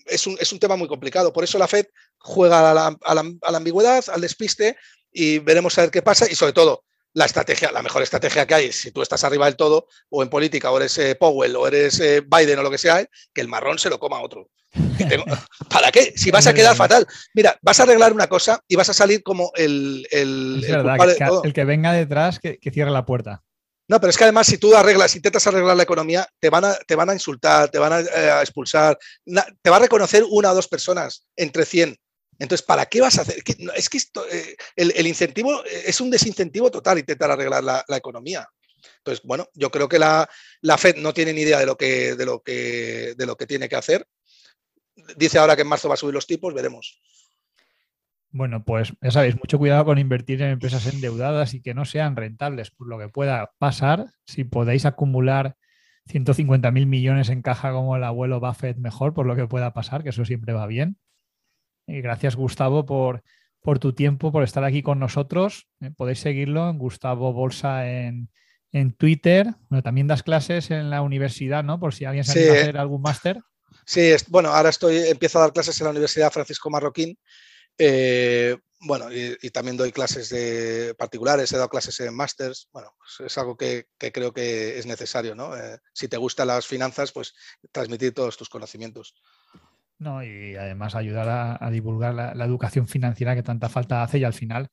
es 0.06 0.26
un, 0.26 0.36
es 0.38 0.52
un 0.52 0.58
tema 0.58 0.76
muy 0.76 0.88
complicado. 0.88 1.32
Por 1.32 1.44
eso 1.44 1.56
la 1.56 1.68
Fed 1.68 1.86
juega 2.18 2.72
a 2.72 2.74
la, 2.74 2.98
a 3.00 3.50
la 3.52 3.56
ambigüedad, 3.56 4.04
al 4.10 4.20
despiste 4.20 4.76
y 5.12 5.38
veremos 5.38 5.78
a 5.78 5.82
ver 5.82 5.90
qué 5.90 6.02
pasa 6.02 6.30
y 6.30 6.34
sobre 6.34 6.52
todo 6.52 6.84
la 7.14 7.24
estrategia, 7.24 7.72
la 7.72 7.82
mejor 7.82 8.02
estrategia 8.02 8.46
que 8.46 8.54
hay, 8.54 8.72
si 8.72 8.92
tú 8.92 9.02
estás 9.02 9.24
arriba 9.24 9.46
del 9.46 9.56
todo, 9.56 9.86
o 10.10 10.22
en 10.22 10.28
política, 10.28 10.70
o 10.70 10.76
eres 10.76 10.96
eh, 10.98 11.16
Powell, 11.16 11.56
o 11.56 11.66
eres 11.66 11.98
eh, 12.00 12.22
Biden, 12.26 12.58
o 12.58 12.62
lo 12.62 12.70
que 12.70 12.78
sea, 12.78 13.04
que 13.32 13.40
el 13.40 13.48
marrón 13.48 13.78
se 13.78 13.90
lo 13.90 13.98
coma 13.98 14.20
otro. 14.20 14.48
¿Para 15.68 15.90
qué? 15.90 16.12
Si 16.16 16.30
vas 16.30 16.46
a 16.46 16.54
quedar 16.54 16.76
fatal. 16.76 17.06
Mira, 17.34 17.58
vas 17.62 17.80
a 17.80 17.82
arreglar 17.82 18.12
una 18.12 18.28
cosa 18.28 18.60
y 18.68 18.76
vas 18.76 18.88
a 18.88 18.94
salir 18.94 19.22
como 19.22 19.50
el. 19.56 20.06
El, 20.10 20.64
el, 20.64 21.52
que, 21.52 21.64
venga 21.64 21.92
detrás 21.92 22.38
que, 22.38 22.58
cierre 22.72 22.92
la 22.92 23.04
puerta. 23.04 23.42
No, 23.88 24.00
pero 24.00 24.10
es 24.10 24.16
que 24.16 24.22
además, 24.22 24.46
si 24.46 24.58
tú 24.58 24.72
arreglas, 24.76 25.16
intentas 25.16 25.44
arreglar 25.48 25.76
la 25.76 25.82
economía, 25.82 26.28
te 26.38 26.48
van 26.48 26.64
a, 26.64 26.74
te 26.86 26.94
van 26.94 27.10
a 27.10 27.14
insultar, 27.14 27.68
te 27.70 27.80
van 27.80 27.92
a, 27.92 28.00
eh, 28.00 28.40
expulsar, 28.40 28.96
te 29.60 29.70
va 29.70 29.76
a 29.76 29.80
reconocer 29.80 30.22
una 30.30 30.52
o 30.52 30.54
dos 30.54 30.68
personas 30.68 31.26
entre 31.34 31.64
100 31.64 31.96
entonces, 32.40 32.66
¿para 32.66 32.86
qué 32.86 33.02
vas 33.02 33.18
a 33.18 33.22
hacer? 33.22 33.36
Es 33.76 33.88
que 33.90 33.98
esto, 33.98 34.24
eh, 34.30 34.56
el, 34.74 35.06
incentivo 35.06 35.62
eh, 35.64 35.82
es 35.86 36.00
un 36.00 36.10
desincentivo 36.10 36.70
total 36.70 36.98
intentar 36.98 37.30
arreglar 37.30 37.62
la, 37.62 37.96
economía. 37.96 38.48
Entonces, 38.96 39.22
bueno, 39.26 39.46
yo 39.52 39.70
creo 39.70 39.90
que 39.90 39.98
la, 39.98 40.26
Fed 40.78 40.96
no 40.96 41.12
tiene 41.12 41.34
ni 41.34 41.42
idea 41.42 41.58
de 41.58 41.66
lo, 41.66 41.76
que, 41.76 42.16
de, 42.16 42.24
lo 42.24 42.40
que, 42.40 43.14
de 43.14 43.26
lo 43.26 43.36
que 43.36 43.46
tiene 43.46 43.68
que 43.68 43.76
hacer. 43.76 44.06
Dice 45.16 45.38
ahora 45.38 45.54
que 45.54 45.62
en 45.62 45.68
marzo 45.68 45.88
va 45.88 45.94
a 45.94 45.98
subir 45.98 46.14
los 46.14 46.26
tipos, 46.26 46.54
veremos. 46.54 46.98
Bueno, 48.30 48.64
pues 48.64 48.94
ya 49.02 49.10
sabéis, 49.10 49.36
mucho 49.36 49.58
cuidado 49.58 49.84
con 49.84 49.98
invertir 49.98 50.40
en 50.40 50.52
empresas 50.52 50.86
endeudadas 50.86 51.52
y 51.52 51.60
que 51.60 51.74
no 51.74 51.84
sean 51.84 52.16
rentables 52.16 52.70
por 52.70 52.88
lo 52.88 52.98
que 52.98 53.10
pueda 53.10 53.52
pasar. 53.58 54.06
Si 54.24 54.44
podéis 54.44 54.86
acumular 54.86 55.56
150 56.06 56.70
mil 56.70 56.86
millones 56.86 57.28
en 57.28 57.42
caja 57.42 57.72
como 57.72 57.96
el 57.96 58.04
abuelo 58.04 58.40
Buffett, 58.40 58.78
mejor 58.78 59.12
por 59.12 59.26
lo 59.26 59.36
que 59.36 59.46
pueda 59.46 59.74
pasar, 59.74 60.02
que 60.02 60.08
eso 60.08 60.24
siempre 60.24 60.54
va 60.54 60.66
bien. 60.66 60.96
Y 61.90 62.02
gracias, 62.02 62.36
Gustavo, 62.36 62.86
por, 62.86 63.24
por 63.60 63.80
tu 63.80 63.92
tiempo, 63.92 64.30
por 64.30 64.44
estar 64.44 64.62
aquí 64.62 64.80
con 64.82 65.00
nosotros. 65.00 65.66
Eh, 65.80 65.90
podéis 65.96 66.20
seguirlo 66.20 66.70
en 66.70 66.78
Gustavo 66.78 67.32
Bolsa 67.32 67.88
en, 67.90 68.28
Twitter. 68.96 69.48
Bueno, 69.68 69.82
también 69.82 70.06
das 70.06 70.22
clases 70.22 70.70
en 70.70 70.90
la 70.90 71.02
universidad, 71.02 71.64
¿no? 71.64 71.80
Por 71.80 71.92
si 71.92 72.04
alguien 72.04 72.24
se 72.24 72.44
sí. 72.44 72.48
hacer 72.48 72.78
algún 72.78 73.02
máster. 73.02 73.40
Sí, 73.84 74.12
bueno, 74.28 74.50
ahora 74.50 74.68
estoy, 74.68 74.98
empiezo 75.08 75.38
a 75.38 75.42
dar 75.42 75.52
clases 75.52 75.80
en 75.80 75.86
la 75.86 75.90
Universidad 75.90 76.30
Francisco 76.30 76.70
Marroquín. 76.70 77.18
Eh, 77.76 78.56
bueno, 78.82 79.08
y, 79.12 79.50
también 79.50 79.76
doy 79.76 79.90
clases 79.90 80.28
de 80.28 80.94
particulares, 80.96 81.52
he 81.52 81.56
dado 81.56 81.68
clases 81.68 81.98
en 81.98 82.14
másters. 82.14 82.68
Bueno, 82.72 82.94
pues 82.98 83.28
es 83.28 83.36
algo 83.38 83.56
que, 83.56 83.88
creo 83.98 84.32
que 84.32 84.78
es 84.78 84.86
necesario, 84.86 85.34
¿no? 85.34 85.56
Eh, 85.56 85.78
si 85.92 86.06
te 86.06 86.16
gustan 86.16 86.46
las 86.46 86.66
finanzas, 86.66 87.10
pues 87.10 87.34
transmitir 87.72 88.14
todos 88.14 88.36
tus 88.36 88.48
conocimientos. 88.48 89.14
¿No? 90.00 90.24
y 90.24 90.56
además 90.56 90.96
ayudar 90.96 91.58
a, 91.60 91.70
divulgar 91.70 92.14
la, 92.14 92.44
educación 92.44 92.88
financiera 92.88 93.36
que 93.36 93.42
tanta 93.42 93.68
falta 93.68 94.02
hace 94.02 94.18
y 94.18 94.24
al 94.24 94.32
final 94.32 94.70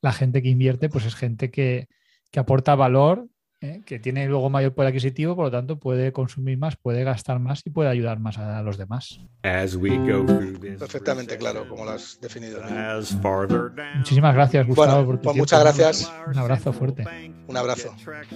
la 0.00 0.12
gente 0.12 0.42
que 0.42 0.50
invierte 0.50 0.88
pues 0.88 1.04
es 1.06 1.16
gente 1.16 1.50
que, 1.50 1.88
que 2.30 2.38
aporta 2.38 2.74
valor 2.76 3.28
¿eh? 3.60 3.82
que 3.84 3.98
tiene 3.98 4.26
luego 4.28 4.50
mayor 4.50 4.74
poder 4.74 4.88
adquisitivo, 4.88 5.34
por 5.36 5.46
lo 5.46 5.50
tanto 5.50 5.78
puede 5.78 6.12
consumir 6.12 6.58
más, 6.58 6.76
puede 6.76 7.04
gastar 7.04 7.38
más 7.38 7.62
y 7.64 7.70
puede 7.70 7.88
ayudar 7.88 8.18
más 8.18 8.38
a 8.38 8.62
los 8.62 8.76
demás. 8.76 9.20
Perfectamente 9.42 11.36
claro, 11.38 11.68
como 11.68 11.84
lo 11.84 11.92
has 11.92 12.18
definido. 12.20 12.60
Muchísimas 13.96 14.34
gracias, 14.34 14.66
Gustavo. 14.66 15.06
por 15.06 15.16
tu 15.18 15.22
pues 15.22 15.36
muchas 15.36 15.60
gracias. 15.60 16.12
Un 16.26 16.38
abrazo 16.38 16.72
fuerte. 16.72 17.04
Un 17.46 17.56
abrazo. 17.56 17.94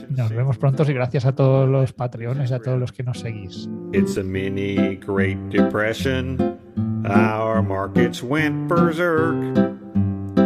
Nos 0.08 0.30
vemos 0.30 0.58
pronto 0.58 0.84
y 0.88 0.94
gracias 0.94 1.24
a 1.24 1.34
todos 1.34 1.68
los 1.68 1.92
patreones 1.92 2.50
y 2.50 2.54
a 2.54 2.60
todos 2.60 2.78
los 2.78 2.92
que 2.92 3.02
nos 3.02 3.20
seguís. 3.20 3.68
It's 3.92 4.16
a 4.16 4.22
mini 4.22 4.96
Great 4.96 5.38
Depression. 5.50 6.58
Our 7.04 7.62
markets 7.62 8.22
went 8.22 8.68
berserk. 8.68 9.69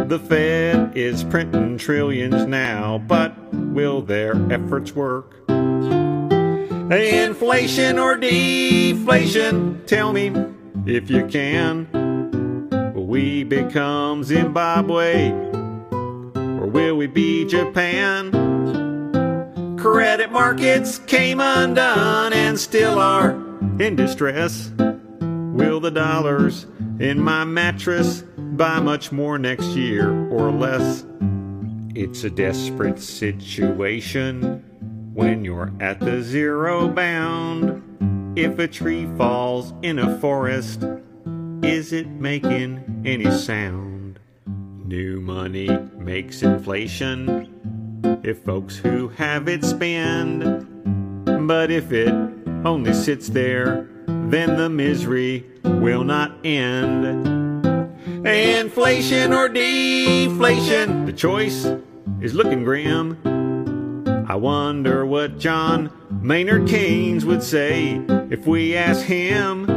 The 0.07 0.19
Fed 0.19 0.95
is 0.95 1.23
printing 1.23 1.79
trillions 1.79 2.45
now, 2.45 2.99
but 3.07 3.35
will 3.51 4.03
their 4.03 4.35
efforts 4.51 4.93
work? 4.95 5.33
Inflation 6.91 7.97
or 7.97 8.15
deflation? 8.15 9.81
Tell 9.87 10.13
me 10.13 10.31
if 10.85 11.09
you 11.09 11.25
can. 11.25 11.89
Will 12.93 13.07
we 13.07 13.43
become 13.43 14.23
Zimbabwe? 14.23 15.31
Or 15.31 16.67
will 16.67 16.97
we 16.97 17.07
be 17.07 17.43
Japan? 17.45 18.29
Credit 19.79 20.31
markets 20.31 20.99
came 20.99 21.39
undone 21.39 22.31
and 22.31 22.59
still 22.59 22.99
are 22.99 23.31
in 23.79 23.95
distress. 23.95 24.69
Will 24.77 25.79
the 25.79 25.89
dollars 25.89 26.67
in 26.99 27.19
my 27.19 27.43
mattress 27.43 28.23
buy 28.37 28.79
much 28.79 29.11
more 29.11 29.37
next 29.37 29.67
year 29.75 30.29
or 30.29 30.51
less. 30.51 31.05
It's 31.93 32.23
a 32.23 32.29
desperate 32.29 32.99
situation 32.99 34.63
when 35.13 35.43
you're 35.43 35.73
at 35.79 35.99
the 35.99 36.21
zero 36.21 36.87
bound. 36.87 37.81
If 38.37 38.59
a 38.59 38.67
tree 38.67 39.07
falls 39.17 39.73
in 39.81 39.99
a 39.99 40.17
forest, 40.19 40.83
is 41.63 41.93
it 41.93 42.07
making 42.07 43.03
any 43.05 43.31
sound? 43.31 44.19
New 44.45 45.19
money 45.19 45.69
makes 45.97 46.43
inflation 46.43 47.51
if 48.23 48.43
folks 48.43 48.77
who 48.77 49.07
have 49.09 49.47
it 49.47 49.63
spend. 49.63 50.67
But 51.47 51.71
if 51.71 51.91
it 51.91 52.13
only 52.65 52.93
sits 52.93 53.29
there, 53.29 53.87
then 54.31 54.57
the 54.57 54.69
misery 54.69 55.45
will 55.63 56.03
not 56.03 56.31
end. 56.43 57.05
Inflation 58.25 59.33
or 59.33 59.47
deflation, 59.47 61.05
the 61.05 61.13
choice 61.13 61.65
is 62.21 62.33
looking 62.33 62.63
grim. 62.63 63.17
I 64.27 64.35
wonder 64.35 65.05
what 65.05 65.37
John 65.37 65.91
Maynard 66.21 66.67
Keynes 66.67 67.23
would 67.25 67.43
say 67.43 68.01
if 68.31 68.47
we 68.47 68.75
asked 68.75 69.03
him. 69.03 69.69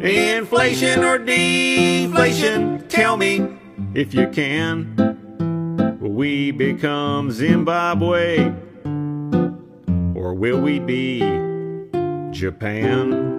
Inflation 0.00 1.04
or 1.04 1.18
deflation, 1.18 2.88
tell 2.88 3.16
me 3.18 3.46
if 3.94 4.14
you 4.14 4.26
can. 4.28 5.98
Will 6.00 6.12
we 6.12 6.50
become 6.50 7.30
Zimbabwe 7.30 8.52
or 10.14 10.34
will 10.34 10.60
we 10.60 10.78
be 10.78 11.51
Japan? 12.32 13.31